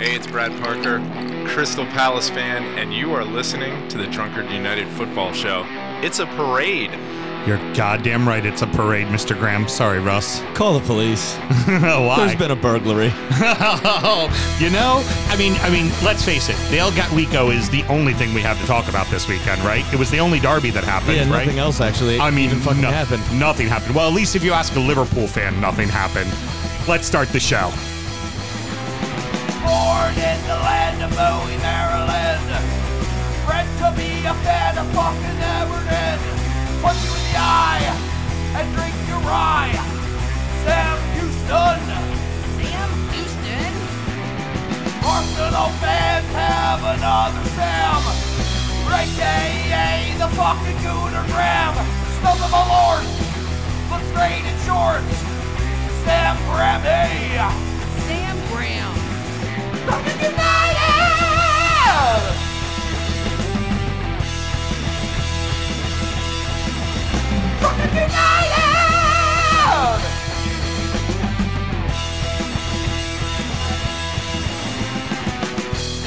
Hey, 0.00 0.16
it's 0.16 0.26
Brad 0.26 0.50
Parker, 0.62 0.98
Crystal 1.46 1.84
Palace 1.84 2.30
fan, 2.30 2.64
and 2.78 2.90
you 2.90 3.12
are 3.12 3.22
listening 3.22 3.86
to 3.88 3.98
the 3.98 4.06
Drunkard 4.06 4.50
United 4.50 4.88
Football 4.88 5.34
Show. 5.34 5.66
It's 6.00 6.20
a 6.20 6.26
parade. 6.26 6.90
You're 7.46 7.58
goddamn 7.74 8.26
right. 8.26 8.46
It's 8.46 8.62
a 8.62 8.66
parade, 8.66 9.08
Mr. 9.08 9.38
Graham. 9.38 9.68
Sorry, 9.68 9.98
Russ. 9.98 10.40
Call 10.54 10.78
the 10.78 10.86
police. 10.86 11.34
Why? 11.66 12.16
There's 12.16 12.34
been 12.34 12.50
a 12.50 12.56
burglary. 12.56 13.08
you 14.58 14.70
know, 14.70 15.04
I 15.28 15.36
mean, 15.38 15.52
I 15.60 15.68
mean, 15.68 15.92
let's 16.02 16.24
face 16.24 16.48
it. 16.48 16.56
The 16.70 16.78
El 16.78 16.92
Gatwico 16.92 17.54
is 17.54 17.68
the 17.68 17.82
only 17.84 18.14
thing 18.14 18.32
we 18.32 18.40
have 18.40 18.58
to 18.58 18.66
talk 18.66 18.88
about 18.88 19.06
this 19.08 19.28
weekend, 19.28 19.60
right? 19.64 19.84
It 19.92 19.98
was 19.98 20.10
the 20.10 20.20
only 20.20 20.40
derby 20.40 20.70
that 20.70 20.84
happened, 20.84 21.16
yeah, 21.16 21.30
right? 21.30 21.44
nothing 21.44 21.58
else 21.58 21.78
actually. 21.82 22.18
I 22.18 22.30
mean, 22.30 22.46
even 22.46 22.60
fucking 22.60 22.80
no- 22.80 22.90
happened. 22.90 23.38
Nothing 23.38 23.66
happened. 23.66 23.94
Well, 23.94 24.08
at 24.08 24.14
least 24.14 24.34
if 24.34 24.42
you 24.42 24.54
ask 24.54 24.74
a 24.76 24.80
Liverpool 24.80 25.26
fan, 25.26 25.60
nothing 25.60 25.90
happened. 25.90 26.32
Let's 26.88 27.06
start 27.06 27.28
the 27.28 27.40
show. 27.40 27.70
Of 31.02 31.10
Bowie, 31.16 31.56
Maryland. 31.58 32.44
Bred 33.46 33.66
to 33.80 33.88
be 33.96 34.24
a 34.24 34.34
fan 34.44 34.76
of 34.76 34.86
fucking 34.92 35.40
Everton. 35.58 36.18
Punch 36.82 37.00
you 37.04 37.12
in 37.16 37.24
the 37.28 37.36
eye 37.36 37.84
and 38.56 38.66
drink 38.76 38.94
your 39.08 39.20
rye. 39.24 39.72
Sam 40.64 40.96
Houston. 41.16 41.80
Sam 42.60 42.90
Houston? 43.12 43.72
Arsenal 45.04 45.70
fans 45.80 46.28
have 46.36 46.82
another 46.84 47.44
Sam. 47.56 48.30
AKA 49.00 50.12
the 50.18 50.28
fucking 50.36 50.76
Gooner 50.84 51.24
Graham. 51.32 51.74
Stump 52.20 52.44
of 52.44 52.52
a 52.52 52.64
lord. 52.68 53.04
Look 53.88 54.02
straight 54.12 54.44
in 54.44 54.56
shorts. 54.68 55.16
Sam 56.04 56.36
Grammy. 56.44 57.40
Sam 58.04 58.36
Graham. 58.52 58.99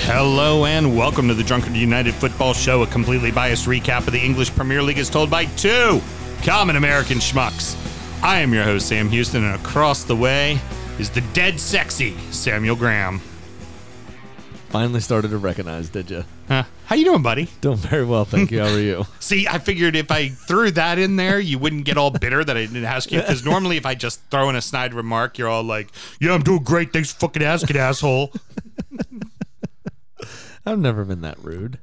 Hello 0.06 0.66
and 0.66 0.96
welcome 0.96 1.28
to 1.28 1.34
the 1.34 1.44
Drunkard 1.44 1.74
United 1.74 2.14
Football 2.14 2.54
Show, 2.54 2.84
a 2.84 2.88
completely 2.88 3.32
biased 3.32 3.66
recap 3.66 4.06
of 4.06 4.14
the 4.14 4.20
English 4.20 4.56
Premier 4.56 4.84
League 4.84 5.00
as 5.00 5.10
told 5.10 5.30
by 5.32 5.46
two 5.46 6.00
common 6.44 6.76
American 6.76 7.18
schmucks. 7.18 7.76
I 8.24 8.40
am 8.40 8.54
your 8.54 8.64
host, 8.64 8.88
Sam 8.88 9.10
Houston, 9.10 9.44
and 9.44 9.56
across 9.56 10.04
the 10.04 10.16
way 10.16 10.60
is 11.00 11.10
the 11.10 11.22
dead 11.34 11.60
sexy 11.60 12.16
Samuel 12.32 12.76
Graham. 12.76 13.22
Finally 14.74 15.02
started 15.02 15.30
to 15.30 15.38
recognize, 15.38 15.88
did 15.88 16.10
you? 16.10 16.26
Huh. 16.48 16.64
How 16.86 16.96
you 16.96 17.06
doing, 17.06 17.22
buddy? 17.22 17.48
Doing 17.62 17.78
very 17.78 18.04
well, 18.04 18.26
thank 18.26 18.50
you. 18.50 18.60
How 18.60 18.74
are 18.74 18.80
you? 18.80 19.06
See, 19.20 19.48
I 19.48 19.60
figured 19.60 19.96
if 19.96 20.10
I 20.10 20.30
threw 20.30 20.72
that 20.72 20.98
in 20.98 21.16
there, 21.16 21.40
you 21.40 21.60
wouldn't 21.60 21.86
get 21.86 21.96
all 21.96 22.10
bitter 22.10 22.44
that 22.44 22.58
I 22.58 22.62
didn't 22.62 22.84
ask 22.84 23.12
you. 23.12 23.20
Because 23.22 23.46
normally, 23.52 23.78
if 23.78 23.86
I 23.86 23.94
just 23.94 24.20
throw 24.32 24.50
in 24.50 24.56
a 24.56 24.62
snide 24.62 24.96
remark, 24.96 25.38
you're 25.38 25.48
all 25.48 25.62
like, 25.62 25.90
"Yeah, 26.20 26.34
I'm 26.34 26.42
doing 26.42 26.64
great. 26.64 26.92
Thanks 26.92 27.14
for 27.14 27.20
fucking 27.20 27.44
asking, 27.44 27.78
asshole." 27.78 28.34
I've 30.66 30.80
never 30.80 31.06
been 31.06 31.22
that 31.22 31.38
rude. 31.38 31.78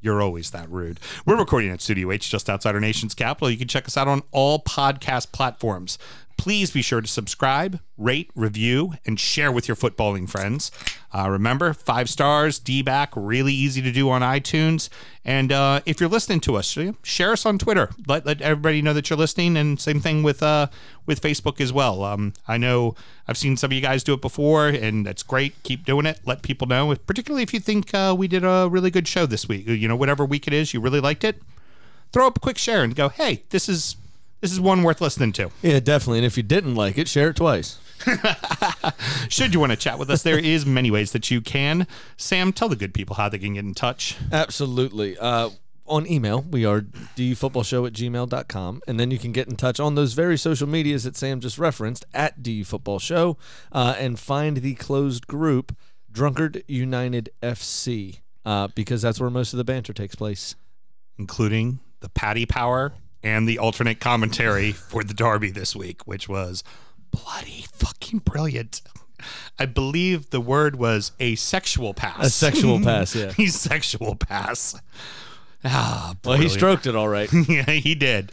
You're 0.00 0.20
always 0.20 0.50
that 0.50 0.68
rude. 0.68 0.98
We're 1.24 1.38
recording 1.38 1.70
at 1.70 1.80
Studio 1.80 2.10
H 2.10 2.28
just 2.28 2.50
outside 2.50 2.74
our 2.74 2.80
nation's 2.80 3.14
capital. 3.14 3.48
You 3.48 3.58
can 3.58 3.68
check 3.68 3.86
us 3.86 3.96
out 3.96 4.08
on 4.08 4.24
all 4.32 4.58
podcast 4.58 5.30
platforms. 5.30 5.98
Please 6.36 6.70
be 6.70 6.82
sure 6.82 7.00
to 7.00 7.08
subscribe, 7.08 7.80
rate, 7.96 8.30
review, 8.34 8.92
and 9.04 9.18
share 9.18 9.50
with 9.50 9.66
your 9.66 9.76
footballing 9.76 10.28
friends. 10.28 10.70
Uh, 11.12 11.28
remember, 11.28 11.72
five 11.72 12.08
stars, 12.08 12.58
D 12.58 12.82
back, 12.82 13.10
really 13.16 13.52
easy 13.52 13.80
to 13.82 13.90
do 13.90 14.10
on 14.10 14.22
iTunes. 14.22 14.88
And 15.24 15.50
uh, 15.50 15.80
if 15.86 15.98
you're 15.98 16.08
listening 16.08 16.40
to 16.40 16.56
us, 16.56 16.78
share 17.02 17.32
us 17.32 17.46
on 17.46 17.58
Twitter. 17.58 17.90
Let, 18.06 18.26
let 18.26 18.40
everybody 18.42 18.82
know 18.82 18.92
that 18.92 19.08
you're 19.10 19.18
listening. 19.18 19.56
And 19.56 19.80
same 19.80 20.00
thing 20.00 20.22
with 20.22 20.42
uh, 20.42 20.68
with 21.06 21.20
Facebook 21.20 21.60
as 21.60 21.72
well. 21.72 22.04
Um, 22.04 22.34
I 22.46 22.58
know 22.58 22.94
I've 23.26 23.38
seen 23.38 23.56
some 23.56 23.68
of 23.70 23.72
you 23.72 23.80
guys 23.80 24.04
do 24.04 24.14
it 24.14 24.20
before, 24.20 24.68
and 24.68 25.06
that's 25.06 25.22
great. 25.22 25.60
Keep 25.62 25.84
doing 25.84 26.06
it. 26.06 26.20
Let 26.24 26.42
people 26.42 26.66
know, 26.66 26.94
particularly 26.94 27.42
if 27.42 27.54
you 27.54 27.60
think 27.60 27.92
uh, 27.94 28.14
we 28.16 28.28
did 28.28 28.44
a 28.44 28.68
really 28.70 28.90
good 28.90 29.08
show 29.08 29.26
this 29.26 29.48
week. 29.48 29.66
You 29.66 29.88
know, 29.88 29.96
whatever 29.96 30.24
week 30.24 30.46
it 30.46 30.52
is, 30.52 30.74
you 30.74 30.80
really 30.80 31.00
liked 31.00 31.24
it. 31.24 31.42
Throw 32.12 32.26
up 32.26 32.36
a 32.36 32.40
quick 32.40 32.58
share 32.58 32.84
and 32.84 32.94
go, 32.94 33.08
hey, 33.08 33.42
this 33.50 33.68
is 33.68 33.96
this 34.40 34.52
is 34.52 34.60
one 34.60 34.82
worth 34.82 35.00
listening 35.00 35.32
to. 35.32 35.50
Yeah, 35.62 35.80
definitely. 35.80 36.18
And 36.18 36.26
if 36.26 36.36
you 36.36 36.42
didn't 36.42 36.74
like 36.74 36.98
it, 36.98 37.08
share 37.08 37.30
it 37.30 37.36
twice. 37.36 37.78
Should 39.28 39.54
you 39.54 39.60
want 39.60 39.72
to 39.72 39.76
chat 39.76 39.98
with 39.98 40.10
us, 40.10 40.22
there 40.22 40.38
is 40.38 40.66
many 40.66 40.90
ways 40.90 41.12
that 41.12 41.30
you 41.30 41.40
can. 41.40 41.86
Sam, 42.16 42.52
tell 42.52 42.68
the 42.68 42.76
good 42.76 42.94
people 42.94 43.16
how 43.16 43.28
they 43.28 43.38
can 43.38 43.54
get 43.54 43.64
in 43.64 43.74
touch. 43.74 44.16
Absolutely. 44.30 45.16
Uh, 45.18 45.50
on 45.86 46.06
email, 46.10 46.42
we 46.42 46.64
are 46.64 46.80
dufootballshow 46.80 47.86
at 47.86 47.92
gmail.com. 47.92 48.82
And 48.86 49.00
then 49.00 49.10
you 49.10 49.18
can 49.18 49.32
get 49.32 49.48
in 49.48 49.56
touch 49.56 49.80
on 49.80 49.94
those 49.94 50.12
very 50.12 50.36
social 50.36 50.68
medias 50.68 51.04
that 51.04 51.16
Sam 51.16 51.40
just 51.40 51.58
referenced 51.58 52.04
at 52.12 52.42
dufootballshow 52.42 53.36
uh, 53.72 53.94
and 53.98 54.18
find 54.18 54.58
the 54.58 54.74
closed 54.74 55.26
group 55.26 55.76
Drunkard 56.10 56.62
United 56.66 57.30
FC 57.42 58.20
uh, 58.44 58.68
because 58.74 59.02
that's 59.02 59.20
where 59.20 59.30
most 59.30 59.52
of 59.52 59.58
the 59.58 59.64
banter 59.64 59.92
takes 59.92 60.14
place. 60.14 60.54
including 61.18 61.80
the 62.00 62.08
Paddy 62.08 62.46
Power 62.46 62.92
and 63.26 63.48
the 63.48 63.58
alternate 63.58 63.98
commentary 63.98 64.70
for 64.70 65.02
the 65.02 65.12
Derby 65.12 65.50
this 65.50 65.74
week, 65.74 66.06
which 66.06 66.28
was 66.28 66.62
bloody 67.10 67.64
fucking 67.72 68.20
brilliant. 68.20 68.82
I 69.58 69.66
believe 69.66 70.30
the 70.30 70.40
word 70.40 70.76
was 70.76 71.10
a 71.18 71.34
sexual 71.34 71.92
pass. 71.92 72.24
A 72.24 72.30
sexual 72.30 72.80
pass, 72.80 73.16
yeah. 73.16 73.32
He's 73.36 73.58
sexual 73.58 74.14
pass. 74.14 74.80
Ah, 75.64 76.14
Well, 76.24 76.36
he 76.38 76.48
stroked 76.48 76.86
it 76.86 76.94
all 76.94 77.08
right. 77.08 77.28
yeah, 77.48 77.68
he 77.70 77.96
did. 77.96 78.30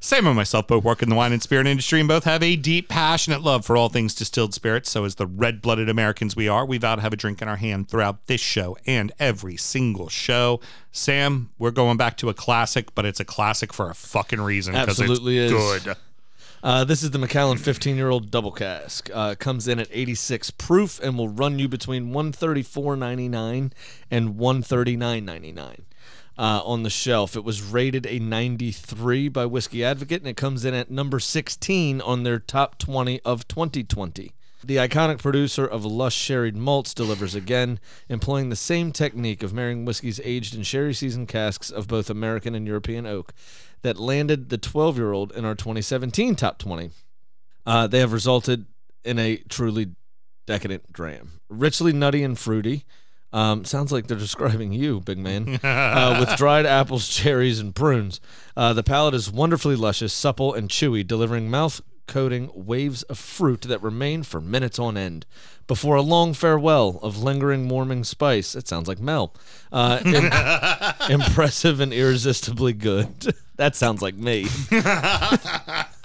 Sam 0.00 0.26
and 0.26 0.36
myself 0.36 0.68
both 0.68 0.84
work 0.84 1.02
in 1.02 1.08
the 1.08 1.16
wine 1.16 1.32
and 1.32 1.42
spirit 1.42 1.66
industry 1.66 1.98
and 1.98 2.08
both 2.08 2.24
have 2.24 2.42
a 2.42 2.54
deep, 2.54 2.88
passionate 2.88 3.42
love 3.42 3.64
for 3.64 3.76
all 3.76 3.88
things 3.88 4.14
distilled 4.14 4.54
spirits. 4.54 4.90
So, 4.90 5.04
as 5.04 5.16
the 5.16 5.26
red 5.26 5.60
blooded 5.60 5.88
Americans 5.88 6.36
we 6.36 6.46
are, 6.46 6.64
we 6.64 6.78
vow 6.78 6.94
to 6.94 7.02
have 7.02 7.12
a 7.12 7.16
drink 7.16 7.42
in 7.42 7.48
our 7.48 7.56
hand 7.56 7.88
throughout 7.88 8.26
this 8.26 8.40
show 8.40 8.76
and 8.86 9.10
every 9.18 9.56
single 9.56 10.08
show. 10.08 10.60
Sam, 10.92 11.50
we're 11.58 11.72
going 11.72 11.96
back 11.96 12.16
to 12.18 12.28
a 12.28 12.34
classic, 12.34 12.94
but 12.94 13.04
it's 13.04 13.18
a 13.18 13.24
classic 13.24 13.72
for 13.72 13.90
a 13.90 13.94
fucking 13.94 14.40
reason. 14.40 14.76
Absolutely 14.76 15.38
it's 15.38 15.52
is. 15.52 15.84
good. 15.84 15.96
Uh, 16.62 16.84
this 16.84 17.02
is 17.02 17.10
the 17.10 17.18
Macallan 17.18 17.58
15 17.58 17.96
year 17.96 18.10
old 18.10 18.30
double 18.30 18.52
cask. 18.52 19.10
Uh, 19.12 19.34
comes 19.36 19.68
in 19.68 19.78
at 19.78 19.88
86 19.90 20.50
proof 20.52 21.00
and 21.02 21.16
will 21.16 21.28
run 21.28 21.58
you 21.58 21.68
between 21.68 22.12
134.99 22.12 23.72
and 24.10 24.34
139.99 24.34 25.80
uh, 26.38 26.62
on 26.64 26.84
the 26.84 26.90
shelf. 26.90 27.36
It 27.36 27.44
was 27.44 27.62
rated 27.62 28.06
a 28.06 28.18
93 28.18 29.28
by 29.28 29.44
Whiskey 29.44 29.84
Advocate 29.84 30.22
and 30.22 30.28
it 30.28 30.36
comes 30.36 30.64
in 30.64 30.72
at 30.72 30.90
number 30.90 31.18
16 31.18 32.00
on 32.00 32.22
their 32.22 32.38
top 32.38 32.78
20 32.78 33.20
of 33.24 33.48
2020. 33.48 34.32
The 34.64 34.76
iconic 34.76 35.18
producer 35.18 35.64
of 35.64 35.84
lush 35.84 36.16
sherried 36.16 36.56
malts 36.56 36.92
delivers 36.92 37.34
again, 37.34 37.78
employing 38.08 38.48
the 38.48 38.56
same 38.56 38.90
technique 38.92 39.42
of 39.42 39.52
marrying 39.52 39.84
whiskeys 39.84 40.20
aged 40.24 40.54
in 40.54 40.62
sherry 40.62 40.94
seasoned 40.94 41.28
casks 41.28 41.70
of 41.70 41.86
both 41.86 42.10
American 42.10 42.54
and 42.54 42.66
European 42.66 43.06
oak 43.06 43.32
that 43.82 43.98
landed 43.98 44.48
the 44.48 44.58
12 44.58 44.96
year 44.96 45.12
old 45.12 45.32
in 45.32 45.44
our 45.44 45.54
2017 45.54 46.34
top 46.34 46.58
20. 46.58 46.90
Uh, 47.66 47.86
they 47.86 48.00
have 48.00 48.12
resulted 48.12 48.66
in 49.04 49.18
a 49.18 49.36
truly 49.48 49.94
decadent 50.46 50.92
dram. 50.92 51.40
Richly 51.48 51.92
nutty 51.92 52.22
and 52.24 52.38
fruity. 52.38 52.84
Um, 53.32 53.64
sounds 53.64 53.92
like 53.92 54.06
they're 54.06 54.16
describing 54.28 54.72
you, 54.72 55.00
big 55.00 55.18
man. 55.18 55.58
uh, 55.62 56.16
with 56.20 56.36
dried 56.38 56.66
apples, 56.66 57.08
cherries, 57.14 57.60
and 57.60 57.74
prunes. 57.74 58.20
Uh, 58.56 58.72
the 58.72 58.82
palate 58.82 59.14
is 59.14 59.30
wonderfully 59.30 59.76
luscious, 59.76 60.12
supple, 60.12 60.54
and 60.54 60.68
chewy, 60.68 61.06
delivering 61.06 61.50
mouth 61.50 61.80
coating 62.06 62.50
waves 62.54 63.02
of 63.04 63.18
fruit 63.18 63.60
that 63.62 63.82
remain 63.82 64.22
for 64.22 64.40
minutes 64.40 64.78
on 64.78 64.96
end. 64.96 65.26
Before 65.66 65.96
a 65.96 66.00
long 66.00 66.32
farewell 66.32 66.98
of 67.02 67.22
lingering, 67.22 67.68
warming 67.68 68.02
spice, 68.02 68.54
it 68.54 68.66
sounds 68.66 68.88
like 68.88 68.98
Mel. 68.98 69.34
Uh, 69.70 70.00
im- 71.10 71.20
impressive 71.20 71.80
and 71.80 71.92
irresistibly 71.92 72.72
good. 72.72 73.34
that 73.56 73.76
sounds 73.76 74.00
like 74.00 74.14
me. 74.14 74.46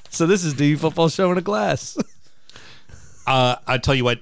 so 0.10 0.26
this 0.28 0.44
is 0.44 0.56
the 0.56 0.76
football 0.76 1.08
show 1.08 1.32
in 1.32 1.38
a 1.38 1.42
glass. 1.42 1.98
Uh, 3.26 3.56
I 3.66 3.78
tell 3.78 3.96
you 3.96 4.04
what. 4.04 4.20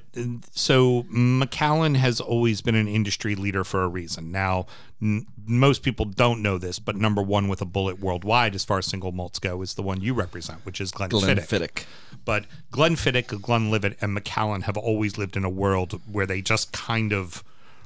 So 0.51 1.06
Macallan 1.09 1.95
has 1.95 2.21
always 2.21 2.62
been 2.62 2.75
an 2.75 2.88
industry 2.88 3.36
leader 3.36 3.63
for 3.63 3.83
a 3.83 3.88
reason. 3.88 4.31
Now, 4.31 4.68
n- 5.01 5.25
most 5.45 5.81
people 5.81 6.06
don't 6.06 6.42
know 6.42 6.57
this, 6.57 6.77
but 6.77 6.95
number 6.95 7.21
one 7.21 7.48
with 7.48 7.62
a 7.62 7.65
bullet 7.65 8.00
worldwide, 8.00 8.53
as 8.53 8.63
far 8.63 8.77
as 8.77 8.86
single 8.86 9.12
malts 9.12 9.39
go, 9.39 9.62
is 9.62 9.74
the 9.74 9.81
one 9.81 10.01
you 10.01 10.13
represent, 10.13 10.65
which 10.65 10.80
is 10.80 10.92
Glenfiddich. 10.92 11.48
Glenfiddich. 11.48 11.86
But 12.25 12.45
Glenfiddich, 12.71 13.42
Glenlivet, 13.42 13.98
and 14.01 14.13
Macallan 14.13 14.62
have 14.62 14.77
always 14.77 15.18
lived 15.18 15.36
in 15.36 15.44
a 15.44 15.50
world 15.50 16.00
where 16.12 16.27
they 16.27 16.42
just 16.42 16.71
kind 16.71 17.12
of 17.12 17.44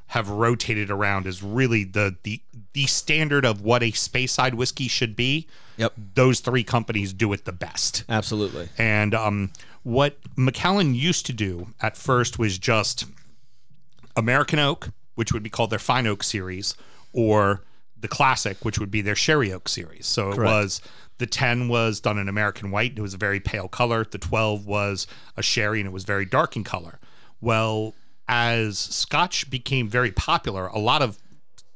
have 0.08 0.30
rotated 0.30 0.92
around 0.92 1.26
as 1.26 1.42
really 1.42 1.84
the 1.84 2.16
the 2.24 2.40
the 2.74 2.86
standard 2.86 3.46
of 3.46 3.62
what 3.62 3.82
a 3.82 3.92
Speyside 3.92 4.54
whiskey 4.54 4.88
should 4.88 5.16
be. 5.16 5.48
Yep. 5.78 5.94
Those 6.14 6.42
three 6.42 6.64
companies 6.64 7.12
do 7.12 7.34
it 7.34 7.46
the 7.46 7.52
best. 7.52 8.04
Absolutely. 8.08 8.70
And 8.78 9.16
um, 9.16 9.52
what 9.86 10.18
Macallan 10.36 10.96
used 10.96 11.28
to 11.28 11.34
do 11.34 11.68
at 11.80 11.96
first 11.96 12.40
was 12.40 12.58
just 12.58 13.06
American 14.16 14.58
Oak, 14.58 14.90
which 15.14 15.32
would 15.32 15.44
be 15.44 15.50
called 15.52 15.70
their 15.70 15.78
Fine 15.78 16.08
Oak 16.08 16.24
series, 16.24 16.76
or 17.14 17.62
the 17.96 18.08
Classic, 18.08 18.58
which 18.66 18.80
would 18.80 18.90
be 18.90 19.02
their 19.02 19.16
Sherry 19.16 19.54
Oak 19.54 19.70
series. 19.70 20.08
So 20.08 20.32
it 20.32 20.40
was 20.40 20.82
the 21.20 21.28
10 21.28 21.68
was 21.68 22.00
done 22.00 22.18
in 22.18 22.28
American 22.28 22.72
white. 22.72 22.98
It 22.98 23.02
was 23.02 23.14
a 23.14 23.18
very 23.18 23.40
pale 23.40 23.68
color. 23.68 24.04
The 24.04 24.18
12 24.18 24.66
was 24.66 25.06
a 25.38 25.44
sherry 25.44 25.82
and 25.82 25.88
it 25.88 25.94
was 25.94 26.04
very 26.04 26.26
dark 26.26 26.56
in 26.56 26.64
color. 26.64 27.00
Well, 27.40 27.94
as 28.28 28.80
Scotch 28.80 29.52
became 29.52 29.88
very 29.88 30.12
popular, 30.12 30.66
a 30.66 30.80
lot 30.80 31.04
of 31.04 31.20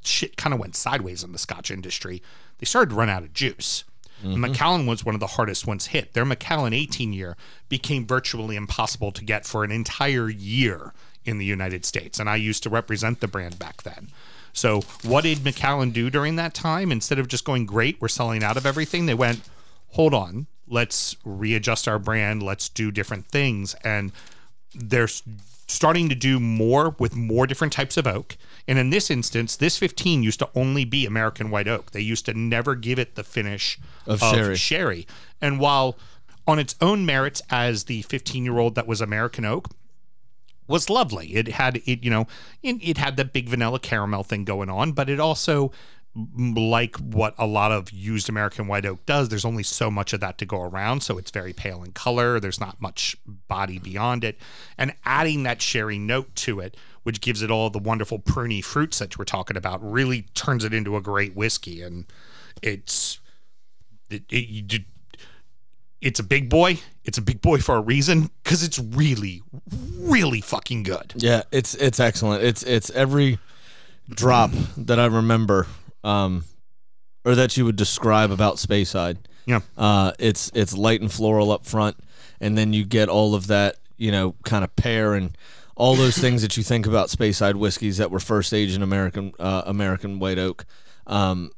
shit 0.03 0.35
kind 0.35 0.51
of 0.51 0.59
went 0.59 0.75
sideways 0.75 1.23
in 1.23 1.31
the 1.31 1.37
Scotch 1.37 1.69
industry. 1.69 2.23
They 2.57 2.65
started 2.65 2.89
to 2.89 2.95
run 2.95 3.07
out 3.09 3.21
of 3.21 3.33
juice. 3.33 3.83
Mm-hmm. 4.23 4.41
Macallan 4.41 4.85
was 4.85 5.05
one 5.05 5.15
of 5.15 5.21
the 5.21 5.27
hardest 5.27 5.65
ones 5.65 5.87
hit. 5.87 6.13
Their 6.13 6.25
Macallan 6.25 6.73
18 6.73 7.13
year 7.13 7.37
became 7.69 8.05
virtually 8.05 8.55
impossible 8.55 9.11
to 9.13 9.23
get 9.23 9.45
for 9.45 9.63
an 9.63 9.71
entire 9.71 10.29
year 10.29 10.93
in 11.25 11.37
the 11.37 11.45
United 11.45 11.85
States. 11.85 12.19
And 12.19 12.29
I 12.29 12.35
used 12.35 12.63
to 12.63 12.69
represent 12.69 13.19
the 13.19 13.27
brand 13.27 13.59
back 13.59 13.83
then. 13.83 14.09
So, 14.51 14.81
what 15.03 15.23
did 15.23 15.43
Macallan 15.43 15.91
do 15.91 16.09
during 16.09 16.35
that 16.37 16.53
time? 16.53 16.91
Instead 16.91 17.19
of 17.19 17.27
just 17.27 17.45
going, 17.45 17.65
great, 17.65 18.01
we're 18.01 18.07
selling 18.07 18.43
out 18.43 18.57
of 18.57 18.65
everything, 18.65 19.05
they 19.05 19.13
went, 19.13 19.41
hold 19.89 20.13
on, 20.13 20.47
let's 20.67 21.15
readjust 21.23 21.87
our 21.87 21.99
brand, 21.99 22.43
let's 22.43 22.67
do 22.67 22.91
different 22.91 23.27
things. 23.27 23.75
And 23.83 24.11
they're 24.73 25.07
starting 25.67 26.09
to 26.09 26.15
do 26.15 26.39
more 26.39 26.95
with 26.99 27.15
more 27.15 27.47
different 27.47 27.73
types 27.73 27.95
of 27.95 28.07
oak. 28.07 28.37
And 28.69 28.77
in 28.77 28.91
this 28.91 29.09
instance, 29.09 29.55
this 29.55 29.79
15 29.79 30.21
used 30.21 30.37
to 30.39 30.49
only 30.53 30.85
be 30.85 31.07
American 31.07 31.49
white 31.49 31.67
oak. 31.67 31.89
They 31.89 32.01
used 32.01 32.27
to 32.27 32.35
never 32.35 32.75
give 32.75 32.99
it 32.99 33.15
the 33.15 33.23
finish 33.23 33.79
Of 34.05 34.19
sherry. 34.19 34.55
sherry. 34.57 35.07
And 35.41 35.59
while 35.59 35.97
on 36.45 36.59
its 36.59 36.75
own 36.79 37.03
merits 37.03 37.41
as 37.49 37.85
the 37.85 38.03
15 38.03 38.45
year 38.45 38.59
old 38.59 38.75
that 38.75 38.85
was 38.85 39.01
American 39.01 39.43
oak, 39.43 39.69
was 40.67 40.87
lovely. 40.87 41.33
It 41.35 41.47
had 41.47 41.77
it, 41.77 42.03
you 42.03 42.11
know, 42.11 42.27
it, 42.61 42.75
it 42.81 42.99
had 42.99 43.17
that 43.17 43.33
big 43.33 43.49
vanilla 43.49 43.79
caramel 43.79 44.23
thing 44.23 44.43
going 44.43 44.69
on, 44.69 44.91
but 44.91 45.09
it 45.09 45.19
also 45.19 45.71
like 46.15 46.95
what 46.97 47.33
a 47.37 47.45
lot 47.45 47.71
of 47.71 47.91
used 47.91 48.29
American 48.29 48.67
white 48.67 48.85
oak 48.85 49.05
does, 49.05 49.29
there's 49.29 49.45
only 49.45 49.63
so 49.63 49.91
much 49.91 50.13
of 50.13 50.19
that 50.19 50.37
to 50.39 50.45
go 50.45 50.61
around, 50.61 51.01
so 51.01 51.17
it's 51.17 51.31
very 51.31 51.53
pale 51.53 51.83
in 51.83 51.91
color. 51.91 52.39
There's 52.39 52.59
not 52.59 52.81
much 52.81 53.15
body 53.47 53.79
beyond 53.79 54.23
it, 54.23 54.37
and 54.77 54.93
adding 55.05 55.43
that 55.43 55.61
sherry 55.61 55.99
note 55.99 56.35
to 56.37 56.59
it, 56.59 56.75
which 57.09 57.21
gives 57.21 57.41
it 57.41 57.49
all 57.49 57.71
the 57.71 57.79
wonderful 57.79 58.19
pruny 58.19 58.63
fruits 58.63 58.99
that 58.99 59.17
we're 59.17 59.25
talking 59.25 59.57
about, 59.57 59.79
really 59.81 60.27
turns 60.35 60.63
it 60.63 60.75
into 60.75 60.95
a 60.95 61.01
great 61.01 61.35
whiskey. 61.35 61.81
And 61.81 62.05
it's 62.61 63.19
it, 64.11 64.21
it, 64.29 64.47
you 64.47 64.79
it's 66.01 66.19
a 66.19 66.23
big 66.23 66.51
boy. 66.51 66.81
It's 67.03 67.17
a 67.17 67.21
big 67.23 67.41
boy 67.41 67.57
for 67.57 67.77
a 67.77 67.81
reason 67.81 68.29
because 68.43 68.61
it's 68.61 68.77
really, 68.77 69.41
really 69.97 70.39
fucking 70.39 70.83
good. 70.83 71.13
Yeah, 71.15 71.41
it's 71.51 71.73
it's 71.73 71.99
excellent. 71.99 72.43
It's 72.43 72.61
it's 72.61 72.91
every 72.91 73.39
drop 74.07 74.51
that 74.77 74.99
I 74.99 75.07
remember, 75.07 75.65
um, 76.03 76.43
or 77.25 77.33
that 77.33 77.57
you 77.57 77.65
would 77.65 77.75
describe 77.75 78.29
about 78.29 78.57
Speyside. 78.57 79.17
Yeah. 79.47 79.61
Uh, 79.75 80.11
it's 80.19 80.51
it's 80.53 80.77
light 80.77 81.01
and 81.01 81.11
floral 81.11 81.51
up 81.51 81.65
front, 81.65 81.97
and 82.39 82.55
then 82.55 82.71
you 82.71 82.85
get 82.85 83.09
all 83.09 83.33
of 83.33 83.47
that, 83.47 83.77
you 83.97 84.11
know, 84.11 84.35
kind 84.45 84.63
of 84.63 84.75
pear 84.75 85.15
and 85.15 85.35
all 85.79 85.95
those 85.95 86.17
things 86.17 86.41
that 86.41 86.57
you 86.57 86.61
think 86.63 86.85
about 86.85 87.07
Speyside 87.07 87.55
whiskeys 87.55 87.97
that 87.97 88.11
were 88.11 88.19
first 88.19 88.53
aged 88.53 88.75
in 88.75 88.83
American 88.83 89.31
uh, 89.39 89.63
American 89.65 90.19
white 90.19 90.37
oak, 90.37 90.65
um, 91.07 91.51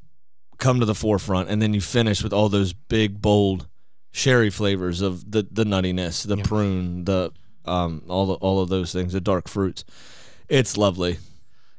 come 0.60 0.80
to 0.80 0.86
the 0.86 0.96
forefront, 0.96 1.50
and 1.50 1.62
then 1.62 1.74
you 1.74 1.82
finish 1.82 2.24
with 2.24 2.32
all 2.32 2.48
those 2.48 2.72
big 2.72 3.20
bold 3.20 3.68
sherry 4.12 4.52
flavors 4.52 5.02
of 5.02 5.32
the 5.32 5.46
the 5.52 5.64
nuttiness, 5.64 6.26
the 6.26 6.38
prune, 6.38 7.06
the 7.06 7.32
um, 7.66 8.04
all 8.08 8.28
the, 8.28 8.34
all 8.36 8.62
of 8.62 8.70
those 8.70 8.94
things, 8.94 9.14
the 9.14 9.20
dark 9.20 9.50
fruits. 9.50 9.84
It's 10.48 10.78
lovely. 10.78 11.18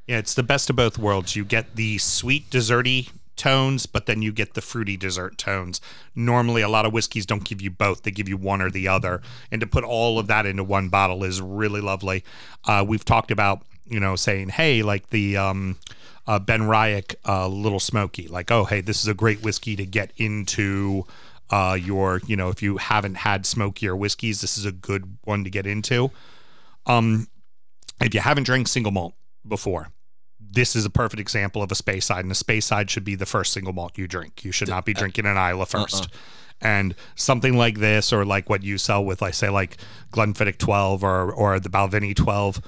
Yeah, 0.08 0.18
it's 0.18 0.34
the 0.34 0.42
best 0.42 0.68
of 0.68 0.74
both 0.74 0.98
worlds. 0.98 1.36
You 1.36 1.44
get 1.44 1.76
the 1.76 1.98
sweet, 1.98 2.50
desserty 2.50 3.10
tones, 3.42 3.86
but 3.86 4.06
then 4.06 4.22
you 4.22 4.30
get 4.30 4.54
the 4.54 4.60
fruity 4.60 4.96
dessert 4.96 5.36
tones. 5.36 5.80
Normally, 6.14 6.62
a 6.62 6.68
lot 6.68 6.86
of 6.86 6.92
whiskeys 6.92 7.26
don't 7.26 7.42
give 7.42 7.60
you 7.60 7.70
both; 7.70 8.04
they 8.04 8.12
give 8.12 8.28
you 8.28 8.36
one 8.36 8.62
or 8.62 8.70
the 8.70 8.86
other. 8.86 9.20
And 9.50 9.60
to 9.60 9.66
put 9.66 9.82
all 9.82 10.20
of 10.20 10.28
that 10.28 10.46
into 10.46 10.62
one 10.62 10.88
bottle 10.88 11.24
is 11.24 11.40
really 11.40 11.80
lovely. 11.80 12.22
Uh, 12.64 12.84
we've 12.86 13.04
talked 13.04 13.32
about, 13.32 13.62
you 13.84 13.98
know, 13.98 14.14
saying, 14.16 14.50
"Hey, 14.50 14.82
like 14.82 15.10
the." 15.10 15.36
Um, 15.36 15.78
uh, 16.24 16.38
BenRiach, 16.38 17.16
uh, 17.26 17.48
Little 17.48 17.80
Smoky, 17.80 18.28
like, 18.28 18.52
oh, 18.52 18.64
hey, 18.64 18.80
this 18.80 19.00
is 19.00 19.08
a 19.08 19.14
great 19.14 19.42
whiskey 19.42 19.74
to 19.74 19.84
get 19.84 20.12
into 20.18 21.04
uh, 21.50 21.74
your, 21.74 22.20
you 22.28 22.36
know, 22.36 22.48
if 22.48 22.62
you 22.62 22.76
haven't 22.76 23.16
had 23.16 23.44
smokier 23.44 23.96
whiskeys, 23.96 24.40
this 24.40 24.56
is 24.56 24.64
a 24.64 24.70
good 24.70 25.18
one 25.24 25.42
to 25.42 25.50
get 25.50 25.66
into. 25.66 26.12
Um, 26.86 27.26
if 28.00 28.14
you 28.14 28.20
haven't 28.20 28.44
drank 28.44 28.68
single 28.68 28.92
malt 28.92 29.14
before, 29.46 29.88
this 30.52 30.76
is 30.76 30.84
a 30.84 30.90
perfect 30.90 31.20
example 31.20 31.62
of 31.62 31.72
a 31.72 31.74
Speyside, 31.74 32.20
and 32.20 32.30
a 32.30 32.34
Speyside 32.34 32.90
should 32.90 33.04
be 33.04 33.14
the 33.14 33.26
first 33.26 33.52
single 33.52 33.72
malt 33.72 33.96
you 33.96 34.06
drink. 34.06 34.44
You 34.44 34.52
should 34.52 34.68
not 34.68 34.84
be 34.84 34.92
drinking 34.92 35.26
an 35.26 35.36
Islay 35.36 35.64
1st 35.64 36.08
And 36.60 36.94
something 37.14 37.56
like 37.56 37.78
this, 37.78 38.12
or 38.12 38.24
like 38.24 38.48
what 38.50 38.62
you 38.62 38.78
sell 38.78 39.04
with, 39.04 39.22
like 39.22 39.34
say, 39.34 39.48
like 39.48 39.78
Glenfiddich 40.12 40.58
12 40.58 41.02
or 41.02 41.32
or 41.32 41.58
the 41.58 41.68
Balvenie 41.68 42.14
12, 42.14 42.60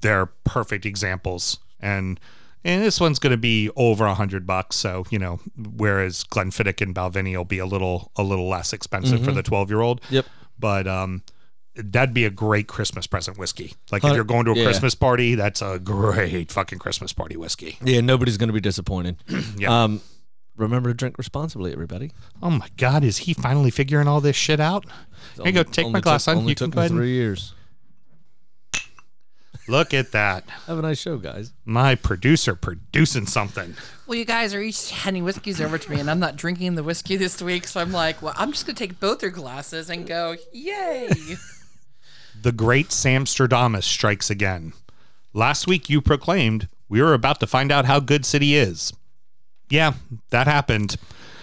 they're 0.00 0.26
perfect 0.44 0.86
examples. 0.86 1.58
And 1.80 2.20
and 2.64 2.82
this 2.82 2.98
one's 3.00 3.18
going 3.18 3.32
to 3.32 3.36
be 3.36 3.68
over 3.76 4.06
a 4.06 4.14
hundred 4.14 4.46
bucks, 4.46 4.76
so 4.76 5.04
you 5.10 5.18
know, 5.18 5.40
whereas 5.56 6.24
Glenfiddich 6.24 6.80
and 6.80 6.94
Balvenie 6.94 7.36
will 7.36 7.44
be 7.44 7.58
a 7.58 7.66
little 7.66 8.12
a 8.16 8.22
little 8.22 8.48
less 8.48 8.72
expensive 8.72 9.22
for 9.24 9.32
the 9.32 9.42
12 9.42 9.70
year 9.70 9.80
old. 9.80 10.00
Yep. 10.08 10.26
But 10.58 10.86
um, 10.86 11.22
that'd 11.76 12.14
be 12.14 12.24
a 12.24 12.30
great 12.30 12.66
Christmas 12.68 13.06
present 13.06 13.38
whiskey. 13.38 13.74
Like 13.90 14.04
if 14.04 14.14
you're 14.14 14.24
going 14.24 14.44
to 14.46 14.52
a 14.52 14.56
yeah. 14.56 14.64
Christmas 14.64 14.94
party, 14.94 15.34
that's 15.34 15.60
a 15.62 15.78
great 15.78 16.52
fucking 16.52 16.78
Christmas 16.78 17.12
party 17.12 17.36
whiskey. 17.36 17.78
Yeah, 17.82 18.00
nobody's 18.00 18.36
going 18.36 18.48
to 18.48 18.52
be 18.54 18.60
disappointed. 18.60 19.16
Yeah. 19.56 19.84
Um, 19.84 20.00
remember 20.56 20.90
to 20.90 20.94
drink 20.94 21.18
responsibly, 21.18 21.72
everybody. 21.72 22.12
Oh 22.42 22.50
my 22.50 22.68
God, 22.76 23.02
is 23.04 23.18
he 23.18 23.34
finally 23.34 23.70
figuring 23.70 24.06
all 24.08 24.20
this 24.20 24.36
shit 24.36 24.60
out? 24.60 24.84
Here 25.36 25.46
you 25.46 25.52
go. 25.52 25.62
Take 25.64 25.84
my 25.84 25.88
Only 25.88 26.00
glass 26.00 26.24
took, 26.26 26.32
on. 26.32 26.38
Only 26.38 26.50
You 26.50 26.54
can 26.56 26.66
took 26.70 26.74
go 26.74 26.76
me 26.76 26.80
ahead. 26.82 26.90
and- 26.92 26.98
three 27.00 27.10
years. 27.12 27.54
Look 29.66 29.94
at 29.94 30.12
that. 30.12 30.44
Have 30.66 30.78
a 30.78 30.82
nice 30.82 30.98
show, 31.00 31.16
guys. 31.16 31.52
My 31.64 31.94
producer 31.94 32.54
producing 32.54 33.26
something. 33.26 33.74
Well, 34.06 34.18
you 34.18 34.26
guys 34.26 34.52
are 34.54 34.60
each 34.60 34.90
handing 34.90 35.24
whiskeys 35.24 35.58
over 35.60 35.78
to 35.78 35.90
me, 35.90 35.98
and 36.00 36.10
I'm 36.10 36.20
not 36.20 36.36
drinking 36.36 36.74
the 36.74 36.82
whiskey 36.82 37.16
this 37.16 37.40
week, 37.40 37.66
so 37.66 37.80
I'm 37.80 37.90
like, 37.92 38.20
well, 38.20 38.34
I'm 38.36 38.52
just 38.52 38.66
gonna 38.66 38.76
take 38.76 39.00
both 39.00 39.22
your 39.22 39.30
glasses 39.30 39.88
and 39.88 40.06
go, 40.06 40.36
yay! 40.52 41.08
The 42.44 42.52
great 42.52 42.88
Samstradamus 42.90 43.84
strikes 43.84 44.28
again. 44.28 44.74
Last 45.32 45.66
week 45.66 45.88
you 45.88 46.02
proclaimed 46.02 46.68
we 46.90 47.00
were 47.00 47.14
about 47.14 47.40
to 47.40 47.46
find 47.46 47.72
out 47.72 47.86
how 47.86 48.00
good 48.00 48.26
City 48.26 48.54
is. 48.54 48.92
Yeah, 49.70 49.94
that 50.28 50.46
happened. 50.46 50.96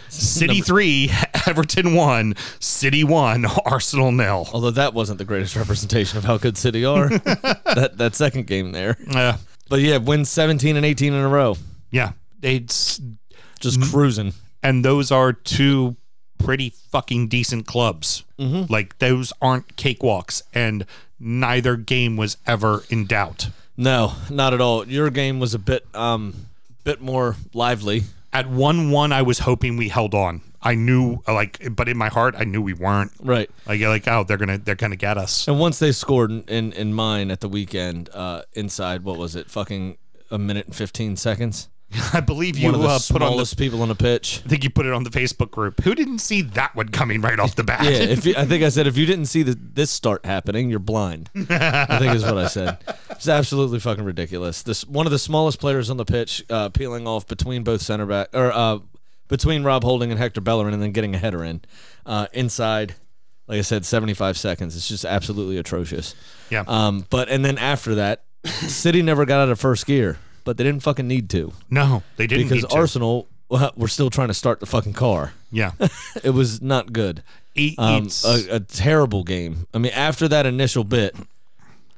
City 0.09 0.61
3, 0.61 1.09
Everton 1.47 1.95
1, 1.95 2.35
City 2.59 3.03
1, 3.03 3.45
Arsenal 3.65 4.11
nil. 4.11 4.47
Although 4.53 4.69
that 4.71 4.93
wasn't 4.93 5.17
the 5.17 5.25
greatest 5.25 5.55
representation 5.63 6.19
of 6.19 6.23
how 6.25 6.37
good 6.37 6.55
City 6.55 6.85
are. 6.85 7.09
that 7.17 7.93
that 7.95 8.13
second 8.13 8.45
game 8.45 8.71
there. 8.71 8.95
Uh, 9.11 9.37
But 9.69 9.79
yeah, 9.79 9.97
win 9.97 10.23
17 10.23 10.75
and 10.75 10.85
18 10.85 11.13
in 11.13 11.19
a 11.19 11.27
row. 11.27 11.57
yeah, 11.89 12.11
it's 12.43 13.01
Just 13.59 13.81
cruising. 13.81 14.33
and 14.61 14.85
those 14.85 15.11
are 15.11 15.33
two 15.33 15.95
pretty 16.43 16.69
fucking 16.69 17.27
decent 17.27 17.65
clubs. 17.65 18.23
Mm-hmm. 18.39 18.71
Like 18.71 18.99
those 18.99 19.33
aren't 19.41 19.75
cakewalks, 19.75 20.43
and 20.53 20.85
neither 21.19 21.75
game 21.75 22.17
was 22.17 22.37
ever 22.45 22.83
in 22.89 23.05
doubt. 23.05 23.49
No, 23.77 24.13
not 24.29 24.53
at 24.53 24.61
all. 24.61 24.87
Your 24.87 25.09
game 25.09 25.39
was 25.39 25.53
a 25.53 25.59
bit 25.59 25.85
um 25.95 26.47
bit 26.83 27.01
more 27.01 27.35
lively. 27.53 28.03
At 28.33 28.49
one 28.49 28.91
one, 28.91 29.11
I 29.11 29.21
was 29.21 29.39
hoping 29.39 29.77
we 29.77 29.89
held 29.89 30.13
on. 30.13 30.41
I 30.63 30.75
knew, 30.75 31.23
like, 31.27 31.75
but 31.75 31.89
in 31.89 31.97
my 31.97 32.09
heart, 32.09 32.35
I 32.37 32.43
knew 32.43 32.61
we 32.61 32.73
weren't. 32.73 33.11
Right. 33.19 33.49
Like, 33.65 33.81
like, 33.81 34.07
oh, 34.07 34.23
they're 34.23 34.37
gonna, 34.37 34.59
they're 34.59 34.75
gonna 34.75 34.95
get 34.95 35.17
us. 35.17 35.47
And 35.47 35.59
once 35.59 35.79
they 35.79 35.91
scored 35.91 36.29
in, 36.29 36.43
in, 36.43 36.71
in 36.73 36.93
mine 36.93 37.31
at 37.31 37.39
the 37.39 37.49
weekend, 37.49 38.09
uh, 38.13 38.43
inside 38.53 39.03
what 39.03 39.17
was 39.17 39.35
it? 39.35 39.49
Fucking 39.49 39.97
a 40.29 40.37
minute 40.37 40.67
and 40.67 40.75
fifteen 40.75 41.17
seconds. 41.17 41.67
I 42.13 42.19
believe 42.21 42.57
you 42.57 42.65
One 42.67 42.75
of 42.75 42.81
the 42.81 42.87
uh, 42.87 42.99
put 42.99 43.21
on 43.21 43.27
the. 43.29 43.33
smallest 43.33 43.57
people 43.57 43.81
on 43.81 43.87
the 43.89 43.95
pitch. 43.95 44.41
I 44.45 44.49
think 44.49 44.63
you 44.63 44.69
put 44.69 44.85
it 44.85 44.93
on 44.93 45.03
the 45.03 45.09
Facebook 45.09 45.51
group. 45.51 45.81
Who 45.83 45.93
didn't 45.95 46.19
see 46.19 46.41
that 46.41 46.75
one 46.75 46.89
coming 46.89 47.21
right 47.21 47.39
off 47.39 47.55
the 47.55 47.63
bat? 47.63 47.83
Yeah, 47.83 47.91
if 47.91 48.25
you, 48.25 48.33
I 48.37 48.45
think 48.45 48.63
I 48.63 48.69
said 48.69 48.87
if 48.87 48.97
you 48.97 49.05
didn't 49.05 49.25
see 49.25 49.43
the, 49.43 49.57
this 49.59 49.91
start 49.91 50.25
happening, 50.25 50.69
you're 50.69 50.79
blind. 50.79 51.29
I 51.35 51.97
think 51.99 52.15
is 52.15 52.23
what 52.23 52.37
I 52.37 52.47
said. 52.47 52.77
It's 53.11 53.27
absolutely 53.27 53.79
fucking 53.79 54.03
ridiculous. 54.03 54.61
This 54.63 54.85
one 54.85 55.05
of 55.05 55.11
the 55.11 55.19
smallest 55.19 55.59
players 55.59 55.89
on 55.89 55.97
the 55.97 56.05
pitch, 56.05 56.43
uh, 56.49 56.69
peeling 56.69 57.07
off 57.07 57.27
between 57.27 57.63
both 57.63 57.81
center 57.81 58.05
back 58.05 58.29
or 58.33 58.51
uh, 58.51 58.79
between 59.27 59.63
Rob 59.63 59.83
Holding 59.83 60.11
and 60.11 60.19
Hector 60.19 60.41
Bellerin, 60.41 60.73
and 60.73 60.81
then 60.81 60.91
getting 60.91 61.13
a 61.15 61.17
header 61.17 61.43
in 61.43 61.61
uh, 62.05 62.27
inside. 62.33 62.95
Like 63.47 63.57
I 63.57 63.61
said, 63.61 63.85
75 63.85 64.37
seconds. 64.37 64.77
It's 64.77 64.87
just 64.87 65.03
absolutely 65.03 65.57
atrocious. 65.57 66.15
yeah. 66.49 66.63
Um, 66.67 67.05
but 67.09 67.27
and 67.27 67.43
then 67.43 67.57
after 67.57 67.95
that, 67.95 68.23
City 68.45 69.01
never 69.01 69.25
got 69.25 69.41
out 69.41 69.49
of 69.49 69.59
first 69.59 69.85
gear, 69.85 70.17
but 70.43 70.57
they 70.57 70.63
didn't 70.63 70.83
fucking 70.83 71.07
need 71.07 71.29
to 71.29 71.53
no, 71.69 72.03
they 72.17 72.27
didn't 72.27 72.45
because 72.49 72.63
need 72.63 72.69
to. 72.69 72.75
Arsenal 72.75 73.27
well, 73.49 73.71
were 73.75 73.87
still 73.89 74.09
trying 74.09 74.29
to 74.29 74.33
start 74.33 74.59
the 74.59 74.65
fucking 74.65 74.93
car. 74.93 75.33
Yeah, 75.51 75.71
It 76.23 76.29
was 76.31 76.61
not 76.61 76.93
good. 76.93 77.21
It- 77.55 77.77
Um, 77.77 78.05
it's 78.05 78.23
a, 78.23 78.55
a 78.55 78.59
terrible 78.61 79.23
game. 79.23 79.67
I 79.73 79.77
mean, 79.77 79.91
after 79.93 80.27
that 80.29 80.45
initial 80.45 80.83
bit, 80.85 81.15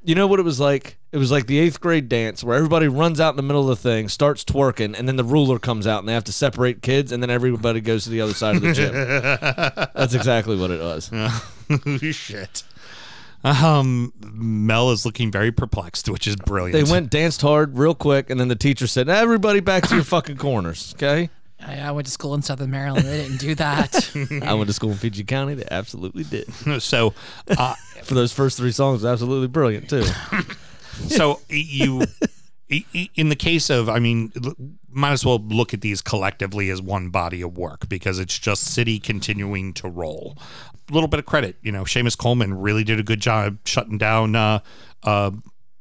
You 0.02 0.14
know 0.14 0.26
what 0.26 0.38
it 0.40 0.42
was 0.44 0.58
like? 0.60 0.98
It 1.12 1.18
was 1.18 1.30
like 1.30 1.46
the 1.46 1.58
eighth 1.60 1.80
grade 1.80 2.08
dance 2.08 2.42
where 2.44 2.56
everybody 2.56 2.88
runs 2.88 3.20
out 3.20 3.30
in 3.30 3.36
the 3.36 3.42
middle 3.42 3.62
of 3.62 3.68
the 3.68 3.76
thing, 3.88 4.08
starts 4.08 4.42
twerking, 4.44 4.98
and 4.98 5.06
then 5.08 5.14
the 5.16 5.22
ruler 5.24 5.58
comes 5.60 5.86
out 5.86 6.00
and 6.00 6.08
they 6.08 6.12
have 6.12 6.24
to 6.24 6.32
separate 6.32 6.82
kids, 6.82 7.12
and 7.12 7.22
then 7.22 7.30
everybody 7.30 7.80
goes 7.80 8.02
to 8.04 8.10
the 8.10 8.20
other 8.20 8.34
side 8.34 8.56
of 8.56 8.62
the 8.62 8.72
gym. 8.74 8.92
That's 9.94 10.12
exactly 10.12 10.56
what 10.56 10.70
it 10.72 10.80
was. 10.82 11.08
Shit. 12.16 12.64
Um, 13.44 14.12
Mel 14.22 14.90
is 14.90 15.04
looking 15.04 15.30
very 15.30 15.52
perplexed, 15.52 16.08
which 16.08 16.26
is 16.26 16.34
brilliant. 16.36 16.72
They 16.86 16.90
went 16.90 17.10
danced 17.10 17.42
hard 17.42 17.76
real 17.76 17.94
quick, 17.94 18.30
and 18.30 18.40
then 18.40 18.48
the 18.48 18.56
teacher 18.56 18.86
said, 18.86 19.08
"Everybody 19.08 19.60
back 19.60 19.86
to 19.88 19.94
your 19.94 20.04
fucking 20.14 20.38
corners." 20.38 20.94
Okay. 20.96 21.28
I, 21.66 21.78
I 21.80 21.90
went 21.92 22.06
to 22.06 22.10
school 22.12 22.34
in 22.34 22.42
Southern 22.42 22.70
Maryland. 22.70 23.06
They 23.06 23.22
didn't 23.22 23.38
do 23.38 23.54
that. 23.54 24.10
I 24.42 24.54
went 24.54 24.66
to 24.68 24.72
school 24.74 24.90
in 24.92 24.98
PG 24.98 25.24
County. 25.24 25.54
They 25.54 25.66
absolutely 25.70 26.24
did. 26.24 26.46
So, 26.82 27.14
uh, 27.48 27.74
For 28.04 28.14
those 28.14 28.32
first 28.32 28.56
three 28.58 28.72
songs, 28.72 29.04
absolutely 29.04 29.48
brilliant 29.48 29.88
too. 29.88 30.04
so 31.08 31.40
you, 31.48 32.02
i- 32.02 32.04
i- 32.04 32.26
in 32.68 33.28
the 33.28 33.36
case 33.36 33.68
of, 33.70 33.88
I 33.88 33.98
mean, 33.98 34.32
might 34.88 35.12
as 35.12 35.24
well 35.24 35.38
look 35.38 35.74
at 35.74 35.80
these 35.80 36.00
collectively 36.00 36.70
as 36.70 36.80
one 36.80 37.10
body 37.10 37.42
of 37.42 37.56
work 37.58 37.88
because 37.88 38.18
it's 38.18 38.38
just 38.38 38.64
City 38.64 38.98
continuing 38.98 39.72
to 39.74 39.88
roll. 39.88 40.38
A 40.90 40.92
little 40.92 41.08
bit 41.08 41.18
of 41.18 41.26
credit, 41.26 41.56
you 41.62 41.72
know, 41.72 41.84
Seamus 41.84 42.16
Coleman 42.16 42.54
really 42.54 42.84
did 42.84 42.98
a 42.98 43.02
good 43.02 43.20
job 43.20 43.58
shutting 43.64 43.98
down 43.98 44.36
uh, 44.36 44.60
uh, 45.02 45.30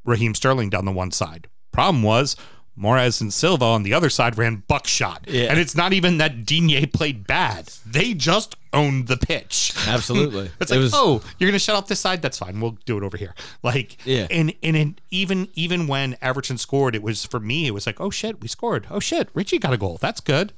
Raheem 0.03 0.35
Sterling 0.35 0.69
down 0.69 0.85
the 0.85 0.91
one 0.91 1.11
side. 1.11 1.47
Problem 1.71 2.03
was. 2.03 2.35
Mahrez 2.79 3.21
and 3.21 3.31
Silva 3.31 3.65
on 3.65 3.83
the 3.83 3.93
other 3.93 4.09
side 4.09 4.37
ran 4.37 4.63
buckshot. 4.67 5.25
Yeah. 5.27 5.43
And 5.51 5.59
it's 5.59 5.75
not 5.75 5.93
even 5.93 6.17
that 6.17 6.45
Digne 6.45 6.85
played 6.87 7.27
bad. 7.27 7.67
They 7.85 8.13
just 8.15 8.55
owned 8.73 9.07
the 9.07 9.17
pitch. 9.17 9.73
Absolutely. 9.87 10.49
It's 10.59 10.71
It 10.71 10.75
like, 10.75 10.81
was- 10.81 10.93
oh, 10.95 11.21
you're 11.37 11.49
gonna 11.49 11.59
shut 11.59 11.75
off 11.75 11.87
this 11.87 11.99
side. 11.99 12.21
That's 12.23 12.39
fine. 12.39 12.59
We'll 12.59 12.77
do 12.85 12.97
it 12.97 13.03
over 13.03 13.15
here. 13.17 13.35
Like, 13.61 14.03
Yeah. 14.05 14.25
And 14.31 14.53
and 14.63 14.75
it, 14.75 15.01
even 15.11 15.49
even 15.53 15.85
when 15.87 16.17
Everton 16.21 16.57
scored, 16.57 16.95
it 16.95 17.03
was 17.03 17.25
for 17.25 17.39
me. 17.39 17.67
It 17.67 17.71
was 17.75 17.85
like, 17.85 18.01
oh 18.01 18.09
shit, 18.09 18.41
we 18.41 18.47
scored. 18.47 18.87
Oh 18.89 18.99
shit, 18.99 19.29
Richie 19.35 19.59
got 19.59 19.73
a 19.73 19.77
goal. 19.77 19.97
That's 20.01 20.19
good. 20.21 20.51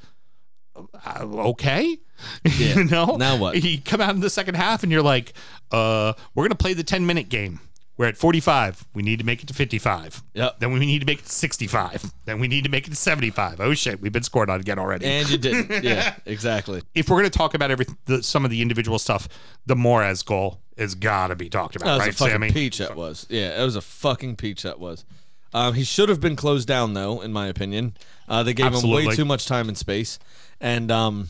Uh, 0.76 1.22
okay, 1.24 1.98
Yeah. 2.46 2.76
you 2.76 2.84
know. 2.86 3.16
Now 3.18 3.38
what? 3.38 3.62
You 3.64 3.82
come 3.82 4.00
out 4.02 4.16
in 4.16 4.22
the 4.22 4.30
second 4.30 4.56
half 4.56 4.84
and 4.84 4.92
you're 4.92 5.02
like, 5.04 5.34
uh, 5.72 6.14
we're 6.34 6.46
gonna 6.46 6.56
play 6.56 6.74
the 6.74 6.84
10 6.84 7.06
minute 7.06 7.28
game. 7.30 7.60
We're 7.98 8.08
at 8.08 8.18
45. 8.18 8.86
We 8.94 9.04
need 9.04 9.20
to 9.20 9.26
make 9.26 9.42
it 9.42 9.48
to 9.48 9.54
55. 9.54 10.22
Yep. 10.34 10.60
Then 10.60 10.74
we 10.74 10.80
need 10.80 11.00
to 11.00 11.06
make 11.06 11.20
it 11.20 11.26
to 11.26 11.32
65. 11.32 12.12
Then 12.26 12.40
we 12.40 12.48
need 12.50 12.66
to 12.66 12.70
make 12.70 12.88
it 12.88 12.90
to 12.90 12.96
75. 12.96 13.62
Oh 13.62 13.74
shit, 13.74 14.02
we've 14.02 14.12
been 14.12 14.24
scored 14.24 14.50
on 14.50 14.60
again 14.60 14.78
already 14.80 15.06
And 15.06 15.30
you 15.30 15.38
didn't. 15.38 15.84
Yeah, 15.84 16.16
exactly. 16.26 16.82
if 16.94 17.08
we're 17.10 17.18
going 17.20 17.30
to 17.30 17.38
talk 17.38 17.54
about 17.54 17.72
every 17.72 17.86
the, 18.06 18.22
some 18.22 18.44
of 18.44 18.52
the 18.52 18.62
individual 18.62 19.00
stuff, 19.00 19.30
the 19.66 19.76
Mahrez 19.76 20.26
goal 20.26 20.60
has 20.78 20.94
got 20.96 21.28
to 21.28 21.36
be 21.36 21.50
talked 21.50 21.78
about, 21.78 21.86
That 21.86 21.94
was 21.94 22.00
right, 22.02 22.10
a 22.10 22.18
fucking 22.18 22.32
Sammy? 22.34 22.52
peach. 22.52 22.80
That 22.80 22.98
was. 22.98 23.26
Yeah, 23.30 23.62
it 23.62 23.64
was 23.64 23.78
a 23.78 23.82
fucking 23.82 24.36
peach. 24.36 24.64
That 24.64 24.78
was. 24.80 25.06
Um, 25.54 25.74
he 25.74 25.86
should 25.86 26.10
have 26.10 26.20
been 26.20 26.36
closed 26.36 26.68
down, 26.68 26.96
though, 26.96 27.22
in 27.22 27.32
my 27.32 27.48
opinion. 27.48 27.96
Uh, 28.28 28.44
they 28.44 28.54
gave 28.54 28.66
him 28.68 28.74
Absolutely. 28.74 29.08
way 29.08 29.16
too 29.16 29.24
much 29.24 29.46
time 29.46 29.70
and 29.70 29.78
space, 29.78 30.20
and 30.60 30.92
um, 30.92 31.30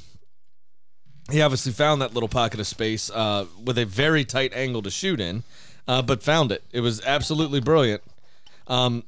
he 1.31 1.41
obviously 1.43 1.72
found 1.72 2.01
that 2.01 2.13
little 2.15 2.29
pocket 2.29 2.60
of 2.60 2.65
space 2.65 3.12
uh, 3.12 3.45
with 3.63 3.77
a 3.77 3.86
very 3.86 4.25
tight 4.25 4.51
angle 4.55 4.81
to 4.81 4.89
shoot 4.89 5.19
in, 5.19 5.43
uh, 5.88 6.01
but 6.01 6.24
found 6.24 6.51
it. 6.51 6.63
It 6.72 6.82
was 6.82 7.01
absolutely 7.06 7.60
brilliant, 7.62 8.01
um, 8.68 9.04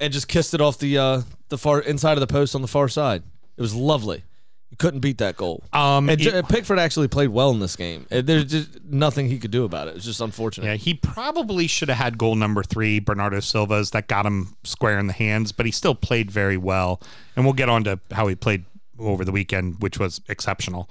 and 0.00 0.12
just 0.12 0.28
kissed 0.28 0.54
it 0.54 0.60
off 0.60 0.78
the 0.78 0.98
uh, 0.98 1.22
the 1.48 1.58
far 1.58 1.80
inside 1.80 2.12
of 2.14 2.20
the 2.20 2.26
post 2.26 2.54
on 2.54 2.62
the 2.62 2.68
far 2.68 2.88
side. 2.88 3.22
It 3.56 3.60
was 3.60 3.74
lovely. 3.74 4.24
You 4.70 4.76
couldn't 4.76 5.00
beat 5.00 5.16
that 5.18 5.36
goal. 5.38 5.64
Um, 5.72 6.10
and 6.10 6.20
it- 6.20 6.46
Pickford 6.48 6.78
actually 6.78 7.08
played 7.08 7.30
well 7.30 7.50
in 7.52 7.58
this 7.58 7.74
game. 7.74 8.06
Uh, 8.12 8.20
There's 8.20 8.44
just 8.44 8.84
nothing 8.84 9.28
he 9.30 9.38
could 9.38 9.50
do 9.50 9.64
about 9.64 9.88
it. 9.88 9.96
It's 9.96 10.04
just 10.04 10.20
unfortunate. 10.20 10.66
Yeah, 10.66 10.74
he 10.74 10.92
probably 10.92 11.66
should 11.66 11.88
have 11.88 11.96
had 11.96 12.18
goal 12.18 12.34
number 12.34 12.62
three, 12.62 13.00
Bernardo 13.00 13.40
Silva's, 13.40 13.92
that 13.92 14.08
got 14.08 14.26
him 14.26 14.54
square 14.64 14.98
in 14.98 15.06
the 15.06 15.14
hands, 15.14 15.52
but 15.52 15.64
he 15.64 15.72
still 15.72 15.94
played 15.94 16.30
very 16.30 16.58
well. 16.58 17.00
And 17.34 17.46
we'll 17.46 17.54
get 17.54 17.70
on 17.70 17.82
to 17.84 17.98
how 18.10 18.26
he 18.26 18.34
played 18.34 18.66
over 18.98 19.24
the 19.24 19.32
weekend, 19.32 19.76
which 19.80 19.98
was 19.98 20.20
exceptional. 20.28 20.90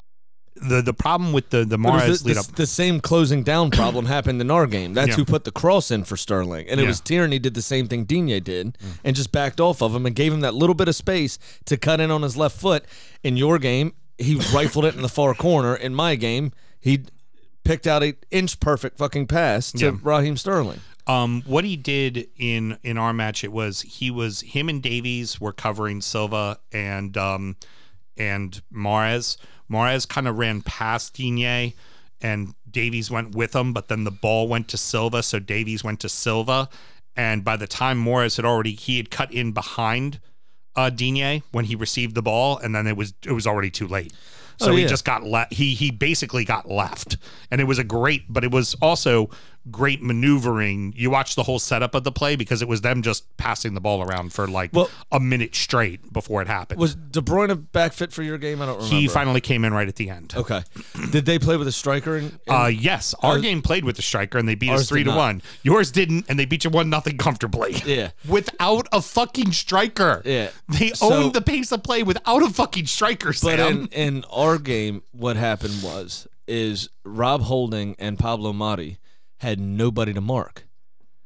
The 0.61 0.81
the 0.81 0.93
problem 0.93 1.33
with 1.33 1.49
the 1.49 1.65
the 1.65 1.75
It 1.75 1.81
the, 1.81 2.27
lead 2.27 2.35
the, 2.35 2.39
up, 2.39 2.45
the 2.55 2.67
same 2.67 2.99
closing 2.99 3.43
down 3.43 3.71
problem 3.71 4.05
happened 4.15 4.41
in 4.41 4.49
our 4.51 4.65
game. 4.67 4.93
That's 4.93 5.09
Yeah. 5.09 5.15
who 5.15 5.25
put 5.25 5.43
the 5.43 5.51
cross 5.51 5.91
in 5.91 6.03
for 6.03 6.17
Sterling, 6.17 6.67
and 6.69 6.79
it 6.79 6.83
Yeah. 6.83 6.89
was 6.89 6.99
Tierney 7.01 7.39
did 7.39 7.53
the 7.53 7.61
same 7.61 7.87
thing 7.87 8.05
Digne 8.05 8.39
did, 8.39 8.77
and 9.03 9.15
just 9.15 9.31
backed 9.31 9.59
off 9.59 9.81
of 9.81 9.93
him 9.95 10.05
and 10.05 10.15
gave 10.15 10.33
him 10.33 10.41
that 10.41 10.53
little 10.55 10.75
bit 10.75 10.87
of 10.87 10.95
space 10.95 11.37
to 11.65 11.77
cut 11.77 11.99
in 11.99 12.11
on 12.11 12.21
his 12.21 12.35
left 12.37 12.59
foot. 12.59 12.85
In 13.23 13.37
your 13.37 13.59
game, 13.59 13.93
he 14.17 14.35
rifled 14.53 14.85
it 14.85 14.95
in 14.95 15.01
the 15.01 15.09
far 15.09 15.33
corner. 15.33 15.75
In 15.75 15.93
my 15.93 16.15
game, 16.15 16.51
he 16.79 17.05
picked 17.63 17.85
out 17.85 18.01
a 18.03 18.15
inch 18.31 18.59
perfect 18.59 18.97
fucking 18.97 19.27
pass 19.27 19.71
to 19.73 19.85
Yeah. 19.85 19.91
Raheem 20.01 20.37
Sterling. 20.37 20.79
Um, 21.05 21.41
what 21.45 21.63
he 21.63 21.77
did 21.77 22.27
in 22.37 22.77
in 22.83 22.97
our 22.97 23.13
match, 23.13 23.43
it 23.43 23.51
was 23.53 23.81
he 23.83 24.11
was 24.11 24.41
him 24.41 24.67
and 24.69 24.81
Davies 24.81 25.39
were 25.39 25.53
covering 25.53 26.01
Silva 26.01 26.59
and 26.73 27.15
um 27.17 27.55
and 28.17 28.61
Mahrez. 28.73 29.37
Mahrez 29.71 30.07
kind 30.07 30.27
of 30.27 30.37
ran 30.37 30.61
past 30.61 31.13
Digne, 31.13 31.73
and 32.21 32.53
Davies 32.69 33.11
went 33.11 33.35
with 33.35 33.55
him, 33.55 33.73
but 33.73 33.87
then 33.87 34.03
the 34.03 34.11
ball 34.11 34.47
went 34.47 34.67
to 34.69 34.77
Silva, 34.77 35.23
so 35.23 35.39
Davies 35.39 35.83
went 35.83 35.99
to 36.01 36.09
Silva, 36.09 36.69
and 37.15 37.43
by 37.43 37.57
the 37.57 37.67
time 37.67 38.03
Mahrez 38.03 38.37
had 38.37 38.45
already 38.45 38.73
he 38.73 38.97
had 38.97 39.09
cut 39.11 39.31
in 39.31 39.51
behind 39.51 40.19
uh 40.75 40.89
Digne 40.89 41.41
when 41.51 41.65
he 41.65 41.75
received 41.75 42.15
the 42.15 42.21
ball, 42.21 42.57
and 42.57 42.73
then 42.73 42.87
it 42.87 42.95
was 42.95 43.13
it 43.25 43.31
was 43.31 43.47
already 43.47 43.69
too 43.71 43.87
late. 43.87 44.13
So 44.59 44.71
Oh, 44.71 44.75
he 44.75 44.85
just 44.87 45.05
got 45.05 45.23
left. 45.23 45.53
He 45.53 45.75
he 45.75 45.91
basically 45.91 46.45
got 46.45 46.69
left, 46.69 47.17
and 47.51 47.61
it 47.61 47.65
was 47.65 47.77
a 47.79 47.83
great, 47.83 48.23
but 48.29 48.43
it 48.43 48.51
was 48.51 48.75
also 48.81 49.29
great 49.71 50.01
maneuvering. 50.01 50.93
You 50.95 51.09
watch 51.09 51.35
the 51.35 51.43
whole 51.43 51.59
setup 51.59 51.95
of 51.95 52.03
the 52.03 52.11
play 52.11 52.35
because 52.35 52.61
it 52.61 52.67
was 52.67 52.81
them 52.81 53.01
just 53.01 53.35
passing 53.37 53.73
the 53.73 53.81
ball 53.81 54.01
around 54.01 54.33
for 54.33 54.47
like 54.47 54.71
Well- 54.73 54.89
a 55.11 55.19
minute 55.19 55.55
straight 55.55 56.11
before 56.13 56.41
it 56.41 56.47
happened. 56.47 56.79
Was 56.79 56.95
De 56.95 57.21
Bruyne 57.21 57.71
back 57.71 57.93
fit 57.93 58.11
for 58.13 58.23
your 58.23 58.37
game? 58.37 58.61
I 58.61 58.65
don't 58.65 58.75
remember. 58.77 58.95
he 58.95 59.07
finally 59.07 59.41
came 59.41 59.63
in 59.65 59.73
right 59.73 59.87
at 59.87 59.95
the 59.95 60.09
end. 60.09 60.33
Okay. 60.35 60.63
Did 61.11 61.25
they 61.25 61.39
play 61.39 61.57
with 61.57 61.67
a 61.67 61.71
striker? 61.71 62.17
In, 62.17 62.25
in- 62.25 62.39
Uh, 62.53 62.67
yes, 62.67 63.13
our 63.21 63.33
Ours- 63.33 63.41
game 63.41 63.61
played 63.61 63.83
with 63.85 63.95
the 63.95 64.01
striker 64.01 64.37
and 64.37 64.47
they 64.47 64.55
beat 64.55 64.71
us 64.71 64.89
three 64.89 65.03
to 65.03 65.09
not. 65.09 65.17
one. 65.17 65.41
Yours 65.63 65.91
didn't, 65.91 66.25
and 66.29 66.37
they 66.39 66.45
beat 66.45 66.63
you 66.63 66.69
one 66.69 66.89
nothing 66.89 67.17
comfortably. 67.17 67.75
Yeah. 67.85 68.11
without 68.27 68.87
a 68.91 69.01
fucking 69.01 69.51
striker. 69.51 70.21
Yeah. 70.25 70.49
they 70.69 70.89
So- 70.89 71.13
owned 71.13 71.33
the 71.33 71.41
pace 71.41 71.71
of 71.71 71.83
play 71.83 72.03
without 72.03 72.43
a 72.43 72.49
fucking 72.49 72.85
striker. 72.87 73.33
But 73.41 73.59
in, 73.59 73.87
in 73.87 74.23
our 74.31 74.57
game, 74.57 75.01
what 75.11 75.35
happened 75.37 75.81
was 75.83 76.27
is 76.47 76.89
Rob 77.03 77.41
Holding 77.41 77.95
and 77.99 78.17
Pablo 78.17 78.53
Mari 78.53 78.97
had 79.39 79.59
nobody 79.59 80.13
to 80.13 80.21
mark, 80.21 80.65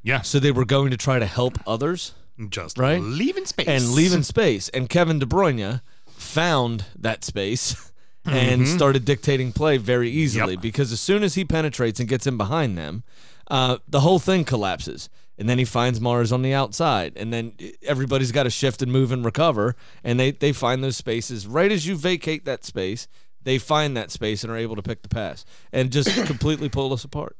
Yeah. 0.03 0.21
so 0.21 0.39
they 0.39 0.51
were 0.51 0.65
going 0.65 0.91
to 0.91 0.97
try 0.97 1.19
to 1.19 1.25
help 1.25 1.57
others 1.67 2.13
just 2.49 2.77
right? 2.77 3.01
leaving 3.01 3.45
space 3.45 3.67
and 3.67 3.89
leaving 3.93 4.23
space. 4.23 4.69
And 4.69 4.89
Kevin 4.89 5.19
De 5.19 5.25
Bruyne 5.25 5.81
found 6.07 6.85
that 6.97 7.23
space 7.23 7.91
and 8.25 8.67
started 8.67 9.05
dictating 9.05 9.51
play 9.51 9.77
very 9.77 10.09
easily 10.09 10.41
Mm-hmm. 10.41 10.51
Yep. 10.53 10.61
because 10.61 10.91
as 10.91 10.99
soon 10.99 11.23
as 11.23 11.35
he 11.35 11.45
penetrates 11.45 11.99
and 11.99 12.07
gets 12.09 12.27
in 12.27 12.37
behind 12.37 12.77
them, 12.77 13.03
uh, 13.49 13.77
the 13.87 13.99
whole 14.01 14.19
thing 14.19 14.43
collapses. 14.43 15.09
And 15.37 15.49
then 15.49 15.57
he 15.57 15.65
finds 15.65 15.99
Mahrez 15.99 16.31
on 16.31 16.43
the 16.43 16.53
outside, 16.53 17.13
and 17.15 17.33
then 17.33 17.53
everybody's 17.81 18.31
got 18.31 18.43
to 18.43 18.51
shift 18.51 18.83
and 18.83 18.91
move 18.91 19.11
and 19.11 19.25
recover. 19.25 19.75
And 20.03 20.19
they 20.19 20.31
they 20.31 20.53
find 20.53 20.83
those 20.83 20.97
spaces 20.97 21.47
right 21.47 21.71
as 21.71 21.87
you 21.87 21.95
vacate 21.95 22.45
that 22.45 22.63
space. 22.63 23.07
They 23.41 23.57
find 23.57 23.97
that 23.97 24.11
space 24.11 24.43
and 24.43 24.53
are 24.53 24.57
able 24.57 24.75
to 24.75 24.83
pick 24.83 25.01
the 25.01 25.09
pass 25.09 25.43
and 25.73 25.91
just 25.91 26.09
completely 26.27 26.69
pull 26.69 26.93
us 26.93 27.03
apart. 27.03 27.37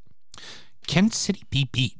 Can 0.88 1.11
City 1.11 1.43
be 1.50 1.69
beat? 1.71 1.97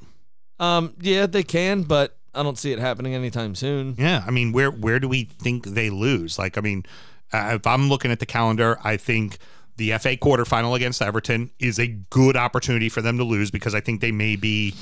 Um, 0.60 0.94
yeah, 1.00 1.26
they 1.26 1.44
can, 1.44 1.84
but 1.84 2.18
I 2.34 2.44
don't 2.44 2.58
see 2.58 2.72
it 2.72 2.80
happening 2.80 3.16
anytime 3.16 3.56
soon. 3.56 3.96
Yeah, 3.98 4.24
I 4.26 4.32
mean, 4.32 4.52
where 4.52 4.72
where 4.72 5.00
do 5.00 5.08
we 5.08 5.26
think 5.26 5.66
they 5.66 5.90
lose? 5.90 6.38
Like, 6.38 6.58
I 6.58 6.62
mean, 6.62 6.86
uh, 7.34 7.54
if 7.56 7.68
I'm 7.68 7.90
looking 7.90 8.12
at 8.12 8.20
the 8.20 8.26
calendar, 8.26 8.78
I 8.84 8.98
think 8.98 9.38
the 9.78 9.92
FA 9.98 10.18
quarterfinal 10.18 10.76
against 10.76 11.02
Everton 11.02 11.52
is 11.60 11.80
a 11.80 11.88
good 11.88 12.38
opportunity 12.38 12.90
for 12.90 13.02
them 13.02 13.18
to 13.18 13.24
lose 13.24 13.52
because 13.52 13.74
I 13.74 13.82
think 13.82 14.02
they 14.02 14.12
may 14.12 14.36
be 14.36 14.76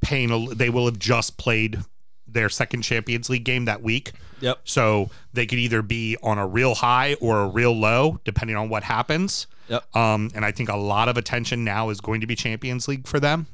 paying. 0.00 0.30
A, 0.30 0.54
they 0.54 0.70
will 0.70 0.84
have 0.84 0.98
just 0.98 1.38
played 1.38 1.78
their 2.26 2.48
second 2.48 2.82
Champions 2.82 3.30
League 3.30 3.44
game 3.44 3.64
that 3.64 3.82
week. 3.82 4.12
Yep. 4.40 4.60
So 4.64 5.10
they 5.32 5.46
could 5.46 5.58
either 5.58 5.82
be 5.82 6.16
on 6.22 6.38
a 6.38 6.46
real 6.46 6.74
high 6.74 7.14
or 7.20 7.40
a 7.40 7.48
real 7.48 7.72
low, 7.72 8.20
depending 8.24 8.56
on 8.56 8.68
what 8.68 8.82
happens. 8.82 9.46
Yep. 9.68 9.96
Um, 9.96 10.30
and 10.34 10.44
I 10.44 10.52
think 10.52 10.68
a 10.68 10.76
lot 10.76 11.08
of 11.08 11.16
attention 11.16 11.64
now 11.64 11.90
is 11.90 12.00
going 12.00 12.20
to 12.20 12.26
be 12.26 12.34
Champions 12.34 12.88
League 12.88 13.06
for 13.06 13.18
them 13.20 13.46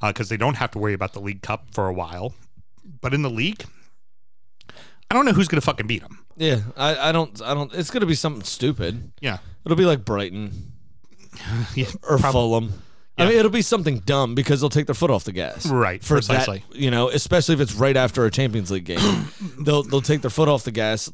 because 0.00 0.28
they 0.28 0.36
don't 0.36 0.56
have 0.56 0.70
to 0.72 0.78
worry 0.78 0.94
about 0.94 1.12
the 1.12 1.20
League 1.20 1.42
Cup 1.42 1.66
for 1.72 1.86
a 1.86 1.92
while. 1.92 2.34
But 3.00 3.14
in 3.14 3.22
the 3.22 3.30
league, 3.30 3.64
I 5.10 5.14
don't 5.14 5.24
know 5.24 5.32
who's 5.32 5.48
going 5.48 5.60
to 5.60 5.64
fucking 5.64 5.86
beat 5.86 6.02
them. 6.02 6.24
Yeah, 6.36 6.60
I, 6.76 7.10
I 7.10 7.12
don't 7.12 7.40
I 7.42 7.54
don't. 7.54 7.72
It's 7.74 7.90
gonna 7.90 8.06
be 8.06 8.14
something 8.14 8.42
stupid. 8.42 9.12
Yeah. 9.20 9.38
It'll 9.64 9.76
be 9.76 9.84
like 9.84 10.04
Brighton 10.04 10.72
yeah 11.74 11.90
or 12.08 12.18
Fulham. 12.18 12.72
I 13.18 13.26
mean, 13.26 13.38
it'll 13.38 13.50
be 13.50 13.62
something 13.62 13.98
dumb 14.00 14.34
because 14.34 14.60
they'll 14.60 14.70
take 14.70 14.86
their 14.86 14.94
foot 14.94 15.10
off 15.10 15.24
the 15.24 15.32
gas. 15.32 15.66
Right, 15.66 16.02
For 16.02 16.14
precisely. 16.16 16.64
that, 16.70 16.78
you 16.78 16.90
know, 16.90 17.10
especially 17.10 17.54
if 17.54 17.60
it's 17.60 17.74
right 17.74 17.96
after 17.96 18.24
a 18.24 18.30
Champions 18.30 18.70
League 18.70 18.86
game, 18.86 19.28
they'll 19.60 19.82
they'll 19.82 20.00
take 20.00 20.22
their 20.22 20.30
foot 20.30 20.48
off 20.48 20.64
the 20.64 20.72
gas. 20.72 21.12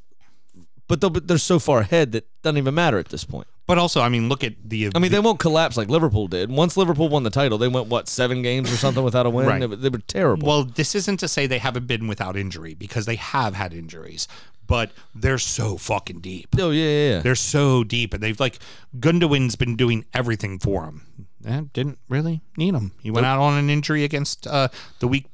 But 0.86 1.00
they'll 1.00 1.10
they're 1.10 1.36
so 1.36 1.58
far 1.58 1.80
ahead 1.80 2.12
that 2.12 2.26
doesn't 2.42 2.56
even 2.56 2.74
matter 2.74 2.98
at 2.98 3.08
this 3.08 3.24
point. 3.24 3.48
But 3.68 3.78
also, 3.78 4.00
I 4.00 4.08
mean, 4.08 4.28
look 4.30 4.42
at 4.42 4.54
the. 4.64 4.90
I 4.94 4.98
mean, 4.98 5.12
they 5.12 5.20
won't 5.20 5.38
collapse 5.38 5.76
like 5.76 5.88
Liverpool 5.88 6.26
did. 6.26 6.50
Once 6.50 6.76
Liverpool 6.76 7.08
won 7.10 7.22
the 7.22 7.30
title, 7.30 7.58
they 7.58 7.68
went 7.68 7.86
what 7.86 8.08
seven 8.08 8.42
games 8.42 8.72
or 8.72 8.76
something 8.76 9.04
without 9.04 9.26
a 9.26 9.30
win. 9.30 9.46
Right. 9.46 9.60
They, 9.60 9.66
were- 9.66 9.76
they 9.76 9.88
were 9.90 9.98
terrible. 9.98 10.48
Well, 10.48 10.64
this 10.64 10.94
isn't 10.96 11.18
to 11.18 11.28
say 11.28 11.46
they 11.46 11.58
haven't 11.58 11.86
been 11.86 12.08
without 12.08 12.36
injury 12.36 12.72
because 12.74 13.04
they 13.06 13.16
have 13.16 13.54
had 13.54 13.72
injuries, 13.74 14.26
but 14.66 14.90
they're 15.14 15.38
so 15.38 15.76
fucking 15.76 16.20
deep. 16.20 16.48
oh 16.58 16.70
yeah, 16.70 16.82
yeah, 16.84 17.10
yeah. 17.16 17.18
They're 17.20 17.34
so 17.34 17.84
deep, 17.84 18.14
and 18.14 18.22
they've 18.22 18.40
like 18.40 18.58
Gundogan's 18.98 19.54
been 19.54 19.76
doing 19.76 20.06
everything 20.14 20.58
for 20.58 20.84
him. 20.84 21.02
Eh, 21.46 21.62
didn't 21.72 21.98
really 22.08 22.40
need 22.56 22.74
him. 22.74 22.92
He 23.02 23.10
went 23.10 23.26
out 23.26 23.38
on 23.38 23.58
an 23.58 23.70
injury 23.70 24.02
against 24.02 24.46
uh, 24.46 24.68
the 24.98 25.06
week 25.06 25.26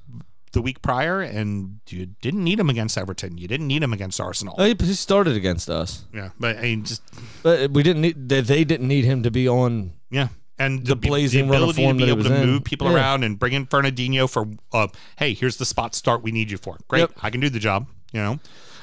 the 0.55 0.63
week 0.63 0.81
prior, 0.83 1.21
and 1.21 1.81
you 1.91 2.07
didn't 2.07 2.43
need 2.43 2.59
him 2.59 2.71
against 2.71 2.97
Everton. 2.97 3.37
You 3.37 3.47
didn't 3.47 3.67
need 3.67 3.83
him 3.83 3.93
against 3.93 4.19
Arsenal. 4.21 4.55
Oh, 4.57 4.65
he, 4.65 4.75
he 4.81 4.95
started 4.95 5.37
against 5.37 5.69
us, 5.69 6.05
yeah, 6.15 6.31
but 6.41 6.57
I 6.57 6.63
mean, 6.63 6.85
just 6.85 7.03
but 7.43 7.71
we 7.71 7.83
didn't 7.83 8.03
need. 8.03 8.29
They, 8.29 8.41
they 8.41 8.65
didn't 8.65 8.89
need 8.89 9.05
him 9.05 9.23
to 9.23 9.31
be 9.31 9.47
on. 9.49 9.93
yeah. 10.11 10.29
And 10.57 10.87
The 10.87 10.95
blazing 10.95 11.49
run 11.49 11.57
of 11.57 11.71
ability 11.71 11.83
form 11.83 11.99
to 11.99 12.05
be 12.05 12.07
he 12.07 12.13
able 12.13 12.25
to 12.25 12.41
in. 12.43 12.47
move 12.47 12.63
people 12.65 12.89
Yeah. 12.89 12.95
around 12.97 13.25
and 13.25 13.37
bring 13.39 13.55
in 13.55 13.67
Fernandinho 13.67 14.31
for, 14.31 14.47
uh, 14.73 14.87
hey, 15.17 15.35
here's 15.35 15.57
the 15.57 15.65
spot 15.65 15.97
start 15.97 16.23
we 16.23 16.31
need 16.31 16.49
you 16.49 16.59
for. 16.59 16.79
Great, 16.87 17.01
Yep. 17.01 17.11
I 17.23 17.31
can 17.31 17.41
do 17.41 17.51
the 17.51 17.59
job. 17.59 17.89
You 18.13 18.21
know, 18.21 18.39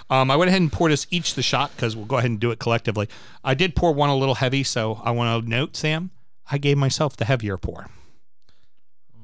um, 0.10 0.30
I 0.30 0.36
went 0.36 0.50
ahead 0.50 0.60
and 0.62 0.70
poured 0.70 0.92
us 0.92 1.08
each 1.12 1.34
the 1.36 1.42
shot 1.42 1.72
because 1.74 1.96
we'll 1.96 2.04
go 2.08 2.18
ahead 2.18 2.30
and 2.30 2.42
do 2.42 2.52
it 2.52 2.60
collectively. 2.60 3.08
I 3.42 3.54
did 3.54 3.74
pour 3.74 3.94
one 3.94 4.10
a 4.10 4.18
little 4.18 4.36
heavy, 4.36 4.64
so 4.64 5.00
I 5.06 5.12
want 5.12 5.46
to 5.46 5.50
note, 5.50 5.78
Sam, 5.78 6.12
I 6.52 6.58
gave 6.58 6.78
myself 6.78 7.16
the 7.16 7.24
heavier 7.24 7.58
pour. 7.58 7.88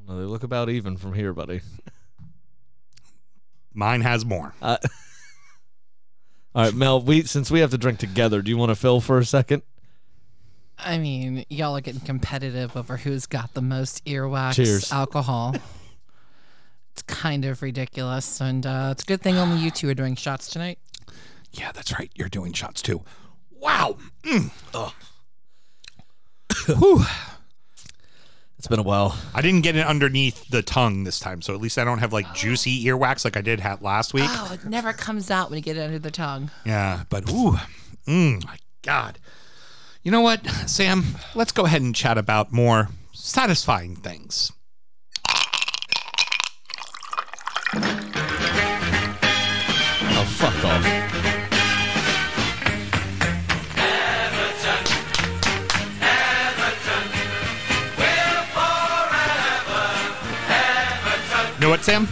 They 0.08 0.13
look 0.13 0.44
about 0.44 0.70
even 0.70 0.96
from 0.96 1.16
here, 1.16 1.34
buddy. 1.34 1.60
Mine 3.77 4.01
has 4.01 4.25
more. 4.25 4.55
Uh, 4.60 4.77
all 6.55 6.63
right, 6.65 6.74
Mel. 6.74 7.00
We 7.00 7.22
since 7.22 7.51
we 7.51 7.60
have 7.60 7.69
to 7.69 7.77
drink 7.77 8.00
together, 8.00 8.41
do 8.41 8.50
you 8.50 8.57
want 8.57 8.72
to 8.72 8.75
fill 8.75 9.00
for 9.01 9.19
a 9.19 9.25
second? 9.25 9.62
I 10.79 10.98
mean, 10.98 11.46
y'all 11.50 11.77
are 11.77 11.81
getting 11.81 12.01
competitive 12.01 12.75
over 12.75 12.98
who's 12.98 13.27
got 13.27 13.53
the 13.53 13.62
most 13.62 14.03
earwax 14.05 14.55
Cheers. 14.55 14.91
alcohol. 14.91 15.55
it's 16.91 17.03
kind 17.03 17.46
of 17.46 17.62
ridiculous, 17.62 18.41
and 18.41 18.65
uh, 18.65 18.89
it's 18.93 19.03
a 19.03 19.05
good 19.05 19.22
thing 19.22 19.38
only 19.38 19.62
you 19.63 19.69
two 19.69 19.88
are 19.89 19.93
doing 19.93 20.15
shots 20.15 20.50
tonight. 20.50 20.79
Yeah, 21.51 21.72
that's 21.72 21.93
right. 21.93 22.12
You're 22.15 22.29
doing 22.29 22.53
shots 22.53 22.81
too. 22.81 23.03
Wow. 23.51 23.98
Mm. 24.24 24.50
Whew. 26.65 27.03
It's 28.58 28.68
been 28.68 28.80
a 28.80 28.84
while. 28.84 29.16
I 29.36 29.42
didn't 29.42 29.62
get 29.62 29.76
it 29.76 29.86
underneath 29.86 30.50
the 30.50 30.64
tongue 30.64 31.04
this 31.04 31.20
time, 31.20 31.44
so 31.44 31.54
at 31.54 31.62
least 31.62 31.78
I 31.78 31.84
don't 31.84 32.00
have 32.00 32.12
like 32.12 32.34
juicy 32.34 32.84
earwax 32.86 33.24
like 33.24 33.38
I 33.38 33.42
did 33.42 33.60
have 33.60 33.84
last 33.84 34.16
week. 34.16 34.26
Oh, 34.28 34.52
it 34.52 34.66
never 34.66 34.94
comes 34.94 35.30
out 35.30 35.50
when 35.50 35.58
you 35.58 35.64
get 35.64 35.78
it 35.78 35.82
under 35.82 36.00
the 36.00 36.10
tongue. 36.10 36.50
Yeah, 36.66 37.04
but 37.10 37.30
ooh, 37.30 37.58
mm, 38.08 38.44
my 38.44 38.58
God. 38.82 39.20
You 40.02 40.12
know 40.12 40.22
what, 40.22 40.46
Sam? 40.68 41.04
Let's 41.36 41.52
go 41.52 41.66
ahead 41.66 41.82
and 41.84 41.94
chat 41.94 42.18
about 42.18 42.52
more 42.52 42.90
satisfying 43.14 43.96
things. 43.96 44.52
Oh, 50.20 50.26
fuck 50.36 50.66
off. 50.66 51.16
What, 61.77 61.86
Sam? 61.86 62.07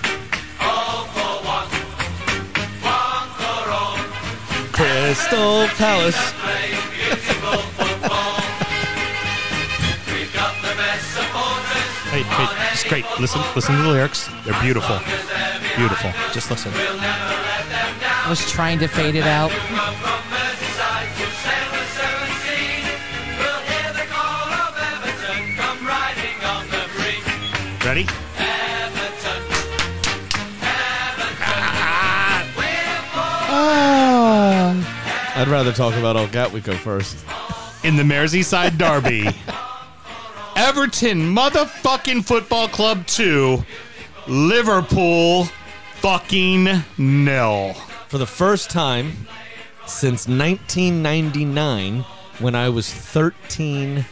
Crystal 4.71 5.67
Palace. 5.77 6.15
Hey, 12.11 12.23
hey, 12.23 12.71
it's 12.73 12.83
great. 12.83 13.05
Listen, 13.19 13.41
listen 13.55 13.75
to 13.75 13.81
the 13.81 13.89
lyrics. 13.89 14.29
They're 14.45 14.61
beautiful, 14.61 14.99
beautiful. 15.75 16.11
Just 16.31 16.51
listen. 16.51 16.71
I 16.75 18.27
was 18.29 18.49
trying 18.51 18.79
to 18.79 18.87
fade 18.87 19.15
it 19.15 19.25
out. 19.25 19.51
Ready? 27.85 28.24
Ah. 33.57 35.33
I'd 35.37 35.47
rather 35.47 35.71
talk 35.71 35.95
about 35.95 36.17
Old 36.17 36.31
Gatwico 36.31 36.75
first. 36.77 37.17
in 37.83 37.95
the 37.95 38.03
Merseyside 38.03 38.77
Derby. 38.77 39.27
Everton 40.55 41.33
motherfucking 41.35 42.25
football 42.25 42.67
club 42.67 43.05
2, 43.07 43.63
Liverpool 44.27 45.45
fucking 45.95 46.67
nil. 46.97 47.73
For 48.07 48.17
the 48.17 48.25
first 48.25 48.69
time 48.69 49.27
since 49.85 50.27
1999, 50.27 52.01
when 52.39 52.55
I 52.55 52.69
was 52.69 52.91
13 52.93 54.05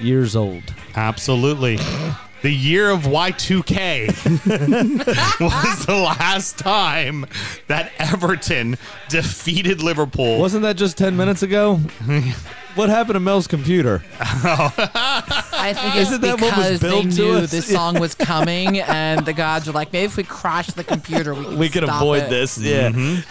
years 0.00 0.34
old. 0.36 0.74
Absolutely. 0.94 1.78
The 2.42 2.50
year 2.52 2.90
of 2.90 3.02
Y2K 3.02 4.08
was 5.40 5.86
the 5.86 5.94
last 5.96 6.58
time 6.58 7.26
that 7.66 7.90
Everton 7.98 8.76
defeated 9.08 9.82
Liverpool. 9.82 10.38
Wasn't 10.38 10.62
that 10.62 10.76
just 10.76 10.96
10 10.98 11.16
minutes 11.16 11.42
ago? 11.42 11.76
what 12.76 12.88
happened 12.88 13.14
to 13.14 13.20
Mel's 13.20 13.46
computer? 13.48 14.04
I 14.20 15.72
think 15.74 15.96
it's 15.96 16.10
Isn't 16.10 16.20
that 16.20 16.40
what 16.40 16.56
was 16.56 16.78
because 16.78 16.80
they 16.80 16.88
billed 16.88 17.10
to 17.12 17.22
knew 17.22 17.32
us? 17.32 17.50
this 17.50 17.66
song 17.66 17.98
was 17.98 18.14
coming, 18.14 18.78
and 18.80 19.24
the 19.26 19.32
gods 19.32 19.66
were 19.66 19.72
like, 19.72 19.92
maybe 19.92 20.04
if 20.04 20.16
we 20.16 20.22
crash 20.22 20.68
the 20.68 20.84
computer, 20.84 21.34
we 21.34 21.44
can, 21.44 21.58
We 21.58 21.68
can 21.68 21.84
stop 21.84 22.00
avoid 22.02 22.24
it. 22.24 22.30
this. 22.30 22.58
Yeah. 22.58 23.22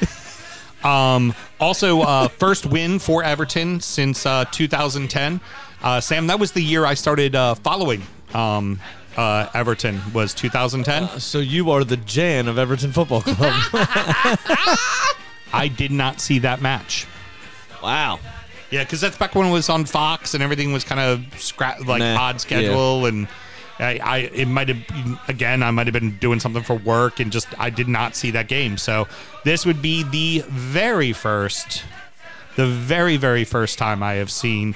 Um, 0.84 1.34
also, 1.60 2.02
uh, 2.02 2.28
first 2.28 2.66
win 2.66 3.00
for 3.00 3.24
Everton 3.24 3.80
since 3.80 4.26
uh, 4.26 4.46
2010. 4.52 5.40
Uh, 5.82 6.02
Sam, 6.02 6.28
that 6.28 6.40
was 6.40 6.52
the 6.52 6.62
year 6.62 6.86
I 6.86 6.94
started 6.96 7.36
uh, 7.36 7.56
following 7.56 8.02
um, 8.36 8.80
uh, 9.18 9.48
Everton. 9.54 10.02
Was 10.14 10.34
2010. 10.34 11.20
So 11.20 11.40
you 11.40 11.72
are 11.72 11.84
the 11.84 11.98
Jan 11.98 12.48
of 12.48 12.58
Everton 12.58 12.92
Football 12.92 13.22
Club. 13.22 13.38
I 15.54 15.72
did 15.76 15.92
not 15.92 16.20
see 16.20 16.40
that 16.40 16.62
match. 16.62 17.08
wow. 17.82 18.20
Yeah, 18.72 18.84
because 18.84 19.00
that's 19.00 19.18
back 19.18 19.36
when 19.36 19.48
it 19.48 19.52
was 19.52 19.70
on 19.70 19.86
Fox 19.86 20.34
and 20.34 20.44
everything 20.44 20.74
was 20.74 20.84
kind 20.84 21.00
of 21.00 21.20
scra- 21.36 21.86
like 21.86 22.00
Nah, 22.00 22.18
odd 22.20 22.42
schedule 22.42 23.06
and. 23.06 23.28
I, 23.78 24.00
I 24.02 24.18
it 24.20 24.48
might 24.48 24.70
have 24.70 25.20
again 25.28 25.62
I 25.62 25.70
might 25.70 25.86
have 25.88 25.94
been 25.94 26.16
doing 26.20 26.40
something 26.40 26.64
for 26.64 26.76
work 26.76 27.20
and 27.20 27.30
just 27.30 27.48
I 27.60 27.70
did 27.70 27.90
not 27.90 28.16
see 28.16 28.32
that 28.32 28.48
game 28.48 28.78
so 28.78 29.06
this 29.44 29.66
would 29.66 29.82
be 29.82 30.04
the 30.04 30.46
very 30.48 31.12
first 31.12 31.84
the 32.56 32.68
very 32.68 33.18
very 33.18 33.44
first 33.44 33.78
time 33.78 34.02
I 34.02 34.14
have 34.14 34.32
seen 34.32 34.76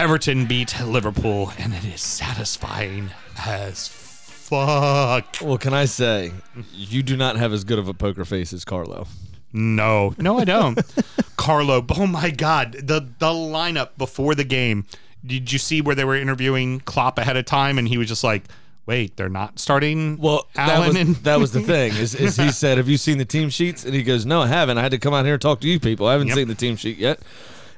Everton 0.00 0.46
beat 0.46 0.80
Liverpool 0.80 1.52
and 1.58 1.74
it 1.74 1.84
is 1.84 2.00
satisfying 2.00 3.10
as 3.44 3.86
fuck 3.86 5.36
Well, 5.42 5.58
can 5.58 5.74
I 5.74 5.84
say, 5.84 6.32
you 6.72 7.02
do 7.02 7.18
not 7.18 7.36
have 7.36 7.52
as 7.52 7.64
good 7.64 7.78
of 7.78 7.86
a 7.86 7.92
poker 7.92 8.24
face 8.24 8.54
as 8.54 8.64
Carlo. 8.64 9.06
No, 9.52 10.14
no, 10.16 10.38
I 10.38 10.44
don't. 10.46 10.80
Carlo, 11.36 11.84
oh 11.98 12.06
my 12.06 12.30
God, 12.30 12.72
the 12.72 13.00
the 13.18 13.26
lineup 13.26 13.90
before 13.98 14.34
the 14.34 14.42
game. 14.44 14.86
Did 15.26 15.52
you 15.52 15.58
see 15.58 15.82
where 15.82 15.94
they 15.94 16.04
were 16.06 16.16
interviewing 16.16 16.80
Klopp 16.80 17.18
ahead 17.18 17.36
of 17.36 17.44
time, 17.44 17.76
and 17.78 17.86
he 17.86 17.98
was 17.98 18.08
just 18.08 18.24
like, 18.24 18.44
"Wait, 18.86 19.16
they're 19.18 19.28
not 19.28 19.58
starting." 19.58 20.16
Well, 20.16 20.46
that 20.54 20.78
was, 20.86 20.96
and 20.96 21.16
that 21.16 21.38
was 21.38 21.52
the 21.52 21.60
thing. 21.60 21.92
Is, 21.96 22.14
is 22.14 22.36
he 22.36 22.50
said, 22.52 22.78
"Have 22.78 22.88
you 22.88 22.96
seen 22.96 23.18
the 23.18 23.24
team 23.26 23.50
sheets?" 23.50 23.84
And 23.84 23.92
he 23.92 24.02
goes, 24.02 24.24
"No, 24.24 24.40
I 24.42 24.46
haven't. 24.46 24.78
I 24.78 24.82
had 24.82 24.92
to 24.92 24.98
come 24.98 25.12
out 25.12 25.26
here 25.26 25.34
and 25.34 25.42
talk 25.42 25.60
to 25.60 25.68
you 25.68 25.78
people. 25.78 26.06
I 26.06 26.12
haven't 26.12 26.28
Yep. 26.28 26.36
seen 26.36 26.48
the 26.48 26.54
team 26.54 26.76
sheet 26.76 26.96
yet." 26.96 27.20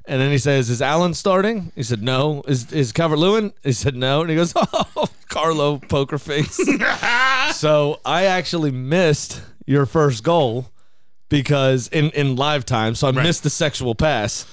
And 0.05 0.21
then 0.21 0.31
he 0.33 0.39
says, 0.39 0.69
"Is 0.69 0.83
Allen 0.83 1.15
starting?" 1.15 1.71
He 1.77 1.83
said, 1.83 2.03
"No." 2.03 2.43
Is 2.49 2.73
is 2.73 2.91
Calvert 2.93 3.19
Lewin? 3.19 3.53
He 3.63 3.73
said, 3.73 3.95
"No." 3.95 4.21
And 4.23 4.31
he 4.31 4.37
goes, 4.37 4.53
"Oh, 4.57 5.07
Carlo, 5.29 5.79
poker 5.79 6.19
face." 6.19 6.57
so 7.55 8.01
I 8.05 8.25
actually 8.25 8.73
missed 8.73 9.41
your 9.65 9.87
first 9.87 10.25
goal 10.25 10.71
because 11.29 11.87
in 11.89 12.11
in 12.11 12.35
live 12.37 12.67
time, 12.67 12.95
so 12.97 13.07
I 13.07 13.11
Right. 13.13 13.23
missed 13.23 13.45
the 13.45 13.51
sexual 13.51 13.95
pass 13.95 14.45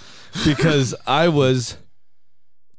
because 0.46 0.94
I 1.08 1.30
was 1.30 1.78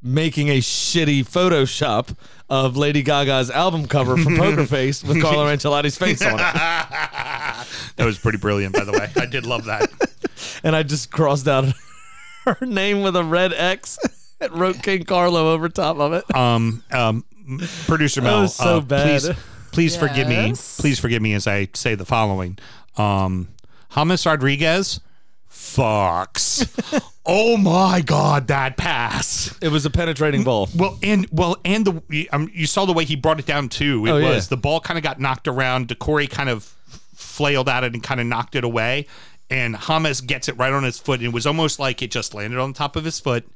making 0.02 0.48
a 0.48 0.60
shitty 0.60 1.28
Photoshop 1.28 2.16
of 2.48 2.76
Lady 2.76 3.02
Gaga's 3.02 3.50
album 3.50 3.86
cover 3.86 4.16
for 4.16 4.34
Poker 4.36 4.64
Face 4.64 5.04
with 5.04 5.20
Carlo 5.20 5.44
Ancelotti's 5.46 5.98
face 5.98 6.22
on 6.22 6.34
it. 6.34 6.36
that 6.38 7.66
was 7.98 8.18
pretty 8.18 8.38
brilliant, 8.38 8.74
by 8.74 8.84
the 8.84 8.92
way. 8.92 9.10
I 9.16 9.26
did 9.26 9.44
love 9.44 9.66
that. 9.66 9.90
And 10.64 10.74
I 10.74 10.82
just 10.84 11.10
crossed 11.10 11.46
out 11.48 11.66
her 12.44 12.58
name 12.66 13.02
with 13.02 13.16
a 13.16 13.24
red 13.24 13.52
X 13.52 13.98
and 14.40 14.52
wrote 14.52 14.82
King 14.82 15.04
Carlo 15.04 15.52
over 15.52 15.68
top 15.68 15.98
of 15.98 16.12
it. 16.12 16.34
Um, 16.34 16.82
um, 16.90 17.24
producer 17.86 18.20
That 18.20 18.26
Mel, 18.30 18.40
was 18.42 18.54
so 18.54 18.78
uh, 18.78 18.80
bad. 18.80 19.20
please, 19.22 19.36
please 19.72 19.96
forgive 19.96 20.28
me. 20.28 20.54
Please 20.78 20.98
forgive 20.98 21.22
me 21.22 21.34
as 21.34 21.46
I 21.46 21.68
say 21.74 21.94
the 21.94 22.04
following. 22.04 22.58
Um, 22.96 23.48
James 23.94 24.24
Rodriguez, 24.26 25.00
Fox. 25.48 26.64
Oh 27.32 27.56
my 27.56 28.00
god, 28.00 28.48
that 28.48 28.76
pass. 28.76 29.56
It 29.62 29.68
was 29.68 29.86
a 29.86 29.90
penetrating 29.90 30.42
ball. 30.42 30.68
Well, 30.74 30.98
and 31.00 31.28
well, 31.30 31.58
and 31.64 31.84
the 32.08 32.28
um, 32.32 32.50
you 32.52 32.66
saw 32.66 32.86
the 32.86 32.92
way 32.92 33.04
he 33.04 33.14
brought 33.14 33.38
it 33.38 33.46
down 33.46 33.68
too. 33.68 34.04
It 34.06 34.10
Oh, 34.10 34.16
yeah. 34.16 34.30
was 34.30 34.48
the 34.48 34.56
ball 34.56 34.80
kind 34.80 34.98
of 34.98 35.04
got 35.04 35.20
knocked 35.20 35.46
around. 35.46 35.88
Doucouré 35.88 36.28
kind 36.28 36.48
of 36.48 36.64
flailed 37.14 37.68
at 37.68 37.84
it 37.84 37.92
and 37.92 38.02
kind 38.02 38.20
of 38.20 38.26
knocked 38.26 38.56
it 38.56 38.64
away, 38.64 39.06
and 39.50 39.74
Hamas 39.74 40.24
gets 40.24 40.48
it 40.48 40.56
right 40.56 40.72
on 40.72 40.84
his 40.84 40.98
foot. 40.98 41.20
And 41.20 41.26
it 41.26 41.32
was 41.34 41.46
almost 41.46 41.78
like 41.78 42.00
it 42.02 42.10
just 42.10 42.32
landed 42.34 42.58
on 42.58 42.72
top 42.72 42.96
of 42.96 43.04
his 43.04 43.20
foot, 43.20 43.46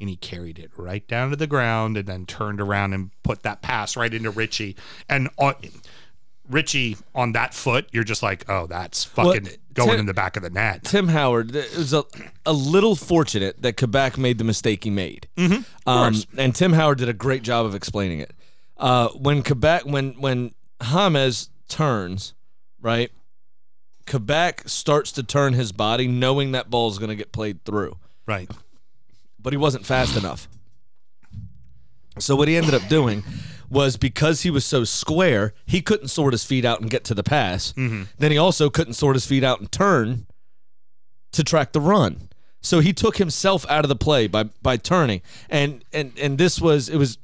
and 0.00 0.08
he 0.08 0.16
carried 0.16 0.58
it 0.58 0.70
right 0.76 1.06
down 1.06 1.30
to 1.30 1.36
the 1.36 1.46
ground, 1.46 1.96
and 1.96 2.06
then 2.06 2.24
turned 2.26 2.60
around 2.60 2.92
and 2.92 3.10
put 3.22 3.42
that 3.42 3.60
pass 3.60 3.96
right 3.96 4.12
into 4.14 4.30
Richie. 4.30 4.76
And 5.08 5.28
on, 5.36 5.54
Richie 6.48 6.96
on 7.14 7.32
that 7.32 7.54
foot, 7.54 7.88
you're 7.92 8.04
just 8.04 8.22
like, 8.22 8.48
oh, 8.48 8.66
that's 8.66 9.04
fucking 9.04 9.44
Well, 9.44 9.52
going 9.74 9.90
Tim- 9.90 10.00
in 10.00 10.06
the 10.06 10.14
back 10.14 10.36
of 10.36 10.42
the 10.42 10.50
net. 10.50 10.84
Tim 10.84 11.08
Howard, 11.08 11.54
it 11.54 11.76
was 11.76 11.92
a, 11.92 12.04
a 12.46 12.52
little 12.52 12.96
fortunate 12.96 13.62
that 13.62 13.76
Kabak 13.76 14.18
made 14.18 14.38
the 14.38 14.44
mistake 14.44 14.84
he 14.84 14.90
made. 14.90 15.28
Mm-hmm, 15.36 15.88
um, 15.88 16.14
and 16.36 16.54
Tim 16.54 16.72
Howard 16.72 16.98
did 16.98 17.08
a 17.08 17.12
great 17.12 17.42
job 17.42 17.66
of 17.66 17.74
explaining 17.74 18.20
it. 18.20 18.32
Uh, 18.76 19.08
when 19.08 19.42
Kabak, 19.42 19.82
when 19.82 20.12
when 20.20 20.54
James 20.82 21.50
turns, 21.68 22.32
right, 22.80 23.10
Kabak 24.06 24.68
starts 24.68 25.12
to 25.12 25.22
turn 25.22 25.52
his 25.54 25.72
body, 25.72 26.08
knowing 26.08 26.52
that 26.52 26.70
ball 26.70 26.88
is 26.90 26.98
going 26.98 27.10
to 27.10 27.16
get 27.16 27.32
played 27.32 27.64
through, 27.64 27.96
Right. 28.26 28.50
but 29.38 29.52
he 29.52 29.56
wasn't 29.56 29.86
fast 29.86 30.16
enough. 30.16 30.48
So 32.18 32.34
what 32.36 32.48
he 32.48 32.56
ended 32.56 32.74
up 32.74 32.86
doing 32.88 33.22
was 33.70 33.96
because 33.96 34.42
he 34.42 34.50
was 34.50 34.64
so 34.66 34.82
square, 34.84 35.54
he 35.64 35.80
couldn't 35.80 36.08
sort 36.08 36.32
his 36.32 36.44
feet 36.44 36.64
out 36.64 36.80
and 36.80 36.90
get 36.90 37.04
to 37.04 37.14
the 37.14 37.22
pass. 37.22 37.72
Mm-hmm. 37.74 38.02
Then 38.18 38.30
he 38.32 38.38
also 38.38 38.68
couldn't 38.68 38.94
sort 38.94 39.14
his 39.16 39.26
feet 39.26 39.44
out 39.44 39.60
and 39.60 39.70
turn 39.70 40.26
to 41.32 41.44
track 41.44 41.72
the 41.72 41.80
run. 41.80 42.28
So 42.60 42.80
he 42.80 42.92
took 42.92 43.16
himself 43.18 43.64
out 43.70 43.84
of 43.84 43.88
the 43.88 43.96
play 43.96 44.26
by 44.26 44.44
by 44.60 44.76
turning. 44.76 45.22
And 45.48 45.84
and 45.92 46.12
and 46.20 46.36
this 46.36 46.60
was 46.60 46.88
it 46.88 46.96
was 46.96 47.16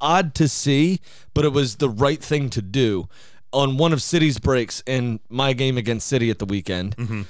odd 0.00 0.34
to 0.36 0.48
see, 0.48 1.00
but 1.34 1.44
it 1.44 1.52
was 1.52 1.76
the 1.76 1.88
right 1.90 2.22
thing 2.22 2.48
to 2.50 2.62
do. 2.62 3.08
On 3.52 3.76
one 3.76 3.92
of 3.92 4.02
City's 4.02 4.38
breaks 4.38 4.82
in 4.86 5.20
my 5.28 5.52
game 5.52 5.78
against 5.78 6.06
City 6.06 6.30
at 6.30 6.38
the 6.38 6.44
weekend, 6.44 6.96
mm-hmm. 6.96 7.22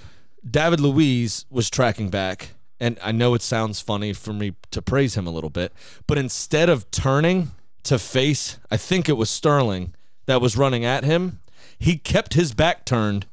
David 0.49 0.81
Luiz 0.81 1.45
was 1.51 1.71
tracking 1.71 2.09
back, 2.09 2.51
and 2.81 2.99
I 3.03 3.13
know 3.13 3.35
it 3.35 3.43
sounds 3.43 3.81
funny 3.81 4.13
for 4.13 4.33
me 4.33 4.55
to 4.71 4.83
praise 4.83 5.17
him 5.17 5.27
a 5.27 5.31
little 5.31 5.51
bit, 5.51 5.73
but 6.07 6.19
instead 6.19 6.69
of 6.69 6.91
turning 6.91 7.53
to 7.85 7.99
face, 7.99 8.59
I 8.71 8.77
think 8.77 9.09
it 9.09 9.15
was 9.15 9.31
Sterling 9.31 9.95
that 10.27 10.41
was 10.41 10.57
running 10.57 10.85
at 10.85 11.05
him, 11.05 11.41
he 11.79 11.97
kept 11.97 12.35
his 12.35 12.53
back 12.53 12.85
turned 12.85 13.27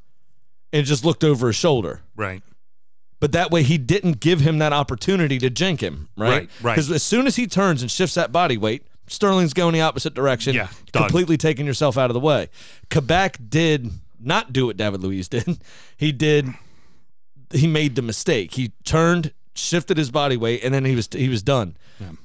and 0.72 0.86
just 0.86 1.06
looked 1.06 1.24
over 1.24 1.48
his 1.48 1.56
shoulder. 1.56 2.02
Right. 2.16 2.42
But 3.20 3.32
that 3.32 3.52
way 3.52 3.64
he 3.64 3.78
didn't 3.78 4.20
give 4.20 4.42
him 4.42 4.58
that 4.60 4.74
opportunity 4.74 5.40
to 5.40 5.50
jink 5.50 5.82
him, 5.82 6.10
right? 6.18 6.30
Right, 6.30 6.50
right. 6.62 6.74
Because 6.74 6.92
as 6.92 7.04
soon 7.04 7.26
as 7.26 7.36
he 7.38 7.48
turns 7.48 7.82
and 7.82 7.90
shifts 7.90 8.16
that 8.16 8.32
body 8.32 8.58
weight, 8.58 8.86
Sterling's 9.14 9.54
going 9.54 9.74
the 9.74 9.82
opposite 9.82 10.14
direction. 10.14 10.56
Yeah, 10.56 10.68
done. 10.92 11.04
completely 11.04 11.38
taking 11.38 11.66
yourself 11.66 11.98
out 11.98 12.10
of 12.10 12.14
the 12.14 12.20
way. 12.20 12.50
Kabak 12.90 13.38
did 13.50 13.92
not 14.20 14.52
do 14.54 14.66
what 14.66 14.78
David 14.78 15.02
Luiz 15.02 15.28
did. 15.28 15.58
He 15.98 16.12
did. 16.12 16.48
He 17.52 17.68
made 17.68 17.96
the 17.96 18.02
mistake. 18.02 18.56
He 18.56 18.72
turned, 18.84 19.32
shifted 19.54 19.98
his 19.98 20.10
body 20.12 20.36
weight, 20.36 20.64
and 20.64 20.74
then 20.74 20.84
he 20.86 20.96
was 20.96 21.08
he 21.12 21.30
was 21.30 21.42
done. 21.44 21.76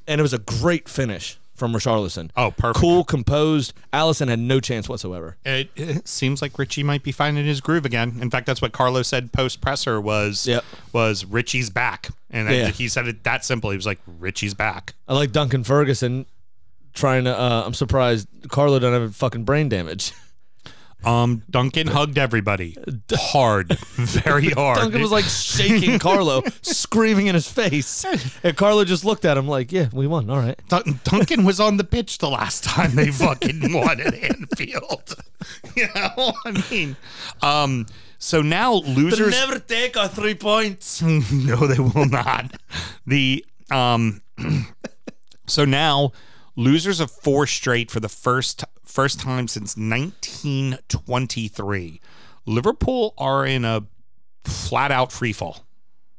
And 0.08 0.18
it 0.18 0.22
was 0.22 0.32
a 0.32 0.38
great 0.38 0.88
finish 0.88 1.38
from 1.54 1.72
Richarlison. 1.72 2.30
Oh, 2.36 2.50
perfect. 2.50 2.80
Cool, 2.80 3.04
composed. 3.04 3.72
Alisson 3.92 4.28
had 4.28 4.38
no 4.40 4.58
chance 4.58 4.88
whatsoever. 4.88 5.36
It, 5.44 5.70
it 5.76 6.08
seems 6.08 6.40
like 6.42 6.58
Richie 6.58 6.82
might 6.82 7.02
be 7.04 7.12
finding 7.12 7.44
his 7.46 7.60
groove 7.60 7.84
again. 7.84 8.18
In 8.20 8.30
fact, 8.30 8.46
that's 8.46 8.62
what 8.62 8.72
Carlos 8.72 9.06
said 9.06 9.32
post 9.32 9.60
presser 9.60 10.00
was 10.00 10.46
Yep. 10.48 10.64
was 10.92 11.24
Richie's 11.24 11.68
back, 11.70 12.08
and 12.30 12.48
Yeah. 12.48 12.68
he 12.70 12.88
said 12.88 13.06
it 13.06 13.22
that 13.24 13.44
simple. 13.44 13.70
He 13.70 13.76
was 13.76 13.86
like, 13.86 14.00
"Richie's 14.06 14.54
back." 14.54 14.94
I 15.06 15.14
like 15.14 15.30
Duncan 15.30 15.62
Ferguson 15.62 16.26
trying 16.98 17.24
to. 17.24 17.38
Uh, 17.38 17.62
I'm 17.64 17.74
surprised 17.74 18.28
Carlo 18.48 18.78
don't 18.78 18.92
have 18.92 19.16
fucking 19.16 19.44
brain 19.44 19.68
damage. 19.68 20.12
Um, 21.04 21.44
Duncan 21.48 21.86
hugged 21.86 22.18
everybody 22.18 22.76
hard, 23.12 23.78
very 23.78 24.48
hard. 24.50 24.78
Duncan 24.78 25.00
was 25.00 25.12
like 25.12 25.26
shaking 25.26 26.00
Carlo, 26.00 26.42
screaming 26.62 27.28
in 27.28 27.36
his 27.36 27.48
face, 27.48 28.04
and 28.42 28.56
Carlo 28.56 28.84
just 28.84 29.04
looked 29.04 29.24
at 29.24 29.38
him 29.38 29.46
like, 29.46 29.70
"Yeah, 29.70 29.90
we 29.92 30.08
won. 30.08 30.28
All 30.28 30.38
right." 30.38 30.58
Dun- 30.68 30.98
Duncan 31.04 31.44
was 31.44 31.60
on 31.60 31.76
the 31.76 31.84
pitch 31.84 32.18
the 32.18 32.28
last 32.28 32.64
time 32.64 32.96
they 32.96 33.12
fucking 33.12 33.72
won 33.72 34.00
at 34.00 34.12
Anfield. 34.12 35.14
You 35.76 35.86
know, 35.94 36.32
I 36.44 36.64
mean, 36.68 36.96
um, 37.42 37.86
so 38.18 38.42
now 38.42 38.72
losers. 38.72 39.30
Never 39.30 39.60
take 39.60 39.96
our 39.96 40.08
three 40.08 40.34
points. 40.34 41.00
no, 41.00 41.68
they 41.68 41.78
will 41.78 42.06
not. 42.08 42.56
The 43.06 43.46
um, 43.70 44.20
so 45.46 45.64
now 45.64 46.10
losers 46.58 47.00
of 47.00 47.10
four 47.10 47.46
straight 47.46 47.90
for 47.90 48.00
the 48.00 48.08
first 48.08 48.64
first 48.84 49.18
time 49.20 49.48
since 49.48 49.76
1923. 49.76 52.00
Liverpool 52.44 53.14
are 53.16 53.46
in 53.46 53.64
a 53.64 53.84
flat 54.44 54.90
out 54.90 55.12
free 55.12 55.32
fall. 55.32 55.64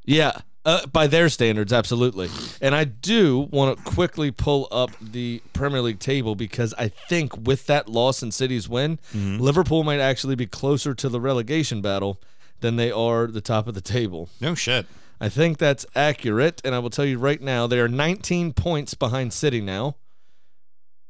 Yeah, 0.04 0.32
uh, 0.64 0.86
by 0.86 1.06
their 1.06 1.28
standards, 1.28 1.74
absolutely. 1.74 2.30
And 2.60 2.74
I 2.74 2.82
do 2.84 3.48
want 3.50 3.76
to 3.76 3.84
quickly 3.84 4.30
pull 4.30 4.66
up 4.70 4.92
the 5.00 5.42
Premier 5.52 5.82
League 5.82 5.98
table 5.98 6.34
because 6.34 6.72
I 6.78 6.88
think 6.88 7.36
with 7.36 7.66
that 7.66 7.86
loss 7.88 8.22
and 8.22 8.32
City's 8.32 8.66
win, 8.68 8.98
Liverpool 9.14 9.84
might 9.84 10.00
actually 10.00 10.36
be 10.36 10.46
closer 10.46 10.94
to 10.94 11.10
the 11.10 11.20
relegation 11.20 11.82
battle 11.82 12.18
than 12.60 12.76
they 12.76 12.90
are 12.90 13.26
the 13.26 13.42
top 13.42 13.68
of 13.68 13.74
the 13.74 13.82
table. 13.82 14.30
No 14.40 14.54
shit. 14.54 14.86
I 15.20 15.28
think 15.28 15.58
that's 15.58 15.84
accurate, 15.94 16.62
and 16.64 16.74
I 16.74 16.78
will 16.78 16.88
tell 16.88 17.04
you 17.04 17.18
right 17.18 17.42
now, 17.42 17.66
they 17.66 17.78
are 17.78 17.88
19 17.88 18.54
points 18.54 18.94
behind 18.94 19.34
City 19.34 19.60
now 19.60 19.96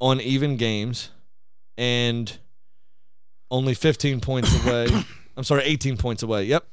on 0.01 0.21
even 0.21 0.57
games, 0.57 1.11
and 1.79 2.39
only 3.51 3.75
15 3.75 4.21
points 4.21 4.65
away. 4.65 4.87
I'm 5.37 5.45
sorry, 5.45 5.63
18 5.65 5.97
points 5.97 6.23
away. 6.23 6.45
Yep. 6.45 6.67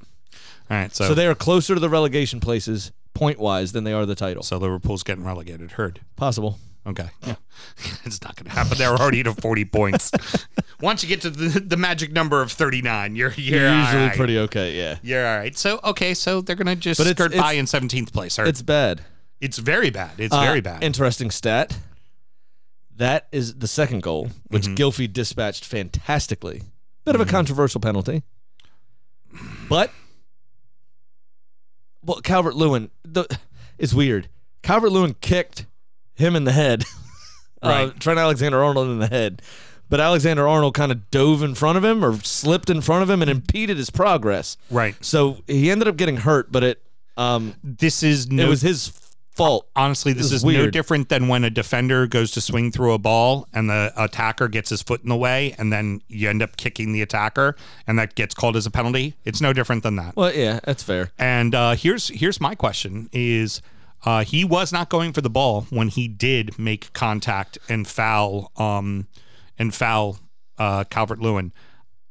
All 0.70 0.78
right, 0.78 0.94
so 0.96 1.08
So 1.08 1.14
they 1.14 1.28
are 1.28 1.36
closer 1.36 1.74
to 1.74 1.80
the 1.80 1.90
relegation 1.90 2.40
places 2.40 2.92
point 3.14 3.40
wise 3.40 3.72
than 3.72 3.84
they 3.84 3.94
are 3.94 4.06
the 4.06 4.16
title. 4.16 4.44
so 4.44 4.58
Liverpool's 4.58 5.04
getting 5.04 5.24
relegated. 5.24 5.72
Heard. 5.72 6.02
Possible. 6.16 6.60
Okay. 6.86 7.10
Yeah. 7.26 7.36
it's 8.06 8.22
not 8.22 8.36
going 8.36 8.46
to 8.46 8.52
happen. 8.52 8.78
They're 8.78 8.90
already 8.96 9.24
to 9.24 9.34
40 9.34 9.66
points. 9.66 10.12
Once 10.82 11.04
you 11.04 11.10
get 11.10 11.22
to 11.22 11.30
the, 11.30 11.60
the 11.60 11.76
magic 11.78 12.12
number 12.14 12.42
of 12.42 12.52
39, 12.52 13.16
you're, 13.16 13.32
you're 13.36 13.62
You're 13.62 13.80
usually 13.80 14.04
right. 14.08 14.16
pretty 14.16 14.38
okay. 14.40 14.78
Yeah. 14.78 14.98
You're 15.02 15.26
all 15.28 15.38
right. 15.38 15.58
So, 15.58 15.80
okay, 15.84 16.14
so 16.14 16.42
they're 16.42 16.56
going 16.56 16.68
to 16.68 16.76
just 16.76 16.98
But 17.00 17.08
it's- 17.08 17.26
skirt 17.32 17.38
by 17.42 17.54
in 17.54 17.66
17th 17.66 18.14
place. 18.14 18.38
Heard. 18.38 18.48
It's 18.48 18.62
bad. 18.62 19.02
It's 19.42 19.58
very 19.58 19.90
bad. 19.90 20.12
It's 20.20 20.34
Uh, 20.34 20.42
very 20.42 20.62
bad. 20.62 20.84
Interesting 20.84 21.30
stat. 21.32 21.78
That 22.98 23.28
is 23.32 23.56
the 23.56 23.68
second 23.68 24.02
goal, 24.04 24.30
which 24.48 24.68
Gylfi 24.68 25.12
dispatched 25.12 25.64
fantastically. 25.66 26.64
Bit 27.06 27.16
of 27.16 27.22
a 27.22 27.26
controversial 27.26 27.80
penalty. 27.80 28.24
But 29.70 29.92
well, 32.04 32.22
Calvert 32.22 32.56
Lewin 32.56 32.90
the 33.04 33.26
it's 33.78 33.94
weird. 33.94 34.30
Calvert 34.64 34.92
Lewin 34.92 35.16
kicked 35.22 35.66
him 36.16 36.36
in 36.36 36.44
the 36.44 36.52
head. 36.52 36.84
uh, 37.64 37.70
Right. 37.70 38.00
Trent 38.00 38.20
Alexander 38.20 38.64
Arnold 38.64 38.90
in 38.90 39.00
the 39.00 39.08
head. 39.08 39.42
But 39.90 40.02
Alexander 40.02 40.48
Arnold 40.48 40.74
kind 40.74 40.92
of 40.92 41.10
dove 41.12 41.44
in 41.44 41.56
front 41.56 41.78
of 41.78 41.84
him 41.84 42.04
or 42.04 42.18
slipped 42.20 42.70
in 42.70 42.82
front 42.82 43.04
of 43.04 43.10
him 43.10 43.22
and 43.22 43.32
impeded 43.32 43.78
his 43.78 43.90
progress. 43.90 44.58
right. 44.70 44.96
So 45.06 45.38
he 45.48 45.72
ended 45.72 45.88
up 45.88 45.96
getting 45.98 46.18
hurt, 46.18 46.52
but 46.52 46.64
it 46.64 46.82
um 47.16 47.54
This 47.64 48.04
is 48.04 48.30
no. 48.30 48.46
it 48.46 48.50
was 48.50 48.62
his 48.62 48.90
fault. 49.38 49.68
honestly, 49.76 50.14
this, 50.14 50.24
this 50.24 50.44
is 50.44 50.44
is 50.44 50.54
no 50.54 50.70
different 50.70 51.10
than 51.10 51.28
when 51.28 51.44
a 51.44 51.50
defender 51.50 52.08
goes 52.08 52.32
to 52.32 52.42
swing 52.42 52.72
through 52.72 52.94
a 52.94 52.98
ball 52.98 53.48
and 53.54 53.70
the 53.70 53.94
attacker 53.96 54.48
gets 54.48 54.70
his 54.70 54.82
foot 54.82 55.02
in 55.04 55.10
the 55.10 55.16
way, 55.16 55.56
and 55.58 55.72
then 55.72 56.02
you 56.08 56.30
end 56.30 56.42
up 56.42 56.58
kicking 56.58 56.92
the 56.92 57.02
attacker, 57.02 57.56
and 57.86 57.98
that 58.00 58.16
gets 58.16 58.34
called 58.34 58.56
as 58.56 58.66
a 58.66 58.72
penalty. 58.72 59.16
It's 59.24 59.42
no 59.42 59.54
different 59.54 59.84
than 59.84 59.96
that. 59.98 60.16
Well, 60.16 60.34
yeah, 60.34 60.60
that's 60.64 60.84
fair. 60.84 61.12
And 61.18 61.56
uh, 61.56 61.76
here's 61.76 62.10
here's 62.10 62.42
my 62.42 62.56
question: 62.56 63.10
Is 63.14 63.62
uh, 64.06 64.24
he 64.24 64.44
was 64.44 64.74
not 64.74 64.90
going 64.90 65.14
for 65.14 65.22
the 65.22 65.30
ball 65.30 65.68
when 65.70 65.88
he 65.88 66.08
did 66.08 66.58
make 66.60 66.92
contact 66.94 67.58
and 67.70 67.88
foul 67.88 68.52
um, 68.58 69.08
and 69.58 69.74
foul 69.74 70.20
uh, 70.58 70.84
Calvert 70.86 71.20
Lewin? 71.20 71.54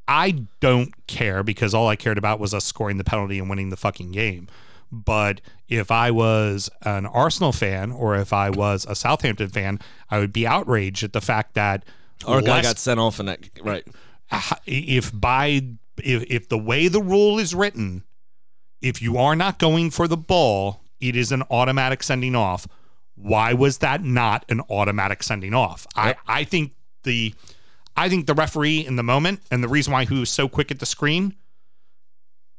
I 0.09 0.45
don't 0.61 1.07
care 1.09 1.43
because 1.43 1.75
all 1.75 1.89
I 1.89 1.97
cared 1.97 2.19
about 2.19 2.39
was 2.39 2.55
us 2.55 2.65
scoring 2.65 2.97
the 2.97 3.05
penalty 3.05 3.39
and 3.39 3.51
winning 3.51 3.71
the 3.71 3.77
fucking 3.77 4.13
game. 4.13 4.49
But 4.91 5.41
if 5.69 5.91
I 5.91 6.11
was 6.11 6.71
an 6.83 7.07
Arsenal 7.07 7.53
fan 7.53 7.93
or 7.93 8.17
if 8.17 8.33
I 8.33 8.51
was 8.51 8.87
a 8.89 8.95
Southampton 8.95 9.49
fan, 9.49 9.81
I 10.11 10.19
would 10.19 10.33
be 10.33 10.47
outraged 10.47 11.03
at 11.03 11.13
the 11.13 11.21
fact 11.21 11.55
that 11.55 11.85
Our 12.27 12.41
guy 12.41 12.63
got 12.63 12.79
sent 12.79 13.01
off 13.01 13.21
in 13.21 13.27
that 13.27 13.41
right. 13.63 13.87
if 14.67 15.19
by 15.19 15.63
if 16.03 16.25
if 16.29 16.49
the 16.49 16.59
way 16.59 16.89
the 16.89 17.03
rule 17.03 17.39
is 17.39 17.55
written, 17.55 18.05
if 18.81 19.03
you 19.03 19.17
are 19.19 19.37
not 19.37 19.59
going 19.59 19.91
for 19.91 20.07
the 20.09 20.17
ball, 20.17 20.81
it 21.01 21.17
is 21.17 21.33
an 21.33 21.43
automatic 21.51 22.03
sending 22.03 22.35
off. 22.35 22.67
Why 23.17 23.55
was 23.55 23.79
that 23.79 24.05
not 24.05 24.45
an 24.49 24.61
automatic 24.69 25.23
sending 25.23 25.55
off? 25.55 25.87
I 25.97 26.17
I 26.27 26.45
think 26.45 26.73
the 27.03 27.35
I 27.97 28.09
think 28.09 28.27
the 28.27 28.35
referee 28.35 28.87
in 28.87 28.97
the 28.97 29.03
moment 29.03 29.41
and 29.51 29.65
the 29.65 29.69
reason 29.69 29.93
why 29.93 30.05
he 30.05 30.19
was 30.21 30.31
so 30.31 30.49
quick 30.49 30.71
at 30.71 30.79
the 30.79 30.87
screen, 30.87 31.35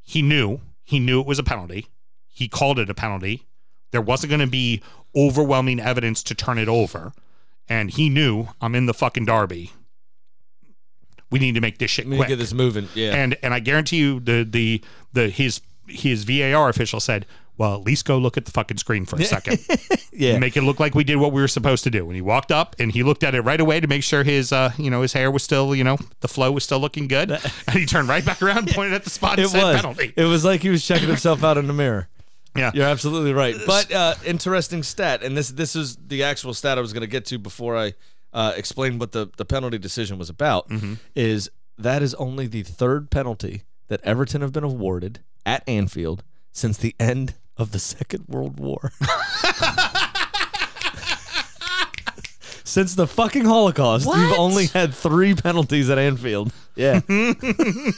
he 0.02 0.22
knew 0.22 0.62
he 0.84 1.00
knew 1.00 1.20
it 1.20 1.28
was 1.28 1.38
a 1.38 1.44
penalty. 1.44 1.88
He 2.38 2.48
called 2.48 2.78
it 2.78 2.88
a 2.88 2.94
penalty. 2.94 3.48
There 3.90 4.00
wasn't 4.00 4.30
going 4.30 4.42
to 4.42 4.46
be 4.48 4.84
overwhelming 5.16 5.80
evidence 5.80 6.22
to 6.22 6.36
turn 6.36 6.60
it 6.60 6.68
over. 6.68 7.12
And 7.68 7.90
he 7.90 8.10
knew 8.10 8.50
I'm 8.62 8.76
in 8.76 8.86
the 8.86 8.94
fucking 8.94 9.26
derby. 9.26 9.72
We 11.32 11.40
need 11.40 11.56
to 11.56 11.62
make 11.62 11.80
this 11.80 11.90
shit 11.90 12.06
quick. 12.06 12.28
get 12.28 12.36
this 12.38 12.54
moving. 12.54 12.90
Yeah. 12.94 13.16
And 13.16 13.36
and 13.42 13.56
I 13.56 13.60
guarantee 13.60 13.98
you 13.98 14.20
the 14.20 14.44
the 14.48 14.84
the 15.14 15.30
his 15.30 15.62
his 15.88 16.26
VAR 16.26 16.70
official 16.70 17.00
said, 17.00 17.26
"Well, 17.58 17.74
at 17.74 17.82
least 17.82 18.06
go 18.06 18.20
look 18.20 18.38
at 18.38 18.46
the 18.46 18.52
fucking 18.52 18.78
screen 18.78 19.06
for 19.06 19.16
a 19.16 19.26
second, 19.36 19.60
yeah. 20.14 20.38
make 20.38 20.56
it 20.56 20.62
look 20.62 20.80
like 20.80 20.94
we 20.94 21.04
did 21.04 21.16
what 21.16 21.32
we 21.32 21.42
were 21.42 21.48
supposed 21.48 21.84
to 21.86 21.90
do." 21.90 22.06
And 22.06 22.14
he 22.14 22.22
walked 22.22 22.52
up 22.52 22.76
and 22.78 22.92
he 22.92 23.02
looked 23.02 23.24
at 23.24 23.34
it 23.34 23.42
right 23.42 23.60
away 23.60 23.80
to 23.80 23.88
make 23.88 24.04
sure 24.04 24.24
his 24.24 24.52
uh 24.54 24.74
you 24.78 24.92
know 24.92 25.02
his 25.02 25.14
hair 25.14 25.32
was 25.32 25.42
still 25.42 25.74
you 25.76 25.84
know 25.84 25.98
the 26.20 26.28
flow 26.28 26.52
was 26.52 26.64
still 26.64 26.80
looking 26.80 27.08
good, 27.08 27.32
and 27.68 27.76
he 27.76 27.88
turned 27.88 28.08
right 28.08 28.24
back 28.24 28.44
around, 28.44 28.60
and 28.60 28.70
pointed 28.70 28.94
at 28.94 29.04
the 29.04 29.10
spot, 29.10 29.40
and 29.40 29.48
it 29.48 29.50
said 29.50 29.64
was. 29.64 29.76
penalty. 29.76 30.14
It 30.16 30.26
was 30.26 30.46
like 30.46 30.62
he 30.62 30.70
was 30.70 30.86
checking 30.86 31.08
himself 31.08 31.44
out 31.44 31.58
in 31.58 31.66
the 31.66 31.74
mirror. 31.74 32.08
Yeah, 32.56 32.72
You're 32.74 32.88
absolutely 32.88 33.34
right. 33.34 33.56
But 33.66 33.92
uh, 33.92 34.16
interesting 34.26 34.84
stat, 34.84 35.22
and 35.24 35.36
this 35.38 35.50
this 35.50 35.76
is 35.76 35.96
the 35.98 36.24
actual 36.24 36.54
stat 36.54 36.78
I 36.78 36.82
was 36.82 36.94
going 36.94 37.02
to 37.02 37.08
get 37.08 37.26
to 37.26 37.38
before 37.40 37.78
I 37.78 37.94
uh, 38.34 38.54
explained 38.56 39.00
what 39.00 39.12
the, 39.12 39.30
the 39.38 39.46
penalty 39.46 39.78
decision 39.78 40.18
was 40.18 40.30
about. 40.30 40.68
Is 41.16 41.50
that 41.78 42.02
is 42.02 42.14
only 42.16 42.48
the 42.48 42.64
third 42.64 43.10
penalty 43.12 43.64
that 43.88 44.02
Everton 44.04 44.42
have 44.42 44.52
been 44.52 44.64
awarded 44.64 45.20
at 45.46 45.68
Anfield 45.68 46.24
since 46.52 46.78
the 46.78 46.96
end 47.00 47.36
of 47.58 47.72
the 47.72 47.80
Second 47.80 48.26
World 48.28 48.60
War. 48.60 48.92
Since 52.64 52.96
the 52.96 53.08
fucking 53.08 53.46
Holocaust, 53.46 54.06
What? 54.06 54.20
you've 54.20 54.38
only 54.38 54.66
had 54.68 54.94
three 54.94 55.34
penalties 55.34 55.90
at 55.90 55.98
Anfield. 55.98 56.52
Yeah. 56.76 57.00
Isn't 57.08 57.96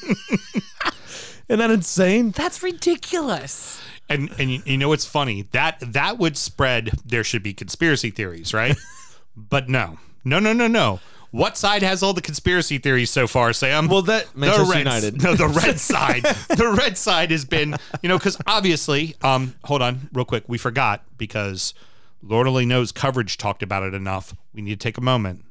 that 1.50 1.72
insane? 1.72 2.32
That's 2.32 2.62
ridiculous. 2.62 3.82
And 4.10 4.30
and 4.40 4.68
you, 4.68 4.78
know 4.78 4.90
what's 4.90 5.06
funny 5.06 5.48
that 5.52 5.80
that 5.80 6.18
would 6.18 6.38
spread. 6.38 6.92
There 7.06 7.24
should 7.24 7.44
be 7.44 7.54
conspiracy 7.54 8.10
theories, 8.10 8.54
right? 8.54 8.76
but 9.38 9.70
no, 9.70 10.00
no, 10.24 10.40
no, 10.40 10.54
no, 10.54 10.68
no. 10.68 11.00
What 11.32 11.58
side 11.58 11.84
has 11.84 12.02
all 12.02 12.14
the 12.14 12.22
conspiracy 12.22 12.80
theories 12.80 13.12
so 13.12 13.28
far, 13.28 13.54
Sam? 13.54 13.88
Well, 13.88 14.02
that 14.04 14.36
Manchester 14.36 14.66
the 14.66 14.72
red, 14.72 14.80
United. 14.80 15.22
No, 15.22 15.36
the 15.36 15.48
red 15.48 15.80
side. 15.80 16.24
the 16.24 16.76
red 16.76 16.98
side 16.98 17.30
has 17.30 17.46
been, 17.46 17.76
you 18.02 18.10
know, 18.10 18.18
because 18.18 18.38
obviously, 18.48 19.16
um, 19.22 19.54
hold 19.64 19.84
on, 19.84 20.10
real 20.12 20.26
quick, 20.26 20.46
we 20.48 20.58
forgot 20.58 21.04
because 21.18 21.76
Lord 22.24 22.48
only 22.48 22.66
knows 22.66 22.92
coverage 22.92 23.38
talked 23.38 23.62
about 23.62 23.84
it 23.84 23.94
enough. 23.94 24.36
We 24.54 24.64
need 24.64 24.80
to 24.80 24.84
take 24.84 24.98
a 24.98 25.02
moment 25.02 25.46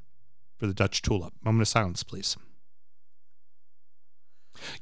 for 0.58 0.66
the 0.66 0.74
Dutch 0.74 1.00
tulip. 1.00 1.32
Moment 1.44 1.62
of 1.62 1.68
silence, 1.68 2.02
please. 2.02 2.36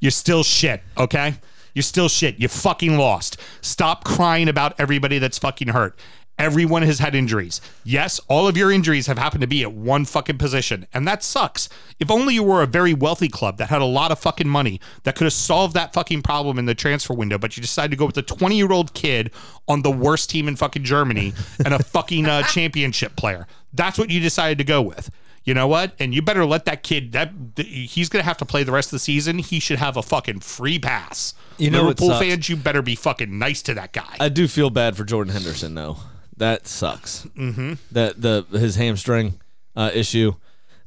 You're 0.00 0.10
still 0.10 0.42
shit, 0.42 0.82
okay? 0.96 1.34
You're 1.76 1.82
still 1.82 2.08
shit. 2.08 2.40
You 2.40 2.48
fucking 2.48 2.96
lost. 2.96 3.38
Stop 3.60 4.02
crying 4.02 4.48
about 4.48 4.80
everybody 4.80 5.18
that's 5.18 5.36
fucking 5.36 5.68
hurt. 5.68 5.94
Everyone 6.38 6.80
has 6.80 7.00
had 7.00 7.14
injuries. 7.14 7.60
Yes, 7.84 8.18
all 8.28 8.48
of 8.48 8.56
your 8.56 8.72
injuries 8.72 9.06
have 9.08 9.18
happened 9.18 9.42
to 9.42 9.46
be 9.46 9.62
at 9.62 9.74
one 9.74 10.06
fucking 10.06 10.38
position, 10.38 10.86
and 10.94 11.06
that 11.06 11.22
sucks. 11.22 11.68
If 12.00 12.10
only 12.10 12.32
you 12.32 12.42
were 12.42 12.62
a 12.62 12.66
very 12.66 12.94
wealthy 12.94 13.28
club 13.28 13.58
that 13.58 13.68
had 13.68 13.82
a 13.82 13.86
lot 13.86 14.10
of 14.10 14.18
fucking 14.18 14.48
money 14.48 14.80
that 15.02 15.16
could 15.16 15.24
have 15.24 15.34
solved 15.34 15.74
that 15.74 15.92
fucking 15.92 16.22
problem 16.22 16.58
in 16.58 16.64
the 16.64 16.74
transfer 16.74 17.12
window, 17.12 17.36
but 17.36 17.58
you 17.58 17.60
decided 17.60 17.90
to 17.90 17.96
go 17.98 18.06
with 18.06 18.16
a 18.16 18.22
20 18.22 18.56
year 18.56 18.72
old 18.72 18.94
kid 18.94 19.30
on 19.68 19.82
the 19.82 19.90
worst 19.90 20.30
team 20.30 20.48
in 20.48 20.56
fucking 20.56 20.84
Germany 20.84 21.34
and 21.62 21.74
a 21.74 21.82
fucking 21.82 22.24
uh, 22.24 22.42
championship 22.54 23.16
player. 23.16 23.46
That's 23.74 23.98
what 23.98 24.08
you 24.08 24.20
decided 24.20 24.56
to 24.56 24.64
go 24.64 24.80
with. 24.80 25.10
You 25.46 25.54
know 25.54 25.66
what? 25.68 25.92
And 25.98 26.12
you 26.14 26.20
better 26.20 26.44
let 26.44 26.64
that 26.66 26.82
kid. 26.82 27.12
That 27.12 27.32
th- 27.56 27.90
he's 27.92 28.08
gonna 28.10 28.24
have 28.24 28.36
to 28.38 28.44
play 28.44 28.64
the 28.64 28.72
rest 28.72 28.88
of 28.88 28.92
the 28.92 28.98
season. 28.98 29.38
He 29.38 29.60
should 29.60 29.78
have 29.78 29.96
a 29.96 30.02
fucking 30.02 30.40
free 30.40 30.78
pass. 30.78 31.32
You 31.56 31.70
know 31.70 31.82
Liverpool 31.84 32.18
fans, 32.18 32.48
you 32.48 32.56
better 32.56 32.82
be 32.82 32.96
fucking 32.96 33.38
nice 33.38 33.62
to 33.62 33.74
that 33.74 33.92
guy. 33.94 34.16
I 34.20 34.28
do 34.28 34.46
feel 34.48 34.68
bad 34.70 34.96
for 34.96 35.04
Jordan 35.04 35.32
Henderson 35.32 35.74
though. 35.74 35.96
That 36.36 36.66
sucks. 36.66 37.26
Mm-hmm. 37.38 37.74
That 37.92 38.20
the 38.20 38.44
his 38.50 38.76
hamstring 38.76 39.40
uh, 39.76 39.90
issue, 39.94 40.34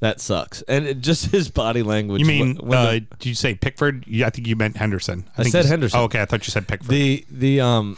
that 0.02 0.20
sucks, 0.22 0.62
and 0.64 0.86
it, 0.86 1.00
just 1.02 1.28
his 1.32 1.50
body 1.50 1.82
language. 1.82 2.20
you 2.20 2.28
mean? 2.28 2.56
when- 2.58 2.68
when 2.68 2.78
uh, 2.78 2.92
the, 2.92 3.00
did 3.00 3.26
you 3.30 3.36
say 3.36 3.56
Pickford? 3.56 4.06
Yeah, 4.08 4.28
I 4.28 4.30
think 4.30 4.46
you 4.46 4.56
meant 4.58 4.76
Henderson. 4.78 5.24
I 5.38 5.44
think 5.44 5.54
said 5.54 5.66
Henderson. 5.66 6.02
Oh, 6.02 6.04
okay, 6.04 6.22
I 6.22 6.26
thought 6.26 6.46
you 6.46 6.52
said 6.52 6.68
Pickford. 6.68 6.90
the 6.90 7.26
the 7.32 7.62
um, 7.62 7.98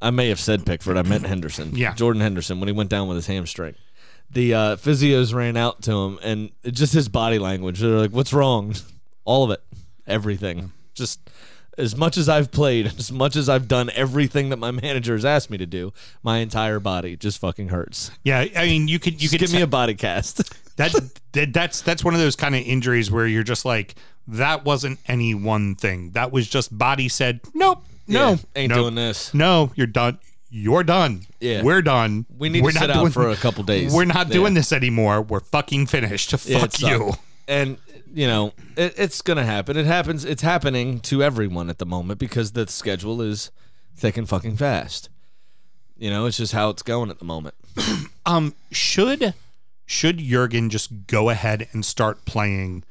I 0.00 0.10
may 0.10 0.28
have 0.30 0.40
said 0.40 0.64
Pickford. 0.64 0.96
I 0.96 1.02
meant 1.02 1.26
Henderson. 1.26 1.76
Yeah. 1.76 1.94
Jordan 1.94 2.22
Henderson 2.22 2.60
when 2.60 2.66
he 2.68 2.72
went 2.72 2.88
down 2.90 3.08
with 3.08 3.16
his 3.16 3.26
hamstring. 3.26 3.74
The 4.30 4.54
uh, 4.54 4.76
physios 4.76 5.32
ran 5.34 5.56
out 5.56 5.82
to 5.82 5.92
him, 5.92 6.18
and 6.22 6.50
it- 6.62 6.72
just 6.72 6.92
his 6.92 7.08
body 7.08 7.38
language. 7.38 7.80
They're 7.80 7.90
like, 7.90 8.10
"What's 8.10 8.32
wrong?" 8.32 8.74
All 9.24 9.44
of 9.44 9.50
it, 9.50 9.62
everything. 10.06 10.72
Just 10.94 11.20
as 11.78 11.94
much 11.96 12.16
as 12.16 12.28
I've 12.28 12.50
played, 12.50 12.86
as 12.98 13.12
much 13.12 13.36
as 13.36 13.48
I've 13.48 13.68
done 13.68 13.90
everything 13.94 14.48
that 14.50 14.56
my 14.58 14.70
manager 14.70 15.14
has 15.14 15.24
asked 15.24 15.50
me 15.50 15.58
to 15.58 15.66
do, 15.66 15.92
my 16.22 16.38
entire 16.38 16.80
body 16.80 17.16
just 17.16 17.38
fucking 17.38 17.68
hurts. 17.68 18.10
yeah, 18.24 18.46
I 18.56 18.66
mean, 18.66 18.88
you 18.88 18.98
could 18.98 19.14
you 19.14 19.28
Just 19.28 19.32
could 19.32 19.40
give 19.40 19.52
me 19.52 19.62
a 19.62 19.66
body 19.66 19.94
cast. 19.94 20.38
that, 20.76 20.92
that 21.32 21.52
that's 21.52 21.80
that's 21.82 22.04
one 22.04 22.14
of 22.14 22.20
those 22.20 22.36
kind 22.36 22.54
of 22.54 22.62
injuries 22.62 23.10
where 23.10 23.26
you're 23.26 23.42
just 23.42 23.64
like 23.64 23.94
that 24.28 24.64
wasn't 24.64 24.98
any 25.06 25.34
one 25.34 25.74
thing. 25.76 26.10
That 26.12 26.32
was 26.32 26.48
just 26.48 26.76
body 26.76 27.08
said 27.08 27.40
nope, 27.54 27.84
no, 28.08 28.30
Yeah, 28.30 28.36
ain't 28.56 28.70
nope, 28.70 28.78
doing 28.84 28.94
this. 28.96 29.32
No, 29.34 29.70
you're 29.76 29.86
done. 29.86 30.18
You're 30.48 30.84
done. 30.84 31.26
Yeah. 31.40 31.62
we're 31.62 31.82
done. 31.82 32.24
We 32.36 32.48
need 32.48 32.62
we're 32.62 32.70
to 32.72 32.78
sit 32.78 32.90
out 32.90 33.12
for 33.12 33.28
a 33.30 33.36
couple 33.36 33.64
days. 33.64 33.92
We're 33.92 34.04
not 34.04 34.28
Yeah. 34.28 34.32
doing 34.34 34.54
this 34.54 34.72
anymore. 34.72 35.20
We're 35.22 35.40
fucking 35.40 35.86
finished. 35.86 36.32
Yeah, 36.46 36.60
Fuck 36.60 36.74
it 36.74 36.80
you. 36.82 37.12
And 37.48 37.78
you 38.14 38.26
know, 38.26 38.52
it, 38.76 38.94
it's 38.96 39.20
gonna 39.22 39.44
happen. 39.44 39.76
It 39.76 39.86
happens. 39.86 40.24
It's 40.24 40.42
happening 40.42 41.00
to 41.00 41.22
everyone 41.22 41.68
at 41.68 41.78
the 41.78 41.86
moment 41.86 42.18
because 42.18 42.52
the 42.52 42.66
schedule 42.68 43.20
is 43.20 43.50
thick 43.94 44.16
and 44.16 44.28
fucking 44.28 44.56
fast. 44.56 45.08
You 45.98 46.10
know, 46.10 46.26
it's 46.26 46.36
just 46.36 46.52
how 46.52 46.70
it's 46.70 46.82
going 46.82 47.10
at 47.10 47.18
the 47.18 47.24
moment. 47.24 47.54
Um, 48.26 48.54
should 48.72 49.34
should 49.84 50.18
Jurgen 50.18 50.68
just 50.68 51.06
go 51.06 51.30
ahead 51.30 51.68
and 51.72 51.84
start 51.86 52.24
playing 52.24 52.82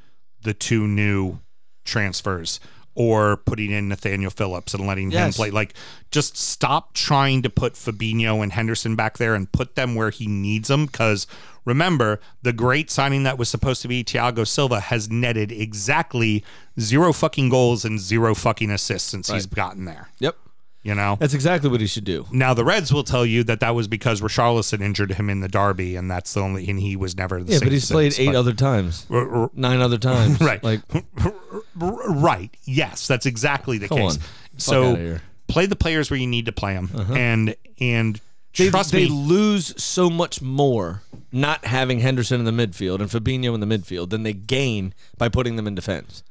the 0.42 0.54
two 0.54 0.88
new 0.88 1.40
transfers 1.84 2.58
or 2.96 3.36
putting 3.36 3.70
in 3.70 3.86
Nathaniel 3.88 4.30
Phillips 4.32 4.74
and 4.74 4.84
letting 4.86 5.12
him 5.12 5.30
play? 5.32 5.50
Like, 5.50 5.74
just 6.10 6.36
stop 6.36 6.94
trying 6.94 7.42
to 7.42 7.50
put 7.50 7.74
Fabinho 7.74 8.42
and 8.42 8.52
Henderson 8.52 8.96
back 8.96 9.18
there 9.18 9.34
and 9.36 9.50
put 9.52 9.76
them 9.76 9.94
where 9.94 10.10
he 10.10 10.26
needs 10.26 10.66
them. 10.68 10.86
Because 10.86 11.26
remember, 11.64 12.18
the 12.42 12.52
great 12.52 12.90
signing 12.90 13.22
that 13.24 13.38
was 13.38 13.48
supposed 13.48 13.82
to 13.82 13.88
be 13.88 14.02
Thiago 14.02 14.46
Silva 14.46 14.80
has 14.80 15.08
netted 15.10 15.52
exactly 15.52 16.42
zero 16.80 17.12
fucking 17.12 17.48
goals 17.50 17.84
and 17.84 18.00
zero 18.00 18.34
fucking 18.34 18.70
assists 18.70 19.08
since 19.10 19.28
he's 19.30 19.46
gotten 19.46 19.84
there. 19.84 20.08
Yep, 20.18 20.36
You 20.82 20.94
know. 20.94 21.16
that's 21.20 21.34
exactly 21.34 21.68
what 21.70 21.80
he 21.80 21.86
should 21.86 22.04
do. 22.04 22.26
Now 22.30 22.54
the 22.54 22.64
Reds 22.64 22.92
will 22.92 23.02
tell 23.04 23.26
you 23.26 23.42
that 23.44 23.60
that 23.60 23.74
was 23.74 23.88
because 23.88 24.20
Richarlison 24.20 24.80
injured 24.80 25.12
him 25.12 25.28
in 25.30 25.40
the 25.40 25.48
derby, 25.48 25.96
and 25.96 26.10
that's 26.10 26.34
the 26.34 26.40
only, 26.40 26.68
and 26.70 26.78
he 26.78 26.96
was 26.96 27.16
never 27.16 27.42
the 27.42 27.52
Yeah, 27.52 27.58
same. 27.58 27.66
but 27.68 27.72
he's 27.72 27.90
played 27.90 28.14
eight 28.18 28.26
but- 28.26 28.36
other 28.36 28.52
times, 28.52 29.06
R- 29.10 29.28
r- 29.42 29.50
nine 29.54 29.80
other 29.80 29.98
times. 29.98 30.40
Right. 30.46 30.62
Like, 30.62 30.80
right. 31.76 32.50
Yes, 32.64 33.06
that's 33.06 33.26
exactly 33.26 33.78
the 33.78 33.88
Come 33.88 33.98
case. 33.98 34.14
on. 34.14 34.20
Fuck 34.20 34.28
So 34.56 34.94
here. 34.96 35.22
play 35.48 35.66
the 35.66 35.76
players 35.76 36.10
where 36.10 36.18
you 36.18 36.26
need 36.26 36.46
to 36.46 36.52
play 36.52 36.74
them, 36.74 36.90
uh-huh. 36.94 37.14
and 37.14 37.56
and 37.80 38.20
they, 38.56 38.70
trust 38.70 38.92
they 38.92 39.04
me. 39.04 39.10
lose 39.10 39.74
so 39.82 40.08
much 40.08 40.40
more 40.40 41.02
not 41.30 41.66
having 41.66 42.00
Henderson 42.00 42.44
in 42.46 42.56
the 42.56 42.66
midfield 42.66 43.00
and 43.00 43.10
Fabinho 43.10 43.54
in 43.54 43.60
the 43.60 43.66
midfield 43.66 44.08
than 44.10 44.22
they 44.22 44.32
gain 44.32 44.94
by 45.18 45.28
putting 45.28 45.56
them 45.56 45.66
in 45.66 45.74
defense. 45.74 46.22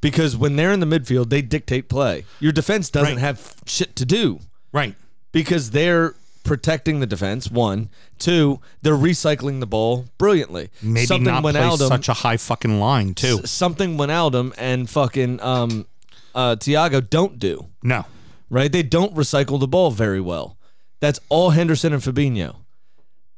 Because 0.00 0.36
when 0.36 0.56
they're 0.56 0.72
in 0.72 0.80
the 0.80 0.86
midfield, 0.86 1.28
they 1.30 1.42
dictate 1.42 1.88
play. 1.88 2.24
Your 2.40 2.50
defense 2.50 2.90
doesn't 2.90 3.14
Right. 3.14 3.20
have 3.20 3.54
shit 3.66 3.94
to 3.96 4.04
do. 4.04 4.40
right. 4.72 4.96
because 5.30 5.70
they're 5.70 6.14
protecting 6.44 7.00
the 7.00 7.06
defense. 7.06 7.50
One, 7.50 7.88
two, 8.18 8.60
they're 8.82 8.96
recycling 8.96 9.60
the 9.60 9.66
ball 9.66 10.06
brilliantly. 10.18 10.70
Maybe 10.82 11.06
something 11.06 11.24
not 11.32 11.42
play 11.42 11.52
Wijnaldum- 11.52 11.88
such 11.88 12.08
a 12.08 12.14
high 12.14 12.36
fucking 12.36 12.78
line 12.80 13.14
too. 13.14 13.40
s- 13.42 13.50
something 13.50 13.96
Wijnaldum 13.96 14.52
and 14.58 14.88
fucking 14.90 15.40
um, 15.42 15.86
uh, 16.34 16.56
Thiago 16.56 17.08
don't 17.08 17.38
do. 17.38 17.68
No. 17.82 18.04
Right? 18.50 18.70
They 18.70 18.82
don't 18.82 19.14
recycle 19.14 19.58
the 19.58 19.68
ball 19.68 19.90
very 19.90 20.20
well. 20.20 20.56
That's 21.00 21.18
all 21.28 21.50
Henderson 21.50 21.92
and 21.92 22.02
Fabinho. 22.02 22.56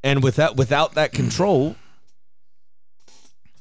And 0.02 0.22
without 0.22 0.56
without 0.56 0.94
that 0.94 1.12
control, 1.12 1.76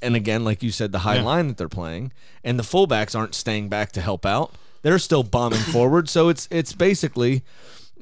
and 0.01 0.15
again, 0.15 0.43
like 0.43 0.61
you 0.61 0.71
said, 0.71 0.91
the 0.91 0.99
high 0.99 1.15
Yeah. 1.15 1.23
line 1.23 1.47
that 1.47 1.57
they're 1.57 1.69
playing, 1.69 2.11
and 2.43 2.59
the 2.59 2.63
fullbacks 2.63 3.17
aren't 3.17 3.35
staying 3.35 3.69
back 3.69 3.91
to 3.93 4.01
help 4.01 4.25
out. 4.25 4.53
They're 4.81 4.99
still 4.99 5.23
bombing 5.23 5.59
forward. 5.61 6.09
So 6.09 6.27
it's 6.27 6.47
it's 6.51 6.73
basically, 6.73 7.43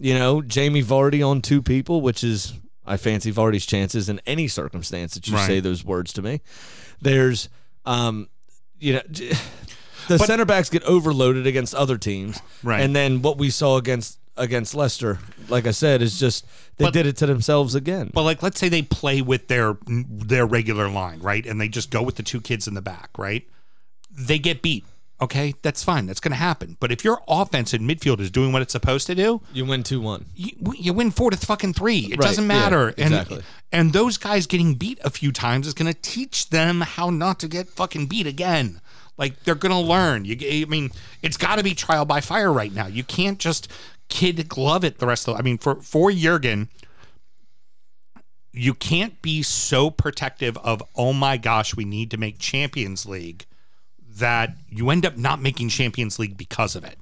you 0.01 0.13
know, 0.13 0.41
Jamie 0.41 0.83
Vardy 0.83 1.25
on 1.25 1.41
two 1.41 1.61
people, 1.61 2.01
which 2.01 2.23
is 2.23 2.53
I 2.85 2.97
fancy 2.97 3.31
Vardy's 3.31 3.65
chances 3.65 4.09
in 4.09 4.19
any 4.25 4.47
circumstance 4.47 5.13
that 5.13 5.27
you 5.27 5.35
Right. 5.35 5.47
say 5.47 5.59
those 5.59 5.85
words 5.85 6.11
to 6.13 6.21
me. 6.21 6.41
There's 7.01 7.47
um 7.85 8.27
you 8.79 8.93
know 8.93 9.01
the 9.09 9.37
But- 10.17 10.21
center 10.27 10.45
backs 10.45 10.69
get 10.69 10.83
overloaded 10.83 11.45
against 11.47 11.75
other 11.75 11.97
teams. 11.97 12.39
Right. 12.63 12.81
And 12.81 12.95
then 12.95 13.21
what 13.21 13.37
we 13.37 13.49
saw 13.49 13.77
against 13.77 14.17
against 14.37 14.73
Leicester, 14.73 15.19
like 15.49 15.67
I 15.67 15.71
said, 15.71 16.01
is 16.01 16.19
just 16.19 16.45
they 16.77 16.85
But- 16.85 16.93
did 16.93 17.05
it 17.05 17.17
to 17.17 17.25
themselves 17.27 17.75
again. 17.75 18.09
But 18.13 18.23
like, 18.23 18.41
let's 18.41 18.59
say 18.59 18.69
they 18.69 18.81
play 18.81 19.21
with 19.21 19.47
their 19.47 19.77
their 19.87 20.45
regular 20.47 20.89
line, 20.89 21.19
right? 21.19 21.45
And 21.45 21.61
they 21.61 21.67
just 21.67 21.91
go 21.91 22.01
with 22.01 22.15
the 22.15 22.23
two 22.23 22.41
kids 22.41 22.67
in 22.67 22.73
the 22.73 22.81
back, 22.81 23.09
right? 23.17 23.45
They 24.09 24.39
get 24.39 24.61
beat. 24.61 24.85
Okay, 25.21 25.53
that's 25.61 25.83
fine. 25.83 26.07
That's 26.07 26.19
going 26.19 26.31
to 26.31 26.37
happen. 26.37 26.77
But 26.79 26.91
if 26.91 27.03
your 27.03 27.21
offense 27.27 27.73
and 27.73 27.87
midfield 27.87 28.19
is 28.19 28.31
doing 28.31 28.51
what 28.51 28.63
it's 28.63 28.71
supposed 28.71 29.05
to 29.07 29.13
do, 29.13 29.41
You 29.53 29.65
win 29.65 29.83
two 29.83 30.01
one. 30.01 30.25
you, 30.35 30.51
you 30.75 30.93
win 30.93 31.11
four 31.11 31.29
to 31.29 31.37
fucking 31.37 31.73
three. 31.73 31.99
It 31.99 32.09
Right, 32.17 32.21
doesn't 32.21 32.43
yeah, 32.45 32.47
matter. 32.47 32.87
and 32.89 33.13
exactly. 33.13 33.41
and 33.71 33.93
those 33.93 34.17
guys 34.17 34.47
getting 34.47 34.73
beat 34.73 34.99
a 35.03 35.11
few 35.11 35.31
times 35.31 35.67
is 35.67 35.75
going 35.75 35.93
to 35.93 35.99
teach 36.01 36.49
them 36.49 36.81
how 36.81 37.11
not 37.11 37.39
to 37.41 37.47
get 37.47 37.69
fucking 37.69 38.07
beat 38.07 38.25
again. 38.25 38.81
Like 39.17 39.43
they're 39.43 39.53
going 39.53 39.71
to 39.73 39.77
learn. 39.79 40.25
You, 40.25 40.35
I 40.41 40.65
mean, 40.67 40.89
it's 41.21 41.37
got 41.37 41.57
to 41.57 41.63
be 41.63 41.75
trial 41.75 42.05
by 42.05 42.19
fire 42.21 42.51
right 42.51 42.73
now. 42.73 42.87
You 42.87 43.03
can't 43.03 43.37
just 43.37 43.67
kid 44.09 44.49
glove 44.49 44.83
it 44.83 44.97
the 44.97 45.05
rest 45.05 45.27
of. 45.27 45.37
I 45.37 45.43
mean, 45.43 45.59
for 45.59 45.75
for 45.75 46.11
Jurgen, 46.11 46.69
you 48.51 48.73
can't 48.73 49.21
be 49.21 49.43
so 49.43 49.91
protective 49.91 50.57
of. 50.57 50.81
Oh 50.95 51.13
my 51.13 51.37
gosh, 51.37 51.75
we 51.75 51.85
need 51.85 52.09
to 52.11 52.17
make 52.17 52.39
Champions 52.39 53.05
League 53.05 53.45
that 54.17 54.55
you 54.69 54.89
end 54.89 55.05
up 55.05 55.17
not 55.17 55.41
making 55.41 55.69
Champions 55.69 56.19
League 56.19 56.37
because 56.37 56.75
of 56.75 56.83
it. 56.83 56.97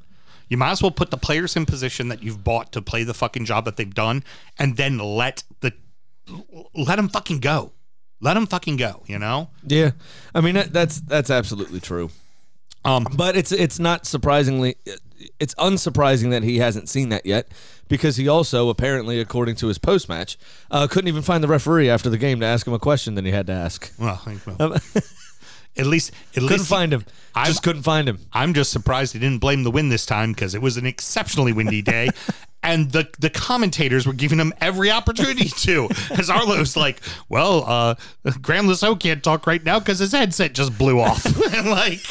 You 0.50 0.58
might 0.58 0.72
as 0.72 0.82
well 0.82 0.92
put 0.92 1.12
the 1.12 1.18
players 1.18 1.56
in 1.56 1.66
position 1.66 2.08
that 2.10 2.24
you've 2.24 2.44
bought 2.44 2.72
to 2.72 2.82
play 2.82 3.04
the 3.04 3.14
fucking 3.14 3.46
job 3.46 3.66
that 3.66 3.78
they've 3.78 3.94
done, 3.94 4.24
and 4.58 4.78
then 4.78 4.98
let 4.98 5.44
the 5.62 5.74
let 6.76 6.96
them 6.96 7.10
fucking 7.10 7.40
go. 7.40 7.72
Let 8.22 8.34
them 8.34 8.48
fucking 8.48 8.78
go. 8.78 9.04
You 9.08 9.20
know. 9.20 9.50
Yeah, 9.66 9.92
I 10.34 10.42
mean 10.42 10.56
that, 10.56 10.74
that's 10.74 11.02
that's 11.02 11.30
absolutely 11.30 11.80
true. 11.80 12.10
Um, 12.86 13.06
But 13.16 13.36
it's 13.36 13.52
it's 13.52 13.78
not 13.80 14.06
surprisingly 14.06 14.76
it's 15.38 15.54
unsurprising 15.56 16.30
that 16.32 16.44
he 16.44 16.60
hasn't 16.60 16.88
seen 16.88 17.10
that 17.10 17.26
yet 17.26 17.50
because 17.90 18.16
he 18.16 18.28
also 18.30 18.70
apparently 18.70 19.20
according 19.20 19.56
to 19.58 19.68
his 19.68 19.78
post 19.78 20.08
match 20.08 20.38
uh, 20.72 20.88
couldn't 20.88 21.10
even 21.10 21.22
find 21.22 21.44
the 21.44 21.48
referee 21.50 21.90
after 21.90 22.10
the 22.10 22.18
game 22.18 22.40
to 22.40 22.46
ask 22.46 22.66
him 22.66 22.74
a 22.74 22.80
question 22.80 23.16
that 23.16 23.26
he 23.26 23.32
had 23.32 23.46
to 23.48 23.54
ask. 23.54 23.92
well, 24.00 24.22
I- 24.26 24.38
well, 24.58 24.78
at 25.80 25.86
least 25.88 26.12
at 26.12 26.34
Couldn't 26.36 26.50
least 26.50 26.68
find 26.70 26.94
him. 26.94 27.06
I'm- 27.36 27.48
Just 27.48 27.64
couldn't 27.64 27.84
find 27.84 28.08
him. 28.10 28.20
I'm 28.34 28.54
just 28.54 28.72
surprised 28.72 29.14
he 29.14 29.20
didn't 29.20 29.40
blame 29.40 29.64
the 29.64 29.72
wind 29.72 29.92
this 29.92 30.06
time 30.06 30.34
because 30.34 30.54
it 30.56 30.62
was 30.62 30.78
an 30.78 30.86
exceptionally 30.86 31.54
windy 31.54 31.82
day. 31.82 32.10
And 32.62 32.92
the 32.92 33.08
the 33.18 33.30
commentators 33.30 34.06
were 34.06 34.12
giving 34.12 34.38
him 34.38 34.52
every 34.60 34.92
opportunity 34.92 35.48
to. 35.64 35.88
As 36.12 36.30
Arlo's 36.30 36.76
like, 36.76 37.00
well, 37.30 37.64
uh, 37.66 37.96
Graham 38.42 38.68
Lasso 38.68 38.96
can't 38.98 39.24
talk 39.24 39.48
right 39.48 39.64
now 39.64 39.80
because 39.80 40.00
his 40.00 40.12
headset 40.12 40.52
just 40.54 40.78
blew 40.78 41.00
off. 41.00 41.24
and 41.54 41.70
like, 41.70 42.02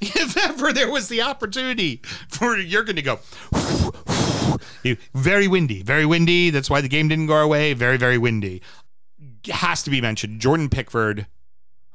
if 0.00 0.36
ever 0.36 0.72
there 0.72 0.90
was 0.90 1.06
the 1.06 1.22
opportunity 1.22 2.00
for 2.28 2.58
you're 2.58 2.82
going 2.82 2.96
to 2.96 3.02
go, 3.02 3.20
very 5.14 5.46
windy, 5.46 5.82
very 5.82 6.04
windy. 6.06 6.50
That's 6.50 6.68
why 6.68 6.80
the 6.80 6.88
game 6.88 7.06
didn't 7.06 7.26
go 7.26 7.34
our 7.34 7.46
way. 7.46 7.72
Very, 7.72 7.96
very 7.98 8.18
windy. 8.18 8.62
Has 9.48 9.84
to 9.84 9.90
be 9.90 10.00
mentioned. 10.00 10.40
Jordan 10.40 10.68
Pickford, 10.68 11.28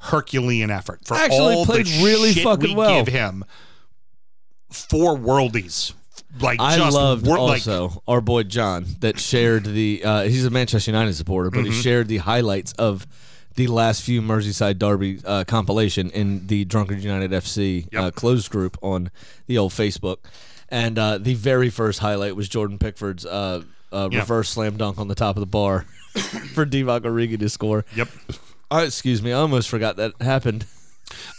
Herculean 0.05 0.69
effort 0.71 1.01
for 1.05 1.15
Actually 1.15 1.55
all 1.55 1.65
played 1.65 1.85
the 1.85 2.03
really 2.03 2.31
shit 2.33 2.43
fucking 2.43 2.69
we 2.69 2.75
well. 2.75 3.03
give 3.03 3.13
him. 3.13 3.43
Four 4.71 5.15
worldies, 5.17 5.93
like 6.41 6.59
I 6.59 6.75
just 6.77 6.95
loved 6.95 7.25
wor- 7.25 7.37
like, 7.39 7.65
also 7.67 8.01
our 8.07 8.19
boy 8.19 8.43
John 8.43 8.85
that 8.99 9.19
shared 9.19 9.63
the. 9.63 10.01
Uh, 10.03 10.23
he's 10.23 10.43
a 10.45 10.49
Manchester 10.49 10.91
United 10.91 11.13
supporter, 11.13 11.49
but 11.49 11.59
Mm-hmm. 11.61 11.71
he 11.71 11.81
shared 11.81 12.07
the 12.07 12.17
highlights 12.17 12.73
of 12.73 13.07
the 13.55 13.67
last 13.67 14.01
few 14.03 14.21
Merseyside 14.21 14.77
Derby 14.79 15.19
uh, 15.23 15.45
compilation 15.45 16.09
in 16.09 16.45
the 16.47 16.65
Drunkard 16.65 17.01
United 17.01 17.31
FC 17.31 17.85
uh, 17.95 18.05
Yep. 18.05 18.15
closed 18.15 18.49
group 18.51 18.77
on 18.81 19.11
the 19.47 19.57
old 19.57 19.71
Facebook. 19.71 20.17
And 20.67 20.99
uh, 20.99 21.19
the 21.19 21.35
very 21.35 21.69
first 21.69 21.99
highlight 21.99 22.35
was 22.35 22.49
Jordan 22.49 22.77
Pickford's 22.79 23.25
uh, 23.25 23.61
uh, 23.93 24.09
Yeah. 24.11 24.19
reverse 24.19 24.49
slam 24.49 24.75
dunk 24.75 24.97
on 24.97 25.07
the 25.07 25.15
top 25.15 25.37
of 25.37 25.39
the 25.39 25.45
bar 25.45 25.81
for 26.53 26.65
Divock 26.65 27.01
Origi 27.01 27.39
to 27.39 27.47
score. 27.47 27.85
Yep. 27.95 28.09
Uh, 28.71 28.83
excuse 28.85 29.21
me, 29.21 29.31
I 29.31 29.35
almost 29.39 29.69
forgot 29.69 29.97
that 29.97 30.13
happened. 30.21 30.65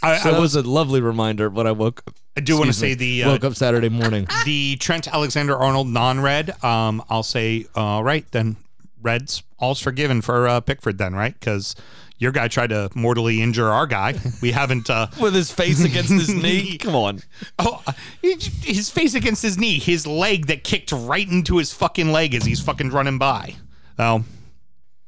I, 0.01 0.17
So 0.17 0.29
I 0.29 0.31
that 0.33 0.39
was. 0.41 0.55
a 0.55 0.61
lovely 0.61 1.01
reminder 1.01 1.49
when 1.49 1.67
I 1.67 1.71
woke. 1.71 2.03
I 2.37 2.41
do 2.41 2.55
want 2.57 2.67
to 2.67 2.73
say 2.73 2.93
the 2.93 3.23
uh, 3.23 3.31
woke 3.31 3.43
up 3.43 3.55
Saturday 3.55 3.89
morning. 3.89 4.27
the 4.45 4.77
Trent 4.77 5.07
Alexander 5.07 5.55
Arnold 5.55 5.87
non-red. 5.87 6.63
Um, 6.63 7.03
I'll 7.09 7.23
say, 7.23 7.65
all 7.75 8.03
right, 8.03 8.25
then 8.31 8.55
Reds 9.01 9.43
all's 9.59 9.81
forgiven 9.81 10.21
for 10.21 10.47
uh, 10.47 10.59
Pickford 10.61 10.97
then, 10.97 11.13
right? 11.15 11.33
Because 11.37 11.75
your 12.19 12.31
guy 12.31 12.47
tried 12.47 12.69
to 12.69 12.89
mortally 12.95 13.41
injure 13.41 13.67
our 13.69 13.85
guy. 13.85 14.15
We 14.41 14.51
haven't. 14.51 14.89
Uh, 14.89 15.07
with 15.21 15.35
his 15.35 15.51
face 15.51 15.83
against 15.83 16.11
his 16.11 16.29
knee. 16.33 16.77
Come 16.77 16.95
on. 16.95 17.21
Oh, 17.59 17.83
his 18.21 18.89
face 18.89 19.13
against 19.15 19.41
his 19.41 19.57
knee, 19.57 19.79
his 19.79 20.07
leg 20.07 20.47
that 20.47 20.63
kicked 20.63 20.91
right 20.91 21.27
into 21.29 21.57
his 21.57 21.73
fucking 21.73 22.11
leg 22.11 22.33
as 22.33 22.45
he's 22.45 22.59
fucking 22.61 22.89
running 22.91 23.17
by. 23.17 23.55
Oh, 23.99 24.23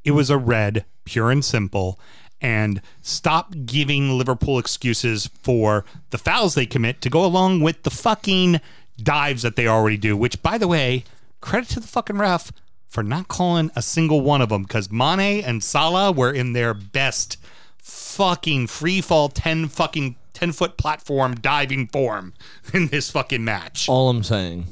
it 0.04 0.12
was 0.12 0.30
a 0.30 0.38
red, 0.38 0.86
pure 1.10 1.32
and 1.32 1.44
simple. 1.44 2.00
And 2.42 2.82
stop 3.02 3.54
giving 3.66 4.18
Liverpool 4.18 4.60
excuses 4.60 5.30
for 5.44 5.84
the 6.12 6.18
fouls 6.18 6.56
they 6.56 6.66
commit 6.66 7.02
to 7.02 7.10
go 7.10 7.26
along 7.26 7.62
with 7.62 7.84
the 7.84 7.90
fucking 7.90 8.62
dives 9.02 9.42
that 9.42 9.56
they 9.56 9.68
already 9.68 9.98
do. 9.98 10.16
Which, 10.16 10.42
by 10.42 10.58
the 10.58 10.68
way, 10.68 11.04
credit 11.42 11.70
to 11.72 11.80
the 11.80 11.88
fucking 11.88 12.18
ref 12.18 12.52
for 12.88 13.04
not 13.04 13.28
calling 13.28 13.72
a 13.76 13.82
single 13.82 14.22
one 14.22 14.42
of 14.42 14.50
them 14.50 14.64
because 14.64 14.92
Mane 14.92 15.44
and 15.44 15.64
Salah 15.64 16.12
were 16.12 16.32
in 16.32 16.54
their 16.54 16.74
best 16.74 17.38
fucking 17.78 18.68
free 18.68 19.02
fall 19.02 19.30
10 19.30 19.68
fucking 19.68 20.16
10 20.34 20.52
foot 20.52 20.78
platform 20.78 21.36
diving 21.36 21.88
form 21.88 22.34
in 22.74 22.88
this 22.88 23.12
fucking 23.12 23.44
match. 23.44 23.90
All 23.90 24.10
I'm 24.10 24.24
saying 24.24 24.66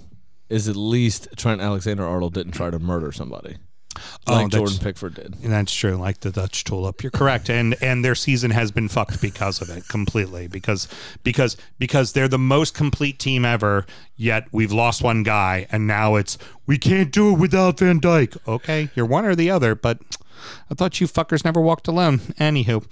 is 0.49 0.69
at 0.69 0.75
least 0.75 1.27
Trent 1.35 1.61
Alexander 1.61 2.05
Arnold 2.05 2.33
didn't 2.33 2.53
try 2.53 2.69
to 2.69 2.79
murder 2.79 3.11
somebody. 3.11 3.57
Oh, 4.27 4.33
Like 4.33 4.51
that's- 4.51 4.59
Jordan 4.59 4.77
Pickford 4.79 5.13
did. 5.15 5.35
And 5.43 5.51
that's 5.51 5.73
true, 5.73 5.95
like 5.95 6.19
the 6.21 6.31
Dutch 6.31 6.63
tulip. 6.63 7.03
You're 7.03 7.11
correct, 7.11 7.49
and 7.49 7.75
and 7.81 8.03
their 8.03 8.15
season 8.15 8.51
has 8.51 8.71
been 8.71 8.87
fucked 8.87 9.21
because 9.21 9.61
of 9.61 9.69
it 9.69 9.87
completely. 9.87 10.47
Because 10.47 10.87
because 11.23 11.57
because 11.79 12.13
they're 12.13 12.27
the 12.27 12.37
most 12.37 12.73
complete 12.73 13.19
team 13.19 13.45
ever. 13.45 13.85
Yet 14.15 14.47
we've 14.51 14.71
lost 14.71 15.03
one 15.03 15.23
guy, 15.23 15.67
and 15.71 15.85
now 15.87 16.15
it's 16.15 16.37
we 16.65 16.77
can't 16.77 17.11
do 17.11 17.33
it 17.33 17.39
without 17.39 17.79
Van 17.79 17.99
Dijk. 18.01 18.37
Okay, 18.47 18.89
you're 18.95 19.05
one 19.05 19.25
or 19.25 19.35
the 19.35 19.49
other, 19.51 19.75
but 19.75 19.99
I 20.69 20.73
thought 20.75 20.99
you 20.99 21.07
fuckers 21.07 21.45
never 21.45 21.61
walked 21.61 21.87
alone. 21.87 22.19
Anywho, 22.39 22.83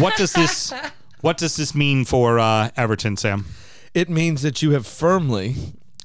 what 0.00 0.16
does 0.16 0.32
this 0.32 0.72
what 1.20 1.36
does 1.38 1.56
this 1.56 1.74
mean 1.74 2.04
for 2.04 2.38
uh, 2.38 2.70
Everton, 2.76 3.16
Sam? 3.16 3.46
It 3.94 4.08
means 4.08 4.40
that 4.42 4.62
you 4.62 4.70
have 4.70 4.86
firmly 4.86 5.56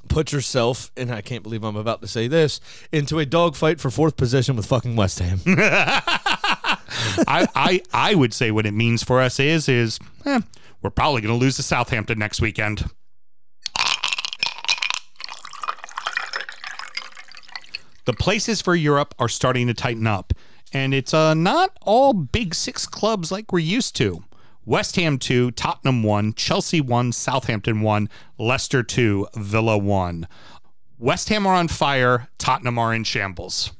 put 0.08 0.32
yourself, 0.32 0.92
and 0.98 1.12
I 1.12 1.22
can't 1.22 1.44
believe 1.44 1.64
I'm 1.64 1.76
about 1.76 2.02
to 2.02 2.08
say 2.08 2.28
this, 2.28 2.60
into 2.92 3.20
a 3.20 3.26
dogfight 3.26 3.80
for 3.80 3.90
fourth 3.90 4.18
position 4.18 4.56
with 4.56 4.66
fucking 4.66 4.96
West 4.96 5.20
Ham. 5.20 5.42
I, 7.28 7.48
I 7.56 7.82
I 7.94 8.16
would 8.16 8.34
say 8.34 8.52
what 8.52 8.66
it 8.66 8.74
means 8.74 9.04
for 9.04 9.22
us 9.22 9.40
is 9.40 9.68
is 9.70 10.00
eh, 10.26 10.42
we're 10.82 10.90
probably 10.90 11.22
going 11.22 11.38
to 11.38 11.40
lose 11.40 11.56
to 11.58 11.64
Southampton 11.64 12.20
next 12.20 12.42
weekend. 12.42 12.90
The 18.06 18.14
places 18.14 18.62
for 18.62 18.74
Europe 18.74 19.14
are 19.20 19.28
starting 19.28 19.68
to 19.68 19.74
tighten 19.74 20.08
up, 20.08 20.32
and 20.72 20.94
it's 20.94 21.14
uh, 21.14 21.34
not 21.34 21.78
all 21.82 22.14
big 22.14 22.56
six 22.56 22.86
clubs 22.86 23.32
like 23.32 23.52
we're 23.52 23.60
used 23.60 23.98
to. 23.98 24.24
West 24.68 24.98
Ham 24.98 25.18
2, 25.18 25.52
Tottenham 25.52 26.04
1, 26.04 26.34
Chelsea 26.34 26.82
1, 26.82 27.14
Southampton 27.14 27.80
1, 27.80 28.10
Leicester 28.38 28.84
2, 28.84 29.26
Villa 29.36 29.78
1. 29.78 30.28
West 31.00 31.30
Ham 31.30 31.48
are 31.48 31.56
on 31.56 31.70
fire, 31.70 32.28
Tottenham 32.38 32.78
are 32.78 32.94
in 32.94 33.06
shambles. 33.06 33.72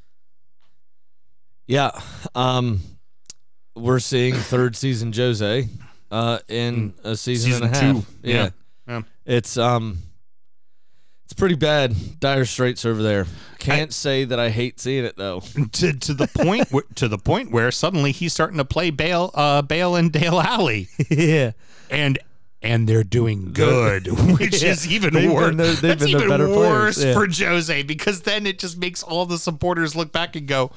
yeah. 1.66 1.90
Um, 2.34 2.80
we're 3.76 3.98
seeing 4.00 4.34
third 4.34 4.74
season 4.76 5.12
Jose 5.12 5.68
uh, 6.10 6.38
in 6.48 6.94
a 7.04 7.14
season, 7.16 7.50
Season 7.52 7.66
and 7.66 7.76
a 7.76 7.78
half. 7.78 7.94
two. 7.94 8.06
Yeah. 8.22 8.34
Yeah. 8.34 8.50
Yeah. 8.88 9.02
It's 9.26 9.56
um 9.58 9.98
it's 9.98 10.07
pretty 11.38 11.54
bad. 11.54 11.94
Dire 12.20 12.44
straits 12.44 12.84
over 12.84 13.02
there. 13.02 13.26
Can't 13.58 13.92
say 13.94 14.24
that 14.24 14.38
I 14.38 14.50
hate 14.50 14.78
seeing 14.80 15.04
it 15.04 15.16
though. 15.16 15.40
to 15.72 15.92
to 15.92 16.14
the 16.14 16.26
point 16.28 16.70
where, 16.70 16.84
to 16.96 17.08
the 17.08 17.18
point 17.18 17.50
where 17.50 17.70
suddenly 17.70 18.12
he's 18.12 18.32
starting 18.32 18.58
to 18.58 18.64
play 18.64 18.90
Bale 18.90 19.30
uh 19.34 19.62
Bale 19.62 19.96
and 19.96 20.12
Dele 20.12 20.42
Alli 20.44 20.88
yeah. 21.10 21.52
and 21.90 22.18
and 22.60 22.88
they're 22.88 23.04
doing 23.04 23.52
good, 23.52 24.06
which 24.38 24.62
Yeah. 24.62 24.70
is 24.72 24.86
even 24.90 25.14
They've 25.14 25.22
been 25.28 25.32
worse. 25.32 25.56
the- 25.56 25.62
they've 25.62 25.80
That's 25.80 26.02
been 26.04 26.10
the 26.12 26.16
even 26.18 26.28
better 26.28 26.48
worse 26.48 27.02
yeah. 27.02 27.14
for 27.14 27.26
Jose 27.28 27.82
because 27.84 28.22
then 28.22 28.46
it 28.46 28.58
just 28.58 28.76
makes 28.78 29.02
all 29.02 29.26
the 29.26 29.38
supporters 29.38 29.94
look 29.94 30.10
back 30.12 30.34
and 30.36 30.46
go, 30.48 30.72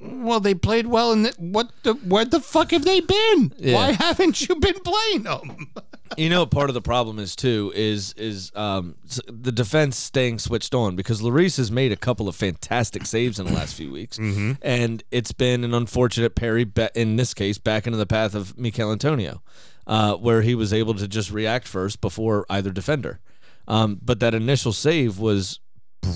"Well, 0.00 0.38
they 0.40 0.54
played 0.54 0.86
well, 0.86 1.12
and 1.12 1.28
what 1.38 1.70
the 1.82 1.94
where 1.94 2.24
the 2.24 2.40
fuck 2.40 2.70
have 2.70 2.84
they 2.84 3.00
been? 3.00 3.52
Yeah. 3.58 3.74
Why 3.74 3.92
haven't 3.92 4.48
you 4.48 4.54
been 4.56 4.78
playing 4.80 5.22
them?" 5.24 5.70
You 6.16 6.28
know, 6.30 6.46
part 6.46 6.70
of 6.70 6.74
the 6.74 6.80
problem 6.82 7.18
is 7.18 7.34
too 7.36 7.72
is 7.74 8.12
is 8.16 8.52
um 8.54 8.94
the 9.26 9.52
defense 9.52 9.96
staying 9.98 10.38
switched 10.38 10.74
on 10.74 10.96
because 10.96 11.20
Lloris 11.20 11.56
has 11.58 11.70
made 11.70 11.92
a 11.92 11.96
couple 11.96 12.28
of 12.28 12.36
fantastic 12.36 13.06
saves 13.06 13.38
in 13.38 13.46
the 13.46 13.52
last 13.52 13.74
few 13.74 13.90
weeks, 13.92 14.18
and 14.62 15.02
it's 15.10 15.32
been 15.32 15.64
an 15.64 15.74
unfortunate 15.74 16.34
parry. 16.34 16.64
Ba- 16.64 16.90
in 16.94 17.16
this 17.16 17.34
case, 17.34 17.58
back 17.58 17.86
into 17.86 17.98
the 17.98 18.06
path 18.06 18.34
of 18.34 18.56
Michail 18.58 18.92
Antonio, 18.92 19.42
uh, 19.86 20.14
where 20.16 20.42
he 20.42 20.54
was 20.54 20.72
able 20.72 20.94
to 20.94 21.08
just 21.08 21.30
react 21.30 21.66
first 21.68 22.00
before 22.00 22.46
either 22.48 22.70
defender. 22.70 23.20
Um, 23.68 23.98
but 24.00 24.20
that 24.20 24.32
initial 24.34 24.72
save 24.72 25.18
was 25.18 25.58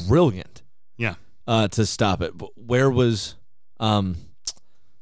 brilliant. 0.09 0.63
yeah, 0.97 1.15
uh, 1.47 1.69
to 1.69 1.85
stop 1.85 2.23
it. 2.23 2.37
But 2.39 2.51
where 2.57 2.89
was 2.91 3.35
um, 3.81 4.17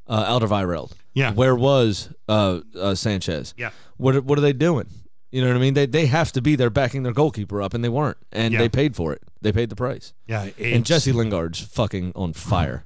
uh, 0.06 0.38
Alderweireld? 0.38 0.92
Yeah. 1.18 1.32
Where 1.32 1.54
was 1.56 2.10
uh, 2.28 2.60
uh, 2.78 2.94
Sanchez? 2.94 3.54
Yeah. 3.56 3.70
What 3.96 4.14
are- 4.16 4.22
What 4.22 4.38
are 4.38 4.42
they 4.42 4.52
doing? 4.52 4.88
You 5.30 5.42
know 5.42 5.48
what 5.48 5.56
I 5.56 5.60
mean? 5.60 5.74
They 5.74 5.86
they 5.86 6.06
have 6.06 6.32
to 6.32 6.40
be 6.40 6.56
there 6.56 6.70
backing 6.70 7.02
their 7.02 7.12
goalkeeper 7.12 7.60
up, 7.60 7.74
and 7.74 7.82
they 7.84 7.88
weren't, 7.90 8.16
and 8.32 8.52
Yeah. 8.52 8.60
they 8.60 8.68
paid 8.68 8.96
for 8.96 9.12
it. 9.12 9.22
They 9.42 9.52
paid 9.52 9.68
the 9.68 9.76
price. 9.76 10.14
Yeah, 10.26 10.48
And 10.58 10.86
Jesse 10.86 11.12
Lingard's 11.12 11.60
fucking 11.60 12.12
on 12.14 12.32
fire. 12.32 12.84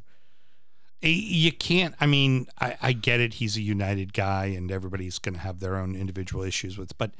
you 1.04 1.50
can't 1.50 1.94
i 2.00 2.06
mean 2.06 2.46
I, 2.60 2.76
I 2.80 2.92
get 2.92 3.18
it 3.18 3.34
he's 3.34 3.56
a 3.56 3.60
united 3.60 4.12
guy 4.12 4.44
and 4.56 4.70
everybody's 4.70 5.18
going 5.18 5.34
to 5.34 5.40
have 5.40 5.58
their 5.58 5.76
own 5.76 5.96
individual 5.96 6.44
issues 6.44 6.78
with 6.78 6.96
but 6.96 7.10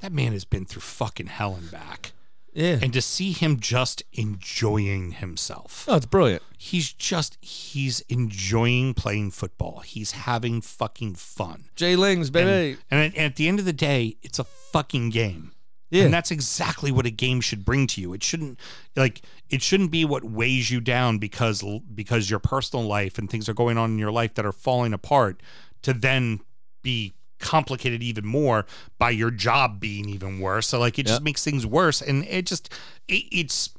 that 0.00 0.12
man 0.12 0.32
has 0.32 0.44
been 0.44 0.64
through 0.64 0.82
fucking 0.82 1.28
hell 1.28 1.54
and 1.54 1.70
back 1.70 2.10
Yeah. 2.52 2.78
and 2.82 2.92
to 2.94 3.00
see 3.02 3.32
him 3.32 3.60
just 3.60 4.02
enjoying 4.12 5.12
himself 5.12 5.84
oh, 5.88 5.96
it's 5.96 6.06
brilliant. 6.06 6.42
he's 6.58 6.92
just 6.92 7.38
he's 7.40 8.00
enjoying 8.08 8.94
playing 8.94 9.30
football 9.30 9.80
he's 9.80 10.12
having 10.12 10.60
fucking 10.60 11.14
fun 11.14 11.64
Jay 11.76 11.94
Lings, 11.96 12.30
baby. 12.30 12.78
and 12.90 13.00
at, 13.00 13.16
at 13.16 13.36
the 13.36 13.46
end 13.48 13.58
of 13.58 13.64
the 13.66 13.72
day 13.72 14.16
it's 14.22 14.38
a 14.38 14.44
fucking 14.44 15.10
game 15.10 15.52
Yeah. 15.90 16.04
and 16.04 16.14
that's 16.14 16.30
exactly 16.30 16.90
what 16.90 17.06
a 17.06 17.10
game 17.10 17.40
should 17.40 17.64
bring 17.64 17.86
to 17.88 18.00
you. 18.00 18.12
It 18.14 18.22
shouldn't 18.22 18.58
like 18.96 19.22
it 19.48 19.62
shouldn't 19.62 19.90
be 19.90 20.04
what 20.04 20.24
weighs 20.24 20.70
you 20.70 20.80
down 20.80 21.18
because 21.18 21.62
because 21.94 22.30
your 22.30 22.38
personal 22.40 22.84
life 22.86 23.18
and 23.18 23.28
things 23.30 23.48
are 23.48 23.54
going 23.54 23.76
on 23.78 23.90
in 23.92 23.98
your 23.98 24.12
life 24.12 24.34
that 24.34 24.46
are 24.46 24.52
falling 24.52 24.92
apart 24.92 25.42
to 25.82 25.92
then 25.92 26.40
be 26.82 27.12
complicated 27.40 28.02
even 28.02 28.24
more 28.24 28.66
by 28.98 29.10
your 29.10 29.30
job 29.30 29.80
being 29.80 30.08
even 30.08 30.38
worse. 30.38 30.68
So 30.68 30.78
like 30.78 30.98
it 30.98 31.06
just 31.06 31.20
Yep. 31.20 31.24
makes 31.24 31.42
things 31.44 31.66
worse 31.66 32.00
and 32.00 32.24
it 32.26 32.46
just 32.46 32.72
it, 33.08 33.24
it's 33.32 33.70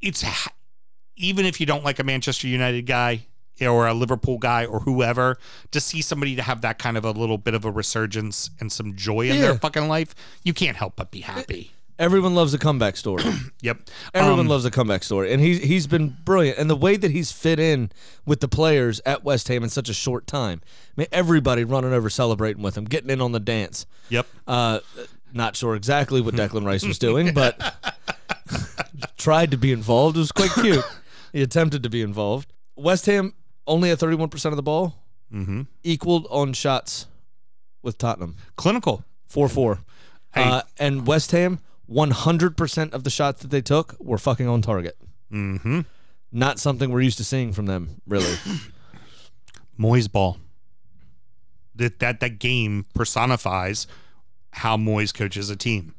it's 0.00 0.24
even 1.16 1.46
if 1.46 1.60
you 1.60 1.66
don't 1.66 1.84
like 1.84 1.98
a 1.98 2.04
Manchester 2.04 2.48
United 2.48 2.86
guy 2.86 3.26
or 3.60 3.86
a 3.86 3.94
Liverpool 3.94 4.36
guy 4.38 4.66
or 4.66 4.80
whoever, 4.80 5.38
to 5.70 5.80
see 5.80 6.02
somebody 6.02 6.36
to 6.36 6.42
have 6.42 6.60
that 6.60 6.78
kind 6.78 6.96
of 6.98 7.04
a 7.06 7.10
little 7.12 7.38
bit 7.38 7.54
of 7.54 7.64
a 7.64 7.70
resurgence 7.70 8.50
and 8.60 8.70
some 8.70 8.94
joy 8.96 9.22
in 9.30 9.40
their 9.40 9.54
fucking 9.54 9.88
life, 9.88 10.14
you 10.42 10.52
can't 10.52 10.76
help 10.76 10.94
but 10.96 11.10
be 11.10 11.20
happy. 11.20 11.70
Everyone 11.98 12.34
loves 12.34 12.52
a 12.54 12.58
comeback 12.58 12.96
story. 12.96 13.24
Yep. 13.62 13.88
Everyone 14.14 14.40
Um, 14.40 14.48
loves 14.48 14.64
a 14.64 14.70
comeback 14.70 15.02
story, 15.02 15.32
and 15.32 15.40
he's 15.42 15.60
he's 15.62 15.86
been 15.88 16.16
brilliant. 16.24 16.58
And 16.58 16.68
the 16.70 16.76
way 16.76 16.96
that 16.96 17.10
he's 17.10 17.32
fit 17.32 17.58
in 17.58 17.90
with 18.26 18.40
the 18.40 18.48
players 18.48 19.00
at 19.06 19.24
West 19.24 19.48
Ham 19.48 19.64
in 19.64 19.70
such 19.70 19.88
a 19.88 19.94
short 19.94 20.26
time, 20.26 20.60
I 20.64 21.00
mean, 21.00 21.06
everybody 21.10 21.64
running 21.64 21.92
over, 21.92 22.08
celebrating 22.10 22.62
with 22.62 22.76
him, 22.76 22.84
getting 22.84 23.10
in 23.10 23.20
on 23.20 23.32
the 23.32 23.40
dance. 23.40 23.86
Yep. 24.10 24.26
Uh, 24.46 24.80
not 25.32 25.56
sure 25.56 25.74
exactly 25.74 26.20
what 26.20 26.34
Declan 26.34 26.64
Rice 26.64 26.84
was 26.86 26.98
doing, 26.98 27.34
but 27.34 27.58
tried 29.16 29.50
to 29.50 29.56
be 29.56 29.72
involved. 29.72 30.16
It 30.16 30.20
was 30.20 30.32
quite 30.32 30.52
cute. 30.52 30.84
he 31.32 31.42
attempted 31.42 31.82
to 31.82 31.90
be 31.90 32.02
involved. 32.02 32.52
West 32.76 33.06
Ham 33.06 33.32
only 33.66 33.90
at 33.90 33.98
31% 33.98 34.44
of 34.46 34.56
the 34.56 34.62
ball, 34.62 34.94
Mm-hmm. 35.34 35.62
equaled 35.82 36.28
on 36.30 36.52
shots 36.52 37.06
with 37.82 37.98
Tottenham. 37.98 38.36
Clinical. 38.54 39.02
4 39.26 39.48
4. 39.48 39.80
Hey. 40.32 40.42
Uh, 40.44 40.62
and 40.78 41.04
West 41.04 41.32
Ham, 41.32 41.58
100% 41.90 42.92
of 42.92 43.04
the 43.04 43.10
shots 43.10 43.42
that 43.42 43.50
they 43.50 43.60
took 43.60 43.96
were 44.00 44.18
fucking 44.18 44.48
on 44.48 44.62
target. 44.62 44.96
Mm-hmm. 45.32 45.80
Not 46.32 46.58
something 46.58 46.90
we're 46.90 47.00
used 47.00 47.18
to 47.18 47.24
seeing 47.24 47.52
from 47.52 47.66
them, 47.66 48.00
really. 48.06 48.34
Moyes 49.78 50.10
ball. 50.10 50.38
That 51.74 51.98
that 51.98 52.20
that 52.20 52.38
game 52.38 52.86
personifies 52.94 53.86
how 54.50 54.76
Moyes 54.76 55.12
coaches 55.14 55.50
a 55.50 55.56
team. 55.56 55.94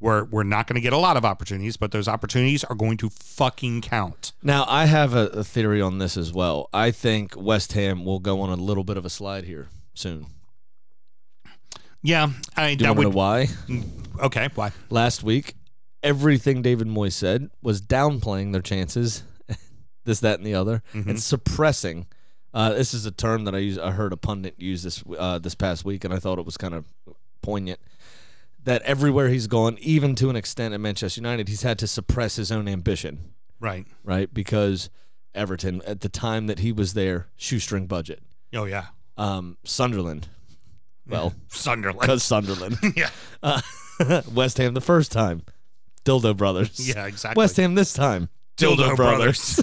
We're 0.00 0.24
we're 0.24 0.42
not 0.42 0.66
going 0.66 0.74
to 0.74 0.80
get 0.80 0.92
a 0.92 0.98
lot 0.98 1.16
of 1.16 1.24
opportunities, 1.24 1.76
but 1.76 1.92
those 1.92 2.08
opportunities 2.08 2.64
are 2.64 2.74
going 2.74 2.96
to 2.98 3.10
fucking 3.10 3.82
count. 3.82 4.32
now, 4.42 4.64
I 4.66 4.86
have 4.86 5.14
a, 5.14 5.26
a 5.28 5.44
theory 5.44 5.80
on 5.80 5.98
this 5.98 6.16
as 6.16 6.32
well. 6.32 6.68
I 6.72 6.90
think 6.90 7.34
West 7.36 7.72
Ham 7.74 8.04
will 8.04 8.18
go 8.18 8.40
on 8.40 8.50
a 8.50 8.56
little 8.56 8.84
bit 8.84 8.96
of 8.96 9.04
a 9.04 9.10
slide 9.10 9.44
here 9.44 9.68
soon. 9.94 10.26
Yeah, 12.02 12.30
I 12.56 12.74
Do 12.74 12.84
you 12.84 12.86
that 12.86 12.96
want 12.96 13.00
to 13.02 13.08
would 13.08 13.12
know 13.12 13.16
why? 13.16 13.48
okay. 14.26 14.48
Why? 14.54 14.72
Last 14.88 15.22
week, 15.22 15.54
everything 16.02 16.62
David 16.62 16.86
Moyes 16.88 17.12
said 17.12 17.50
was 17.62 17.82
downplaying 17.82 18.52
their 18.52 18.62
chances, 18.62 19.22
this, 20.04 20.20
that, 20.20 20.38
and 20.38 20.46
the 20.46 20.54
other, 20.54 20.82
and 20.94 21.20
suppressing. 21.22 22.06
Uh, 22.54 22.70
this 22.72 22.94
is 22.94 23.06
a 23.06 23.10
term 23.10 23.44
that 23.44 23.54
I 23.54 23.58
use. 23.58 23.78
I 23.78 23.90
heard 23.92 24.12
a 24.12 24.16
pundit 24.16 24.54
use 24.58 24.82
this 24.82 25.04
uh, 25.18 25.38
this 25.38 25.54
past 25.54 25.84
week, 25.84 26.04
and 26.04 26.12
I 26.12 26.18
thought 26.18 26.38
it 26.38 26.46
was 26.46 26.56
kind 26.56 26.74
of 26.74 26.86
poignant. 27.42 27.78
That 28.64 28.82
everywhere 28.82 29.28
he's 29.28 29.46
gone, 29.46 29.78
even 29.80 30.14
to 30.16 30.28
an 30.30 30.36
extent 30.36 30.74
at 30.74 30.80
Manchester 30.80 31.20
United, 31.20 31.48
he's 31.48 31.62
had 31.62 31.78
to 31.78 31.86
suppress 31.86 32.36
his 32.36 32.50
own 32.52 32.66
ambition, 32.68 33.32
Right. 33.58 33.86
right? 34.04 34.32
Because 34.34 34.90
Everton, 35.34 35.80
at 35.86 36.00
the 36.00 36.08
time 36.10 36.46
that 36.48 36.58
he 36.58 36.70
was 36.72 36.92
there, 36.94 37.28
shoestring 37.36 37.86
budget. 37.86 38.22
Oh 38.52 38.64
yeah. 38.64 38.86
Um, 39.16 39.56
Sunderland, 39.64 40.28
well, 41.06 41.34
Sunderland. 41.48 42.00
because 42.00 42.22
Sunderland. 42.22 42.76
yeah. 42.96 43.10
Uh, 43.42 43.60
West 44.32 44.58
Ham 44.58 44.74
the 44.74 44.80
first 44.80 45.12
time, 45.12 45.42
Dildo 46.04 46.36
Brothers. 46.36 46.86
Yeah. 46.86 47.06
Exactly. 47.06 47.40
West 47.40 47.56
Ham 47.56 47.74
this 47.74 47.92
time, 47.92 48.28
Dildo 48.56 48.96
Brothers. 48.96 49.60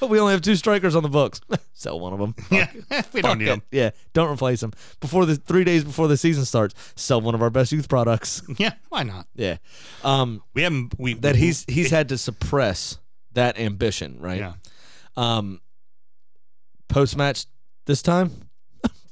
But 0.00 0.10
we 0.10 0.20
only 0.20 0.32
have 0.32 0.42
two 0.42 0.54
strikers 0.54 0.94
on 0.94 1.02
the 1.02 1.08
books. 1.08 1.40
Sell 1.72 1.98
one 1.98 2.12
of 2.12 2.20
them. 2.20 2.34
yeah. 2.52 2.70
we 3.12 3.20
don't 3.20 3.38
need 3.38 3.48
them. 3.48 3.62
Yeah, 3.72 3.90
don't 4.12 4.32
replace 4.32 4.60
them. 4.60 4.72
Before 5.00 5.26
the 5.26 5.34
three 5.34 5.64
days 5.64 5.82
before 5.82 6.06
the 6.06 6.16
season 6.16 6.44
starts, 6.44 6.74
sell 6.94 7.20
one 7.20 7.34
of 7.34 7.42
our 7.42 7.50
best 7.50 7.72
youth 7.72 7.88
products. 7.88 8.42
Yeah. 8.58 8.74
Why 8.90 9.02
not? 9.02 9.26
Yeah, 9.34 9.56
um, 10.04 10.40
We 10.54 10.62
haven't. 10.62 10.94
We 10.98 11.14
that 11.14 11.34
he's 11.34 11.64
he's 11.66 11.90
had 11.90 12.10
to 12.10 12.18
suppress 12.18 12.98
that 13.32 13.58
ambition, 13.58 14.20
right? 14.20 14.38
Yeah. 14.38 14.52
Um, 15.16 15.60
post 16.88 17.16
match 17.16 17.46
this 17.86 18.02
time, 18.02 18.47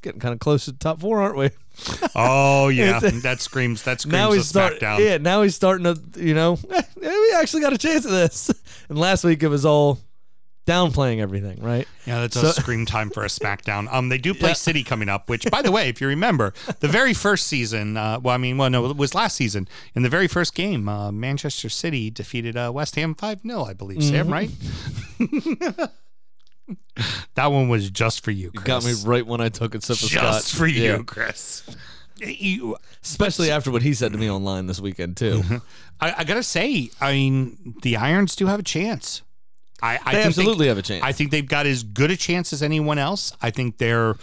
getting 0.07 0.20
kind 0.20 0.32
of 0.32 0.38
close 0.40 0.64
to 0.64 0.72
the 0.72 0.78
top 0.78 1.00
four, 1.00 1.20
aren't 1.20 1.36
we? 1.36 1.50
Oh 2.14 2.68
yeah. 2.68 2.98
That 3.22 3.40
screams. 3.42 3.82
That 3.82 4.00
screams 4.00 4.12
now 4.12 4.32
he's 4.32 4.48
start, 4.48 4.80
SmackDown. 4.80 4.98
yeah. 5.00 5.18
Now 5.18 5.42
he's 5.42 5.54
starting 5.54 5.84
to, 5.84 6.00
you 6.18 6.32
know, 6.34 6.59
eh, 6.70 6.82
we 6.96 7.32
actually 7.36 7.61
got 7.62 7.72
a 7.74 7.78
chance 7.78 8.07
at 8.07 8.11
this. 8.11 8.50
And 8.88 8.98
last 8.98 9.24
week 9.24 9.42
it 9.42 9.48
was 9.48 9.66
all 9.66 9.98
downplaying 10.66 11.18
everything, 11.20 11.62
right? 11.62 11.86
Yeah, 12.07 12.20
that's 12.22 12.40
So- 12.40 12.48
a 12.48 12.52
scream 12.52 12.86
time 12.86 13.11
for 13.11 13.22
a 13.24 13.28
SmackDown. 13.28 13.92
Um, 13.92 14.09
they 14.09 14.18
do 14.18 14.32
play 14.34 14.48
Yeah. 14.50 14.54
City 14.54 14.82
coming 14.82 15.09
up, 15.09 15.28
which, 15.28 15.44
by 15.50 15.61
the 15.62 15.70
way, 15.70 15.88
if 15.88 16.00
you 16.00 16.09
remember, 16.09 16.54
the 16.80 16.88
very 16.88 17.12
first 17.14 17.46
season, 17.46 17.96
uh, 17.96 18.18
well, 18.20 18.34
I 18.34 18.38
mean, 18.38 18.57
well, 18.59 18.70
no, 18.70 18.86
it 18.86 18.96
was 18.96 19.14
last 19.14 19.36
season. 19.36 19.68
In 19.94 20.02
the 20.02 20.09
very 20.09 20.26
first 20.28 20.54
game, 20.57 20.88
uh, 20.88 21.12
Manchester 21.12 21.68
City 21.68 22.11
defeated 22.11 22.57
uh, 22.57 22.72
West 22.74 22.96
Ham 22.96 23.14
5 23.14 23.42
0, 23.46 23.64
I 23.64 23.74
believe, 23.74 24.02
Sam, 24.02 24.28
right? 24.28 24.50
That 27.34 27.46
one 27.52 27.68
was 27.68 27.90
just 27.90 28.24
for 28.24 28.30
you, 28.30 28.46
You 28.54 28.60
Chris. 28.60 28.64
got 28.64 28.84
me 28.84 28.94
right 29.04 29.26
when 29.26 29.40
I 29.40 29.48
took 29.48 29.74
a 29.74 29.80
sip 29.80 30.02
of 30.02 30.08
Just 30.08 30.54
for 30.54 30.66
you, 30.66 30.82
Yeah. 30.82 30.98
Chris. 31.04 31.62
You, 32.18 32.76
Especially 33.02 33.50
after 33.50 33.70
what 33.70 33.82
he 33.82 33.92
said 33.92 34.12
to 34.12 34.18
me 34.18 34.30
online 34.30 34.66
this 34.66 34.80
weekend 34.80 35.16
too. 35.18 35.40
Mm-hmm. 35.40 35.56
I, 36.00 36.14
I 36.18 36.24
gotta 36.24 36.42
say, 36.42 36.90
I 37.00 37.12
mean, 37.12 37.74
the 37.82 37.96
Irons 37.96 38.34
do 38.36 38.46
have 38.46 38.58
a 38.60 38.62
chance. 38.64 39.22
I, 39.82 39.98
I 40.02 40.12
They 40.14 40.22
absolutely 40.22 40.68
have 40.68 40.78
a 40.78 40.82
chance. 40.82 41.04
I 41.04 41.12
think 41.12 41.30
they've 41.30 41.46
got 41.46 41.66
as 41.66 41.82
good 41.82 42.10
a 42.10 42.16
chance 42.16 42.52
as 42.54 42.62
anyone 42.62 42.98
else. 42.98 43.34
I 43.42 43.50
think 43.50 43.76
they're 43.76 44.14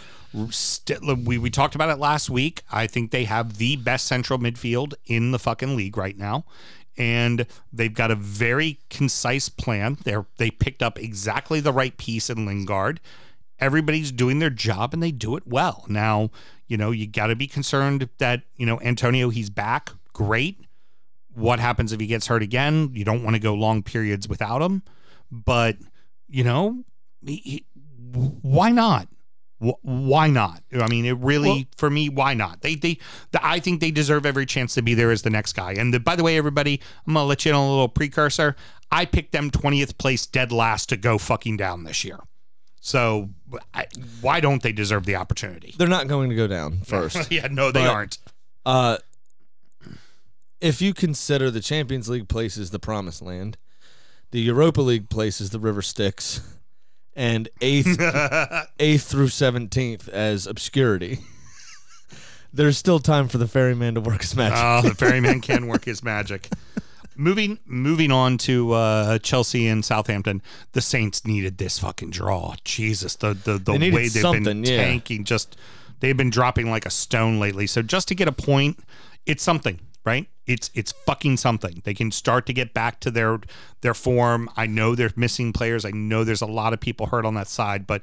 st- 0.50 1.00
we 1.24 1.38
we 1.38 1.48
talked 1.50 1.76
about 1.76 1.90
it 1.90 1.98
last 2.00 2.28
week. 2.28 2.62
I 2.72 2.88
think 2.88 3.12
they 3.12 3.24
have 3.24 3.58
the 3.58 3.76
best 3.76 4.06
central 4.06 4.40
midfield 4.40 4.94
in 5.06 5.30
the 5.30 5.38
fucking 5.38 5.76
league 5.76 5.96
right 5.96 6.18
now. 6.18 6.44
And 6.96 7.46
they've 7.72 7.92
got 7.92 8.10
a 8.10 8.14
very 8.16 8.78
concise 8.90 9.48
plan. 9.48 9.98
They're 10.04 10.26
they 10.36 10.50
picked 10.50 10.82
up 10.82 10.98
exactly 10.98 11.60
the 11.60 11.72
right 11.72 11.96
piece 11.96 12.30
in 12.30 12.46
Lingard. 12.46 13.00
Everybody's 13.58 14.12
doing 14.12 14.38
their 14.38 14.50
job 14.50 14.92
and 14.94 15.02
they 15.02 15.12
do 15.12 15.36
it 15.36 15.46
well. 15.46 15.84
Now, 15.88 16.30
you 16.66 16.76
know, 16.76 16.90
you 16.90 17.06
got 17.06 17.28
to 17.28 17.36
be 17.36 17.46
concerned 17.46 18.08
that, 18.18 18.42
you 18.56 18.66
know, 18.66 18.80
Antonio 18.80 19.30
he's 19.30 19.50
back. 19.50 19.90
Great. 20.12 20.60
What 21.34 21.58
happens 21.60 21.92
if 21.92 22.00
he 22.00 22.06
gets 22.06 22.26
hurt 22.28 22.42
again? 22.42 22.90
You 22.94 23.04
don't 23.04 23.22
want 23.24 23.34
to 23.34 23.40
go 23.40 23.54
long 23.54 23.82
periods 23.82 24.28
without 24.28 24.62
him 24.62 24.82
but 25.30 25.76
you 26.28 26.44
know 26.44 26.84
he- 27.26 27.36
he- 27.36 27.66
why 28.42 28.70
not 28.70 29.08
why 29.58 30.28
not? 30.28 30.62
I 30.78 30.88
mean 30.88 31.04
it 31.06 31.16
really 31.18 31.48
Well- 31.48 31.64
for 31.76 31.88
me 31.90 32.08
why 32.08 32.34
not? 32.34 32.60
They 32.62 32.74
they 32.74 32.98
the, 33.32 33.44
i 33.44 33.60
think 33.60 33.80
they 33.80 33.90
deserve 33.90 34.26
every 34.26 34.46
chance 34.46 34.74
to 34.74 34.82
be 34.82 34.94
there 34.94 35.10
as 35.10 35.22
the 35.22 35.30
next 35.30 35.52
guy. 35.54 35.72
And 35.72 35.94
the, 35.94 36.00
by 36.00 36.16
the 36.16 36.22
way 36.22 36.36
everybody 36.36 36.80
i'm 37.06 37.14
gonna 37.14 37.26
let 37.26 37.44
you 37.44 37.50
in 37.50 37.56
on 37.56 37.66
a 37.66 37.70
little 37.70 37.88
precursor. 37.88 38.56
I 38.90 39.06
picked 39.06 39.32
them 39.32 39.50
20th 39.50 39.96
place 39.98 40.26
dead 40.26 40.52
last 40.52 40.88
to 40.90 40.96
go 40.96 41.18
fucking 41.18 41.56
down 41.56 41.84
this 41.84 42.04
year. 42.04 42.18
So 42.80 43.30
I, 43.72 43.86
why 44.20 44.40
don't 44.40 44.62
they 44.62 44.72
deserve 44.72 45.06
the 45.06 45.16
opportunity? 45.16 45.74
They're 45.78 45.88
not 45.88 46.06
going 46.06 46.28
to 46.30 46.36
go 46.36 46.46
down 46.46 46.80
first. 46.84 47.32
yeah 47.32 47.48
no 47.50 47.72
they 47.72 47.80
But- 47.84 47.90
aren't. 47.90 48.18
Uh, 48.66 48.98
if 50.60 50.80
you 50.80 50.94
consider 50.94 51.50
the 51.50 51.60
Champions 51.60 52.08
League 52.08 52.28
places 52.28 52.70
the 52.70 52.78
promised 52.78 53.20
land, 53.22 53.56
the 54.30 54.40
Europa 54.40 54.80
League 54.80 55.08
places 55.10 55.50
the 55.50 55.58
River 55.58 55.82
Styx, 55.82 56.40
and 57.16 57.48
eighth 57.60 58.00
eighth 58.78 59.04
through 59.04 59.28
seventeenth 59.28 60.08
as 60.08 60.46
obscurity. 60.46 61.18
There's 62.52 62.78
still 62.78 63.00
time 63.00 63.26
for 63.26 63.38
the 63.38 63.48
ferryman 63.48 63.94
to 63.96 64.00
work 64.00 64.22
his 64.22 64.36
magic. 64.36 64.58
Oh, 64.60 64.88
the 64.88 64.94
ferryman 64.94 65.40
can 65.40 65.66
work 65.68 65.84
his 65.84 66.04
magic. 66.04 66.48
Moving 67.16 67.58
moving 67.66 68.12
on 68.12 68.38
to 68.38 68.72
uh, 68.72 69.18
Chelsea 69.18 69.66
and 69.66 69.84
Southampton, 69.84 70.42
the 70.72 70.80
Saints 70.80 71.24
needed 71.24 71.58
this 71.58 71.78
fucking 71.78 72.10
draw. 72.10 72.54
Jesus, 72.64 73.16
the 73.16 73.34
the, 73.34 73.58
the 73.58 73.72
They 73.72 73.78
needed 73.78 73.94
way 73.94 74.08
they've 74.08 74.44
been 74.44 74.64
yeah. 74.64 74.76
tanking 74.76 75.24
just 75.24 75.56
they've 76.00 76.16
been 76.16 76.30
dropping 76.30 76.70
like 76.70 76.86
a 76.86 76.90
stone 76.90 77.40
lately. 77.40 77.66
So 77.66 77.82
just 77.82 78.08
to 78.08 78.14
get 78.14 78.28
a 78.28 78.32
point, 78.32 78.78
it's 79.26 79.42
something, 79.42 79.80
right? 80.04 80.28
It's 80.46 80.70
it's 80.74 80.92
fucking 81.06 81.38
something. 81.38 81.80
They 81.84 81.94
can 81.94 82.10
start 82.10 82.46
to 82.46 82.52
get 82.52 82.74
back 82.74 83.00
to 83.00 83.10
their 83.10 83.40
their 83.80 83.94
form. 83.94 84.50
I 84.56 84.66
know 84.66 84.94
they're 84.94 85.10
missing 85.16 85.52
players. 85.52 85.84
I 85.84 85.90
know 85.90 86.24
there's 86.24 86.42
a 86.42 86.46
lot 86.46 86.72
of 86.72 86.80
people 86.80 87.06
hurt 87.06 87.24
on 87.24 87.34
that 87.34 87.48
side, 87.48 87.86
but 87.86 88.02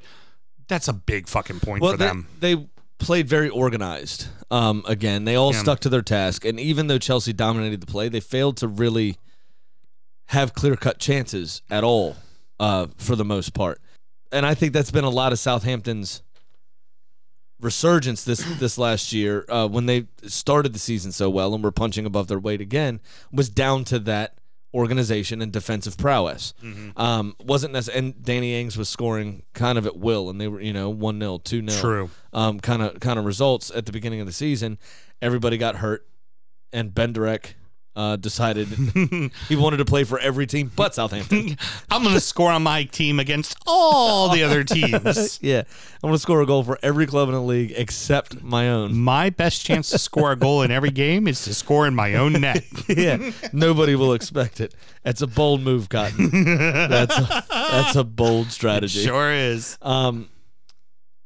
that's 0.68 0.88
a 0.88 0.92
big 0.92 1.28
fucking 1.28 1.60
point 1.60 1.82
well, 1.82 1.92
for 1.92 1.98
they, 1.98 2.06
them. 2.06 2.26
they 2.40 2.66
played 2.98 3.28
very 3.28 3.48
organized. 3.48 4.26
Um, 4.50 4.82
again, 4.86 5.24
they 5.24 5.34
all 5.34 5.52
Yeah. 5.52 5.60
stuck 5.60 5.80
to 5.80 5.88
their 5.88 6.02
task, 6.02 6.44
and 6.44 6.58
even 6.58 6.86
though 6.88 6.98
Chelsea 6.98 7.32
dominated 7.32 7.80
the 7.80 7.86
play, 7.86 8.08
they 8.08 8.20
failed 8.20 8.56
to 8.58 8.68
really 8.68 9.16
have 10.26 10.54
clear 10.54 10.76
cut 10.76 10.98
chances 10.98 11.62
at 11.70 11.84
all 11.84 12.16
uh, 12.58 12.86
for 12.96 13.16
the 13.16 13.24
most 13.24 13.54
part. 13.54 13.80
And 14.30 14.46
I 14.46 14.54
think 14.54 14.72
that's 14.72 14.90
been 14.90 15.04
a 15.04 15.10
lot 15.10 15.32
of 15.32 15.38
Southampton's 15.38 16.22
resurgence 17.62 18.24
this 18.24 18.44
this 18.58 18.76
last 18.76 19.12
year 19.12 19.44
uh, 19.48 19.66
when 19.68 19.86
they 19.86 20.06
started 20.24 20.72
the 20.72 20.78
season 20.78 21.12
so 21.12 21.30
well 21.30 21.54
and 21.54 21.62
were 21.64 21.72
punching 21.72 22.04
above 22.04 22.28
their 22.28 22.38
weight 22.38 22.60
again 22.60 23.00
was 23.32 23.48
down 23.48 23.84
to 23.84 23.98
that 24.00 24.36
organization 24.74 25.42
and 25.42 25.52
defensive 25.52 25.96
prowess. 25.98 26.54
Um, 26.96 27.36
wasn't 27.44 27.74
necessarily, 27.74 28.08
and 28.08 28.22
Danny 28.24 28.58
Ings 28.60 28.76
was 28.78 28.88
scoring 28.88 29.42
kind 29.52 29.76
of 29.76 29.86
at 29.86 29.96
will, 29.98 30.30
and 30.30 30.40
they 30.40 30.48
were 30.48 30.60
you 30.60 30.72
know 30.72 30.88
one 30.90 31.20
0 31.20 31.38
two 31.38 31.66
0 31.68 31.80
True. 31.80 32.10
um, 32.32 32.58
kind 32.58 32.82
of 32.82 32.98
kind 33.00 33.18
of 33.18 33.24
results 33.24 33.70
at 33.74 33.86
the 33.86 33.92
beginning 33.92 34.20
of 34.20 34.26
the 34.26 34.32
season. 34.32 34.78
Everybody 35.20 35.56
got 35.58 35.76
hurt, 35.76 36.06
and 36.72 36.92
Bednarek 36.92 37.52
uh, 37.94 38.16
decided 38.16 38.68
he 39.48 39.56
wanted 39.56 39.76
to 39.76 39.84
play 39.84 40.04
for 40.04 40.18
every 40.18 40.46
team 40.46 40.70
but 40.74 40.94
Southampton. 40.94 41.56
I'm 41.90 42.02
going 42.02 42.14
to 42.14 42.20
score 42.20 42.50
on 42.50 42.62
my 42.62 42.84
team 42.84 43.20
against 43.20 43.56
all 43.66 44.30
the 44.30 44.42
other 44.42 44.64
teams. 44.64 45.38
yeah, 45.42 45.62
I'm 46.02 46.08
going 46.08 46.14
to 46.14 46.18
score 46.18 46.40
a 46.40 46.46
goal 46.46 46.62
for 46.64 46.78
every 46.82 47.06
club 47.06 47.28
in 47.28 47.34
the 47.34 47.42
league 47.42 47.72
except 47.76 48.42
my 48.42 48.68
own. 48.70 48.96
My 48.96 49.30
best 49.30 49.64
chance 49.64 49.90
to 49.90 49.98
score 49.98 50.32
a 50.32 50.36
goal 50.36 50.62
in 50.62 50.70
every 50.70 50.90
game 50.90 51.28
is 51.28 51.44
to 51.44 51.54
score 51.54 51.86
in 51.86 51.94
my 51.94 52.14
own 52.14 52.32
net. 52.32 52.64
yeah, 52.88 53.30
nobody 53.52 53.94
will 53.94 54.14
expect 54.14 54.60
it. 54.60 54.74
That's 55.02 55.20
a 55.20 55.26
bold 55.26 55.60
move, 55.62 55.88
Cotton. 55.88 56.30
That's 56.88 57.18
a, 57.18 57.44
that's 57.50 57.96
a 57.96 58.04
bold 58.04 58.52
strategy. 58.52 59.04
Sure 59.04 59.30
is. 59.32 59.76
Um, 59.82 60.28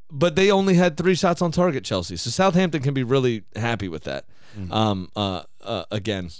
but 0.09 0.35
they 0.35 0.51
only 0.51 0.73
had 0.75 0.97
three 0.97 1.15
shots 1.15 1.41
on 1.41 1.51
target, 1.51 1.83
Chelsea. 1.83 2.15
So 2.17 2.29
Southampton 2.29 2.81
can 2.81 2.93
be 2.93 3.03
really 3.03 3.43
happy 3.55 3.87
with 3.87 4.03
that. 4.05 4.25
Um, 4.71 5.11
uh, 5.15 5.43
uh, 5.61 5.83
again, 5.91 6.31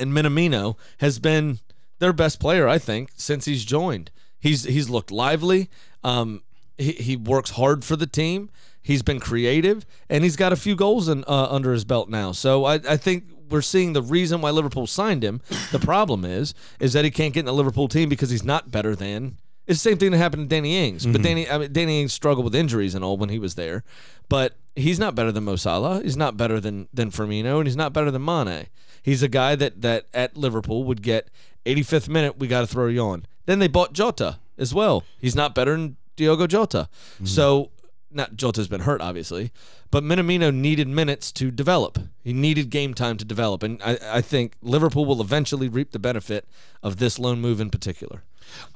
and 0.00 0.12
Minamino 0.12 0.76
has 0.98 1.18
been 1.18 1.58
their 1.98 2.12
best 2.12 2.40
player, 2.40 2.68
I 2.68 2.78
think, 2.78 3.10
since 3.16 3.44
he's 3.44 3.64
joined. 3.64 4.10
He's 4.38 4.64
he's 4.64 4.90
looked 4.90 5.10
lively. 5.10 5.70
Um, 6.02 6.42
he, 6.76 6.92
he 6.92 7.16
works 7.16 7.50
hard 7.50 7.84
for 7.84 7.96
the 7.96 8.06
team. 8.06 8.50
He's 8.82 9.02
been 9.02 9.18
creative, 9.20 9.86
and 10.10 10.24
he's 10.24 10.36
got 10.36 10.52
a 10.52 10.56
few 10.56 10.76
goals 10.76 11.08
in, 11.08 11.24
uh, 11.26 11.46
under 11.50 11.72
his 11.72 11.86
belt 11.86 12.10
now. 12.10 12.32
So 12.32 12.66
I, 12.66 12.74
I 12.74 12.98
think 12.98 13.24
we're 13.48 13.62
seeing 13.62 13.94
the 13.94 14.02
reason 14.02 14.42
why 14.42 14.50
Liverpool 14.50 14.86
signed 14.86 15.24
him. 15.24 15.40
The 15.72 15.78
problem 15.78 16.24
is 16.24 16.54
is 16.80 16.92
that 16.92 17.04
he 17.04 17.10
can't 17.10 17.32
get 17.32 17.40
in 17.40 17.46
the 17.46 17.54
Liverpool 17.54 17.88
team 17.88 18.08
because 18.08 18.30
he's 18.30 18.44
not 18.44 18.70
better 18.70 18.94
than. 18.94 19.38
It's 19.66 19.82
the 19.82 19.90
same 19.90 19.98
thing 19.98 20.10
that 20.10 20.18
happened 20.18 20.50
to 20.50 20.54
Danny 20.54 20.76
Ings. 20.86 21.06
But 21.06 21.22
Danny, 21.22 21.48
I 21.48 21.56
mean, 21.56 21.72
Danny 21.72 22.02
Ings 22.02 22.12
struggled 22.12 22.44
with 22.44 22.54
injuries 22.54 22.94
and 22.94 23.02
all 23.02 23.16
when 23.16 23.30
he 23.30 23.38
was 23.38 23.54
there. 23.54 23.82
But 24.28 24.56
he's 24.76 24.98
not 24.98 25.14
better 25.14 25.32
than 25.32 25.44
Mo 25.44 25.56
Salah. 25.56 26.02
He's 26.02 26.18
not 26.18 26.36
better 26.36 26.60
than 26.60 26.88
than 26.92 27.10
Firmino, 27.10 27.58
and 27.58 27.66
he's 27.66 27.76
not 27.76 27.94
better 27.94 28.10
than 28.10 28.22
Mane. 28.22 28.66
He's 29.04 29.22
a 29.22 29.28
guy 29.28 29.54
that 29.54 29.82
that 29.82 30.06
at 30.14 30.36
Liverpool 30.36 30.82
would 30.84 31.02
get 31.02 31.28
85th 31.66 32.08
minute. 32.08 32.38
We 32.38 32.48
got 32.48 32.62
to 32.62 32.66
throw 32.66 32.86
you 32.86 33.00
on. 33.00 33.26
Then 33.44 33.58
they 33.58 33.68
bought 33.68 33.92
Jota 33.92 34.38
as 34.56 34.72
well. 34.72 35.04
He's 35.20 35.36
not 35.36 35.54
better 35.54 35.72
than 35.72 35.96
Diogo 36.16 36.46
Jota. 36.46 36.88
Mm. 37.20 37.28
So 37.28 37.70
not 38.10 38.36
Jota's 38.36 38.68
been 38.68 38.80
hurt, 38.80 39.00
obviously, 39.00 39.52
but 39.90 40.02
Minamino 40.02 40.54
needed 40.54 40.88
minutes 40.88 41.32
to 41.32 41.50
develop. 41.50 41.98
He 42.22 42.32
needed 42.32 42.70
game 42.70 42.94
time 42.94 43.16
to 43.18 43.24
develop, 43.24 43.62
and 43.62 43.82
I, 43.84 43.98
I 44.10 44.20
think 44.20 44.54
Liverpool 44.62 45.04
will 45.04 45.20
eventually 45.20 45.68
reap 45.68 45.90
the 45.90 45.98
benefit 45.98 46.48
of 46.82 46.96
this 46.96 47.18
loan 47.18 47.40
move 47.40 47.60
in 47.60 47.70
particular. 47.70 48.22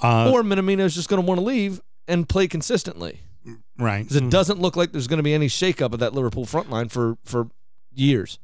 Uh, 0.03 0.31
or 0.31 0.43
Minamino's 0.43 0.95
just 0.95 1.09
going 1.09 1.23
to 1.23 1.27
want 1.27 1.41
to 1.41 1.45
leave 1.45 1.81
and 2.07 2.29
play 2.29 2.49
consistently 2.49 3.21
mm, 3.47 3.59
right. 3.79 4.03
because 4.03 4.17
it 4.17 4.25
mm. 4.25 4.31
doesn't 4.31 4.61
look 4.61 4.77
like 4.77 4.93
there's 4.93 5.07
going 5.07 5.19
to 5.19 5.23
be 5.23 5.35
any 5.35 5.47
shakeup 5.47 5.93
of 5.93 6.01
that 6.01 6.13
Liverpool 6.13 6.45
front 6.45 6.69
line 6.69 6.89
for 6.89 7.17
for 7.25 7.49
years. 7.95 8.39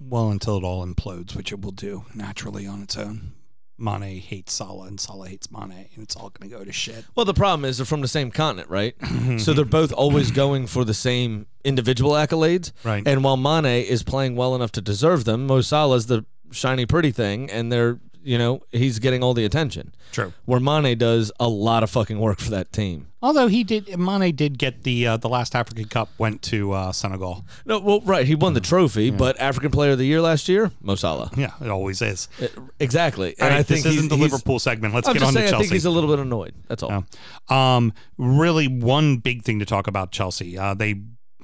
Well, 0.00 0.30
until 0.30 0.56
it 0.56 0.64
all 0.64 0.86
implodes, 0.86 1.36
which 1.36 1.52
it 1.52 1.60
will 1.60 1.72
do 1.72 2.04
naturally 2.14 2.66
on 2.66 2.82
its 2.82 2.96
own. 2.96 3.32
Mane 3.78 4.20
hates 4.20 4.52
Salah 4.52 4.86
and 4.86 5.00
Salah 5.00 5.28
hates 5.28 5.50
Mane, 5.50 5.88
and 5.94 6.04
it's 6.04 6.14
all 6.14 6.30
going 6.30 6.48
to 6.50 6.56
go 6.56 6.64
to 6.64 6.72
shit. 6.72 7.04
Well, 7.16 7.24
the 7.24 7.34
problem 7.34 7.64
is 7.64 7.78
they're 7.78 7.86
from 7.86 8.00
the 8.00 8.08
same 8.08 8.30
continent, 8.30 8.68
right? 8.68 8.94
so 9.38 9.52
they're 9.52 9.64
both 9.64 9.92
always 9.92 10.30
going 10.30 10.66
for 10.68 10.84
the 10.84 10.94
same 10.94 11.46
individual 11.64 12.12
accolades. 12.12 12.72
Right. 12.84 13.02
And 13.06 13.24
while 13.24 13.36
Mane 13.36 13.84
is 13.84 14.02
playing 14.02 14.36
well 14.36 14.54
enough 14.54 14.72
to 14.72 14.80
deserve 14.80 15.24
them, 15.24 15.46
Mo 15.46 15.62
Salah's 15.62 16.06
the 16.06 16.24
shiny 16.52 16.86
pretty 16.86 17.10
thing, 17.10 17.50
and 17.50 17.72
they're 17.72 17.98
you 18.24 18.38
know 18.38 18.62
he's 18.70 18.98
getting 18.98 19.22
all 19.22 19.34
the 19.34 19.44
attention. 19.44 19.94
True. 20.12 20.32
Where 20.44 20.60
Mane 20.60 20.96
does 20.98 21.32
a 21.40 21.48
lot 21.48 21.82
of 21.82 21.90
fucking 21.90 22.18
work 22.18 22.38
for 22.38 22.50
that 22.50 22.72
team. 22.72 23.08
Although 23.22 23.46
he 23.46 23.62
did, 23.64 23.96
Mane 23.98 24.34
did 24.34 24.58
get 24.58 24.82
the 24.82 25.06
uh, 25.06 25.16
the 25.16 25.28
last 25.28 25.54
African 25.54 25.84
Cup 25.86 26.08
went 26.18 26.42
to 26.42 26.72
uh, 26.72 26.92
Senegal. 26.92 27.44
No, 27.64 27.78
well, 27.78 28.00
right, 28.00 28.26
he 28.26 28.34
won 28.34 28.54
the 28.54 28.60
trophy, 28.60 29.10
but 29.10 29.38
African 29.40 29.70
Player 29.70 29.92
of 29.92 29.98
the 29.98 30.06
Year 30.06 30.20
last 30.20 30.48
year, 30.48 30.72
Mo 30.80 30.94
Salah. 30.96 31.30
Yeah, 31.36 31.52
it 31.60 31.68
always 31.68 32.02
is. 32.02 32.28
Uh, 32.40 32.48
Exactly, 32.80 33.34
and 33.38 33.50
right, 33.50 33.58
I 33.60 33.62
think 33.62 33.84
this 33.84 33.94
isn't 33.94 34.08
the 34.08 34.16
Liverpool 34.16 34.58
segment. 34.58 34.92
Let's 34.94 35.06
I'm 35.06 35.14
get 35.14 35.20
just 35.20 35.28
on 35.28 35.34
saying, 35.34 35.50
to 35.50 35.54
I 35.56 35.58
think 35.58 35.68
Chelsea. 35.68 35.74
he's 35.76 35.84
a 35.84 35.90
little 35.90 36.10
bit 36.10 36.18
annoyed. 36.18 36.54
That's 36.68 36.82
all. 36.82 37.04
Um, 37.48 37.92
really, 38.18 38.66
one 38.66 39.18
big 39.18 39.42
thing 39.42 39.60
to 39.60 39.64
talk 39.64 39.86
about 39.86 40.10
Chelsea. 40.10 40.58
Uh, 40.58 40.74
they 40.74 40.96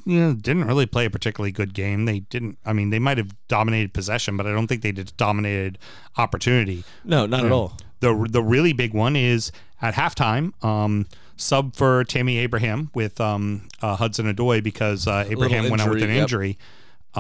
you 0.09 0.21
know, 0.21 0.33
didn't 0.33 0.65
really 0.65 0.87
play 0.87 1.05
a 1.05 1.11
particularly 1.11 1.53
good 1.53 1.75
game. 1.75 2.07
They 2.07 2.21
didn't. 2.21 2.57
I 2.65 2.73
mean, 2.73 2.89
they 2.89 2.99
might 2.99 3.19
have 3.19 3.31
dominated 3.47 3.93
possession, 3.93 4.39
but 4.39 4.47
I 4.47 4.53
don't 4.53 4.67
think 4.67 4.81
they 4.81 4.91
did 4.91 5.13
dominated 5.19 5.79
opportunity. 6.17 6.83
No, 7.05 7.27
not 7.27 7.45
at 7.45 7.53
all. 7.53 7.77
The 8.01 8.27
the 8.31 8.43
really 8.43 8.73
big 8.73 8.95
one 8.95 9.17
is 9.17 9.53
at 9.83 9.93
halftime. 9.93 10.65
Um, 10.65 11.07
sub 11.37 11.77
for 11.77 12.05
Tammy 12.05 12.39
Abraham 12.39 12.91
with 12.95 13.21
um, 13.21 13.69
uh, 13.83 13.97
Hudson-Odoi 13.97 14.65
because 14.65 15.07
uh, 15.07 15.27
Abraham 15.29 15.69
went 15.69 15.83
out 15.83 15.91
with 15.91 16.03
an 16.03 16.09
injury, 16.09 16.17
yep. 16.17 16.23
injury. 16.23 16.59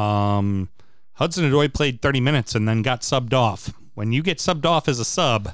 Um, 0.02 0.70
Hudson-Odoi 1.12 1.74
played 1.74 2.00
30 2.00 2.20
minutes 2.20 2.54
and 2.54 2.66
then 2.66 2.80
got 2.80 3.02
subbed 3.02 3.34
off. 3.34 3.74
When 3.94 4.12
you 4.12 4.22
get 4.22 4.38
subbed 4.38 4.64
off 4.64 4.88
as 4.88 4.98
a 4.98 5.04
sub, 5.04 5.52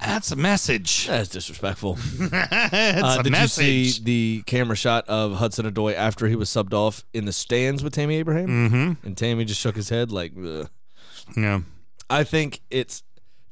that's 0.00 0.30
a 0.32 0.36
message. 0.36 1.06
That's 1.06 1.28
disrespectful. 1.28 1.98
It's 2.20 2.32
Uh, 2.32 3.16
a 3.20 3.22
did 3.22 3.32
message. 3.32 3.64
you 3.66 3.84
see 3.86 4.02
the 4.04 4.42
camera 4.46 4.76
shot 4.76 5.08
of 5.08 5.34
Hudson-Odoi 5.34 5.94
after 5.94 6.26
he 6.28 6.36
was 6.36 6.48
subbed 6.50 6.72
off 6.72 7.04
in 7.12 7.24
the 7.24 7.32
stands 7.32 7.82
with 7.84 7.92
Tammy 7.94 8.16
Abraham? 8.16 8.48
Mm-hmm. 8.48 9.06
And 9.06 9.16
Tammy 9.16 9.44
just 9.44 9.60
shook 9.60 9.76
his 9.76 9.88
head 9.88 10.10
like, 10.10 10.32
Ugh. 10.36 10.68
Yeah. 11.36 11.60
I 12.08 12.24
think 12.24 12.60
it's 12.70 13.02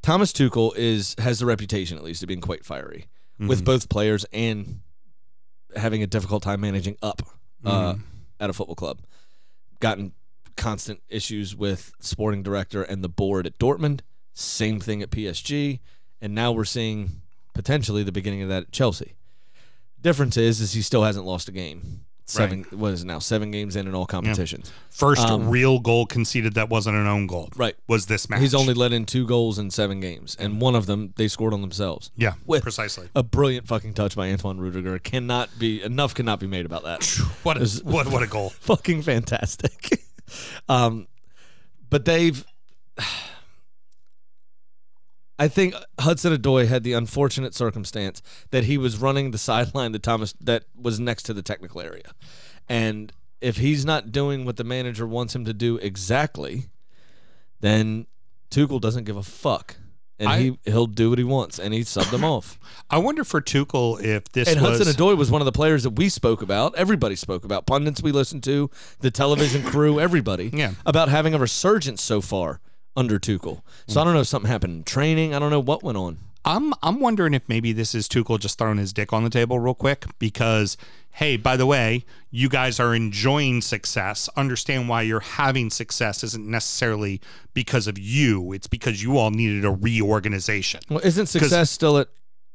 Thomas 0.01 0.31
Tuchel 0.33 0.75
is 0.75 1.15
has 1.19 1.39
the 1.39 1.45
reputation 1.45 1.97
at 1.97 2.03
least 2.03 2.23
of 2.23 2.27
being 2.27 2.41
quite 2.41 2.65
fiery 2.65 3.07
Mm-hmm. 3.39 3.47
with 3.47 3.63
both 3.63 3.87
players 3.87 4.25
and 4.33 4.81
having 5.73 6.03
a 6.03 6.07
difficult 6.07 6.43
time 6.43 6.59
managing 6.59 6.97
up 7.01 7.21
uh, 7.63 7.93
Mm-hmm. 7.93 8.01
at 8.41 8.49
a 8.49 8.53
football 8.53 8.75
club. 8.75 8.99
Gotten 9.79 10.11
constant 10.57 10.99
issues 11.07 11.55
with 11.55 11.93
sporting 12.01 12.43
director 12.43 12.83
and 12.83 13.01
the 13.01 13.07
board 13.07 13.47
at 13.47 13.57
Dortmund. 13.57 14.01
Same 14.33 14.79
thing 14.81 15.01
at 15.01 15.09
PSG, 15.09 15.79
and 16.21 16.33
now 16.35 16.51
we're 16.51 16.65
seeing 16.65 17.21
potentially 17.53 18.03
the 18.03 18.11
beginning 18.11 18.41
of 18.41 18.49
that 18.49 18.63
at 18.63 18.71
Chelsea. 18.71 19.15
Difference 20.01 20.37
is, 20.37 20.61
is 20.61 20.73
he 20.73 20.81
still 20.81 21.03
hasn't 21.03 21.25
lost 21.25 21.49
a 21.49 21.51
game. 21.51 22.05
Seven, 22.29 22.63
what 22.69 22.93
is 22.93 23.01
it 23.01 23.05
now? 23.05 23.17
Seven 23.17 23.49
games 23.49 23.75
in 23.75 23.87
in 23.87 23.95
all 23.95 24.05
competitions. 24.05 24.71
First 24.91 25.27
Um, 25.27 25.49
real 25.49 25.79
goal 25.79 26.05
conceded 26.05 26.53
that 26.53 26.69
wasn't 26.69 26.95
an 26.95 27.07
own 27.07 27.25
goal. 27.25 27.49
Right. 27.55 27.75
Was 27.87 28.05
this 28.05 28.29
match? 28.29 28.39
He's 28.39 28.53
only 28.53 28.75
let 28.75 28.93
in 28.93 29.07
two 29.07 29.25
goals 29.25 29.57
in 29.57 29.71
seven 29.71 29.99
games, 29.99 30.37
and 30.39 30.61
one 30.61 30.75
of 30.75 30.85
them 30.85 31.11
they 31.17 31.27
scored 31.27 31.55
on 31.55 31.61
themselves. 31.61 32.11
Yeah. 32.15 32.33
with 32.45 32.61
precisely. 32.61 33.09
A 33.15 33.23
brilliant 33.23 33.67
fucking 33.67 33.95
touch 33.95 34.15
by 34.15 34.29
Antoine 34.29 34.59
Rudiger. 34.59 34.99
Cannot 34.99 35.57
be 35.57 35.81
enough. 35.81 36.13
Cannot 36.13 36.39
be 36.39 36.45
made 36.45 36.67
about 36.67 36.83
that. 36.83 37.03
What 37.41 37.57
a 37.57 37.65
what 37.83 38.07
what 38.07 38.21
a 38.21 38.27
goal. 38.27 38.49
fucking 38.59 39.01
fantastic. 39.01 40.03
um, 40.69 41.07
but 41.89 42.05
they've. 42.05 42.45
I 45.39 45.47
think 45.47 45.73
Hudson-Odoi 45.99 46.67
had 46.67 46.83
the 46.83 46.93
unfortunate 46.93 47.55
circumstance 47.55 48.21
that 48.51 48.65
he 48.65 48.77
was 48.77 48.97
running 48.97 49.31
the 49.31 49.37
sideline 49.37 49.93
that 49.93 50.03
Thomas 50.03 50.33
that 50.41 50.65
was 50.79 50.99
next 50.99 51.23
to 51.23 51.33
the 51.33 51.41
technical 51.41 51.79
area, 51.81 52.11
and 52.67 53.11
if 53.41 53.57
he's 53.57 53.85
not 53.85 54.11
doing 54.11 54.43
what 54.45 54.57
the 54.57 54.65
manager 54.65 55.07
wants 55.07 55.33
him 55.33 55.45
to 55.45 55.53
do 55.53 55.77
exactly, 55.77 56.65
then 57.61 58.05
Tuchel 58.51 58.81
doesn't 58.81 59.05
give 59.05 59.15
a 59.15 59.23
fuck, 59.23 59.77
and 60.19 60.27
I- 60.29 60.39
he 60.39 60.59
he'll 60.65 60.87
do 60.87 61.09
what 61.11 61.19
he 61.19 61.23
wants, 61.23 61.57
and 61.59 61.73
he 61.73 61.81
subbed 61.81 62.11
them 62.11 62.23
off. 62.25 62.59
I 62.89 62.97
wonder 62.97 63.23
for 63.23 63.39
Tuchel 63.41 64.01
if 64.03 64.25
this 64.33 64.49
And 64.49 64.61
was 64.61 64.79
Hudson-Odoi 64.79 65.15
was 65.17 65.31
one 65.31 65.41
of 65.41 65.45
the 65.45 65.51
players 65.53 65.83
that 65.83 65.91
we 65.91 66.09
spoke 66.09 66.41
about. 66.41 66.75
Everybody 66.75 67.15
spoke 67.15 67.45
about 67.45 67.65
pundits 67.65 68.01
we 68.03 68.11
listened 68.11 68.43
to, 68.43 68.69
the 68.99 69.11
television 69.11 69.63
crew, 69.63 69.99
everybody. 69.99 70.49
Yeah. 70.59 70.73
About 70.85 71.07
having 71.09 71.33
a 71.33 71.37
resurgence 71.39 72.01
so 72.03 72.19
far 72.19 72.59
under 72.99 73.17
Tuchel. 73.17 73.61
So 73.87 74.01
I 74.01 74.03
don't 74.03 74.13
know 74.13 74.19
if 74.19 74.27
something 74.27 74.51
happened 74.51 74.73
in 74.73 74.83
training. 74.83 75.33
I 75.33 75.39
don't 75.39 75.51
know 75.51 75.59
what 75.59 75.83
went 75.83 75.97
on. 75.97 76.17
I'm 76.45 76.73
I'm 76.81 76.99
wondering 76.99 77.33
if 77.33 77.47
maybe 77.47 77.71
this 77.73 77.93
is 77.95 78.07
Tuchel 78.07 78.39
just 78.39 78.57
throwing 78.57 78.77
his 78.77 78.93
dick 78.93 79.13
on 79.13 79.23
the 79.23 79.29
table 79.29 79.59
real 79.59 79.73
quick 79.73 80.05
because 80.19 80.77
hey, 81.11 81.37
by 81.37 81.57
the 81.57 81.65
way, 81.65 82.05
you 82.31 82.49
guys 82.49 82.79
are 82.79 82.95
enjoying 82.95 83.61
success. 83.61 84.29
Understand 84.37 84.87
why 84.89 85.01
you're 85.01 85.19
having 85.19 85.69
success 85.69 86.23
isn't 86.23 86.47
necessarily 86.47 87.19
because 87.53 87.87
of 87.87 87.97
you. 87.97 88.53
It's 88.53 88.67
because 88.67 89.01
you 89.03 89.17
all 89.17 89.31
needed 89.31 89.65
a 89.65 89.71
reorganization. 89.71 90.81
Well, 90.89 91.01
isn't 91.03 91.27
success 91.27 91.71
still 91.71 91.97
at 91.97 92.07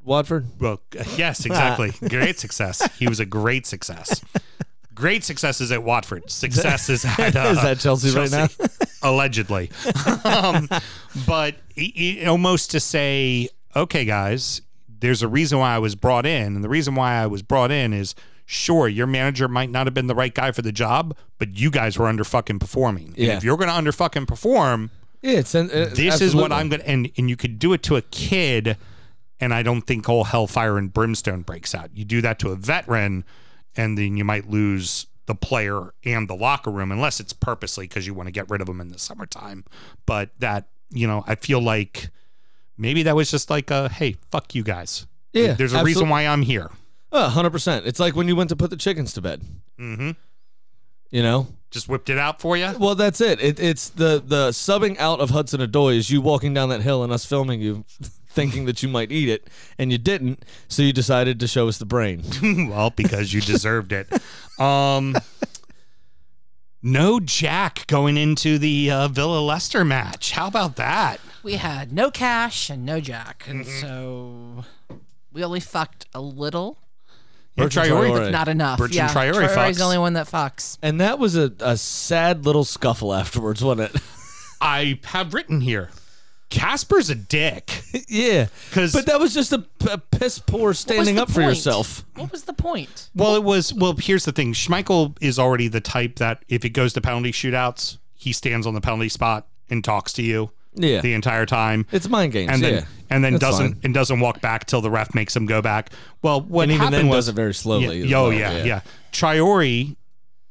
Watford? 0.03 0.47
Well, 0.61 0.81
yes, 1.17 1.45
exactly. 1.45 1.93
great 2.09 2.39
success. 2.39 2.89
He 2.99 3.09
was 3.09 3.21
a 3.21 3.27
great 3.27 3.67
success. 3.67 4.23
Great 4.95 5.25
successes 5.25 5.73
at 5.73 5.83
Watford. 5.83 6.31
Success 6.31 6.89
is 6.89 7.05
at 7.05 7.35
uh, 7.35 7.41
Is 7.51 7.63
that 7.63 7.81
Chelsea 7.81 8.17
right 8.17 8.31
now? 8.31 8.47
Allegedly. 9.05 9.71
um, 10.25 10.69
but 11.27 11.57
almost 12.27 12.71
to 12.73 12.81
say, 12.81 13.49
okay, 13.77 14.05
guys, 14.05 14.63
there's 14.89 15.23
a 15.23 15.29
reason 15.29 15.59
why 15.59 15.75
I 15.75 15.79
was 15.79 15.95
brought 15.95 16.27
in, 16.27 16.57
and 16.57 16.65
the 16.65 16.69
reason 16.69 16.95
why 16.95 17.15
I 17.15 17.27
was 17.27 17.43
brought 17.43 17.71
in 17.71 17.93
is 17.93 18.15
sure 18.47 18.89
your 18.89 19.07
manager 19.07 19.49
might 19.49 19.71
not 19.71 19.87
have 19.87 19.95
been 19.95 20.07
the 20.07 20.15
right 20.15 20.35
guy 20.35 20.53
for 20.53 20.63
the 20.63 20.73
job, 20.73 21.17
but 21.39 21.59
you 21.59 21.71
guys 21.71 21.99
were 21.99 22.07
under 22.07 22.25
fucking 22.25 22.59
performing. 22.59 23.09
And 23.09 23.19
Yeah. 23.19 23.37
if 23.37 23.45
you're 23.45 23.57
going 23.57 23.69
to 23.71 23.75
under 23.77 23.93
fucking 23.93 24.27
perform, 24.27 24.91
Yeah, 25.23 25.39
it's 25.39 25.55
uh, 25.55 25.91
this 25.95 26.21
is 26.21 26.35
what 26.35 26.53
I'm 26.53 26.69
going 26.69 26.81
to, 26.81 26.89
and, 26.89 27.11
and 27.17 27.31
you 27.31 27.37
could 27.37 27.59
do 27.59 27.73
it 27.73 27.83
to 27.85 27.97
a 27.97 28.03
kid, 28.03 28.77
and 29.41 29.55
I 29.55 29.63
don't 29.63 29.83
think 29.83 30.09
all 30.09 30.25
hellfire 30.25 30.77
and 30.79 30.93
brimstone 30.93 31.43
breaks 31.43 31.75
out. 31.75 31.91
You 31.95 32.05
do 32.05 32.21
that 32.21 32.39
to 32.41 32.51
a 32.51 32.57
veteran, 32.57 33.25
and 33.77 33.97
then 33.97 34.17
you 34.17 34.25
might 34.25 34.49
lose 34.51 35.07
the 35.27 35.35
player 35.35 35.95
and 36.05 36.29
the 36.29 36.35
locker 36.35 36.71
room, 36.71 36.93
unless 36.93 37.21
it's 37.21 37.33
purposely 37.33 37.87
because 37.87 38.07
you 38.07 38.15
want 38.15 38.27
to 38.27 38.33
get 38.33 38.49
rid 38.51 38.61
of 38.61 38.67
them 38.67 38.81
in 38.81 38.89
the 38.89 38.99
summertime. 38.99 39.65
But 40.07 40.31
that, 40.39 40.69
you 40.91 41.07
know, 41.07 41.25
I 41.27 41.35
feel 41.35 41.61
like 41.61 42.11
maybe 42.77 43.03
that 43.05 43.17
was 43.17 43.31
just 43.31 43.51
like 43.51 43.71
a, 43.71 43.89
hey, 43.89 44.17
fuck 44.31 44.55
you 44.55 44.63
guys. 44.63 45.07
Yeah, 45.33 45.55
There's 45.55 45.73
a 45.73 45.83
reason 45.83 46.09
why 46.09 46.27
I'm 46.27 46.43
here. 46.43 46.71
Uh, 47.11 47.29
hundred 47.29 47.51
percent. 47.51 47.87
It's 47.87 47.99
like 48.01 48.15
when 48.15 48.29
you 48.29 48.37
went 48.37 48.51
to 48.51 48.57
put 48.57 48.71
the 48.71 48.77
chickens 48.77 49.13
to 49.15 49.21
bed. 49.21 49.43
Mm-hmm. 49.79 50.11
You 51.11 51.23
know. 51.23 51.49
Just 51.71 51.89
whipped 51.89 52.09
it 52.09 52.19
out 52.19 52.41
for 52.41 52.57
you. 52.57 52.73
Well, 52.79 52.95
that's 52.95 53.21
it. 53.21 53.41
it. 53.41 53.59
It's 53.59 53.89
the 53.89 54.23
the 54.25 54.51
subbing 54.51 54.97
out 54.99 55.19
of 55.21 55.31
Hudson-Odoi 55.31 55.97
is 55.97 56.09
you 56.11 56.21
walking 56.21 56.55
down 56.55 56.69
that 56.69 56.83
hill 56.83 57.03
and 57.03 57.13
us 57.13 57.25
filming 57.25 57.61
you, 57.61 57.85
thinking 58.35 58.65
that 58.67 58.83
you 58.83 58.89
might 58.89 59.11
eat 59.13 59.29
it, 59.29 59.49
and 59.79 59.91
you 59.93 59.99
didn't. 59.99 60.45
So 60.69 60.83
you 60.83 60.93
decided 60.93 61.41
to 61.41 61.47
show 61.47 61.69
us 61.69 61.79
the 61.79 61.87
brain. 61.87 62.23
well, 62.69 62.91
because 62.91 63.33
you 63.33 63.41
deserved 63.41 63.93
it. 63.93 64.09
Um, 64.59 65.17
no 66.83 67.19
Jack 67.21 67.87
going 67.87 68.17
into 68.17 68.59
the 68.59 68.91
uh, 68.91 69.09
Villa 69.09 69.41
Leicester 69.41 69.85
match. 69.85 70.33
How 70.33 70.47
about 70.47 70.77
that? 70.77 71.19
We 71.43 71.55
had 71.55 71.93
no 71.93 72.11
cash 72.11 72.71
and 72.71 72.85
no 72.85 73.01
jack, 73.01 73.45
and 73.49 73.65
Mm-hmm. 73.65 73.81
so 73.81 74.65
we 75.33 75.45
only 75.45 75.61
fucked 75.61 76.07
a 76.15 76.21
little, 76.21 76.79
Yeah, 77.57 77.65
Bertrand 77.65 77.91
Traore. 77.91 78.11
Traore. 78.19 78.31
not 78.33 78.49
enough. 78.49 78.79
Bertrand 78.79 78.95
yeah, 78.95 79.09
Traore 79.09 79.33
Traore's 79.35 79.57
fucks. 79.57 79.79
the 79.79 79.85
only 79.85 79.99
one 79.99 80.13
that 80.15 80.27
fucks. 80.27 80.79
And 80.83 81.01
that 81.01 81.19
was 81.19 81.37
a, 81.37 81.53
a 81.61 81.77
sad 81.77 82.45
little 82.47 82.65
scuffle 82.65 83.13
afterwards, 83.15 83.63
wasn't 83.63 83.95
it? 83.95 84.03
I 84.61 84.99
have 85.05 85.35
written 85.35 85.61
here. 85.61 85.91
Kasper's 86.51 87.11
a 87.11 87.15
dick. 87.15 87.83
yeah. 88.09 88.47
'Cause- 88.73 88.93
but 88.93 89.07
that 89.07 89.19
was 89.19 89.35
just 89.35 89.53
a, 89.53 89.65
a 89.91 89.99
piss 89.99 90.39
poor 90.39 90.73
standing 90.75 91.17
the 91.17 91.23
up 91.23 91.29
for 91.29 91.41
point? 91.41 91.49
yourself. 91.49 92.05
What 92.15 92.31
was 92.31 92.45
the 92.45 92.53
point? 92.53 93.11
Well, 93.15 93.35
it 93.35 93.43
was. 93.43 93.73
Well, 93.75 93.95
here's 93.99 94.25
the 94.25 94.33
thing. 94.33 94.53
Schmeichel 94.53 95.17
is 95.21 95.39
already 95.39 95.69
the 95.69 95.81
type 95.81 96.17
that 96.17 96.45
if 96.49 96.65
it 96.65 96.71
goes 96.71 96.93
to 96.93 97.01
penalty 97.01 97.33
shootouts, 97.33 97.99
he 98.15 98.33
stands 98.33 98.67
on 98.67 98.75
the 98.75 98.81
penalty 98.81 99.09
spot 99.09 99.47
and 99.71 99.83
talks 99.83 100.13
to 100.15 100.23
you 100.23 100.51
Yeah. 100.75 101.01
the 101.01 101.15
entire 101.15 101.47
time. 101.47 101.87
It's 101.91 102.09
mind 102.09 102.33
games. 102.33 102.53
and 102.53 102.63
then 102.63 102.75
yeah. 102.75 102.85
and 103.11 103.25
then 103.25 103.33
That's 103.35 103.41
doesn't 103.45 103.73
fine. 103.75 103.81
and 103.85 103.95
doesn't 103.95 104.21
walk 104.21 104.41
back 104.41 104.67
till 104.67 104.81
the 104.81 104.91
ref 104.91 105.15
makes 105.15 105.35
him 105.35 105.47
go 105.47 105.61
back. 105.61 105.91
Well, 106.23 106.41
what 106.43 106.65
And 106.65 106.73
even 106.73 106.85
happened 106.85 106.95
then 107.05 107.09
was 107.09 107.17
does 107.27 107.29
it 107.29 107.33
very 107.35 107.55
slowly 107.55 108.03
as 108.03 108.07
Yeah, 108.07 108.17
oh 108.19 108.29
well, 108.29 108.33
yeah, 108.39 108.53
yeah. 108.59 108.65
yeah, 108.65 108.81
Traore 109.13 109.97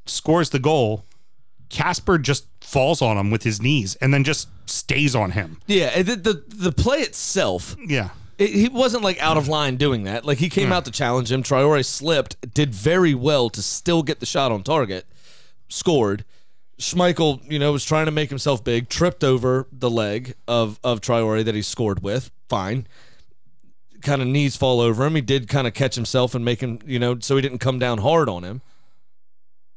scores 0.06 0.50
the 0.50 0.60
goal. 0.60 1.06
Kasper 1.74 2.20
just 2.20 2.46
falls 2.62 3.02
on 3.02 3.18
him 3.18 3.32
with 3.32 3.42
his 3.44 3.60
knees 3.62 3.96
and 3.96 4.14
then 4.14 4.24
just 4.24 4.48
stays 4.70 5.16
on 5.16 5.32
him. 5.32 5.58
Yeah. 5.68 6.02
The, 6.04 6.16
the, 6.16 6.44
the 6.48 6.72
play 6.72 7.00
itself 7.00 7.76
Yeah. 7.84 8.10
it, 8.38 8.52
he 8.52 8.70
wasn't 8.70 9.04
like 9.04 9.20
out 9.20 9.38
of 9.38 9.48
line 9.48 9.78
doing 9.78 10.04
that. 10.04 10.24
Like 10.24 10.38
he 10.38 10.50
came 10.50 10.72
out 10.72 10.86
to 10.86 10.92
challenge 10.92 11.32
him. 11.32 11.42
Traore 11.42 11.84
slipped, 11.84 12.54
did 12.54 12.74
very 12.76 13.16
well 13.16 13.50
to 13.50 13.62
still 13.64 14.04
get 14.04 14.20
the 14.20 14.26
shot 14.28 14.52
on 14.52 14.62
target, 14.64 15.06
scored. 15.68 16.24
Schmeichel, 16.80 17.42
you 17.52 17.58
know, 17.60 17.72
was 17.72 17.84
trying 17.86 18.06
to 18.06 18.12
make 18.12 18.30
himself 18.30 18.64
big, 18.64 18.88
tripped 18.90 19.24
over 19.24 19.68
the 19.72 19.90
leg 19.90 20.36
of 20.48 20.80
of 20.84 21.02
Traore 21.02 21.44
that 21.44 21.56
he 21.56 21.62
scored 21.64 22.04
with. 22.04 22.30
Fine. 22.50 22.88
Kind 24.02 24.22
of 24.22 24.28
knees 24.28 24.56
fall 24.56 24.80
over 24.82 25.06
him. 25.06 25.16
He 25.16 25.22
did 25.22 25.48
kind 25.48 25.66
of 25.66 25.74
catch 25.74 25.96
himself 25.96 26.36
and 26.36 26.44
make 26.46 26.62
him, 26.62 26.80
you 26.86 27.00
know, 27.00 27.18
so 27.20 27.36
he 27.36 27.42
didn't 27.42 27.60
come 27.60 27.80
down 27.80 28.00
hard 28.00 28.28
on 28.30 28.44
him. 28.44 28.62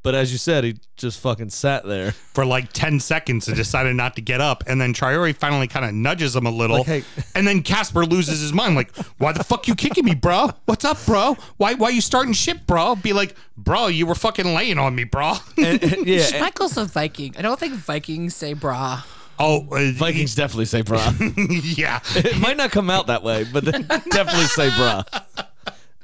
But 0.06 0.14
as 0.14 0.30
you 0.30 0.38
said, 0.38 0.62
he 0.62 0.76
just 0.96 1.18
fucking 1.18 1.50
sat 1.50 1.84
there. 1.84 2.12
for 2.34 2.46
like 2.46 2.72
10 2.72 3.00
seconds 3.00 3.48
and 3.48 3.56
decided 3.56 3.96
not 3.96 4.14
to 4.14 4.22
get 4.22 4.40
up. 4.40 4.62
And 4.68 4.80
then 4.80 4.94
Traore 4.94 5.34
finally 5.34 5.66
kind 5.66 5.84
of 5.84 5.94
nudges 5.94 6.36
him 6.36 6.46
a 6.46 6.50
little. 6.50 6.76
Like, 6.76 6.86
hey- 6.86 7.04
And 7.34 7.44
then 7.44 7.60
Kasper 7.64 8.06
loses 8.06 8.40
his 8.40 8.52
mind. 8.52 8.76
Like, 8.76 8.94
why 9.18 9.32
the 9.32 9.42
fuck 9.42 9.66
you 9.66 9.74
kicking 9.74 10.04
me, 10.04 10.14
bro? 10.14 10.50
What's 10.66 10.84
up, 10.84 11.04
bro? 11.06 11.36
Why 11.56 11.74
why 11.74 11.88
you 11.88 12.00
starting 12.00 12.34
shit, 12.34 12.68
bro? 12.68 12.94
Be 12.94 13.12
like, 13.12 13.34
bro, 13.58 13.88
you 13.88 14.06
were 14.06 14.14
fucking 14.14 14.46
laying 14.54 14.78
on 14.78 14.94
me, 14.94 15.02
bro. 15.02 15.34
And- 15.58 15.82
and- 15.82 16.06
yeah. 16.06 16.28
and 16.32 16.40
Michael's 16.40 16.76
a 16.76 16.84
Viking. 16.84 17.34
I 17.36 17.42
don't 17.42 17.58
think 17.58 17.74
Vikings 17.74 18.36
say 18.36 18.52
bra. 18.52 19.02
oh, 19.40 19.66
uh, 19.72 19.90
Vikings 19.92 20.36
definitely 20.36 20.66
say 20.66 20.82
bra. 20.82 21.12
yeah. 21.62 21.98
It 22.14 22.38
might 22.38 22.56
not 22.56 22.70
come 22.70 22.90
out 22.90 23.08
that 23.08 23.24
way, 23.24 23.44
but 23.52 23.64
they 23.64 23.72
definitely 23.72 24.44
say 24.46 24.68
bra. 24.76 25.02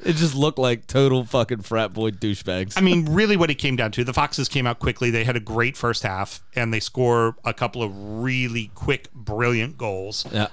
It 0.04 0.16
just 0.16 0.34
looked 0.34 0.58
like 0.58 0.86
total 0.86 1.24
fucking 1.24 1.62
frat 1.62 1.92
boy 1.92 2.10
douchebags. 2.10 2.74
I 2.76 2.80
mean, 2.80 3.06
really, 3.06 3.36
what 3.36 3.50
it 3.50 3.56
came 3.56 3.76
down 3.76 3.92
to, 3.92 4.04
the 4.04 4.12
Foxes 4.12 4.48
came 4.48 4.66
out 4.66 4.78
quickly. 4.78 5.10
They 5.10 5.24
had 5.24 5.36
a 5.36 5.40
great 5.40 5.76
first 5.76 6.02
half, 6.02 6.40
and 6.54 6.72
they 6.72 6.80
score 6.80 7.36
a 7.44 7.54
couple 7.54 7.82
of 7.82 7.92
really 7.94 8.70
quick, 8.74 9.12
brilliant 9.12 9.78
goals. 9.78 10.26
yeah. 10.32 10.48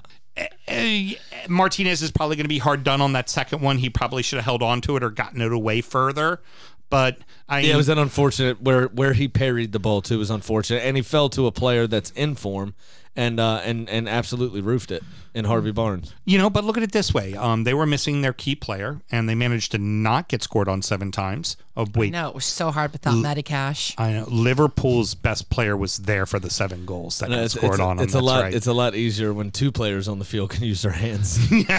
Uh, 0.67 1.15
Martinez 1.49 2.01
is 2.01 2.11
probably 2.11 2.37
going 2.37 2.45
to 2.45 2.49
be 2.49 2.59
hard 2.59 2.83
done 2.83 3.01
on 3.01 3.11
that 3.13 3.29
second 3.29 3.61
one. 3.61 3.77
He 3.77 3.89
probably 3.89 4.23
should 4.23 4.37
have 4.37 4.45
held 4.45 4.63
on 4.63 4.79
to 4.81 4.95
it 4.95 5.03
or 5.03 5.09
gotten 5.09 5.41
it 5.41 5.51
away 5.51 5.81
further. 5.81 6.41
But 6.89 7.19
I 7.47 7.59
Yeah, 7.59 7.73
it 7.73 7.77
was 7.77 7.89
an 7.89 7.97
unfortunate 7.97 8.61
where 8.61 8.85
where 8.87 9.13
he 9.13 9.27
parried 9.27 9.73
the 9.73 9.79
ball 9.79 10.01
to 10.03 10.17
was 10.17 10.29
unfortunate, 10.29 10.79
and 10.79 10.95
he 10.95 11.03
fell 11.03 11.29
to 11.29 11.45
a 11.45 11.51
player 11.51 11.87
that's 11.87 12.11
in 12.11 12.35
form, 12.35 12.73
and 13.19 13.39
uh, 13.39 13.61
and 13.65 13.89
and 13.89 14.07
absolutely 14.07 14.61
roofed 14.61 14.91
it 14.91 15.03
in 15.33 15.43
Harvey 15.43 15.71
Barnes. 15.71 16.13
You 16.23 16.37
know, 16.37 16.49
but 16.49 16.63
look 16.63 16.77
at 16.77 16.83
it 16.83 16.93
this 16.93 17.13
way: 17.13 17.35
um, 17.35 17.65
they 17.65 17.73
were 17.73 17.85
missing 17.85 18.21
their 18.21 18.31
key 18.31 18.55
player, 18.55 19.01
and 19.11 19.27
they 19.27 19.35
managed 19.35 19.73
to 19.73 19.77
not 19.77 20.29
get 20.29 20.41
scored 20.41 20.69
on 20.69 20.81
seven 20.81 21.11
times. 21.11 21.57
Oh 21.75 21.85
wait, 21.93 22.13
No, 22.13 22.29
it 22.29 22.35
was 22.35 22.45
so 22.45 22.71
hard 22.71 22.93
without 22.93 23.15
Matty 23.15 23.43
Cash. 23.43 23.93
I 23.97 24.13
know 24.13 24.25
Liverpool's 24.29 25.15
best 25.15 25.49
player 25.49 25.75
was 25.75 25.97
there 25.97 26.25
for 26.25 26.39
the 26.39 26.49
seven 26.49 26.85
goals 26.85 27.19
that 27.19 27.29
got 27.29 27.39
It's, 27.39 27.55
scored 27.55 27.73
it's, 27.73 27.81
on 27.81 27.97
them. 27.97 28.05
it's 28.05 28.15
a 28.15 28.21
lot. 28.21 28.43
right. 28.43 28.53
It's 28.53 28.67
a 28.67 28.73
lot 28.73 28.95
easier 28.95 29.33
when 29.33 29.51
two 29.51 29.71
players 29.71 30.07
on 30.07 30.19
the 30.19 30.25
field 30.25 30.51
can 30.51 30.63
use 30.63 30.81
their 30.81 30.93
hands. 30.93 31.39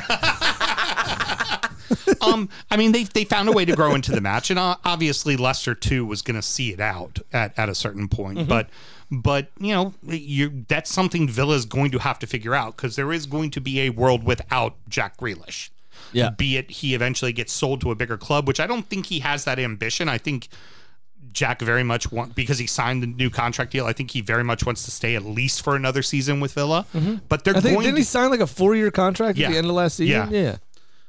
um, 2.20 2.50
I 2.70 2.76
mean, 2.76 2.92
they 2.92 3.04
they 3.04 3.24
found 3.24 3.48
a 3.48 3.52
way 3.52 3.64
to 3.64 3.74
grow 3.74 3.94
into 3.94 4.12
the 4.12 4.20
match, 4.20 4.50
and 4.50 4.58
uh, 4.58 4.76
obviously 4.84 5.38
Leicester 5.38 5.74
too 5.74 6.04
was 6.04 6.20
going 6.20 6.36
to 6.36 6.42
see 6.42 6.70
it 6.70 6.80
out 6.80 7.18
at, 7.32 7.58
at 7.58 7.70
a 7.70 7.74
certain 7.74 8.08
point. 8.08 8.40
Mm-hmm. 8.40 8.48
But 8.48 8.68
but 9.10 9.48
you 9.58 9.74
know, 9.74 9.94
you 10.06 10.64
that's 10.68 10.90
something 10.92 11.28
Villa's 11.28 11.64
going 11.66 11.90
to 11.92 11.98
have 11.98 12.18
to 12.20 12.26
figure 12.26 12.54
out 12.54 12.76
because 12.76 12.96
there 12.96 13.12
is 13.12 13.26
going 13.26 13.50
to 13.52 13.60
be 13.60 13.80
a 13.82 13.90
world 13.90 14.24
without 14.24 14.76
Jack 14.88 15.16
Grealish. 15.16 15.70
Yeah. 16.12 16.30
Be 16.30 16.56
it 16.56 16.70
he 16.70 16.94
eventually 16.94 17.32
gets 17.32 17.52
sold 17.52 17.80
to 17.82 17.90
a 17.90 17.94
bigger 17.94 18.16
club, 18.16 18.46
which 18.48 18.60
I 18.60 18.66
don't 18.66 18.86
think 18.86 19.06
he 19.06 19.20
has 19.20 19.44
that 19.44 19.58
ambition. 19.58 20.08
I 20.08 20.18
think. 20.18 20.48
Jack 21.32 21.60
very 21.60 21.84
much 21.84 22.10
want 22.10 22.34
because 22.34 22.58
he 22.58 22.66
signed 22.66 23.04
the 23.04 23.06
new 23.06 23.30
contract 23.30 23.70
deal. 23.70 23.86
I 23.86 23.92
think 23.92 24.10
he 24.10 24.20
very 24.20 24.42
much 24.42 24.66
wants 24.66 24.82
to 24.86 24.90
stay 24.90 25.14
at 25.14 25.24
least 25.24 25.62
for 25.62 25.76
another 25.76 26.02
season 26.02 26.40
with 26.40 26.54
Villa. 26.54 26.86
But 27.28 27.44
they're 27.44 27.54
Mm-hmm. 27.54 27.58
I 27.58 27.60
think 27.60 27.74
going 27.74 27.84
didn't 27.84 27.94
to 27.96 28.00
he 28.00 28.04
sign 28.04 28.30
like 28.30 28.40
a 28.40 28.48
four 28.48 28.74
year 28.74 28.90
contract 28.90 29.38
Yeah. 29.38 29.46
at 29.46 29.52
the 29.52 29.58
end 29.58 29.68
of 29.68 29.74
last 29.74 29.96
season? 29.98 30.32
Yeah. 30.32 30.40
yeah. 30.40 30.56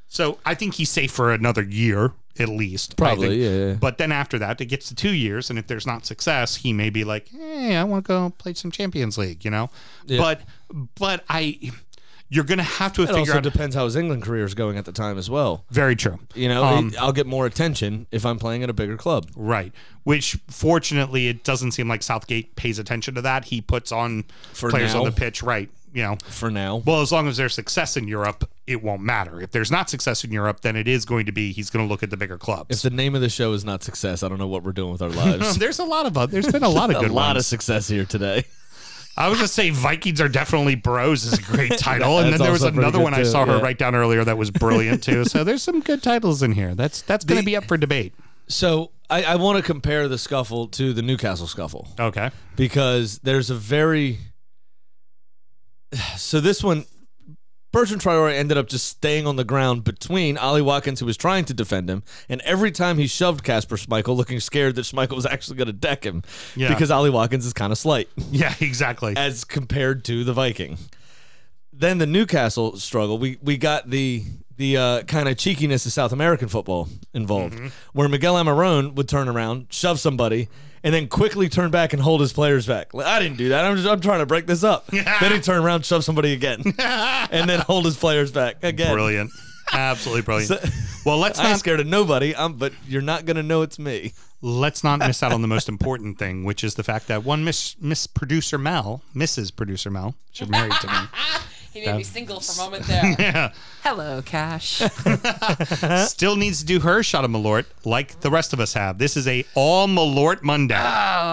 So 0.10 0.38
I 0.45 0.54
think 0.54 0.76
he's 0.76 0.91
safe 0.91 1.12
for 1.12 1.32
another 1.34 1.64
year 1.64 2.12
at 2.40 2.50
least. 2.50 2.98
Probably, 2.98 3.44
yeah, 3.44 3.66
yeah. 3.68 3.74
But 3.74 3.98
then 3.98 4.12
after 4.12 4.40
that, 4.40 4.60
it 4.62 4.66
gets 4.66 4.88
to 4.90 4.96
two 4.96 5.14
years, 5.14 5.50
and 5.50 5.58
if 5.60 5.68
there's 5.68 5.86
not 5.88 6.06
success, 6.06 6.56
he 6.58 6.74
may 6.74 6.90
be 6.90 7.04
like, 7.04 7.28
"Hey, 7.30 7.76
I 7.76 7.84
want 7.84 8.06
to 8.06 8.08
go 8.08 8.30
play 8.38 8.54
some 8.54 8.72
Champions 8.72 9.18
League," 9.18 9.44
you 9.46 9.52
know. 9.52 9.70
Yeah. 10.06 10.20
But 10.20 10.42
but 10.96 11.24
I, 11.30 11.60
you're 12.30 12.46
gonna 12.46 12.64
have 12.64 12.94
to 12.94 13.04
It 13.04 13.08
figure 13.08 13.20
also 13.20 13.38
out. 13.38 13.44
depends 13.44 13.76
how 13.76 13.84
his 13.86 13.96
England 13.98 14.24
career 14.24 14.46
is 14.46 14.54
going 14.54 14.78
at 14.78 14.86
the 14.86 14.92
time 14.94 15.18
as 15.18 15.30
well. 15.30 15.66
Very 15.70 15.96
true. 15.98 16.20
You 16.34 16.48
know, 16.48 16.64
Um, 16.64 16.94
I'll 17.00 17.12
get 17.12 17.28
more 17.28 17.46
attention 17.46 18.08
if 18.12 18.26
I'm 18.26 18.40
playing 18.40 18.64
at 18.64 18.70
a 18.70 18.74
bigger 18.74 18.96
club. 18.96 19.30
Right. 19.36 19.74
Which 20.04 20.38
fortunately, 20.48 21.28
it 21.28 21.44
doesn't 21.44 21.72
seem 21.74 21.88
like 21.90 22.02
Southgate 22.02 22.56
pays 22.56 22.80
attention 22.80 23.16
to 23.16 23.22
that. 23.24 23.46
He 23.46 23.60
puts 23.62 23.92
on 23.92 24.24
For 24.54 24.70
players 24.70 24.96
on 24.96 25.04
the 25.04 25.12
pitch. 25.12 25.44
Right. 25.44 25.70
You 25.94 26.04
know. 26.04 26.18
For 26.30 26.50
now, 26.50 26.78
Well, 26.86 27.02
as 27.02 27.12
long 27.12 27.28
as 27.28 27.38
there's 27.38 27.54
success 27.54 27.98
in 27.98 28.08
Europe, 28.08 28.50
it 28.68 28.82
won't 28.82 29.02
matter. 29.02 29.42
If 29.42 29.52
there's 29.52 29.72
not 29.72 29.89
success 29.89 30.24
in 30.24 30.32
Europe, 30.32 30.62
then 30.62 30.76
it 30.76 30.88
is 30.88 31.04
going 31.06 31.26
to 31.26 31.32
be 31.32 31.52
he's 31.52 31.70
going 31.70 31.86
to 31.86 31.89
look 31.92 32.02
at 32.04 32.10
the 32.10 32.18
bigger 32.18 32.38
clubs. 32.38 32.76
if 32.78 32.82
the 32.82 32.96
name 32.96 33.14
of 33.16 33.22
the 33.22 33.30
show 33.30 33.54
is 33.54 33.66
not 33.66 33.84
success, 33.84 34.24
I 34.24 34.30
don't 34.30 34.38
know 34.39 34.48
what 34.48 34.64
we're 34.64 34.72
doing 34.72 34.92
with 34.92 35.02
our 35.02 35.10
lives. 35.10 35.58
there's 35.60 35.80
a 35.80 35.84
lot 35.86 36.06
of 36.06 36.18
uh, 36.18 36.26
there's 36.28 36.52
been 36.52 36.64
a 36.64 36.70
lot 36.70 36.89
of 36.94 37.00
good 37.02 37.12
a 37.12 37.14
lot 37.14 37.36
of 37.38 37.46
success 37.46 37.88
here 37.88 38.06
today. 38.06 38.46
I 39.18 39.28
was 39.28 39.39
gonna 39.39 39.48
say 39.50 39.70
Vikings 39.72 40.22
are 40.22 40.30
definitely 40.30 40.76
bros 40.76 41.26
is 41.26 41.34
a 41.38 41.42
great 41.42 41.78
title, 41.78 42.20
and 42.20 42.32
then 42.32 42.39
there 42.39 42.52
was 42.54 42.64
another 42.64 43.00
one 43.00 43.14
I 43.14 43.18
too, 43.20 43.26
saw 43.26 43.46
her 43.46 43.58
yeah. 43.58 43.62
write 43.62 43.78
down 43.78 43.94
earlier 43.94 44.24
that 44.24 44.38
was 44.38 44.50
brilliant 44.52 45.04
too. 45.04 45.26
So 45.26 45.44
there's 45.44 45.62
some 45.62 45.82
good 45.82 46.02
titles 46.02 46.42
in 46.42 46.54
here. 46.54 46.74
That's 46.76 47.02
that's 47.02 47.26
gonna 47.26 47.42
The- 47.42 47.46
be 47.46 47.56
up 47.58 47.66
for 47.66 47.76
debate. 47.76 48.14
So 48.48 48.92
I, 49.10 49.24
I 49.24 49.36
want 49.36 49.58
to 49.58 49.64
compare 49.64 50.08
the 50.08 50.18
scuffle 50.18 50.68
to 50.70 50.94
the 50.94 51.02
Newcastle 51.02 51.48
scuffle 51.48 51.88
Okay. 52.00 52.32
because 52.56 53.20
there's 53.20 53.50
a 53.50 53.56
very 53.56 54.18
so 56.18 56.39
this 56.39 56.64
one 56.64 56.86
Bertrand 57.72 58.02
Traore 58.02 58.34
ended 58.34 58.58
up 58.58 58.68
just 58.68 58.86
staying 58.88 59.26
on 59.26 59.38
the 59.38 59.46
ground 59.46 59.86
between 59.86 60.38
Ollie 60.38 60.62
Watkins, 60.62 61.00
who 61.00 61.06
was 61.06 61.16
trying 61.16 61.46
to 61.46 61.54
defend 61.54 61.89
him, 61.89 62.04
and 62.28 62.42
every 62.42 62.70
time 62.70 62.98
he 62.98 63.08
shoved 63.08 63.46
Kasper 63.46 63.78
Schmeichel, 63.78 64.14
looking 64.16 64.42
scared 64.42 64.76
that 64.76 64.82
Schmeichel 64.82 65.16
was 65.16 65.26
actually 65.26 65.56
going 65.56 65.68
to 65.68 65.74
deck 65.74 66.04
him 66.04 66.22
Yeah. 66.58 66.68
because 66.68 66.92
Ollie 66.92 67.10
Watkins 67.10 67.46
is 67.46 67.54
kind 67.54 67.72
of 67.72 67.78
slight 67.78 68.10
Yeah, 68.32 68.54
exactly. 68.60 69.14
as 69.16 69.46
compared 69.46 70.04
to 70.06 70.26
the 70.26 70.34
Viking. 70.34 70.78
Then 71.72 71.98
the 72.00 72.06
Newcastle 72.06 72.76
struggle, 72.78 73.18
we 73.18 73.38
we 73.42 73.56
got 73.58 73.89
the 73.89 74.26
the 74.62 74.78
uh, 74.78 75.01
kind 75.03 75.28
of 75.28 75.38
cheekiness 75.38 75.86
of 75.88 75.91
South 75.91 76.12
American 76.14 76.47
football 76.47 76.88
involved, 77.14 77.59
where 77.93 78.07
Miguel 78.07 78.36
Almiron 78.36 78.93
would 78.93 79.09
turn 79.09 79.28
around, 79.28 79.66
shove 79.72 79.99
somebody, 79.99 80.47
and 80.84 80.93
then 80.93 81.07
quickly 81.07 81.49
turn 81.49 81.72
back 81.72 81.93
and 81.93 82.01
hold 82.01 82.22
his 82.22 82.32
players 82.32 82.68
back. 82.68 82.93
Like, 82.93 83.07
I 83.07 83.20
didn't 83.20 83.38
do 83.38 83.49
that. 83.49 83.66
I'm 83.66 83.76
just 83.76 83.88
I'm 83.88 83.99
trying 83.99 84.20
to 84.20 84.26
break 84.28 84.45
this 84.45 84.64
up. 84.64 84.86
then 84.91 85.32
he'd 85.32 85.43
turn 85.43 85.64
around, 85.64 85.84
shove 85.86 86.03
somebody 86.03 86.34
again, 86.34 86.62
and 86.80 87.49
then 87.49 87.59
hold 87.62 87.86
his 87.86 87.97
players 87.97 88.32
back 88.32 88.64
again. 88.64 88.93
Brilliant. 88.93 89.32
Absolutely 89.74 90.22
brilliant. 90.22 90.49
So- 90.49 90.70
well, 91.05 91.18
let's 91.18 91.39
not 91.39 91.57
scared 91.57 91.80
of 91.80 91.88
nobody. 91.88 92.36
I'm, 92.36 92.53
but 92.53 92.74
you're 92.88 93.01
not 93.01 93.26
gonna 93.26 93.41
know 93.43 93.64
it's 93.64 93.80
me. 93.80 94.14
let's 94.43 94.84
not 94.84 94.99
miss 94.99 95.24
out 95.24 95.32
on 95.32 95.41
the 95.41 95.47
most 95.47 95.68
important 95.76 96.20
thing, 96.20 96.43
which 96.43 96.64
is 96.64 96.76
the 96.76 96.84
fact 96.84 97.07
that 97.07 97.24
one 97.24 97.43
Miss 97.43 97.76
Miss 97.82 98.05
Producer 98.05 98.59
Mel, 98.59 99.01
Mrs. 99.16 99.55
Producer 99.55 99.89
Mel, 99.89 100.14
she's 100.32 100.47
married 100.49 100.74
to 100.82 100.88
me. 100.88 100.93
He 101.72 101.86
made 101.86 101.95
me 101.95 102.03
single 102.03 102.39
for 102.41 102.53
a 102.61 102.63
moment 102.65 102.86
there. 102.86 103.15
Yeah. 103.19 103.53
Hello, 103.84 104.22
Cash. 104.22 104.82
Still 106.07 106.36
needs 106.36 106.59
to 106.59 106.65
do 106.65 106.80
her 106.82 107.01
shot 107.03 107.24
of 107.26 107.32
Malort 107.32 107.65
like 107.86 108.19
the 108.19 108.30
rest 108.30 108.53
of 108.53 108.59
us 108.59 108.74
have. 108.74 108.97
This 108.97 109.15
is 109.15 109.28
a 109.28 109.45
all 109.55 109.88
Malort 109.88 110.43
Monday. 110.43 110.76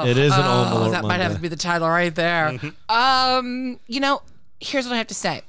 it 0.09 0.17
is 0.17 0.33
an 0.33 0.41
all 0.43 0.65
Oh, 0.65 0.69
Malort 0.89 0.91
that 0.93 1.05
might 1.05 1.21
have 1.21 1.35
to 1.35 1.41
be 1.41 1.49
the 1.49 1.57
title 1.57 1.89
right 1.89 2.15
there. 2.15 2.59
Um, 2.89 3.81
you 3.87 4.01
know, 4.01 4.23
here's 4.61 4.87
what 4.87 4.95
I 4.95 4.99
have 4.99 5.09
to 5.09 5.15
say. 5.15 5.43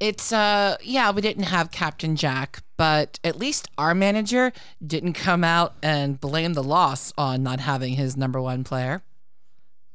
It's 0.00 0.32
uh 0.32 0.76
yeah, 0.82 1.12
we 1.12 1.22
didn't 1.22 1.44
have 1.44 1.70
Captain 1.70 2.16
Jack, 2.16 2.62
but 2.76 3.20
at 3.22 3.36
least 3.36 3.68
our 3.78 3.94
manager 3.94 4.52
didn't 4.84 5.12
come 5.12 5.44
out 5.44 5.74
and 5.82 6.20
blame 6.20 6.54
the 6.54 6.62
loss 6.64 7.12
on 7.16 7.44
not 7.44 7.60
having 7.60 7.94
his 7.94 8.16
number 8.16 8.40
one 8.42 8.64
player. 8.64 9.02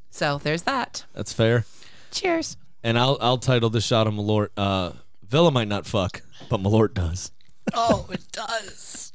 So 0.09 0.37
there's 0.41 0.61
that. 0.63 1.03
That's 1.13 1.33
fair. 1.33 1.65
Cheers. 2.11 2.55
And 2.83 2.97
I'll 2.97 3.17
I'll 3.21 3.37
title 3.37 3.69
this 3.69 3.85
shot 3.85 4.07
of 4.07 4.13
Malort. 4.13 4.49
Uh, 4.55 4.91
Villa 5.27 5.51
might 5.51 5.67
not 5.67 5.85
fuck, 5.85 6.21
but 6.49 6.61
Malort 6.61 6.93
does. 6.93 7.31
Oh, 7.73 8.07
it 8.11 8.23
does. 8.31 9.11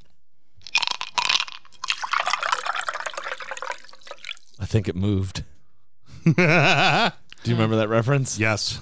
I 4.60 4.66
think 4.66 4.88
it 4.88 4.94
moved. 4.96 5.44
Do 6.24 6.30
you 6.32 7.54
remember 7.54 7.76
that 7.76 7.88
reference? 7.88 8.38
yes. 8.38 8.78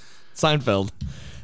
Seinfeld. 0.34 0.90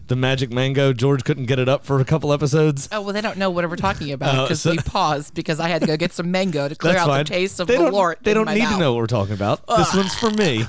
The 0.06 0.16
magic 0.16 0.52
mango. 0.52 0.92
George 0.92 1.24
couldn't 1.24 1.46
get 1.46 1.58
it 1.58 1.68
up 1.68 1.84
for 1.86 1.98
a 1.98 2.04
couple 2.04 2.32
episodes. 2.32 2.88
Oh 2.92 3.00
well, 3.00 3.12
they 3.14 3.22
don't 3.22 3.38
know 3.38 3.48
what 3.50 3.68
we're 3.70 3.76
talking 3.76 4.12
about 4.12 4.44
because 4.48 4.60
so- 4.60 4.72
we 4.72 4.76
paused 4.78 5.34
because 5.34 5.58
I 5.60 5.68
had 5.68 5.80
to 5.80 5.86
go 5.86 5.96
get 5.96 6.12
some 6.12 6.30
mango 6.30 6.68
to 6.68 6.74
clear 6.76 6.96
out 6.98 7.06
fine. 7.06 7.18
the 7.20 7.24
taste 7.24 7.58
of 7.58 7.66
they 7.68 7.76
the 7.78 7.90
don't, 7.90 8.22
They 8.22 8.32
in 8.32 8.34
don't 8.36 8.44
my 8.44 8.54
need 8.54 8.60
mouth. 8.64 8.72
to 8.74 8.78
know 8.80 8.92
what 8.92 8.98
we're 9.00 9.06
talking 9.06 9.34
about. 9.34 9.66
This 9.66 9.94
one's 9.94 10.14
for 10.14 10.30
me. 10.30 10.66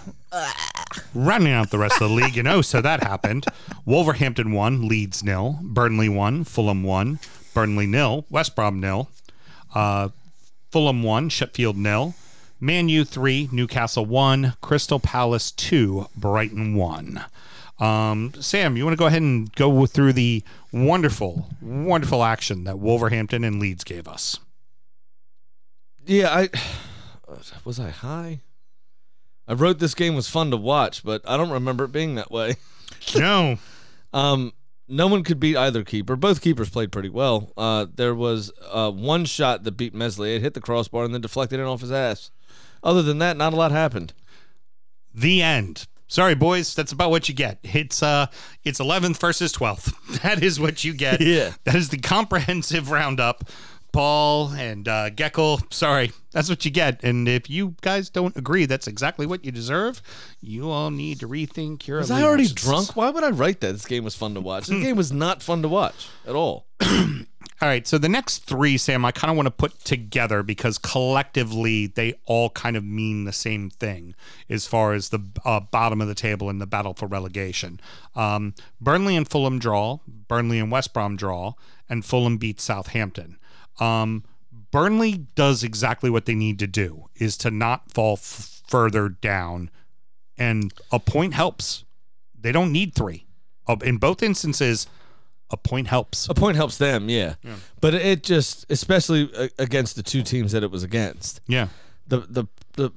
Rounding 1.14 1.54
out 1.54 1.70
the 1.72 1.78
rest 1.78 2.02
of 2.02 2.10
the 2.10 2.16
league, 2.16 2.36
you 2.36 2.44
know, 2.44 2.62
so 2.62 2.82
that 2.82 3.04
happened. 3.04 3.46
Wolverhampton 3.86 4.52
won, 4.52 4.88
Leeds 4.88 5.24
nil, 5.24 5.60
Burnley 5.64 6.10
won, 6.10 6.44
Fulham 6.44 6.84
won, 6.84 7.20
Burnley 7.54 7.88
nil, 7.88 8.26
West 8.30 8.56
Brom 8.56 8.80
nil, 8.80 9.10
uh, 9.74 10.10
Fulham 10.72 11.04
one, 11.04 11.30
Sheffield 11.30 11.78
nil, 11.78 12.16
Man 12.60 12.90
U 12.90 13.04
three, 13.06 13.50
Newcastle 13.52 14.06
one, 14.06 14.54
Crystal 14.62 15.00
Palace 15.00 15.52
two, 15.52 16.08
Brighton 16.16 16.76
one. 16.76 17.24
Um, 17.80 18.34
Sam, 18.40 18.78
you 18.78 18.86
want 18.86 18.94
to 18.94 19.00
go 19.00 19.06
ahead 19.08 19.22
and 19.22 19.54
go 19.56 19.86
through 19.86 20.14
the 20.14 20.44
wonderful, 20.72 21.50
wonderful 21.62 22.24
action 22.24 22.64
that 22.64 22.80
Wolverhampton 22.80 23.44
and 23.44 23.60
Leeds 23.60 23.84
gave 23.84 24.08
us? 24.08 24.40
Yeah, 26.06 26.30
I 26.34 26.50
was 27.66 27.80
I 27.80 27.90
high. 27.90 28.42
I 29.48 29.54
wrote 29.54 29.80
this 29.80 29.94
game 29.94 30.16
was 30.16 30.28
fun 30.30 30.50
to 30.52 30.58
watch, 30.58 31.04
but 31.04 31.22
I 31.28 31.38
don't 31.38 31.52
remember 31.52 31.84
it 31.86 31.92
being 31.92 32.16
that 32.16 32.32
way. 32.32 32.56
No, 33.18 33.58
Um, 34.14 34.54
no 34.88 35.06
one 35.08 35.24
could 35.24 35.40
beat 35.40 35.58
either 35.58 35.84
keeper. 35.84 36.16
Both 36.16 36.42
keepers 36.42 36.70
played 36.70 36.92
pretty 36.92 37.10
well. 37.10 37.52
Uh, 37.58 37.86
there 37.94 38.16
was 38.16 38.52
uh, 38.72 38.90
one 38.92 39.26
shot 39.26 39.64
that 39.64 39.74
beat 39.78 39.94
Meslier. 39.94 40.38
It 40.38 40.42
hit 40.42 40.54
the 40.56 40.62
crossbar 40.62 41.04
and 41.04 41.14
then 41.14 41.22
deflected 41.22 41.60
it 41.60 41.64
off 41.64 41.82
his 41.82 41.92
ass. 41.92 42.32
Other 42.84 43.02
than 43.04 43.20
that, 43.20 43.38
not 43.38 43.54
a 43.54 43.56
lot 43.56 43.72
happened. 43.72 44.14
the 45.14 45.42
end. 45.44 45.86
Sorry, 46.08 46.36
boys. 46.36 46.76
That's 46.76 46.92
about 46.92 47.10
what 47.10 47.28
you 47.28 47.36
get. 47.36 47.60
It's 47.64 48.04
uh, 48.04 48.28
it's 48.64 48.80
11th 48.80 49.18
versus 49.18 49.52
12th. 49.54 49.94
That 50.24 50.44
is 50.44 50.60
what 50.60 50.84
you 50.84 50.94
get. 50.94 51.22
Yeah. 51.22 51.54
That 51.66 51.76
is 51.76 51.90
the 51.90 51.98
comprehensive 51.98 52.90
roundup. 52.92 53.50
Paul 53.96 54.50
and 54.50 54.88
uh, 54.90 55.10
Geckel. 55.10 55.74
Sorry, 55.74 56.12
that's 56.34 56.50
what 56.50 56.66
you 56.66 56.72
get. 56.72 57.02
And 57.02 57.30
if 57.30 57.50
you 57.50 57.76
guys 57.82 58.10
don't 58.10 58.36
agree, 58.36 58.66
that's 58.66 58.88
exactly 58.88 59.26
what 59.26 59.46
you 59.46 59.54
deserve. 59.54 60.02
You 60.42 60.70
all 60.70 60.92
need 60.92 61.22
to 61.22 61.30
rethink 61.30 61.88
your. 61.88 62.00
Was 62.00 62.12
I 62.12 62.24
already 62.24 62.50
drunk? 62.50 62.98
Why 62.98 63.10
would 63.10 63.24
I 63.24 63.30
write 63.30 63.62
that? 63.62 63.72
This 63.72 63.86
game 63.86 64.04
was 64.04 64.14
fun 64.14 64.34
to 64.34 64.42
watch. 64.42 64.68
This 64.68 64.84
game 64.84 64.98
was 64.98 65.14
not 65.14 65.42
fun 65.42 65.62
to 65.62 65.70
watch 65.70 66.10
at 66.28 66.36
all. 66.36 66.68
All 67.62 67.70
right, 67.70 67.88
so 67.88 67.98
the 67.98 68.10
next 68.10 68.40
three, 68.40 68.78
Sam, 68.78 69.06
I 69.06 69.12
kind 69.14 69.32
of 69.32 69.38
want 69.38 69.48
to 69.48 69.52
put 69.52 69.80
together 69.86 70.44
because 70.44 70.78
collectively 70.78 71.88
they 71.88 72.16
all 72.26 72.50
kind 72.50 72.76
of 72.76 72.84
mean 72.84 73.24
the 73.24 73.32
same 73.32 73.70
thing 73.70 74.14
as 74.50 74.68
far 74.68 74.92
as 74.92 75.08
the 75.08 75.22
uh, 75.46 75.62
bottom 75.62 76.02
of 76.02 76.10
the 76.10 76.16
table 76.16 76.50
in 76.50 76.60
the 76.60 76.68
battle 76.68 76.94
for 76.94 77.08
relegation. 77.08 77.80
Um, 78.14 78.56
Burnley 78.82 79.16
and 79.16 79.26
Fulham 79.26 79.58
draw, 79.58 80.00
Burnley 80.06 80.60
and 80.60 80.70
West 80.70 80.94
Brom 80.94 81.16
draw, 81.16 81.54
and 81.88 82.04
Fulham 82.04 82.36
beat 82.38 82.60
Southampton. 82.60 83.38
Um, 83.80 84.24
Burnley 84.72 85.26
does 85.36 85.64
exactly 85.64 86.10
what 86.10 86.26
they 86.26 86.36
need 86.36 86.60
to 86.60 86.68
do 86.68 87.10
is 87.16 87.38
to 87.38 87.52
not 87.52 87.92
fall 87.92 88.14
f- 88.14 88.62
further 88.68 89.10
down, 89.10 89.70
and 90.38 90.74
a 90.92 91.00
point 91.00 91.34
helps. 91.34 91.84
They 92.40 92.52
don't 92.52 92.72
need 92.72 92.94
three. 92.94 93.26
Uh, 93.68 93.78
in 93.84 93.98
both 93.98 94.22
instances, 94.22 94.88
a 95.50 95.58
point 95.58 95.88
helps. 95.88 96.28
A 96.30 96.34
point 96.34 96.56
helps 96.58 96.78
them, 96.78 97.10
yeah. 97.10 97.36
But 97.82 97.94
it 97.96 98.24
just, 98.24 98.66
especially 98.70 99.30
uh, 99.36 99.48
against 99.58 99.96
the 99.96 100.04
two 100.04 100.22
teams 100.24 100.52
that 100.52 100.64
it 100.64 100.72
was 100.72 100.84
against, 100.84 101.40
Yeah. 101.48 101.68
the 102.08 102.20
the 102.20 102.46
the. 102.74 102.92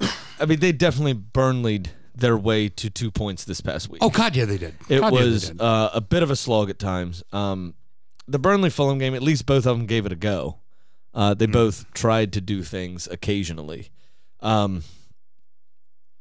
I 0.40 0.44
mean, 0.46 0.60
they 0.60 0.72
definitely 0.72 1.14
Burnleyed 1.14 1.90
their 2.14 2.36
way 2.36 2.68
to 2.68 2.88
two 2.90 3.10
points 3.10 3.44
this 3.44 3.60
past 3.60 3.88
week. 3.90 4.02
Oh 4.02 4.10
God, 4.10 4.36
yeah, 4.36 4.44
they 4.46 4.58
did. 4.58 4.74
It 4.88 5.00
God, 5.00 5.12
yeah, 5.14 5.20
was 5.20 5.48
did. 5.50 5.60
uh, 5.60 5.90
a 5.94 6.00
bit 6.00 6.22
of 6.22 6.30
a 6.30 6.36
slog 6.36 6.70
at 6.70 6.78
times. 6.78 7.22
Um, 7.32 7.74
the 8.28 8.38
Burnley 8.38 8.70
Fulham 8.70 8.98
game, 8.98 9.14
at 9.14 9.22
least 9.22 9.46
both 9.46 9.66
of 9.66 9.76
them 9.78 9.86
gave 9.86 10.06
it 10.06 10.12
a 10.12 10.16
go. 10.16 10.58
Uh, 11.14 11.32
they 11.34 11.46
both 11.46 11.92
tried 11.94 12.32
to 12.34 12.40
do 12.40 12.62
things 12.62 13.06
occasionally. 13.06 13.88
Um, 14.40 14.82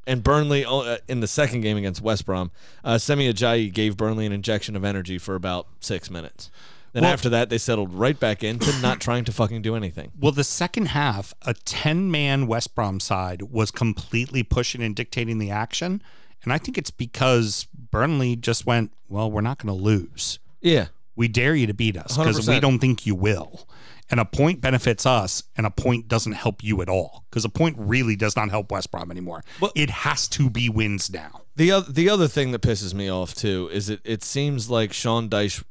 and 0.07 0.23
Burnley 0.23 0.63
uh, 0.65 0.97
in 1.07 1.19
the 1.19 1.27
second 1.27 1.61
game 1.61 1.77
against 1.77 2.01
West 2.01 2.25
Brom, 2.25 2.51
uh, 2.83 2.97
Semi 2.97 3.31
Ajayi 3.31 3.73
gave 3.73 3.97
Burnley 3.97 4.25
an 4.25 4.31
injection 4.31 4.75
of 4.75 4.83
energy 4.85 5.17
for 5.17 5.35
about 5.35 5.67
six 5.79 6.09
minutes. 6.09 6.49
Then 6.93 7.03
Well- 7.03 7.11
after 7.11 7.27
that, 7.29 7.49
they 7.49 7.57
settled 7.57 7.93
right 7.93 8.17
back 8.17 8.43
into 8.43 8.71
not 8.81 9.01
trying 9.01 9.25
to 9.25 9.31
fucking 9.31 9.61
do 9.63 9.75
anything. 9.75 10.11
well, 10.17 10.31
the 10.31 10.43
second 10.45 10.89
half, 10.89 11.33
a 11.41 11.53
ten-man 11.53 12.47
West 12.47 12.73
Brom 12.75 12.99
side 12.99 13.41
was 13.43 13.71
completely 13.71 14.43
pushing 14.43 14.81
and 14.81 14.95
dictating 14.95 15.39
the 15.39 15.49
action, 15.51 16.01
and 16.43 16.53
I 16.53 16.57
think 16.57 16.77
it's 16.77 16.91
because 16.91 17.67
Burnley 17.91 18.35
just 18.37 18.65
went, 18.65 18.93
"Well, 19.09 19.29
we're 19.29 19.41
not 19.41 19.57
going 19.57 19.75
to 19.77 19.83
lose. 19.83 20.39
Yeah, 20.61 20.87
We 21.15 21.27
dare 21.27 21.55
you 21.55 21.67
to 21.67 21.73
beat 21.73 21.97
us 21.97 22.17
because 22.17 22.47
we 22.47 22.59
don't 22.59 22.79
think 22.79 23.05
you 23.05 23.15
will." 23.15 23.67
And 24.09 24.19
a 24.19 24.25
point 24.25 24.61
benefits 24.61 25.05
us, 25.05 25.43
and 25.57 25.65
a 25.65 25.71
point 25.71 26.07
doesn't 26.07 26.33
help 26.33 26.63
you 26.63 26.81
at 26.83 26.89
all 26.89 27.25
because 27.29 27.43
a 27.43 27.49
point 27.49 27.75
really 27.79 28.15
does 28.15 28.35
not 28.35 28.49
help 28.49 28.71
West 28.71 28.91
Brom 28.91 29.09
anymore. 29.09 29.43
Well- 29.59 29.71
it 29.75 29.89
has 29.89 30.27
to 30.29 30.49
be 30.49 30.69
wins 30.69 31.11
now. 31.11 31.41
The 31.55 31.71
other 31.71 31.91
the 31.91 32.09
other 32.09 32.27
thing 32.27 32.51
that 32.51 32.61
pisses 32.61 32.93
me 32.93 33.09
off 33.09 33.33
too 33.33 33.69
is 33.71 33.89
it 33.89 34.01
it 34.03 34.23
seems 34.23 34.69
like 34.69 34.93
Sean 34.93 35.29
Dyche, 35.29 35.63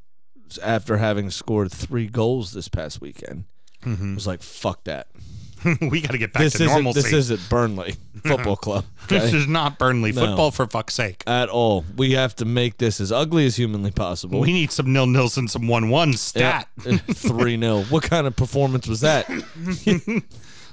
after 0.63 0.97
having 0.97 1.31
scored 1.31 1.71
three 1.71 2.07
goals 2.07 2.53
this 2.53 2.69
past 2.69 3.01
weekend, 3.01 3.45
mm-hmm. 3.85 4.15
was 4.15 4.27
like, 4.27 4.43
"Fuck 4.43 4.85
that! 4.85 5.09
we 5.91 6.01
got 6.01 6.13
to 6.13 6.19
get 6.19 6.33
back 6.33 6.43
This 6.43 6.55
to 6.55 6.67
normalcy. 6.67 7.01
this 7.03 7.13
isn't 7.13 7.49
Burnley 7.49 7.95
Football 8.25 8.57
Club 8.57 8.85
This 9.09 9.33
is 9.33 9.47
not 9.47 9.79
Burnley 9.79 10.13
No. 10.13 10.27
football 10.27 10.51
for 10.51 10.67
fuck's 10.67 10.95
sake. 10.95 11.23
at 11.27 11.49
all. 11.49 11.85
We 11.97 12.13
have 12.13 12.35
to 12.37 12.45
make 12.45 12.79
this 12.79 13.01
as 13.01 13.11
ugly 13.13 13.47
as 13.47 13.57
humanly 13.57 13.91
possible." 13.91 14.41
We 14.41 14.53
need 14.53 14.71
some 14.73 14.93
nil 14.93 15.07
nils 15.07 15.37
and 15.37 15.51
some 15.51 15.67
one 15.69 15.89
one 15.91 16.13
stat. 16.15 16.69
Three 16.81 17.59
0 17.59 17.83
What 17.85 18.03
kind 18.05 18.27
of 18.27 18.35
performance 18.37 18.87
was 18.87 19.01
that? 19.03 19.27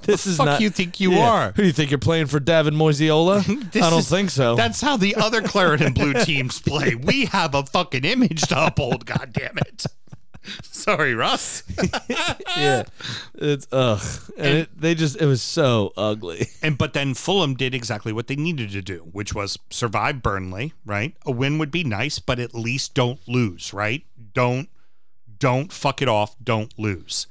this 0.03 0.25
is 0.25 0.37
fuck 0.37 0.45
not. 0.45 0.61
you 0.61 0.69
think 0.69 0.99
you 0.99 1.11
Yeah. 1.13 1.29
are? 1.29 1.45
Who 1.55 1.61
do 1.61 1.67
you 1.67 1.73
think 1.73 1.91
you're 1.91 1.97
playing 1.99 2.25
for, 2.27 2.39
David 2.39 2.73
Moiseola? 2.73 3.41
I 3.41 3.89
don't 3.89 3.99
is- 3.99 4.09
think 4.09 4.29
so. 4.29 4.55
That's 4.55 4.81
how 4.81 4.97
the 4.97 5.15
other 5.15 5.41
claret 5.41 5.81
and 5.81 5.93
blue 5.93 6.13
teams 6.25 6.59
play. 6.59 6.95
We 6.95 7.25
have 7.25 7.53
a 7.53 7.63
fucking 7.65 8.03
image 8.05 8.41
to 8.47 8.65
uphold. 8.67 9.05
God 9.05 9.29
damn 9.33 9.57
it. 9.59 9.85
Sorry, 10.63 11.13
Russ. 11.13 11.63
yeah, 12.57 12.83
it's 13.35 13.67
ugh, 13.71 14.01
and, 14.37 14.57
it, 14.59 14.79
they 14.79 14.95
just 14.95 15.21
it 15.21 15.25
was 15.25 15.41
so 15.41 15.93
ugly. 15.95 16.47
And 16.61 16.77
but 16.77 16.93
then 16.93 17.13
Fulham 17.13 17.55
did 17.55 17.75
exactly 17.75 18.11
what 18.11 18.27
they 18.27 18.35
needed 18.35 18.71
to 18.71 18.81
do, 18.81 19.07
which 19.11 19.33
was 19.33 19.57
survive 19.69 20.21
Burnley, 20.21 20.73
right? 20.85 21.15
A 21.25 21.31
win 21.31 21.57
would 21.57 21.71
be 21.71 21.83
nice, 21.83 22.19
but 22.19 22.39
at 22.39 22.55
least 22.55 22.93
don't 22.93 23.19
lose, 23.27 23.73
right? 23.73 24.03
Don't 24.33 24.69
don't 25.39 25.71
fuck 25.71 26.01
it 26.01 26.07
off, 26.07 26.35
don't 26.43 26.77
lose. 26.77 27.27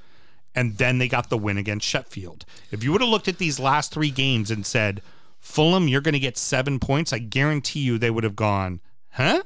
And 0.54 0.78
then 0.78 0.98
they 0.98 1.08
got 1.08 1.30
the 1.30 1.38
win 1.38 1.58
against 1.58 1.86
Sheffield. 1.86 2.44
If 2.72 2.82
you 2.82 2.90
would 2.90 3.00
have 3.00 3.10
looked 3.10 3.28
at 3.28 3.38
these 3.38 3.60
last 3.60 3.92
3 3.94 4.10
games 4.10 4.50
and 4.50 4.66
said, 4.66 5.00
"Fulham, 5.38 5.86
you're 5.86 6.00
going 6.00 6.14
to 6.14 6.18
get 6.18 6.36
7 6.36 6.78
points," 6.80 7.12
I 7.12 7.18
guarantee 7.18 7.80
you 7.80 7.98
they 7.98 8.10
would 8.10 8.24
have 8.24 8.36
gone, 8.36 8.80
"Huh?" 9.10 9.42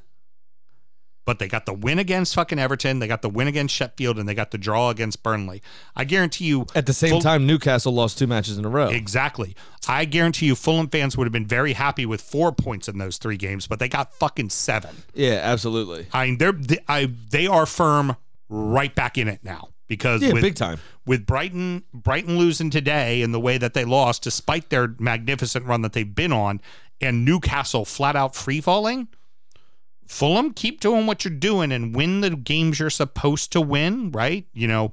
But 1.26 1.38
they 1.38 1.48
got 1.48 1.64
the 1.64 1.72
win 1.72 1.98
against 1.98 2.34
fucking 2.34 2.58
Everton, 2.58 2.98
they 2.98 3.06
got 3.06 3.22
the 3.22 3.30
win 3.30 3.48
against 3.48 3.74
Sheffield, 3.74 4.18
and 4.18 4.28
they 4.28 4.34
got 4.34 4.50
the 4.50 4.58
draw 4.58 4.90
against 4.90 5.22
Burnley. 5.22 5.62
I 5.96 6.04
guarantee 6.04 6.44
you 6.44 6.66
At 6.74 6.84
the 6.86 6.92
same 6.92 7.10
Ful- 7.12 7.20
time, 7.22 7.46
Newcastle 7.46 7.92
lost 7.94 8.18
two 8.18 8.26
matches 8.26 8.58
in 8.58 8.64
a 8.64 8.68
row. 8.68 8.88
Exactly. 8.88 9.56
I 9.88 10.04
guarantee 10.04 10.46
you, 10.46 10.54
Fulham 10.54 10.88
fans 10.88 11.16
would 11.16 11.24
have 11.24 11.32
been 11.32 11.46
very 11.46 11.72
happy 11.72 12.04
with 12.04 12.20
four 12.20 12.52
points 12.52 12.88
in 12.88 12.98
those 12.98 13.16
three 13.16 13.36
games, 13.38 13.66
but 13.66 13.78
they 13.78 13.88
got 13.88 14.12
fucking 14.14 14.50
seven. 14.50 14.94
yeah, 15.14 15.40
absolutely. 15.42 16.06
I 16.12 16.26
mean, 16.26 16.38
they're 16.38 16.52
they, 16.52 16.78
I 16.88 17.06
they 17.30 17.46
are 17.46 17.64
firm 17.64 18.16
right 18.50 18.94
back 18.94 19.16
in 19.16 19.26
it 19.28 19.40
now 19.42 19.68
because 19.88 20.22
Yeah, 20.22 20.32
with, 20.34 20.42
big 20.42 20.54
time. 20.56 20.78
with 21.06 21.24
Brighton 21.24 21.84
Brighton 21.94 22.36
losing 22.38 22.68
today 22.70 23.22
and 23.22 23.32
the 23.32 23.40
way 23.40 23.56
that 23.58 23.72
they 23.72 23.84
lost, 23.86 24.22
despite 24.22 24.68
their 24.68 24.94
magnificent 24.98 25.64
run 25.64 25.80
that 25.82 25.94
they've 25.94 26.14
been 26.14 26.32
on, 26.32 26.60
and 27.00 27.24
Newcastle 27.24 27.84
flat 27.86 28.14
out 28.16 28.34
free 28.34 28.60
falling. 28.60 29.08
Fulham, 30.06 30.52
keep 30.52 30.80
doing 30.80 31.06
what 31.06 31.24
you're 31.24 31.34
doing 31.34 31.72
and 31.72 31.94
win 31.94 32.20
the 32.20 32.30
games 32.30 32.78
you're 32.78 32.90
supposed 32.90 33.52
to 33.52 33.60
win, 33.60 34.10
right? 34.12 34.46
You 34.52 34.68
know, 34.68 34.92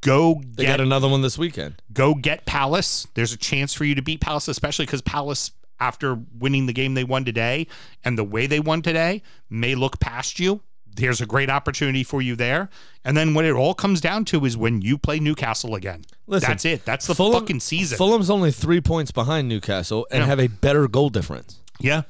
go 0.00 0.42
They 0.56 0.64
get 0.64 0.80
another 0.80 1.08
one 1.08 1.22
this 1.22 1.38
weekend. 1.38 1.80
go 1.92 2.14
get 2.14 2.46
Palace. 2.46 3.06
There's 3.14 3.32
a 3.32 3.36
chance 3.36 3.72
for 3.74 3.84
you 3.84 3.94
to 3.94 4.02
beat 4.02 4.20
Palace, 4.20 4.48
especially 4.48 4.86
because 4.86 5.02
Palace, 5.02 5.50
after 5.80 6.18
winning 6.38 6.66
the 6.66 6.72
game 6.72 6.94
they 6.94 7.04
won 7.04 7.24
today 7.24 7.66
and 8.04 8.16
the 8.18 8.24
way 8.24 8.46
they 8.46 8.60
won 8.60 8.82
today, 8.82 9.22
may 9.50 9.74
look 9.74 10.00
past 10.00 10.38
you. 10.40 10.60
There's 10.94 11.20
a 11.20 11.26
great 11.26 11.50
opportunity 11.50 12.02
for 12.02 12.22
you 12.22 12.36
there. 12.36 12.70
And 13.04 13.14
then 13.16 13.34
what 13.34 13.44
it 13.44 13.52
all 13.52 13.74
comes 13.74 14.00
down 14.00 14.24
to 14.26 14.46
is 14.46 14.56
when 14.56 14.80
you 14.80 14.96
play 14.96 15.20
Newcastle 15.20 15.74
again. 15.74 16.04
Listen, 16.26 16.48
That's 16.48 16.64
it. 16.64 16.84
That's 16.86 17.06
the 17.06 17.14
Fulham- 17.14 17.40
fucking 17.42 17.60
season. 17.60 17.98
Fulham's 17.98 18.30
only 18.30 18.50
three 18.50 18.80
points 18.80 19.10
behind 19.10 19.46
Newcastle 19.48 20.06
and 20.10 20.20
Yeah. 20.22 20.26
have 20.26 20.40
a 20.40 20.46
better 20.48 20.88
goal 20.88 21.10
difference. 21.10 21.58
yeah. 21.80 22.02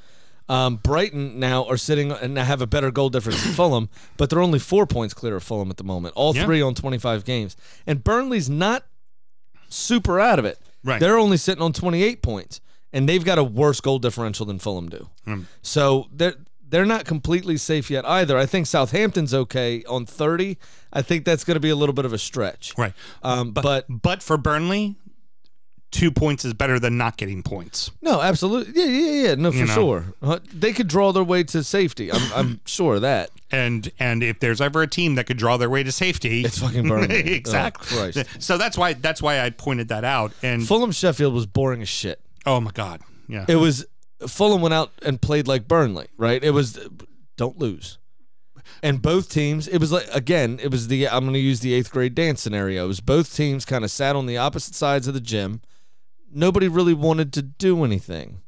Um, 0.48 0.76
Brighton 0.76 1.40
now 1.40 1.64
are 1.64 1.76
sitting 1.76 2.12
and 2.12 2.38
have 2.38 2.60
a 2.62 2.66
better 2.66 2.90
goal 2.90 3.08
difference 3.08 3.42
than 3.42 3.52
Fulham, 3.52 3.88
but 4.16 4.30
they're 4.30 4.40
only 4.40 4.58
four 4.60 4.86
points 4.86 5.12
clear 5.14 5.36
of 5.36 5.42
Fulham 5.42 5.70
at 5.70 5.76
the 5.76 5.84
moment. 5.84 6.14
All 6.16 6.34
Yeah. 6.36 6.44
three 6.44 6.62
on 6.62 6.74
25 6.74 7.24
games. 7.24 7.56
And 7.86 8.04
Burnley's 8.04 8.48
not 8.48 8.84
super 9.68 10.20
out 10.20 10.38
of 10.38 10.44
it. 10.44 10.58
Right. 10.84 11.00
They're 11.00 11.18
only 11.18 11.36
sitting 11.36 11.62
on 11.62 11.72
28 11.72 12.22
points, 12.22 12.60
and 12.92 13.08
they've 13.08 13.24
got 13.24 13.38
a 13.38 13.44
worse 13.44 13.80
goal 13.80 13.98
differential 13.98 14.46
than 14.46 14.58
Fulham 14.58 14.88
do. 14.88 15.08
Hmm. 15.24 15.40
So 15.62 16.06
they're 16.12 16.34
they're 16.68 16.84
not 16.84 17.04
completely 17.04 17.56
safe 17.56 17.90
yet 17.92 18.04
either. 18.04 18.36
I 18.36 18.44
think 18.44 18.66
Southampton's 18.66 19.32
okay 19.32 19.84
on 19.88 20.04
30. 20.04 20.58
I 20.92 21.00
think 21.00 21.24
that's 21.24 21.44
going 21.44 21.54
to 21.54 21.60
be 21.60 21.70
a 21.70 21.76
little 21.76 21.92
bit 21.92 22.04
of 22.04 22.12
a 22.12 22.18
stretch. 22.18 22.74
Right. 22.76 22.92
Um, 23.22 23.52
But, 23.52 23.62
but 23.62 23.86
but 24.02 24.22
for 24.22 24.36
Burnley, 24.36 24.96
two 25.96 26.10
points 26.10 26.44
is 26.44 26.52
better 26.54 26.78
than 26.78 26.96
not 26.98 27.16
getting 27.16 27.42
points. 27.42 27.90
No, 28.02 28.20
absolutely. 28.20 28.80
Yeah, 28.80 28.88
yeah, 28.88 29.22
yeah. 29.28 29.34
No, 29.34 29.50
for 29.50 29.56
You 29.58 29.66
know. 29.66 29.74
sure. 29.74 30.04
Uh, 30.22 30.38
they 30.52 30.72
could 30.72 30.88
draw 30.88 31.12
their 31.12 31.24
way 31.24 31.42
to 31.44 31.64
safety. 31.64 32.12
I'm, 32.12 32.32
I'm 32.34 32.60
sure 32.66 32.96
of 32.96 33.02
that. 33.02 33.30
And 33.50 33.90
and 33.98 34.22
if 34.22 34.40
there's 34.40 34.60
ever 34.60 34.82
a 34.82 34.86
team 34.86 35.14
that 35.14 35.24
could 35.26 35.36
draw 35.38 35.56
their 35.56 35.70
way 35.70 35.82
to 35.82 35.92
safety, 35.92 36.42
It's 36.44 36.58
fucking 36.58 36.88
Burnley. 36.88 37.16
exactly. 37.34 37.86
Oh, 37.98 38.10
Christ. 38.12 38.42
so 38.42 38.58
that's 38.58 38.76
why 38.76 38.92
that's 38.94 39.22
why 39.22 39.40
I 39.40 39.50
pointed 39.50 39.88
that 39.88 40.04
out. 40.04 40.32
And 40.42 40.66
Fulham 40.66 40.92
Sheffield 40.92 41.32
was 41.32 41.46
boring 41.46 41.80
as 41.82 41.88
shit. 41.88 42.20
oh 42.44 42.60
my 42.60 42.70
god, 42.72 43.00
yeah. 43.28 43.44
It 43.48 43.56
was 43.56 43.86
Fulham 44.26 44.60
went 44.62 44.74
out 44.74 44.90
and 45.02 45.20
played 45.20 45.46
like 45.48 45.68
Burnley, 45.68 46.06
right? 46.16 46.42
It 46.42 46.50
was 46.50 46.78
don't 47.36 47.58
lose. 47.58 47.98
And 48.82 49.00
both 49.00 49.30
teams, 49.30 49.68
it 49.68 49.78
was 49.78 49.92
like 49.92 50.06
again, 50.12 50.58
it 50.62 50.70
was 50.70 50.88
the 50.88 51.08
I'm 51.08 51.20
going 51.24 51.34
to 51.34 51.38
use 51.38 51.60
the 51.60 51.72
eighth 51.72 51.90
grade 51.92 52.14
dance 52.14 52.40
scenario. 52.42 52.84
It 52.84 52.88
was 52.88 53.00
both 53.00 53.34
teams 53.34 53.64
kind 53.64 53.84
of 53.84 53.90
sat 53.90 54.16
on 54.16 54.26
the 54.26 54.36
opposite 54.38 54.74
sides 54.74 55.06
of 55.08 55.14
the 55.14 55.20
gym. 55.20 55.60
Nobody 56.36 56.68
really 56.68 56.94
wanted 56.94 57.32
to 57.32 57.42
do 57.42 57.82
anything 57.84 58.42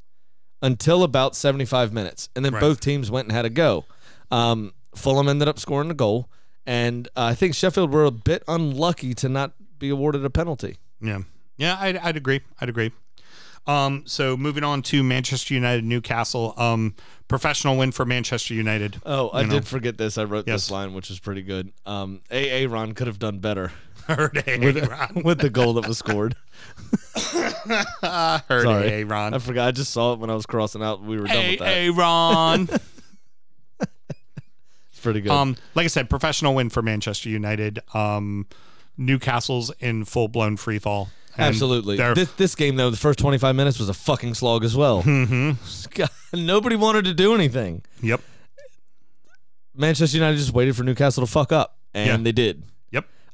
until 0.60 1.02
about 1.02 1.34
75 1.34 1.92
minutes, 1.92 2.28
and 2.36 2.44
then 2.44 2.52
Right. 2.54 2.60
both 2.60 2.80
teams 2.80 3.10
went 3.10 3.26
and 3.28 3.32
had 3.34 3.44
a 3.44 3.50
go. 3.50 3.84
Um, 4.30 4.72
Fulham 4.94 5.28
ended 5.28 5.48
up 5.48 5.58
scoring 5.58 5.90
a 5.90 5.94
goal, 5.94 6.28
and 6.66 7.08
uh, 7.16 7.24
I 7.24 7.34
think 7.34 7.54
Sheffield 7.54 7.90
were 7.92 8.04
a 8.04 8.10
bit 8.10 8.42
unlucky 8.46 9.14
to 9.14 9.28
not 9.28 9.52
be 9.78 9.88
awarded 9.88 10.24
a 10.24 10.30
penalty. 10.30 10.76
Yeah, 11.00 11.20
yeah, 11.56 11.76
I'd, 11.80 11.96
I'd 11.96 12.16
agree. 12.16 12.40
I'd 12.60 12.68
agree. 12.68 12.90
Um, 13.66 14.04
so 14.06 14.36
moving 14.36 14.64
on 14.64 14.82
to 14.82 15.02
Manchester 15.02 15.52
United, 15.54 15.84
Newcastle. 15.84 16.54
Um, 16.56 16.94
professional 17.28 17.76
win 17.76 17.92
for 17.92 18.04
Manchester 18.06 18.54
United. 18.54 19.00
Oh, 19.04 19.30
I 19.32 19.42
know. 19.42 19.50
did 19.50 19.66
forget 19.66 19.98
this. 19.98 20.16
I 20.18 20.24
wrote 20.24 20.46
Yes. 20.46 20.62
this 20.64 20.70
line, 20.70 20.94
which 20.94 21.10
is 21.10 21.18
pretty 21.20 21.42
good. 21.42 21.72
Um, 21.84 22.20
A. 22.30 22.66
Ron 22.66 22.92
could 22.92 23.06
have 23.06 23.18
done 23.18 23.38
better 23.40 23.72
Heard 24.08 24.42
a 24.46 24.86
Ron. 24.86 25.22
with 25.24 25.38
the 25.40 25.50
goal 25.50 25.74
that 25.74 25.86
was 25.86 25.98
scored. 25.98 26.34
I 27.14 28.42
Heard 28.48 28.62
Sorry. 28.64 28.88
a 28.88 29.04
Ron. 29.04 29.34
I 29.34 29.38
forgot. 29.38 29.68
I 29.68 29.70
just 29.72 29.92
saw 29.92 30.14
it 30.14 30.18
when 30.18 30.30
I 30.30 30.34
was 30.34 30.46
crossing 30.46 30.82
out. 30.82 31.02
We 31.02 31.18
were 31.20 31.26
done 31.26 31.48
with 31.50 31.58
that. 31.60 31.68
A 31.68 31.90
Ron. 31.90 32.68
It's 34.90 35.04
pretty 35.04 35.20
good. 35.20 35.30
um, 35.30 35.54
like 35.76 35.84
I 35.84 35.88
said, 35.88 36.10
professional 36.10 36.56
win 36.56 36.70
for 36.70 36.82
Manchester 36.82 37.28
United. 37.28 37.78
Um, 37.94 38.46
Newcastle's 38.96 39.70
in 39.78 40.04
full 40.04 40.26
blown 40.26 40.56
free 40.56 40.80
fall. 40.80 41.08
And 41.36 41.46
Absolutely. 41.46 41.96
This, 42.14 42.32
this 42.32 42.54
game, 42.56 42.74
though, 42.74 42.90
the 42.90 42.96
first 42.96 43.20
25 43.20 43.54
minutes 43.54 43.78
was 43.78 43.88
a 43.88 43.94
fucking 43.94 44.34
slog 44.34 44.64
as 44.64 44.74
well. 44.76 45.04
Mm-hmm. 45.04 46.44
Nobody 46.46 46.74
wanted 46.74 47.04
to 47.04 47.14
do 47.14 47.32
anything. 47.32 47.84
Yep. 48.02 48.20
Manchester 49.76 50.16
United 50.16 50.36
just 50.38 50.52
waited 50.52 50.74
for 50.74 50.82
Newcastle 50.82 51.24
to 51.24 51.30
fuck 51.30 51.52
up, 51.52 51.78
and 51.94 52.06
Yeah. 52.08 52.16
they 52.24 52.32
did. 52.32 52.64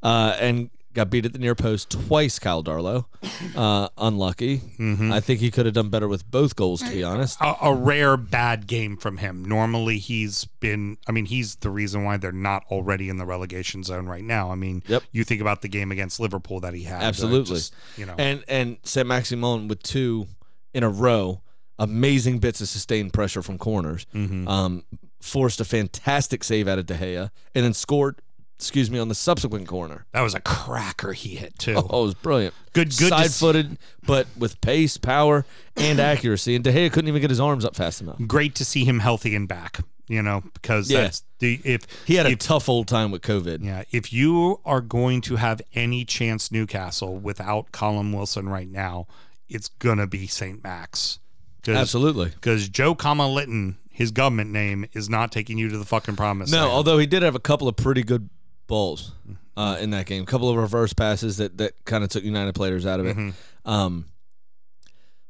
Yep. 0.04 0.10
Uh, 0.12 0.36
and 0.40 0.70
got 0.92 1.10
beat 1.10 1.24
at 1.26 1.32
the 1.32 1.38
near 1.40 1.56
post 1.56 1.90
twice, 1.90 2.38
Karl 2.38 2.62
Darlow. 2.62 3.06
Uh, 3.56 3.88
unlucky. 3.98 4.58
Mm-hmm. 4.58 5.12
I 5.12 5.20
think 5.20 5.38
he 5.40 5.50
could 5.50 5.64
have 5.66 5.74
done 5.74 5.88
better 5.88 6.08
with 6.08 6.28
both 6.28 6.56
goals, 6.56 6.82
to 6.82 6.90
be 6.90 7.04
honest. 7.04 7.40
a, 7.40 7.54
a 7.62 7.74
rare 7.74 8.16
bad 8.16 8.66
game 8.66 8.96
from 8.96 9.18
him. 9.18 9.44
Normally, 9.44 9.98
he's 9.98 10.44
been. 10.60 10.96
I 11.08 11.12
mean, 11.12 11.26
he's 11.26 11.56
the 11.56 11.70
reason 11.70 12.02
why 12.04 12.16
they're 12.16 12.32
not 12.32 12.64
already 12.70 13.08
in 13.08 13.16
the 13.18 13.24
relegation 13.26 13.84
zone 13.84 14.06
right 14.06 14.24
now. 14.24 14.50
I 14.50 14.56
mean, 14.56 14.82
Yep. 14.88 15.04
you 15.12 15.22
think 15.24 15.40
about 15.40 15.62
the 15.62 15.68
game 15.68 15.92
against 15.92 16.18
Liverpool 16.18 16.58
that 16.60 16.74
he 16.74 16.82
had. 16.82 17.00
uh, 17.02 17.06
Absolutely. 17.06 17.54
just, 17.56 17.74
you 17.96 18.06
know, 18.06 18.14
And 18.18 18.42
and 18.48 18.78
Saint 18.82 19.06
Maximin 19.06 19.68
with 19.68 19.82
two 19.84 20.26
in 20.72 20.82
a 20.82 20.88
row, 20.90 21.40
amazing 21.78 22.38
bits 22.38 22.60
of 22.60 22.68
sustained 22.68 23.12
pressure 23.12 23.42
from 23.42 23.56
corners. 23.58 24.04
Mm-hmm. 24.14 24.48
Um, 24.48 24.84
forced 25.20 25.60
a 25.60 25.64
fantastic 25.64 26.42
save 26.42 26.66
out 26.66 26.78
of 26.78 26.86
De 26.86 26.94
Gea, 26.94 27.30
and 27.54 27.64
then 27.64 27.74
scored. 27.74 28.20
Excuse 28.64 28.90
me, 28.90 28.98
on 28.98 29.08
the 29.08 29.14
subsequent 29.14 29.68
corner. 29.68 30.06
that 30.12 30.22
was 30.22 30.34
a 30.34 30.40
cracker 30.40 31.12
he 31.12 31.36
hit 31.36 31.58
too. 31.58 31.74
Oh, 31.90 32.02
it 32.02 32.06
was 32.06 32.14
brilliant. 32.14 32.54
Good- 32.72 32.96
good 32.96 33.10
Side 33.10 33.30
footed, 33.32 33.78
but 34.06 34.26
with 34.36 34.60
pace, 34.60 34.96
power, 34.96 35.44
and 35.76 36.00
accuracy. 36.12 36.54
And 36.54 36.64
De 36.64 36.72
Gea 36.72 36.90
couldn't 36.92 37.08
even 37.08 37.20
get 37.20 37.30
his 37.30 37.40
arms 37.40 37.64
up 37.64 37.76
fast 37.76 38.00
enough. 38.00 38.16
Great 38.26 38.54
to 38.56 38.64
see 38.64 38.84
him 38.84 38.98
healthy 39.00 39.34
and 39.36 39.46
back. 39.46 39.80
You 40.06 40.22
know, 40.22 40.42
because 40.52 40.90
Yeah. 40.90 41.02
that's 41.02 41.22
the 41.38 41.60
if 41.64 41.86
He 42.06 42.16
had 42.16 42.26
a 42.26 42.30
if, 42.32 42.38
tough 42.40 42.68
old 42.68 42.88
time 42.88 43.10
with 43.10 43.22
COVID. 43.22 43.64
yeah. 43.64 43.84
If 43.90 44.12
you 44.12 44.60
are 44.64 44.80
going 44.82 45.20
to 45.22 45.36
have 45.36 45.62
any 45.74 46.04
chance, 46.04 46.52
Newcastle 46.52 47.16
without 47.16 47.72
Callum 47.72 48.12
Wilson 48.12 48.46
right 48.48 48.68
now, 48.68 49.06
it's 49.48 49.68
gonna 49.68 50.06
be 50.06 50.26
Saint 50.26 50.62
Max. 50.62 51.20
Absolutely. 51.66 52.26
because 52.30 52.68
Joe 52.68 52.94
Kama 52.94 53.26
Litton, 53.26 53.78
his 53.88 54.10
government 54.10 54.50
name, 54.50 54.84
is 54.92 55.08
not 55.08 55.32
taking 55.32 55.56
you 55.56 55.70
to 55.70 55.78
the 55.78 55.86
fucking 55.86 56.16
promise. 56.16 56.50
No, 56.50 56.58
land. 56.58 56.70
although 56.72 56.98
he 56.98 57.06
did 57.06 57.22
have 57.22 57.34
a 57.34 57.40
couple 57.40 57.66
of 57.68 57.76
pretty 57.76 58.02
good 58.02 58.28
balls 58.66 59.12
uh, 59.56 59.78
in 59.80 59.90
that 59.90 60.06
game. 60.06 60.22
A 60.22 60.26
couple 60.26 60.48
of 60.48 60.56
reverse 60.56 60.92
passes 60.92 61.36
that, 61.38 61.58
that 61.58 61.84
kind 61.84 62.04
of 62.04 62.10
took 62.10 62.24
United 62.24 62.54
players 62.54 62.86
out 62.86 63.00
of 63.00 63.06
it. 63.06 63.34
Um, 63.64 64.06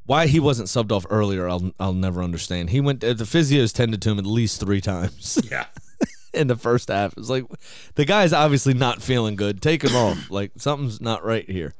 why 0.06 0.26
he 0.26 0.38
wasn't 0.40 0.68
subbed 0.68 0.92
off 0.92 1.06
earlier, 1.08 1.48
I'll 1.48 1.72
I'll 1.80 1.94
never 1.94 2.22
understand. 2.22 2.70
He 2.70 2.80
went 2.80 3.00
the 3.00 3.14
physios 3.14 3.72
tended 3.72 4.02
to 4.02 4.10
him 4.10 4.18
at 4.18 4.26
least 4.26 4.60
three 4.60 4.80
times 4.80 5.38
yeah, 5.50 5.66
in 6.34 6.46
the 6.46 6.56
first 6.56 6.88
half. 6.88 7.14
It's 7.16 7.30
like 7.30 7.44
the 7.94 8.04
guy's 8.04 8.32
obviously 8.32 8.74
not 8.74 9.02
feeling 9.02 9.36
good. 9.36 9.62
Take 9.62 9.82
him 9.82 9.96
off. 9.96 10.18
Like 10.30 10.52
something's 10.58 11.00
not 11.00 11.24
right 11.24 11.48
here. 11.48 11.72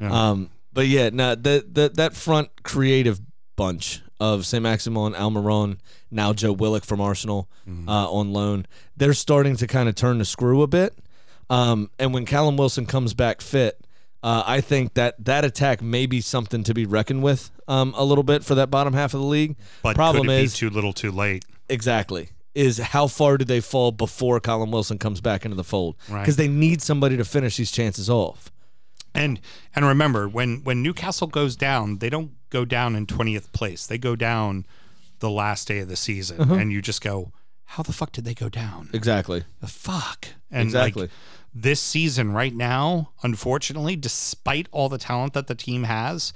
Um, 0.00 0.50
but 0.72 0.86
yeah, 0.86 1.10
no, 1.12 1.34
that 1.34 1.74
that 1.74 1.94
that 1.96 2.14
front 2.14 2.62
creative 2.62 3.20
bunch 3.56 4.02
of 4.20 4.44
Saint 4.46 4.62
Maximin, 4.62 5.12
Almiron, 5.14 5.78
now 6.10 6.32
Joe 6.32 6.52
Willock 6.52 6.84
from 6.84 7.00
Arsenal 7.00 7.48
uh, 7.86 8.10
on 8.10 8.32
loan, 8.32 8.66
they're 8.96 9.14
starting 9.14 9.56
to 9.56 9.66
kind 9.66 9.88
of 9.88 9.94
turn 9.94 10.18
the 10.18 10.24
screw 10.24 10.62
a 10.62 10.66
bit. 10.66 10.96
Um, 11.50 11.90
and 11.98 12.12
when 12.12 12.24
Callum 12.26 12.56
Wilson 12.56 12.86
comes 12.86 13.14
back 13.14 13.40
fit, 13.40 13.78
Uh, 14.20 14.42
I 14.44 14.60
think 14.60 14.94
that 14.94 15.14
that 15.24 15.44
attack 15.44 15.80
may 15.80 16.06
be 16.06 16.20
something 16.20 16.64
to 16.64 16.74
be 16.74 16.84
reckoned 16.86 17.22
with 17.22 17.52
um, 17.68 17.94
a 17.96 18.02
little 18.02 18.24
bit 18.24 18.42
for 18.44 18.56
that 18.56 18.68
bottom 18.68 18.92
half 18.92 19.14
of 19.14 19.20
the 19.20 19.26
league. 19.26 19.54
But 19.80 19.94
Problem 19.94 20.28
is 20.28 20.52
be 20.54 20.58
too 20.58 20.70
little, 20.70 20.92
too 20.92 21.12
late? 21.12 21.44
exactly 21.68 22.30
is 22.54 22.78
how 22.78 23.06
far 23.06 23.38
do 23.38 23.44
they 23.44 23.60
fall 23.60 23.92
before 23.92 24.40
Callum 24.40 24.72
Wilson 24.72 24.98
comes 24.98 25.20
back 25.20 25.44
into 25.44 25.54
the 25.56 25.62
fold? 25.62 25.94
Right. 26.08 26.22
Because 26.22 26.34
they 26.34 26.48
need 26.48 26.82
somebody 26.82 27.16
to 27.16 27.24
finish 27.24 27.56
these 27.58 27.70
chances 27.70 28.10
off. 28.10 28.50
And 29.18 29.40
and 29.74 29.84
remember, 29.84 30.28
when 30.28 30.62
when 30.64 30.82
Newcastle 30.82 31.26
goes 31.26 31.56
down, 31.56 31.98
they 31.98 32.10
don't 32.10 32.32
go 32.50 32.64
down 32.64 32.94
in 32.96 33.06
twentieth 33.06 33.52
place. 33.52 33.86
They 33.86 33.98
go 33.98 34.16
down 34.16 34.64
the 35.20 35.30
last 35.30 35.66
day 35.68 35.80
of 35.80 35.88
the 35.88 35.96
season, 35.96 36.40
Uh-huh. 36.40 36.54
and 36.54 36.72
you 36.72 36.80
just 36.80 37.00
go, 37.02 37.32
"How 37.64 37.82
the 37.82 37.92
fuck 37.92 38.12
did 38.12 38.24
they 38.24 38.34
go 38.34 38.48
down? 38.48 38.90
Exactly. 38.92 39.44
The 39.60 39.66
fuck!" 39.66 40.28
And 40.50 40.62
Exactly. 40.62 41.02
like 41.02 41.10
this 41.54 41.80
season, 41.80 42.32
right 42.32 42.54
now, 42.54 43.10
unfortunately, 43.22 43.96
despite 43.96 44.68
all 44.70 44.88
the 44.88 44.98
talent 44.98 45.32
that 45.32 45.46
the 45.48 45.54
team 45.54 45.84
has, 45.84 46.32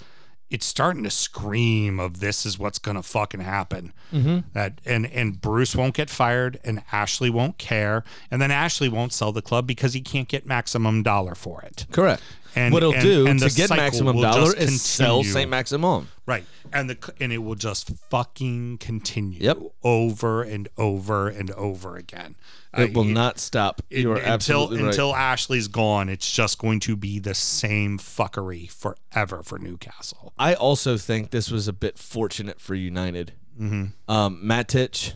it's 0.51 0.67
starting 0.67 1.05
to 1.05 1.11
scream 1.11 1.99
of 2.01 2.19
this 2.21 2.45
is 2.45 2.59
what's 2.59 2.79
going 2.79 2.97
to 2.97 3.03
fucking 3.03 3.41
happen. 3.41 3.93
Mm-hmm. 4.13 4.39
That 4.53 4.81
and 4.85 5.07
and 5.07 5.41
Bruce 5.41 5.77
won't 5.77 5.95
get 5.95 6.11
fired, 6.11 6.59
and 6.65 6.83
Ashley 6.93 7.31
won't 7.31 7.57
care, 7.59 8.05
and 8.31 8.43
then 8.43 8.51
Ashley 8.51 8.89
won't 8.89 9.13
sell 9.13 9.33
the 9.33 9.43
club 9.43 9.67
because 9.67 9.95
he 9.95 10.01
can't 10.01 10.29
get 10.29 10.45
maximum 10.47 11.03
dollar 11.03 11.35
for 11.35 11.63
it. 11.63 11.87
Correct. 11.93 12.23
And- 12.55 12.73
what 12.73 12.83
he'll 12.83 12.93
and- 12.93 13.03
do 13.03 13.27
and 13.27 13.39
to 13.41 13.49
get 13.51 13.71
maximum 13.71 14.21
dollar 14.21 14.55
is 14.57 14.83
sell 14.83 15.17
continue. 15.19 15.33
Saint-Maximin. 15.33 16.09
Right. 16.27 16.45
And 16.73 16.89
the 16.91 17.13
and 17.21 17.33
it 17.33 17.39
will 17.39 17.55
just 17.55 17.91
fucking 18.11 18.79
continue 18.79 19.39
Yep. 19.41 19.59
over 19.83 20.43
and 20.43 20.69
over 20.77 21.29
and 21.29 21.51
over 21.53 21.97
again. 21.97 22.37
It 22.77 22.91
Uh, 22.91 22.93
will 22.95 23.05
not 23.05 23.39
stop. 23.39 23.83
it- 23.91 24.07
until 24.07 24.69
right. 24.71 24.81
until 24.81 25.15
Ashley's 25.15 25.69
gone, 25.69 26.09
it's 26.09 26.31
just 26.31 26.59
going 26.59 26.81
to 26.81 26.97
be 26.97 27.19
the 27.19 27.35
same 27.35 27.99
fuckery 27.99 28.71
forever 28.71 29.43
for 29.43 29.59
Newcastle. 29.59 30.33
I 30.39 30.55
also 30.55 30.97
think 30.97 31.31
this 31.31 31.51
was 31.51 31.69
a 31.69 31.73
bit 31.73 31.99
fortunate 31.99 32.61
for 32.61 32.75
United. 32.75 33.33
Mm-hmm. 33.61 34.11
Um, 34.11 34.41
Matic, 34.43 35.13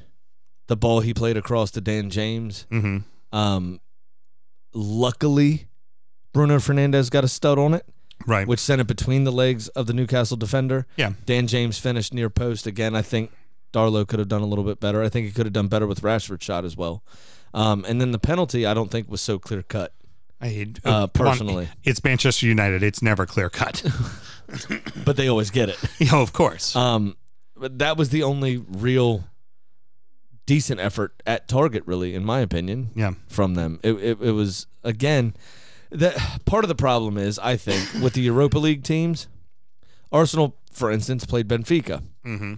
the 0.66 0.76
ball 0.76 1.00
he 1.00 1.14
played 1.14 1.36
across 1.38 1.70
to 1.72 1.80
Dan 1.80 2.10
James. 2.10 2.66
Mm-hmm. 2.70 3.36
Um, 3.36 3.80
luckily, 4.74 5.66
Bruno 6.36 6.56
Fernandes 6.58 7.10
got 7.10 7.24
a 7.24 7.28
stud 7.28 7.58
on 7.58 7.72
it, 7.74 7.86
Right. 8.26 8.46
which 8.46 8.60
sent 8.60 8.80
it 8.80 8.86
between 8.86 9.24
the 9.24 9.32
legs 9.32 9.68
of 9.68 9.86
the 9.86 9.92
Newcastle 9.94 10.36
defender. 10.36 10.86
yeah. 10.96 11.12
Dan 11.24 11.46
James 11.46 11.78
finished 11.78 12.12
near 12.12 12.28
post 12.28 12.66
again. 12.66 12.94
I 12.94 13.02
think 13.02 13.30
Darlow 13.72 14.06
could 14.06 14.18
have 14.18 14.28
done 14.28 14.42
a 14.42 14.46
little 14.46 14.64
bit 14.64 14.78
better. 14.80 15.02
I 15.02 15.08
think 15.08 15.26
he 15.26 15.32
could 15.32 15.46
have 15.46 15.52
done 15.52 15.68
better 15.68 15.86
with 15.86 16.02
Rashford's 16.02 16.44
shot 16.44 16.64
as 16.64 16.76
well. 16.76 17.02
Um, 17.54 17.84
and 17.88 18.00
then 18.00 18.12
the 18.12 18.18
penalty, 18.18 18.66
I 18.66 18.74
don't 18.74 18.90
think 18.90 19.08
was 19.10 19.20
so 19.22 19.38
clear 19.38 19.62
cut. 19.62 19.92
I, 20.40 20.66
Uh, 20.84 21.02
on, 21.04 21.08
personally. 21.10 21.68
it's 21.84 22.04
Manchester 22.04 22.44
United. 22.46 22.82
It's 22.82 23.00
never 23.00 23.24
clear 23.24 23.48
cut. 23.48 23.82
But 25.04 25.16
they 25.16 25.28
always 25.28 25.50
get 25.50 25.68
it. 25.70 25.78
yeah, 25.98 26.16
of 26.16 26.32
course. 26.32 26.76
Um, 26.76 27.16
but 27.56 27.78
that 27.78 27.96
was 27.96 28.10
the 28.10 28.22
only 28.22 28.58
real 28.58 29.24
decent 30.46 30.80
effort 30.80 31.20
at 31.26 31.48
target, 31.48 31.82
really, 31.86 32.14
in 32.14 32.24
my 32.24 32.40
opinion. 32.40 32.90
yeah. 32.94 33.12
from 33.28 33.54
them. 33.54 33.80
It, 33.82 33.92
it, 33.94 34.18
it 34.20 34.30
was 34.32 34.66
again 34.84 35.34
that 35.90 36.42
part 36.44 36.64
of 36.64 36.68
the 36.68 36.74
problem 36.74 37.16
is 37.18 37.38
I 37.38 37.56
think 37.56 38.02
with 38.02 38.14
the 38.14 38.20
Europa 38.22 38.58
League 38.58 38.82
teams, 38.82 39.28
Arsenal, 40.12 40.56
for 40.72 40.90
instance, 40.90 41.24
played 41.24 41.48
Benfica. 41.48 42.02
Mm-hmm. 42.24 42.54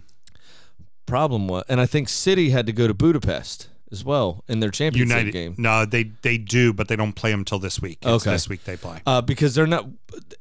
Problem 1.07 1.49
was, 1.49 1.64
and 1.68 1.81
I 1.81 1.87
think 1.87 2.09
City 2.09 2.51
had 2.51 2.66
to 2.66 2.72
go 2.72 2.87
to 2.87 2.93
Budapest 2.95 3.68
as 3.91 4.05
well 4.05 4.45
in 4.47 4.61
their 4.61 4.70
Champions 4.70 5.09
United 5.09 5.26
League 5.26 5.33
game. 5.33 5.55
No, 5.57 5.87
they 5.87 6.05
they 6.22 6.37
do, 6.37 6.74
but 6.74 6.89
they 6.89 6.97
don't 6.97 7.14
play 7.14 7.31
them 7.31 7.45
till 7.45 7.59
this 7.59 7.81
week. 7.81 7.99
It's 8.03 8.09
Okay. 8.26 8.31
this 8.33 8.49
week 8.49 8.64
they 8.64 8.76
play. 8.76 9.01
Uh, 9.07 9.22
because 9.22 9.55
they're 9.55 9.66
not 9.66 9.87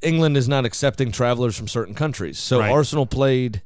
England 0.02 0.36
is 0.36 0.46
not 0.48 0.66
accepting 0.66 1.10
travelers 1.10 1.56
from 1.56 1.68
certain 1.68 1.94
countries. 1.94 2.38
So 2.38 2.58
Right. 2.60 2.70
Arsenal 2.70 3.06
played 3.06 3.62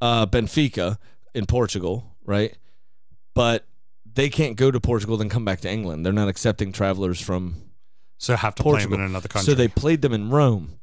uh, 0.00 0.26
Benfica 0.26 0.98
in 1.34 1.46
Portugal, 1.46 2.14
right? 2.24 2.56
But 3.34 3.66
they 4.14 4.28
can't 4.28 4.54
go 4.56 4.70
to 4.70 4.78
Portugal 4.78 5.16
then 5.16 5.28
come 5.28 5.44
back 5.44 5.60
to 5.62 5.70
England. 5.70 6.06
They're 6.06 6.12
not 6.12 6.28
accepting 6.28 6.70
travelers 6.70 7.20
from 7.20 7.56
So 8.18 8.36
have 8.36 8.54
to 8.56 8.62
play 8.62 8.72
Portugal. 8.72 8.96
them 8.98 9.04
in 9.04 9.10
another 9.10 9.28
country. 9.28 9.46
So 9.52 9.54
they 9.54 9.68
played 9.68 10.02
them 10.02 10.12
in 10.12 10.30
Rome. 10.30 10.78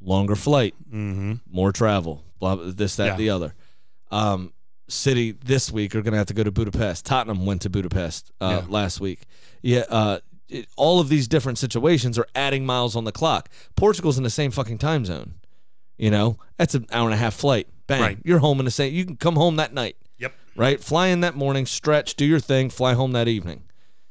Longer 0.00 0.36
flight, 0.36 0.74
mm-hmm. 0.88 1.34
more 1.50 1.72
travel, 1.72 2.22
blah, 2.38 2.54
blah 2.56 2.70
this, 2.70 2.96
that, 2.96 3.06
Yeah. 3.06 3.16
the 3.16 3.30
other. 3.30 3.54
Um, 4.10 4.52
City 4.88 5.32
this 5.32 5.72
week 5.72 5.96
are 5.96 6.02
going 6.02 6.12
to 6.12 6.18
have 6.18 6.28
to 6.28 6.34
go 6.34 6.44
to 6.44 6.52
Budapest. 6.52 7.04
Tottenham 7.04 7.44
went 7.44 7.62
to 7.62 7.70
Budapest 7.70 8.30
uh, 8.40 8.60
Yeah. 8.62 8.72
last 8.72 9.00
week. 9.00 9.22
Yeah, 9.62 9.84
uh, 9.88 10.18
it, 10.48 10.68
all 10.76 11.00
of 11.00 11.08
these 11.08 11.26
different 11.26 11.58
situations 11.58 12.16
are 12.18 12.26
adding 12.36 12.64
miles 12.64 12.94
on 12.94 13.02
the 13.02 13.10
clock. 13.10 13.48
Portugal's 13.74 14.16
in 14.16 14.22
the 14.22 14.30
same 14.30 14.52
fucking 14.52 14.78
time 14.78 15.04
zone. 15.04 15.34
You 15.98 16.10
know, 16.12 16.38
that's 16.56 16.74
an 16.76 16.86
hour 16.92 17.06
and 17.06 17.14
a 17.14 17.16
half 17.16 17.34
flight. 17.34 17.66
Bang, 17.88 18.00
Right. 18.00 18.18
you're 18.22 18.38
home 18.38 18.60
in 18.60 18.64
the 18.64 18.70
same. 18.70 18.94
You 18.94 19.04
can 19.04 19.16
come 19.16 19.34
home 19.34 19.56
that 19.56 19.72
night 19.74 19.96
Yep. 20.18 20.34
right? 20.54 20.80
Fly 20.80 21.08
in 21.08 21.20
that 21.22 21.34
morning, 21.34 21.66
stretch, 21.66 22.14
do 22.14 22.24
your 22.24 22.38
thing, 22.40 22.70
fly 22.70 22.94
home 22.94 23.10
that 23.12 23.26
evening. 23.26 23.64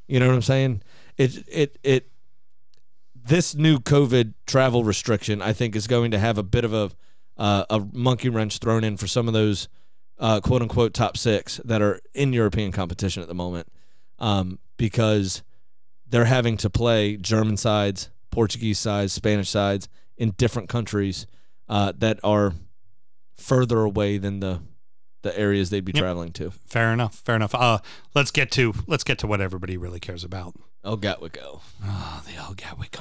You 0.07 0.19
know 0.19 0.28
what 0.28 0.36
I'm 0.36 0.41
saying? 0.41 0.82
It 1.17 1.45
it 1.47 1.78
it 1.84 2.09
this 3.28 3.55
new 3.55 3.80
COVID 3.80 4.34
travel 4.45 4.84
restriction, 4.84 5.41
I 5.41 5.53
think, 5.53 5.76
is 5.76 5.88
going 5.88 6.11
to 6.11 6.19
have 6.19 6.38
a 6.38 6.43
bit 6.43 6.63
of 6.65 6.73
a 6.73 6.91
uh, 7.38 7.65
a 7.69 7.80
monkey 7.91 8.30
wrench 8.30 8.59
thrown 8.59 8.84
in 8.84 8.95
for 8.95 9.07
some 9.07 9.28
of 9.28 9.34
those 9.34 9.67
uh, 10.19 10.39
quote 10.39 10.61
unquote 10.61 10.93
top 10.93 11.17
six 11.17 11.59
that 11.65 11.82
are 11.82 11.99
in 12.13 12.32
European 12.32 12.71
competition 12.71 13.21
at 13.21 13.28
the 13.28 13.36
moment, 13.36 13.67
um, 14.19 14.59
because 14.78 15.43
they're 16.07 16.26
having 16.26 16.55
to 16.57 16.69
play 16.69 17.17
German 17.17 17.57
sides, 17.57 18.09
Portuguese 18.32 18.80
sides, 18.80 19.11
Spanish 19.11 19.49
sides 19.49 19.89
in 20.17 20.32
different 20.38 20.69
countries 20.69 21.28
uh, 21.67 21.91
that 21.97 22.19
are 22.23 22.53
further 23.36 23.80
away 23.80 24.17
than 24.17 24.39
the 24.39 24.61
the 25.23 25.38
areas 25.38 25.71
they'd 25.71 25.84
be 25.84 25.91
Yep. 25.93 26.01
traveling 26.01 26.32
to. 26.34 26.51
Fair 26.67 26.93
enough. 26.93 27.15
Fair 27.15 27.36
enough. 27.36 27.55
Uh, 27.55 27.80
let's 28.13 28.30
get 28.32 28.51
to 28.51 28.73
let's 28.88 29.03
get 29.03 29.17
to 29.19 29.28
what 29.28 29.41
everybody 29.41 29.76
really 29.76 29.99
cares 29.99 30.23
about. 30.23 30.53
Oh, 30.86 30.96
Gatwick 30.96 31.34
go. 31.34 31.62
Oh, 31.84 32.24
the 32.28 32.46
old 32.46 32.58
Gatwick. 32.58 32.96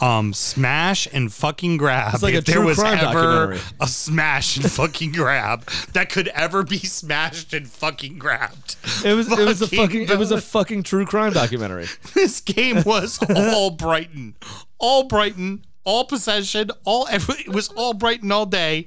Um, 0.00 0.32
smash 0.34 1.08
and 1.12 1.32
fucking 1.32 1.76
grab. 1.78 2.14
It's 2.14 2.22
like 2.22 2.34
if 2.34 2.42
a 2.42 2.44
there 2.44 2.56
true 2.56 2.66
was 2.66 2.78
crime 2.78 2.98
ever 2.98 3.12
documentary. 3.14 3.58
a 3.80 3.86
smash 3.88 4.56
and 4.56 4.70
fucking 4.70 5.12
grab 5.12 5.64
that 5.92 6.10
could 6.10 6.28
ever 6.28 6.62
be 6.62 6.78
smashed 6.78 7.52
and 7.54 7.66
fucking 7.68 8.18
grabbed. 8.18 8.76
It 9.04 9.14
was 9.14 9.30
it 9.32 9.44
was 9.44 9.62
a 9.62 9.66
Fucking 9.66 9.86
fucking 9.86 10.02
it 10.10 10.18
was 10.18 10.30
a 10.30 10.40
fucking 10.42 10.82
true 10.84 11.06
crime 11.06 11.32
documentary. 11.32 11.86
this 12.14 12.40
game 12.40 12.82
was 12.84 13.18
all 13.34 13.70
Brighton, 13.70 14.36
all 14.78 15.04
Brighton, 15.04 15.64
all 15.84 16.04
possession, 16.04 16.70
all 16.84 17.08
every, 17.10 17.34
it 17.40 17.48
was 17.48 17.68
all 17.70 17.94
Brighton 17.94 18.30
all 18.30 18.46
day. 18.46 18.84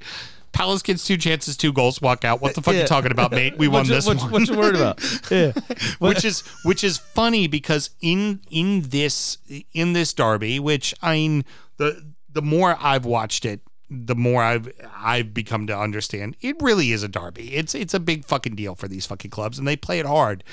Palace 0.52 0.82
gets 0.82 1.06
two 1.06 1.16
chances, 1.16 1.56
two 1.56 1.72
goals, 1.72 2.00
walk 2.02 2.24
out. 2.24 2.40
What 2.42 2.54
the 2.54 2.62
fuck 2.62 2.74
Yeah. 2.74 2.82
you 2.82 2.86
talking 2.86 3.10
about, 3.10 3.30
mate? 3.30 3.56
We 3.56 3.68
won 3.68 3.84
you, 3.86 3.94
this 3.94 4.06
what, 4.06 4.18
one. 4.18 4.30
What 4.30 4.48
you 4.48 4.56
worried 4.56 4.76
about? 4.76 5.00
Yeah. 5.30 5.52
which 5.98 6.24
is 6.24 6.40
which 6.64 6.84
is 6.84 6.98
funny 6.98 7.46
because 7.46 7.90
in 8.00 8.40
in 8.50 8.82
this 8.82 9.38
in 9.72 9.92
this 9.94 10.12
derby, 10.12 10.60
which 10.60 10.94
I 11.02 11.14
mean 11.14 11.44
the 11.78 12.12
the 12.30 12.42
more 12.42 12.76
I've 12.80 13.04
watched 13.06 13.44
it, 13.44 13.60
the 13.90 14.14
more 14.14 14.42
I've 14.42 14.70
I've 14.94 15.32
become 15.32 15.66
to 15.68 15.78
understand 15.78 16.36
it 16.40 16.56
really 16.60 16.92
is 16.92 17.02
a 17.02 17.08
derby. 17.08 17.54
It's 17.54 17.74
it's 17.74 17.94
a 17.94 18.00
big 18.00 18.24
fucking 18.24 18.54
deal 18.54 18.74
for 18.74 18.88
these 18.88 19.06
fucking 19.06 19.30
clubs, 19.30 19.58
and 19.58 19.66
they 19.66 19.76
play 19.76 19.98
it 20.00 20.06
hard. 20.06 20.44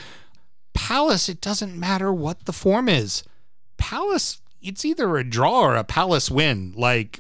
Palace, 0.74 1.28
it 1.28 1.42
doesn't 1.42 1.78
matter 1.78 2.14
what 2.14 2.46
the 2.46 2.54
form 2.54 2.88
is. 2.88 3.24
Palace, 3.78 4.40
it's 4.62 4.86
either 4.86 5.18
a 5.18 5.24
draw 5.24 5.62
or 5.62 5.76
a 5.76 5.84
Palace 5.84 6.32
win. 6.32 6.74
Like 6.76 7.20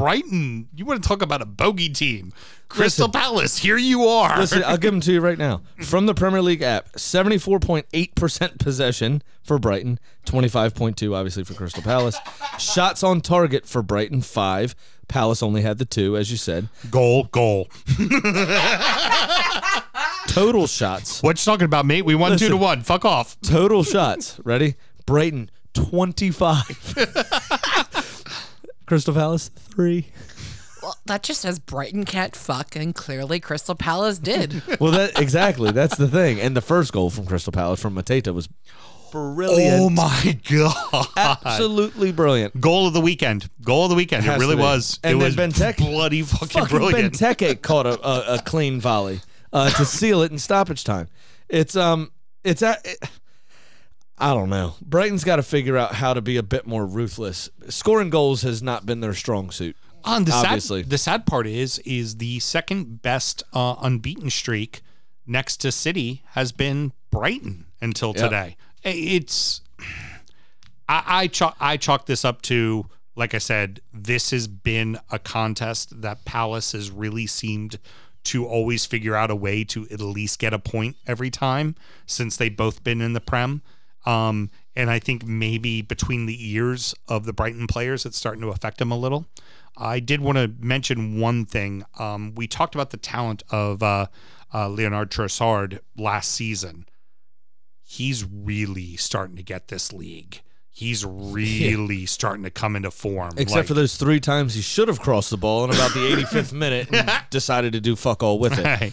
Brighton, 0.00 0.68
you 0.74 0.86
want 0.86 1.02
to 1.02 1.06
talk 1.06 1.20
about 1.20 1.42
a 1.42 1.44
bogey 1.44 1.90
team? 1.90 2.32
Crystal 2.70 3.06
Listen. 3.06 3.20
Palace, 3.20 3.58
here 3.58 3.76
you 3.76 4.04
are. 4.04 4.38
Listen, 4.38 4.64
I'll 4.64 4.78
give 4.78 4.92
them 4.92 5.02
to 5.02 5.12
you 5.12 5.20
right 5.20 5.36
now. 5.36 5.60
From 5.82 6.06
the 6.06 6.14
Premier 6.14 6.40
League 6.40 6.62
app, 6.62 6.92
74.8% 6.92 8.58
possession 8.58 9.22
for 9.42 9.58
Brighton, 9.58 10.00
25.2 10.24 11.14
obviously 11.14 11.44
for 11.44 11.52
Crystal 11.52 11.82
Palace. 11.82 12.16
Shots 12.58 13.02
on 13.02 13.20
target 13.20 13.66
for 13.66 13.82
Brighton, 13.82 14.22
5. 14.22 14.74
Palace 15.06 15.42
only 15.42 15.60
had 15.60 15.76
the 15.76 15.84
2 15.84 16.16
as 16.16 16.30
you 16.30 16.38
said. 16.38 16.70
goal, 16.90 17.24
goal. 17.24 17.68
Total 20.28 20.66
shots. 20.66 21.22
What 21.22 21.38
you 21.38 21.44
talking 21.44 21.66
about, 21.66 21.84
mate? 21.84 22.06
We 22.06 22.14
won 22.14 22.38
2 22.38 22.48
to 22.48 22.56
1. 22.56 22.84
Fuck 22.84 23.04
off. 23.04 23.38
Total 23.42 23.84
shots. 23.84 24.40
Ready? 24.44 24.76
Brighton 25.04 25.50
25. 25.74 28.06
Crystal 28.90 29.14
Palace 29.14 29.50
3. 29.54 30.04
Well, 30.82 30.96
that 31.06 31.22
just 31.22 31.42
says 31.42 31.60
Brighton 31.60 32.04
can't 32.04 32.34
fuck, 32.34 32.74
and 32.74 32.92
clearly 32.92 33.38
Crystal 33.38 33.76
Palace 33.76 34.18
did. 34.18 34.64
Well, 34.80 34.90
that 34.90 35.16
exactly. 35.16 35.70
That's 35.70 35.96
the 35.96 36.08
thing. 36.08 36.40
And 36.40 36.56
the 36.56 36.60
first 36.60 36.92
goal 36.92 37.08
from 37.08 37.24
Crystal 37.24 37.52
Palace 37.52 37.80
from 37.80 37.94
Mateta 37.94 38.34
was 38.34 38.48
brilliant. 39.12 39.80
Oh 39.80 39.90
my 39.90 40.40
god! 40.50 41.06
Absolutely 41.16 42.10
brilliant. 42.10 42.60
Goal 42.60 42.88
of 42.88 42.92
the 42.92 43.00
weekend. 43.00 43.48
Goal 43.62 43.84
of 43.84 43.90
the 43.90 43.94
weekend. 43.94 44.24
It 44.24 44.30
Has 44.30 44.40
really 44.40 44.56
was. 44.56 44.98
And 45.04 45.22
it 45.22 45.34
then 45.36 45.48
was 45.48 45.54
Benteke- 45.54 45.76
bloody 45.76 46.22
fucking, 46.22 46.48
Fucking 46.48 46.76
brilliant. 46.76 47.14
Benteke 47.14 47.62
caught 47.62 47.86
a, 47.86 48.04
a, 48.04 48.34
a 48.38 48.42
clean 48.42 48.80
volley 48.80 49.20
uh, 49.52 49.70
to 49.70 49.84
seal 49.84 50.22
it 50.22 50.32
in 50.32 50.38
stoppage 50.38 50.82
time. 50.82 51.06
It's 51.48 51.76
um, 51.76 52.10
it's 52.42 52.62
a. 52.62 52.76
It, 52.84 52.98
I 54.20 54.34
don't 54.34 54.50
know. 54.50 54.74
Brighton's 54.82 55.24
got 55.24 55.36
to 55.36 55.42
figure 55.42 55.76
out 55.76 55.94
how 55.94 56.12
to 56.14 56.20
be 56.20 56.36
a 56.36 56.42
bit 56.42 56.66
more 56.66 56.84
ruthless. 56.86 57.48
Scoring 57.68 58.10
goals 58.10 58.42
has 58.42 58.62
not 58.62 58.84
been 58.84 59.00
their 59.00 59.14
strong 59.14 59.50
suit. 59.50 59.76
On 60.04 60.24
the 60.24 60.32
Obviously. 60.32 60.82
sad, 60.82 60.90
the 60.90 60.98
sad 60.98 61.26
part 61.26 61.46
is, 61.46 61.78
is 61.80 62.16
the 62.16 62.38
second 62.40 63.02
best 63.02 63.42
uh, 63.52 63.76
unbeaten 63.80 64.30
streak 64.30 64.82
next 65.26 65.58
to 65.58 65.72
City 65.72 66.22
has 66.30 66.52
been 66.52 66.92
Brighton 67.10 67.66
until 67.80 68.08
Yep. 68.14 68.16
today. 68.16 68.56
It's 68.82 69.60
I 70.88 71.02
I 71.06 71.26
chalk 71.26 71.56
I 71.60 71.76
chalk 71.76 72.06
this 72.06 72.24
up 72.24 72.40
to 72.42 72.86
like 73.16 73.34
I 73.34 73.38
said, 73.38 73.80
this 73.92 74.30
has 74.30 74.46
been 74.48 74.98
a 75.10 75.18
contest 75.18 76.00
that 76.00 76.24
Palace 76.24 76.72
has 76.72 76.90
really 76.90 77.26
seemed 77.26 77.78
to 78.24 78.46
always 78.46 78.86
figure 78.86 79.14
out 79.14 79.30
a 79.30 79.36
way 79.36 79.64
to 79.64 79.86
at 79.90 80.00
least 80.00 80.38
get 80.38 80.54
a 80.54 80.58
point 80.58 80.96
every 81.06 81.28
time 81.30 81.74
since 82.06 82.36
they've 82.36 82.56
both 82.56 82.82
been 82.84 83.00
in 83.02 83.12
the 83.12 83.20
Prem. 83.20 83.60
Um, 84.06 84.50
and 84.74 84.90
I 84.90 84.98
think 84.98 85.26
maybe 85.26 85.82
between 85.82 86.26
the 86.26 86.52
ears 86.52 86.94
of 87.08 87.24
the 87.26 87.32
Brighton 87.32 87.66
players, 87.66 88.06
it's 88.06 88.16
starting 88.16 88.40
to 88.42 88.48
affect 88.48 88.78
them 88.78 88.90
a 88.90 88.96
little. 88.96 89.26
I 89.76 90.00
did 90.00 90.20
want 90.20 90.36
to 90.38 90.52
mention 90.58 91.20
one 91.20 91.44
thing. 91.46 91.84
Um, 91.98 92.34
we 92.34 92.46
talked 92.46 92.74
about 92.74 92.90
the 92.90 92.96
talent 92.96 93.42
of 93.50 93.82
uh, 93.82 94.06
uh, 94.52 94.68
Leandro 94.68 95.04
Trossard 95.04 95.80
last 95.96 96.30
season. 96.32 96.86
He's 97.82 98.24
really 98.24 98.96
starting 98.96 99.36
to 99.36 99.42
get 99.42 99.68
this 99.68 99.92
league. 99.92 100.40
He's 100.70 101.04
really 101.04 102.06
starting 102.06 102.44
to 102.44 102.50
come 102.50 102.76
into 102.76 102.90
form. 102.90 103.32
Except 103.36 103.56
Like- 103.56 103.66
for 103.66 103.74
those 103.74 103.96
three 103.96 104.20
times 104.20 104.54
he 104.54 104.62
should 104.62 104.88
have 104.88 105.00
crossed 105.00 105.30
the 105.30 105.36
ball 105.36 105.64
in 105.64 105.70
about 105.70 105.92
the 105.92 106.00
85th 106.00 106.52
minute 106.52 106.88
and 106.92 107.10
decided 107.30 107.72
to 107.72 107.80
do 107.80 107.96
fuck 107.96 108.22
all 108.22 108.38
with 108.38 108.58
it. 108.58 108.92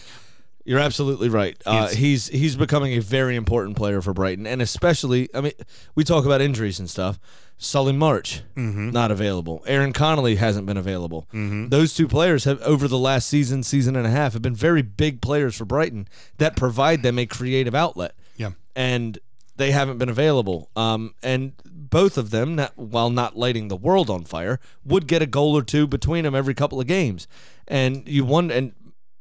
You're 0.68 0.80
absolutely 0.80 1.28
right. 1.30 1.56
Uh, 1.64 1.88
He's- 1.88 2.28
he's 2.28 2.54
becoming 2.56 2.92
a 2.92 3.00
very 3.00 3.36
important 3.36 3.76
player 3.76 4.02
for 4.02 4.12
Brighton, 4.12 4.46
and 4.46 4.60
especially, 4.60 5.28
I 5.34 5.40
mean, 5.40 5.52
we 5.94 6.04
talk 6.04 6.26
about 6.26 6.40
injuries 6.40 6.78
and 6.78 6.90
stuff. 6.90 7.18
Solly 7.60 7.92
March 7.92 8.42
not 8.54 9.10
available. 9.10 9.64
Aaron 9.66 9.92
Connolly 9.92 10.36
hasn't 10.36 10.66
been 10.66 10.76
available. 10.76 11.26
Those 11.32 11.94
two 11.94 12.06
players 12.06 12.44
have 12.44 12.60
over 12.62 12.86
the 12.86 12.98
last 12.98 13.28
season, 13.28 13.62
season 13.62 13.96
and 13.96 14.06
a 14.06 14.10
half, 14.10 14.34
have 14.34 14.42
been 14.42 14.54
very 14.54 14.82
big 14.82 15.20
players 15.20 15.56
for 15.56 15.64
Brighton 15.64 16.06
that 16.36 16.54
provide 16.54 17.02
them 17.02 17.18
a 17.18 17.26
creative 17.26 17.74
outlet. 17.74 18.14
yeah. 18.36 18.50
and 18.76 19.18
they 19.56 19.72
haven't 19.72 19.98
been 19.98 20.08
available. 20.08 20.70
Um, 20.76 21.14
and 21.20 21.52
both 21.64 22.16
of 22.16 22.30
them, 22.30 22.54
not, 22.54 22.78
while 22.78 23.10
not 23.10 23.36
lighting 23.36 23.66
the 23.66 23.74
world 23.76 24.08
on 24.08 24.22
fire, 24.22 24.60
would 24.84 25.08
get 25.08 25.20
a 25.20 25.26
goal 25.26 25.56
or 25.58 25.62
two 25.64 25.88
between 25.88 26.22
them 26.22 26.32
every 26.36 26.54
couple 26.54 26.80
of 26.80 26.86
games. 26.86 27.26
And 27.66 28.06
you 28.06 28.24
won, 28.24 28.52
and 28.52 28.70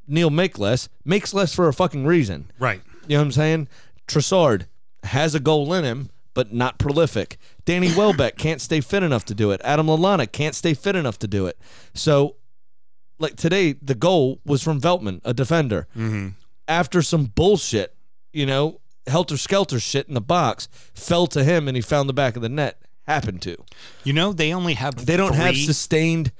Neil 0.07 0.29
make 0.29 0.57
less 0.57 0.89
makes 1.05 1.33
less 1.33 1.53
for 1.53 1.67
a 1.67 1.73
fucking 1.73 2.05
reason. 2.05 2.49
Right. 2.59 2.81
You 3.07 3.17
know 3.17 3.21
what 3.21 3.25
I'm 3.27 3.31
saying? 3.33 3.67
Trossard 4.07 4.67
has 5.03 5.35
a 5.35 5.39
goal 5.39 5.73
in 5.73 5.83
him, 5.83 6.09
but 6.33 6.53
not 6.53 6.77
prolific. 6.77 7.37
Danny 7.65 7.93
Welbeck 7.93 8.37
can't 8.37 8.61
stay 8.61 8.81
fit 8.81 9.03
enough 9.03 9.25
to 9.25 9.33
do 9.33 9.51
it. 9.51 9.61
Adam 9.63 9.87
Lallana 9.87 10.31
can't 10.31 10.55
stay 10.55 10.73
fit 10.73 10.95
enough 10.95 11.19
to 11.19 11.27
do 11.27 11.45
it. 11.47 11.57
So, 11.93 12.35
like 13.19 13.35
today, 13.35 13.73
the 13.73 13.95
goal 13.95 14.39
was 14.45 14.61
from 14.61 14.79
Veltman, 14.79 15.21
a 15.25 15.33
defender. 15.33 15.87
After 16.67 17.01
some 17.01 17.25
bullshit, 17.25 17.95
you 18.33 18.45
know, 18.45 18.81
helter 19.07 19.37
skelter 19.37 19.79
shit 19.79 20.07
in 20.07 20.13
the 20.13 20.21
box, 20.21 20.67
fell 20.93 21.27
to 21.27 21.43
him 21.43 21.67
and 21.67 21.75
he 21.75 21.81
found 21.81 22.07
the 22.07 22.13
back 22.13 22.35
of 22.35 22.41
the 22.41 22.49
net. 22.49 22.81
Happened 23.07 23.41
to. 23.43 23.55
You 24.03 24.11
know, 24.11 24.33
they 24.33 24.53
only 24.53 24.73
have 24.73 25.05
They 25.05 25.15
don't 25.15 25.33
have 25.33 25.55
sustained 25.55 26.33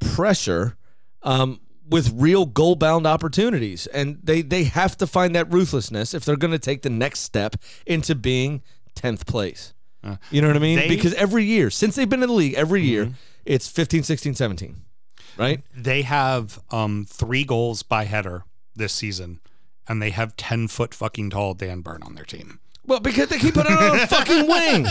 pressure 0.00 0.76
um, 1.22 1.60
with 1.88 2.12
real 2.14 2.46
goal 2.46 2.76
bound 2.76 3.06
opportunities. 3.06 3.86
And 3.88 4.18
they, 4.22 4.42
they 4.42 4.64
have 4.64 4.96
to 4.98 5.06
find 5.06 5.34
that 5.36 5.52
ruthlessness 5.52 6.14
if 6.14 6.24
they're 6.24 6.36
going 6.36 6.52
to 6.52 6.58
take 6.58 6.82
the 6.82 6.90
next 6.90 7.20
step 7.20 7.56
into 7.86 8.14
being 8.14 8.62
10th 8.96 9.26
place. 9.26 9.74
you 10.30 10.40
know 10.40 10.48
what 10.48 10.56
I 10.56 10.60
mean? 10.60 10.78
they- 10.78 10.88
because 10.88 11.14
every 11.14 11.44
year, 11.44 11.70
since 11.70 11.96
they've 11.96 12.08
been 12.08 12.22
in 12.22 12.28
the 12.28 12.34
league, 12.34 12.54
every 12.54 12.82
year, 12.82 13.10
it's 13.44 13.68
15, 13.68 14.02
16, 14.02 14.34
17. 14.34 14.76
Right? 15.36 15.62
they 15.76 16.02
have 16.02 16.60
um 16.70 17.06
three 17.10 17.42
goals 17.42 17.82
by 17.82 18.04
header 18.04 18.44
this 18.76 18.92
season, 18.92 19.40
and 19.88 20.00
they 20.00 20.10
have 20.10 20.36
ten 20.36 20.68
foot 20.68 20.94
fucking 20.94 21.30
tall 21.30 21.54
Dan 21.54 21.80
Burn 21.80 22.04
on 22.04 22.14
their 22.14 22.24
team. 22.24 22.60
Well, 22.86 23.00
because 23.00 23.30
they 23.30 23.38
keep 23.38 23.54
putting 23.54 23.72
him 23.72 23.78
on 23.82 23.98
a 23.98 24.06
fucking 24.06 24.46
wing. 24.48 24.86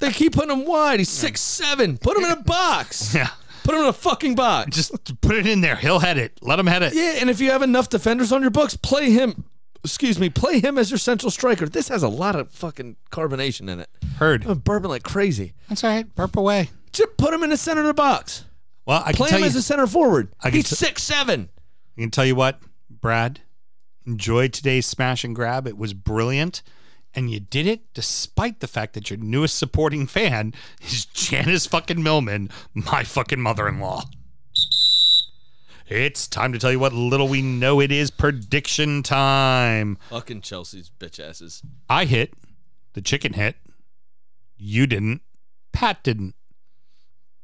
They 0.00 0.10
keep 0.12 0.34
putting 0.34 0.50
him 0.50 0.66
wide. 0.66 0.98
He's 1.00 1.08
six 1.08 1.40
seven. 1.40 1.96
Put 1.96 2.18
him 2.18 2.24
in 2.24 2.30
a 2.30 2.42
box. 2.42 3.14
Yeah. 3.14 3.28
Put 3.70 3.76
him 3.76 3.82
in 3.84 3.88
a 3.88 3.92
fucking 3.92 4.34
box. 4.34 4.74
Just 4.74 5.20
put 5.20 5.36
it 5.36 5.46
in 5.46 5.60
there. 5.60 5.76
He'll 5.76 6.00
head 6.00 6.18
it. 6.18 6.38
Let 6.42 6.58
him 6.58 6.66
head 6.66 6.82
it. 6.82 6.92
Yeah, 6.92 7.14
and 7.20 7.30
if 7.30 7.40
you 7.40 7.50
have 7.52 7.62
enough 7.62 7.88
defenders 7.88 8.32
on 8.32 8.42
your 8.42 8.50
books, 8.50 8.76
play 8.76 9.10
him. 9.12 9.44
Excuse 9.84 10.18
me, 10.18 10.28
play 10.28 10.58
him 10.60 10.76
as 10.76 10.90
your 10.90 10.98
central 10.98 11.30
striker. 11.30 11.66
This 11.66 11.86
has 11.88 12.02
a 12.02 12.08
lot 12.08 12.34
of 12.36 12.50
fucking 12.50 12.96
carbonation 13.12 13.70
in 13.70 13.78
it. 13.80 13.88
Heard. 14.16 14.44
I'm 14.44 14.60
burping 14.60 14.88
like 14.88 15.04
crazy. 15.04 15.52
That's 15.68 15.84
all 15.84 15.90
right. 15.90 16.14
Burp 16.16 16.36
away. 16.36 16.70
Just 16.92 17.16
put 17.16 17.32
him 17.32 17.42
in 17.44 17.50
the 17.50 17.56
center 17.56 17.82
of 17.82 17.86
the 17.86 17.94
box. 17.94 18.44
Well, 18.86 19.02
I 19.06 19.12
can 19.12 19.16
Play 19.18 19.28
tell 19.28 19.38
him 19.38 19.42
you. 19.44 19.48
as 19.48 19.54
a 19.56 19.62
center 19.62 19.86
forward. 19.86 20.32
I 20.40 20.48
can 20.50 20.56
He's 20.56 20.68
t- 20.68 20.74
six 20.74 21.02
seven. 21.04 21.48
I 21.96 22.00
can 22.00 22.10
tell 22.10 22.26
you 22.26 22.34
what, 22.34 22.58
Brad. 22.90 23.40
Enjoyed 24.04 24.52
today's 24.52 24.86
smash 24.86 25.22
and 25.22 25.34
grab. 25.34 25.68
It 25.68 25.78
was 25.78 25.94
brilliant. 25.94 26.62
And 27.14 27.30
you 27.30 27.40
did 27.40 27.66
it 27.66 27.92
despite 27.92 28.60
the 28.60 28.68
fact 28.68 28.94
that 28.94 29.10
your 29.10 29.18
newest 29.18 29.58
supporting 29.58 30.06
fan 30.06 30.54
is 30.80 31.06
Janice 31.06 31.66
fucking 31.66 32.02
Millman, 32.02 32.50
my 32.74 33.02
fucking 33.04 33.40
mother 33.40 33.66
in 33.68 33.80
law. 33.80 34.04
It's 35.88 36.28
time 36.28 36.52
to 36.52 36.58
tell 36.60 36.70
you 36.70 36.78
what 36.78 36.92
little 36.92 37.26
we 37.26 37.42
know 37.42 37.80
it 37.80 37.90
is 37.90 38.12
prediction 38.12 39.02
time. 39.02 39.98
Fucking 40.08 40.40
Chelsea's 40.42 40.88
bitch 41.00 41.18
asses. 41.18 41.62
I 41.88 42.04
hit, 42.04 42.32
the 42.92 43.02
chicken 43.02 43.32
hit. 43.32 43.56
You 44.56 44.86
didn't. 44.86 45.22
Pat 45.72 46.04
didn't. 46.04 46.36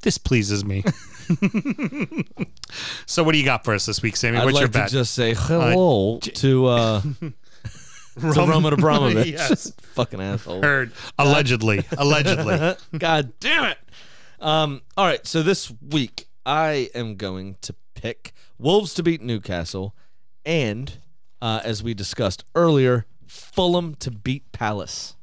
This 0.03 0.19
pleases 0.19 0.65
me. 0.65 0.85
so, 3.07 3.25
what 3.25 3.33
do 3.33 3.39
you 3.39 3.45
got 3.45 3.65
for 3.65 3.75
us 3.75 3.87
this 3.87 4.01
week, 4.03 4.15
Sammy? 4.15 4.39
I'd 4.39 4.45
What's 4.45 4.55
like 4.55 4.61
your 4.61 4.69
to 4.69 4.73
bet? 4.79 4.91
just 4.91 5.15
say 5.15 5.35
hello 5.35 6.21
to 6.21 6.67
uh, 6.67 7.03
to 8.21 8.27
Roman 8.47 8.73
Abramovich. 8.73 9.27
Yes. 9.37 9.73
Fucking 9.95 10.21
asshole. 10.21 10.63
Heard 10.63 10.93
allegedly, 11.19 11.85
allegedly. 11.97 12.77
God 12.99 13.33
damn 13.41 13.65
it. 13.65 13.79
Um, 14.41 14.83
all 14.97 15.07
right, 15.07 15.27
so 15.27 15.43
this 15.43 15.73
week 15.81 16.27
I 16.45 16.91
am 16.95 17.17
going 17.17 17.57
to 17.63 17.75
pick 17.95 18.33
Wolves 18.59 18.95
to 18.95 19.03
beat 19.03 19.23
Newcastle 19.23 19.95
and, 20.45 20.99
uh, 21.43 21.61
as 21.65 21.83
we 21.83 21.95
discussed 21.95 22.45
earlier, 22.55 23.07
Fulham 23.27 23.95
to 23.97 24.11
beat 24.11 24.53
Palace. 24.53 25.17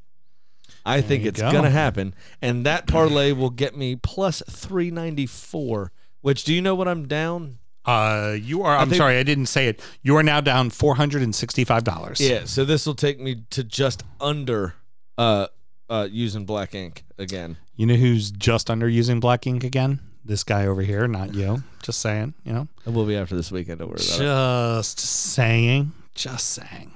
I 0.86 1.02
think 1.02 1.24
it's 1.24 1.40
go. 1.40 1.52
going 1.52 1.64
to 1.64 1.70
happen. 1.70 2.14
And 2.42 2.66
that 2.66 2.88
parlay 2.88 3.32
will 3.32 3.50
get 3.50 3.78
me 3.78 3.96
plus 3.96 4.44
394, 4.50 5.92
which 6.22 6.44
do 6.44 6.54
you 6.54 6.62
know 6.62 6.76
what 6.76 6.88
I'm 6.88 7.08
down? 7.08 7.60
Uh, 7.86 8.36
you 8.40 8.64
are. 8.64 8.78
I'm 8.78 8.90
think- 8.90 8.98
sorry, 8.98 9.18
I 9.18 9.24
didn't 9.24 9.48
say 9.48 9.68
it. 9.68 9.82
You 10.02 10.16
are 10.18 10.24
now 10.24 10.42
down 10.42 10.70
four 10.70 10.96
hundred 10.96 11.22
and 11.22 11.36
sixty-five 11.36 11.84
dollars. 11.84 12.22
Yeah, 12.22 12.46
so 12.46 12.64
this 12.64 12.86
will 12.86 12.96
take 12.96 13.20
me 13.20 13.44
to 13.50 13.64
just 13.64 14.04
under 14.22 14.76
uh, 15.18 15.48
uh, 15.90 16.08
using 16.10 16.46
black 16.46 16.74
ink 16.74 17.04
again. 17.18 17.58
You 17.76 17.86
know 17.86 17.96
who's 17.96 18.32
just 18.32 18.70
under 18.70 18.88
using 18.88 19.20
black 19.20 19.46
ink 19.46 19.64
again? 19.64 20.00
This 20.24 20.46
guy 20.46 20.66
over 20.66 20.82
here, 20.82 21.06
not 21.08 21.34
you. 21.34 21.64
Just 21.82 22.00
saying. 22.00 22.34
You 22.46 22.54
know. 22.54 22.68
It 22.86 22.94
will 22.94 23.06
be 23.06 23.18
after 23.18 23.36
this 23.36 23.52
weekend. 23.52 23.80
Don't 23.80 23.90
worry 23.90 24.00
about 24.02 24.22
it. 24.22 24.78
Just 24.80 25.00
saying. 25.00 25.92
Just 26.16 26.52
saying. 26.52 26.93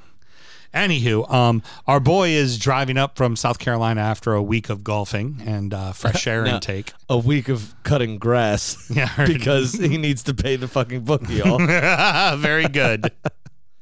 Anywho, 0.78 1.30
um, 1.32 1.64
our 1.88 2.00
boy 2.00 2.30
is 2.30 2.58
driving 2.60 2.98
up 2.98 3.18
from 3.18 3.36
South 3.36 3.58
Carolina 3.60 4.02
after 4.02 4.34
a 4.34 4.42
week 4.44 4.70
of 4.70 4.84
golfing 4.84 5.42
and 5.46 5.74
uh, 5.74 5.92
fresh 5.92 6.28
air 6.28 6.44
No. 6.46 6.56
intake. 6.56 6.94
A 7.10 7.18
week 7.18 7.50
of 7.50 7.74
cutting 7.84 8.18
grass. 8.20 8.90
Yeah, 8.96 9.04
I 9.04 9.08
heard. 9.08 9.28
because 9.28 9.74
he 9.74 9.98
needs 9.98 10.24
to 10.24 10.34
pay 10.34 10.56
the 10.56 10.68
fucking 10.68 11.02
bookie 11.02 11.42
off. 11.42 12.40
Very 12.40 12.68
good. 12.68 13.12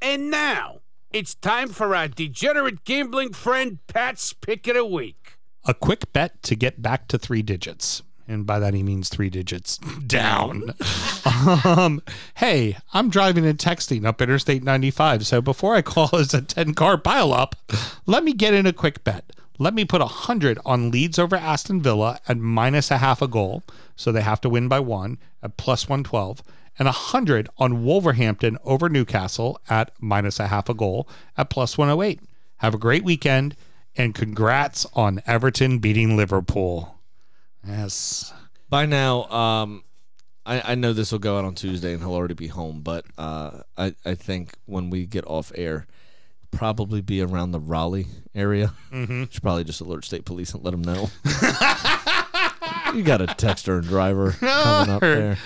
And 0.01 0.31
now, 0.31 0.79
it's 1.11 1.35
time 1.35 1.69
for 1.69 1.95
our 1.95 2.07
degenerate 2.07 2.83
gambling 2.85 3.33
friend 3.33 3.79
Pat's 3.87 4.33
Pick 4.33 4.67
of 4.67 4.75
the 4.75 4.85
Week. 4.85 5.37
a 5.65 5.73
quick 5.73 6.11
bet 6.13 6.41
to 6.43 6.55
get 6.55 6.81
back 6.81 7.07
to 7.09 7.17
three 7.17 7.41
digits. 7.41 8.03
And 8.27 8.45
by 8.45 8.59
that 8.59 8.73
he 8.73 8.83
means 8.83 9.09
three 9.09 9.29
digits 9.29 9.77
down. 10.07 10.73
um, 11.65 12.01
hey, 12.35 12.77
I'm 12.93 13.09
driving 13.09 13.45
and 13.45 13.59
texting 13.59 14.05
up 14.05 14.21
Interstate 14.21 14.63
95. 14.63 15.27
So 15.27 15.41
before 15.41 15.75
I 15.75 15.81
call 15.81 16.09
us 16.13 16.33
a 16.33 16.41
10 16.41 16.73
car 16.73 16.97
pileup, 16.97 17.53
let 18.05 18.23
me 18.23 18.33
get 18.33 18.53
in 18.53 18.65
a 18.65 18.73
quick 18.73 19.03
bet. 19.03 19.31
Let 19.57 19.73
me 19.73 19.85
put 19.85 20.01
a 20.01 20.05
100 20.05 20.59
on 20.65 20.91
Leeds 20.91 21.17
over 21.17 21.35
Aston 21.35 21.81
Villa 21.81 22.19
at 22.27 22.37
minus 22.37 22.91
a 22.91 22.97
half 22.97 23.21
a 23.21 23.27
goal. 23.27 23.63
So 23.95 24.11
they 24.11 24.21
have 24.21 24.41
to 24.41 24.49
win 24.49 24.67
by 24.67 24.79
one 24.81 25.17
at 25.41 25.55
plus 25.57 25.87
112. 25.87 26.43
And 26.77 26.87
100 26.87 27.47
on 27.57 27.85
Wolverhampton 27.85 28.57
over 28.65 28.89
Newcastle 28.89 29.61
at 29.69 29.91
minus 30.01 30.41
a 30.41 30.47
half 30.47 30.67
a 30.67 30.73
goal 30.73 31.07
at 31.37 31.49
plus 31.49 31.77
108. 31.77 32.19
Have 32.57 32.73
a 32.73 32.77
great 32.79 33.03
weekend 33.05 33.55
and 33.95 34.13
congrats 34.13 34.85
on 34.93 35.21
Everton 35.25 35.79
beating 35.79 36.17
Liverpool. 36.17 36.94
Yes. 37.67 38.33
By 38.69 38.85
now, 38.85 39.23
um, 39.25 39.83
I, 40.45 40.71
I 40.71 40.75
know 40.75 40.93
this 40.93 41.11
will 41.11 41.19
go 41.19 41.37
out 41.37 41.45
on 41.45 41.55
Tuesday 41.55 41.93
and 41.93 42.01
he'll 42.01 42.13
already 42.13 42.33
be 42.33 42.47
home, 42.47 42.81
but 42.81 43.05
uh, 43.17 43.61
I, 43.77 43.95
I 44.05 44.15
think 44.15 44.53
when 44.65 44.89
we 44.89 45.05
get 45.05 45.25
off 45.27 45.51
air, 45.55 45.87
probably 46.51 47.01
be 47.01 47.21
around 47.21 47.51
the 47.51 47.59
Raleigh 47.59 48.07
area. 48.33 48.73
Mm-hmm. 48.91 49.25
Should 49.29 49.41
probably 49.41 49.63
just 49.63 49.81
alert 49.81 50.05
state 50.05 50.25
police 50.25 50.53
and 50.53 50.63
let 50.63 50.71
them 50.71 50.83
know. 50.83 51.09
you 52.93 53.03
got 53.03 53.21
a 53.21 53.27
texter 53.27 53.79
and 53.79 53.87
driver 53.87 54.31
coming 54.39 54.93
up 54.93 55.01
there. 55.01 55.37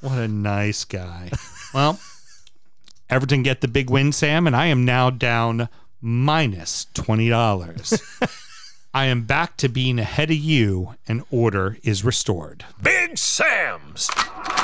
What 0.00 0.18
a 0.18 0.28
nice 0.28 0.84
guy. 0.84 1.30
Well, 1.74 1.98
Everton 3.08 3.42
get 3.42 3.60
the 3.60 3.68
big 3.68 3.90
win, 3.90 4.12
Sam, 4.12 4.46
and 4.46 4.54
I 4.54 4.66
am 4.66 4.84
now 4.84 5.10
down 5.10 5.68
minus 6.00 6.86
twenty 6.94 7.28
dollars. 7.28 8.00
I 8.96 9.04
am 9.04 9.24
back 9.24 9.58
to 9.58 9.68
being 9.68 9.98
ahead 9.98 10.30
of 10.30 10.38
you, 10.38 10.94
and 11.06 11.22
order 11.30 11.76
is 11.82 12.02
restored. 12.02 12.64
Big 12.82 13.18
Sam's 13.18 14.08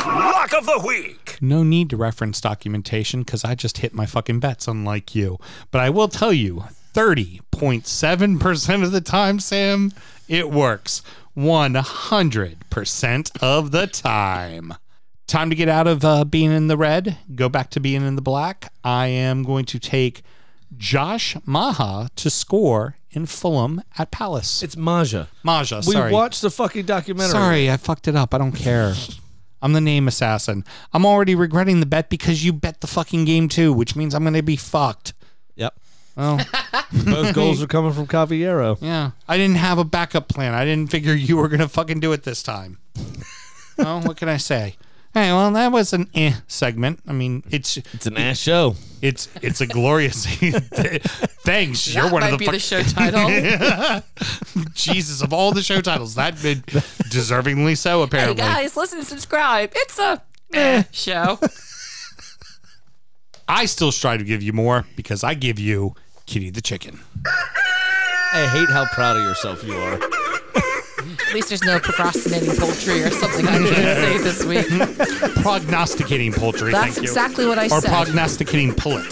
Lock 0.07 0.55
of 0.55 0.65
the 0.65 0.83
Week. 0.83 1.37
No 1.43 1.63
need 1.63 1.91
to 1.91 1.99
reference 1.99 2.41
documentation 2.41 3.25
because 3.25 3.45
I 3.45 3.55
just 3.55 3.77
hit 3.77 3.93
my 3.93 4.07
fucking 4.07 4.41
bets, 4.41 4.67
unlike 4.67 5.15
you. 5.15 5.37
But 5.71 5.83
I 5.83 5.91
will 5.91 6.09
tell 6.09 6.33
you 6.33 6.65
30.7% 6.95 8.83
of 8.83 8.91
the 8.91 9.03
time, 9.03 9.39
Sam, 9.39 9.93
it 10.29 10.51
works. 10.51 11.03
100% 11.37 13.43
of 13.43 13.71
the 13.71 13.87
time. 13.87 14.75
Time 15.27 15.51
to 15.51 15.57
get 15.57 15.69
out 15.69 15.87
of 15.87 16.07
uh, 16.07 16.25
being 16.25 16.51
in 16.51 16.69
the 16.69 16.79
red, 16.79 17.19
go 17.35 17.51
back 17.51 17.69
to 17.69 17.81
being 17.81 18.01
in 18.01 18.17
the 18.17 18.23
black. 18.23 18.73
I 18.83 19.09
am 19.09 19.43
going 19.43 19.67
to 19.67 19.79
take 19.79 20.23
Josh 20.77 21.37
Maha 21.45 22.11
to 22.17 22.31
score 22.31 22.97
in 23.11 23.27
Fulham 23.27 23.83
at 23.99 24.11
Palace. 24.11 24.63
It's 24.63 24.77
Maja. 24.77 25.29
Maja, 25.43 25.83
We 25.87 25.93
sorry. 25.95 26.13
watched 26.13 26.43
the 26.43 26.51
fucking 26.51 26.87
documentary. 26.87 27.31
Sorry, 27.33 27.71
I 27.71 27.77
fucked 27.77 28.09
it 28.09 28.17
up. 28.17 28.35
I 28.35 28.39
don't 28.39 28.53
care. 28.53 28.95
I'm 29.63 29.75
the 29.75 29.81
name 29.81 30.09
assassin. 30.09 30.65
I'm 30.93 31.07
already 31.07 31.35
regretting 31.37 31.79
the 31.81 31.87
bet 31.87 32.11
because 32.11 32.45
you 32.45 32.53
bet 32.53 32.81
the 32.81 32.87
fucking 32.89 33.25
game 33.27 33.49
too, 33.49 33.73
which 33.73 33.95
means 33.95 34.13
I'm 34.15 34.25
going 34.25 34.35
to 34.35 34.43
be 34.43 34.57
fucked. 34.57 35.13
Yep. 35.55 35.79
Oh, 36.17 36.41
Both 37.05 37.35
goals 37.35 37.63
are 37.63 37.67
coming 37.69 37.93
from 37.93 38.07
Caballero. 38.07 38.77
yeah. 38.81 39.13
I 39.29 39.37
didn't 39.37 39.57
have 39.57 39.79
a 39.79 39.85
backup 39.85 40.29
plan. 40.29 40.53
I 40.55 40.65
didn't 40.65 40.91
figure 40.91 41.15
you 41.15 41.37
were 41.37 41.49
going 41.49 41.61
to 41.61 41.69
fucking 41.69 42.01
do 42.01 42.13
it 42.13 42.25
this 42.25 42.43
time. 42.43 42.79
oh, 43.79 44.01
what 44.01 44.17
can 44.17 44.29
I 44.29 44.37
say? 44.37 44.75
Hey, 45.15 45.31
well, 45.31 45.51
that 45.53 45.73
was 45.73 45.93
an 45.93 46.09
eh 46.15 46.33
segment. 46.47 47.01
I 47.07 47.13
mean, 47.13 47.43
it's 47.51 47.77
It's 47.93 48.07
an 48.07 48.17
ass 48.17 48.39
show. 48.39 48.77
it's 49.03 49.29
it's 49.43 49.61
a 49.61 49.67
glorious. 49.67 50.25
Thanks. 51.45 51.93
You're 51.95 52.05
that 52.05 52.13
one 52.13 52.21
might 52.23 52.33
of 52.33 52.39
the 52.39 52.47
be 52.47 52.47
the 52.47 52.53
fuck- 52.53 52.61
show 52.61 52.83
title. 52.83 54.03
Jesus 54.75 55.21
of 55.23 55.33
all 55.35 55.53
the 55.53 55.63
show 55.63 55.81
titles. 55.83 56.15
That 56.15 56.41
been 56.43 56.61
deservingly 57.11 57.77
so 57.77 57.99
hey 57.99 58.05
apparently. 58.05 58.37
guys, 58.37 58.75
listen 58.77 58.99
and 58.99 59.07
subscribe. 59.07 59.73
It's 59.75 59.99
a 59.99 60.23
eh, 60.55 60.85
show. 60.93 61.39
I 63.49 63.67
still 63.67 63.93
strive 63.93 64.21
to 64.21 64.25
give 64.25 64.43
you 64.43 64.53
more 64.55 64.87
because 64.97 65.23
I 65.23 65.35
give 65.35 65.59
you 65.59 65.95
Kitty 66.25 66.49
the 66.51 66.63
chicken. 66.63 67.01
I 68.33 68.47
hate 68.51 68.71
how 68.71 68.87
proud 68.87 69.17
of 69.19 69.23
yourself 69.25 69.63
you 69.65 69.75
are. 69.75 69.99
At 71.33 71.37
least 71.37 71.49
there's 71.49 71.65
no 71.65 71.79
procrastinating 71.79 72.55
poultry 72.57 73.03
or 73.03 73.11
something 73.11 73.49
I 73.49 73.57
can 73.57 73.67
say 73.67 74.19
this 74.19 74.45
week. 74.45 74.67
Prognosticating 75.37 76.31
poultry. 76.31 76.73
That's 76.73 76.85
thank 76.85 76.97
you. 76.99 77.03
exactly 77.05 77.47
what 77.47 77.59
I 77.59 77.65
or 77.65 77.81
said. 77.81 77.85
Or 77.85 78.05
prognosticating 78.05 78.75
pullet. 78.75 79.07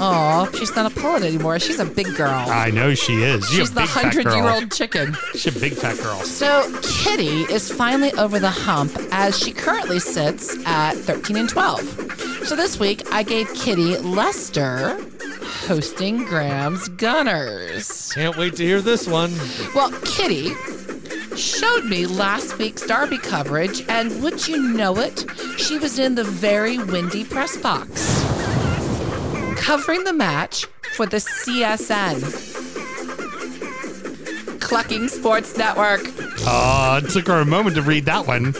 Oh, 0.00 0.50
she's 0.58 0.74
not 0.74 0.90
a 0.90 1.00
pullet 1.00 1.22
anymore. 1.22 1.60
She's 1.60 1.78
a 1.78 1.84
big 1.84 2.12
girl. 2.16 2.32
I 2.32 2.72
know 2.72 2.96
she 2.96 3.22
is. 3.22 3.46
She's 3.46 3.58
she's 3.58 3.70
a 3.70 3.74
the 3.74 3.80
big 3.82 3.90
fat 3.90 4.12
hundred-year-old 4.12 4.72
chicken. 4.72 5.16
She's 5.34 5.56
a 5.56 5.60
big 5.60 5.74
fat 5.74 5.96
girl. 5.98 6.18
So 6.22 6.68
Kitty 6.82 7.42
is 7.42 7.70
finally 7.70 8.12
over 8.14 8.40
the 8.40 8.50
hump 8.50 8.90
as 9.12 9.38
she 9.38 9.52
currently 9.52 10.00
sits 10.00 10.58
at 10.66 10.94
13 10.94 11.36
and 11.36 11.48
12. 11.48 12.44
So 12.48 12.56
this 12.56 12.80
week 12.80 13.02
I 13.12 13.22
gave 13.22 13.54
Kitty 13.54 13.98
Leicester 13.98 14.98
hosting 15.68 16.24
Graham's 16.24 16.88
Gunners. 16.88 18.12
Can't 18.12 18.36
wait 18.36 18.56
to 18.56 18.64
hear 18.64 18.80
this 18.80 19.06
one. 19.06 19.32
Well, 19.76 19.92
Kitty 20.00 20.50
showed 21.36 21.84
me 21.84 22.06
last 22.06 22.58
week's 22.58 22.86
Derby 22.86 23.18
coverage, 23.18 23.84
and 23.88 24.22
would 24.22 24.46
you 24.48 24.74
know 24.74 24.98
it, 24.98 25.24
she 25.58 25.78
was 25.78 25.98
in 25.98 26.14
the 26.14 26.24
very 26.24 26.78
windy 26.78 27.24
press 27.24 27.56
box 27.56 28.24
covering 29.66 30.04
the 30.04 30.12
match 30.12 30.64
for 30.94 31.06
the 31.06 31.16
CSN. 31.16 32.22
Clucking 34.60 35.08
Sports 35.08 35.56
Network. 35.56 36.02
Uh, 36.46 37.00
it 37.02 37.10
took 37.10 37.26
her 37.26 37.40
a 37.40 37.44
moment 37.44 37.74
to 37.74 37.82
read 37.82 38.04
that 38.04 38.28
one. 38.28 38.54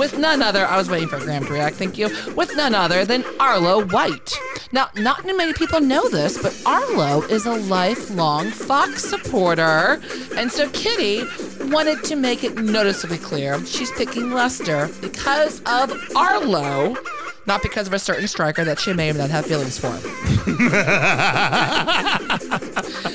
With 0.00 0.16
none 0.16 0.40
other, 0.40 0.64
I 0.64 0.78
was 0.78 0.88
waiting 0.88 1.08
for 1.08 1.18
Graham 1.18 1.44
to 1.44 1.52
react, 1.52 1.76
thank 1.76 1.98
you, 1.98 2.08
with 2.34 2.56
none 2.56 2.74
other 2.74 3.04
than 3.04 3.22
Arlo 3.38 3.84
White. 3.84 4.32
Now, 4.72 4.88
not 4.96 5.22
too 5.24 5.36
many 5.36 5.52
people 5.52 5.78
know 5.78 6.08
this, 6.08 6.42
but 6.42 6.58
Arlo 6.64 7.20
is 7.24 7.44
a 7.44 7.52
lifelong 7.52 8.50
Fox 8.50 9.04
supporter. 9.04 10.00
And 10.38 10.50
so 10.50 10.70
Kitty 10.70 11.24
wanted 11.64 12.02
to 12.04 12.16
make 12.16 12.44
it 12.44 12.54
noticeably 12.56 13.18
clear 13.18 13.62
she's 13.66 13.92
picking 13.92 14.30
Leicester 14.32 14.88
because 15.02 15.60
of 15.66 15.92
Arlo, 16.16 16.96
not 17.44 17.60
because 17.60 17.86
of 17.86 17.92
a 17.92 17.98
certain 17.98 18.26
striker 18.26 18.64
that 18.64 18.78
she 18.80 18.94
may 18.94 19.10
or 19.10 19.12
may 19.12 19.20
not 19.20 19.28
have 19.28 19.44
feelings 19.44 19.78
for. 19.78 19.90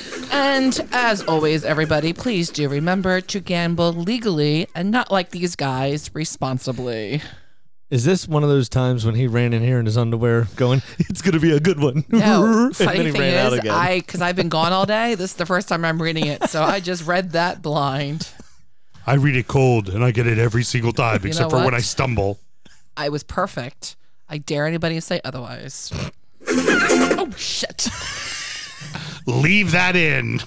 And 0.30 0.88
as 0.92 1.22
always, 1.22 1.64
everybody, 1.64 2.12
please 2.12 2.50
do 2.50 2.68
remember 2.68 3.20
to 3.20 3.40
gamble 3.40 3.92
legally 3.92 4.68
and 4.74 4.90
not 4.90 5.10
like 5.10 5.30
these 5.30 5.56
guys 5.56 6.10
responsibly. 6.14 7.22
Is 7.88 8.04
this 8.04 8.26
one 8.26 8.42
of 8.42 8.48
those 8.48 8.68
times 8.68 9.04
when 9.06 9.14
he 9.14 9.28
ran 9.28 9.52
in 9.52 9.62
here 9.62 9.78
in 9.78 9.86
his 9.86 9.96
underwear 9.96 10.48
going, 10.56 10.82
it's 10.98 11.22
going 11.22 11.34
to 11.34 11.40
be 11.40 11.52
a 11.52 11.60
good 11.60 11.78
one? 11.78 12.04
No, 12.08 12.70
funny 12.74 12.96
then 12.96 13.06
he 13.06 13.12
thing 13.12 13.20
ran 13.20 13.46
out 13.46 13.52
is, 13.52 13.58
again. 13.60 13.74
I 13.74 14.00
because 14.00 14.20
I've 14.20 14.34
been 14.34 14.48
gone 14.48 14.72
all 14.72 14.86
day. 14.86 15.14
This 15.14 15.30
is 15.30 15.36
the 15.36 15.46
first 15.46 15.68
time 15.68 15.84
I'm 15.84 16.02
reading 16.02 16.26
it, 16.26 16.50
so 16.50 16.62
I 16.62 16.80
just 16.80 17.06
read 17.06 17.32
that 17.32 17.62
blind. 17.62 18.28
I 19.06 19.14
read 19.14 19.36
it 19.36 19.46
cold 19.46 19.88
and 19.88 20.04
I 20.04 20.10
get 20.10 20.26
it 20.26 20.38
every 20.38 20.64
single 20.64 20.92
time, 20.92 21.20
know 21.22 21.28
except 21.28 21.50
for 21.50 21.64
when? 21.64 21.74
I 21.74 21.80
stumble. 21.80 22.40
I 22.96 23.08
was 23.08 23.22
perfect. 23.22 23.94
I 24.28 24.38
dare 24.38 24.66
anybody 24.66 24.96
to 24.96 25.00
say 25.00 25.20
otherwise. 25.22 25.92
oh 26.48 27.30
shit! 27.36 27.88
Leave 29.26 29.72
that 29.72 29.96
in. 29.96 30.40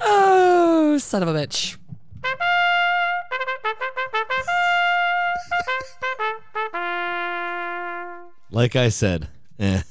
Oh 0.00 0.98
son 0.98 1.22
of 1.22 1.28
a 1.28 1.32
bitch! 1.32 1.78
like 8.50 8.76
I 8.76 8.88
said, 8.90 9.28
eh. 9.58 9.82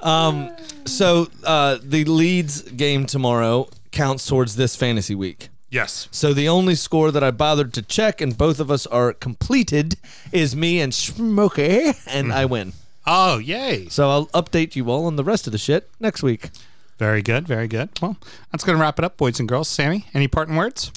um, 0.00 0.50
so 0.86 1.28
uh, 1.44 1.78
the 1.82 2.04
Leeds 2.04 2.62
game 2.62 3.04
tomorrow 3.06 3.68
counts 3.90 4.26
towards 4.26 4.56
this 4.56 4.76
fantasy 4.76 5.14
week. 5.14 5.48
Yes. 5.72 6.06
So 6.10 6.34
the 6.34 6.50
only 6.50 6.74
score 6.74 7.10
that 7.10 7.24
I 7.24 7.30
bothered 7.30 7.72
to 7.72 7.82
check, 7.82 8.20
and 8.20 8.36
both 8.36 8.60
of 8.60 8.70
us 8.70 8.86
are 8.86 9.14
completed, 9.14 9.96
is 10.30 10.54
me 10.54 10.78
and 10.82 10.92
Smokey, 10.92 11.94
and 12.06 12.30
I 12.30 12.44
win. 12.44 12.74
Oh, 13.06 13.38
yay. 13.38 13.88
So 13.88 14.10
I'll 14.10 14.26
update 14.28 14.76
you 14.76 14.90
all 14.90 15.06
on 15.06 15.16
the 15.16 15.24
rest 15.24 15.46
of 15.46 15.52
the 15.52 15.58
shit 15.58 15.88
next 15.98 16.22
week. 16.22 16.50
Very 16.98 17.22
good. 17.22 17.48
Very 17.48 17.68
good. 17.68 17.88
Well, 18.02 18.18
that's 18.50 18.64
going 18.64 18.76
to 18.76 18.82
wrap 18.82 18.98
it 18.98 19.04
up, 19.04 19.16
boys 19.16 19.40
and 19.40 19.48
girls. 19.48 19.66
Sammy, 19.66 20.04
any 20.12 20.28
parting 20.28 20.56
words? 20.56 20.92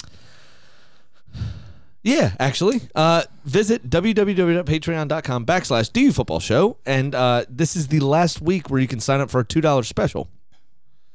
Yeah, 2.02 2.34
actually. 2.38 2.82
Uh, 2.94 3.22
visit 3.46 3.88
www.patreon.com 3.88 5.46
backslash 5.46 5.90
DU 5.90 6.12
football 6.12 6.38
show. 6.38 6.76
And 6.84 7.14
uh, 7.14 7.46
this 7.48 7.76
is 7.76 7.88
the 7.88 8.00
last 8.00 8.42
week 8.42 8.68
where 8.68 8.78
you 8.78 8.86
can 8.86 9.00
sign 9.00 9.20
up 9.22 9.30
for 9.30 9.40
a 9.40 9.44
$2 9.44 9.84
special, 9.86 10.28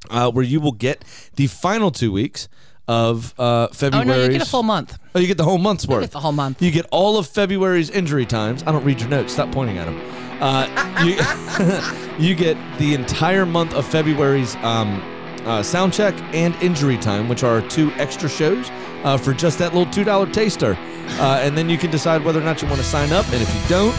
uh, 0.10 0.32
where 0.32 0.44
you 0.44 0.60
will 0.60 0.72
get 0.72 1.06
the 1.36 1.46
final 1.46 1.92
two 1.92 2.12
weeks 2.12 2.50
of 2.91 3.34
uh, 3.39 3.43
Oh 3.43 3.68
February. 3.73 4.05
no, 4.05 4.23
you 4.26 4.30
get 4.31 4.41
a 4.41 4.45
full 4.45 4.63
month. 4.63 4.99
Oh, 5.15 5.19
you 5.19 5.27
get 5.27 5.38
the 5.38 5.43
whole 5.45 5.57
month's 5.57 5.88
worth. 5.88 6.01
get 6.01 6.11
the 6.11 6.19
whole 6.19 6.34
month. 6.34 6.61
You 6.61 6.72
get 6.72 6.85
all 6.91 7.18
of 7.18 7.26
February's 7.27 7.89
injury 7.89 8.26
times. 8.26 8.63
I 8.68 8.72
don't 8.73 8.84
read 8.84 8.99
your 8.99 9.09
notes. 9.09 9.31
Stop 9.34 9.51
pointing 9.51 9.77
at 9.77 9.85
them. 9.85 9.99
Uh, 10.41 10.68
you, 11.05 12.27
you 12.30 12.35
get 12.35 12.57
the 12.80 12.93
entire 12.93 13.45
month 13.45 13.73
of 13.73 13.85
February's 13.85 14.55
um, 14.57 15.01
uh, 15.45 15.63
sound 15.63 15.93
check 15.93 16.13
and 16.34 16.53
injury 16.61 16.97
time, 16.97 17.30
which 17.30 17.43
are 17.43 17.61
two 17.69 17.91
extra 17.93 18.27
shows 18.27 18.69
uh, 19.03 19.18
for 19.18 19.34
just 19.34 19.57
that 19.59 19.73
little 19.73 19.91
two 19.93 20.03
dollar 20.03 20.26
taster. 20.30 20.76
Uh, 21.19 21.39
and 21.41 21.57
then 21.57 21.69
you 21.69 21.77
can 21.77 21.91
decide 21.91 22.23
whether 22.26 22.39
or 22.41 22.43
not 22.43 22.61
you 22.61 22.68
want 22.68 22.80
to 22.80 22.85
sign 22.88 23.11
up. 23.13 23.26
And 23.31 23.41
if 23.41 23.53
you 23.55 23.61
don't, 23.69 23.95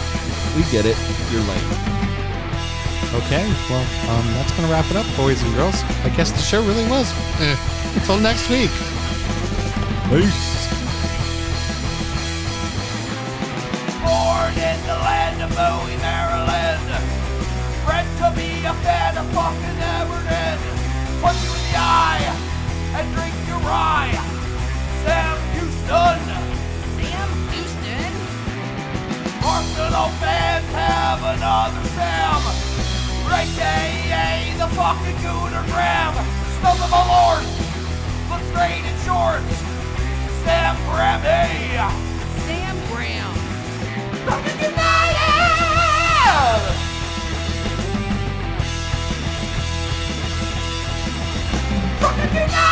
we 0.56 0.62
get 0.70 0.84
it. 0.84 0.96
You're 1.32 1.42
lame. 1.42 1.91
Okay. 3.14 3.44
Well, 3.68 3.84
um, 4.08 4.26
that's 4.32 4.52
going 4.52 4.66
to 4.66 4.72
wrap 4.72 4.90
it 4.90 4.96
up, 4.96 5.04
boys 5.18 5.42
and 5.42 5.54
girls. 5.54 5.82
I 6.04 6.08
guess 6.16 6.32
the 6.32 6.40
show 6.40 6.64
really 6.64 6.88
was. 6.88 7.12
Eh. 7.40 7.56
Until 7.94 8.18
next 8.18 8.48
week. 8.48 8.70
Peace. 10.08 10.64
Born 14.00 14.56
in 14.56 14.78
the 14.88 14.96
land 14.96 15.44
of 15.44 15.52
Bowie, 15.52 16.00
Maryland. 16.00 16.88
Bred 17.84 18.08
to 18.16 18.32
be 18.32 18.64
a 18.64 18.72
fan 18.80 19.18
of 19.18 19.28
fucking 19.36 19.78
Everton. 20.00 20.58
Punch 21.20 21.44
you 21.44 21.52
in 21.52 21.62
the 21.68 21.76
eye 21.76 22.24
and 22.96 23.04
drink 23.12 23.36
your 23.46 23.60
rye. 23.60 24.16
Sam 25.04 25.36
Houston. 25.52 26.20
Sam 26.96 27.28
Houston. 27.52 28.12
Arsenal 29.44 30.08
fans 30.16 30.66
have 30.72 31.20
another 31.22 31.88
Sam. 31.92 32.71
Great 33.26 33.50
day, 33.56 33.88
yay, 34.08 34.54
the 34.58 34.66
fucking 34.68 35.16
Gooner 35.16 35.64
Graham. 35.72 36.14
Stop 36.58 36.80
of 36.80 36.90
my 36.90 37.02
lord. 37.06 37.44
Look 38.30 38.42
straight 38.50 38.84
in 38.84 38.96
shorts. 39.04 39.56
Sam 40.44 40.76
Graham, 40.86 41.20
hey. 41.20 41.78
Sam 42.46 42.76
Graham. 42.90 43.34
Fucking 44.26 44.58
United! 44.60 45.12
Fucking 52.00 52.34
United! 52.34 52.62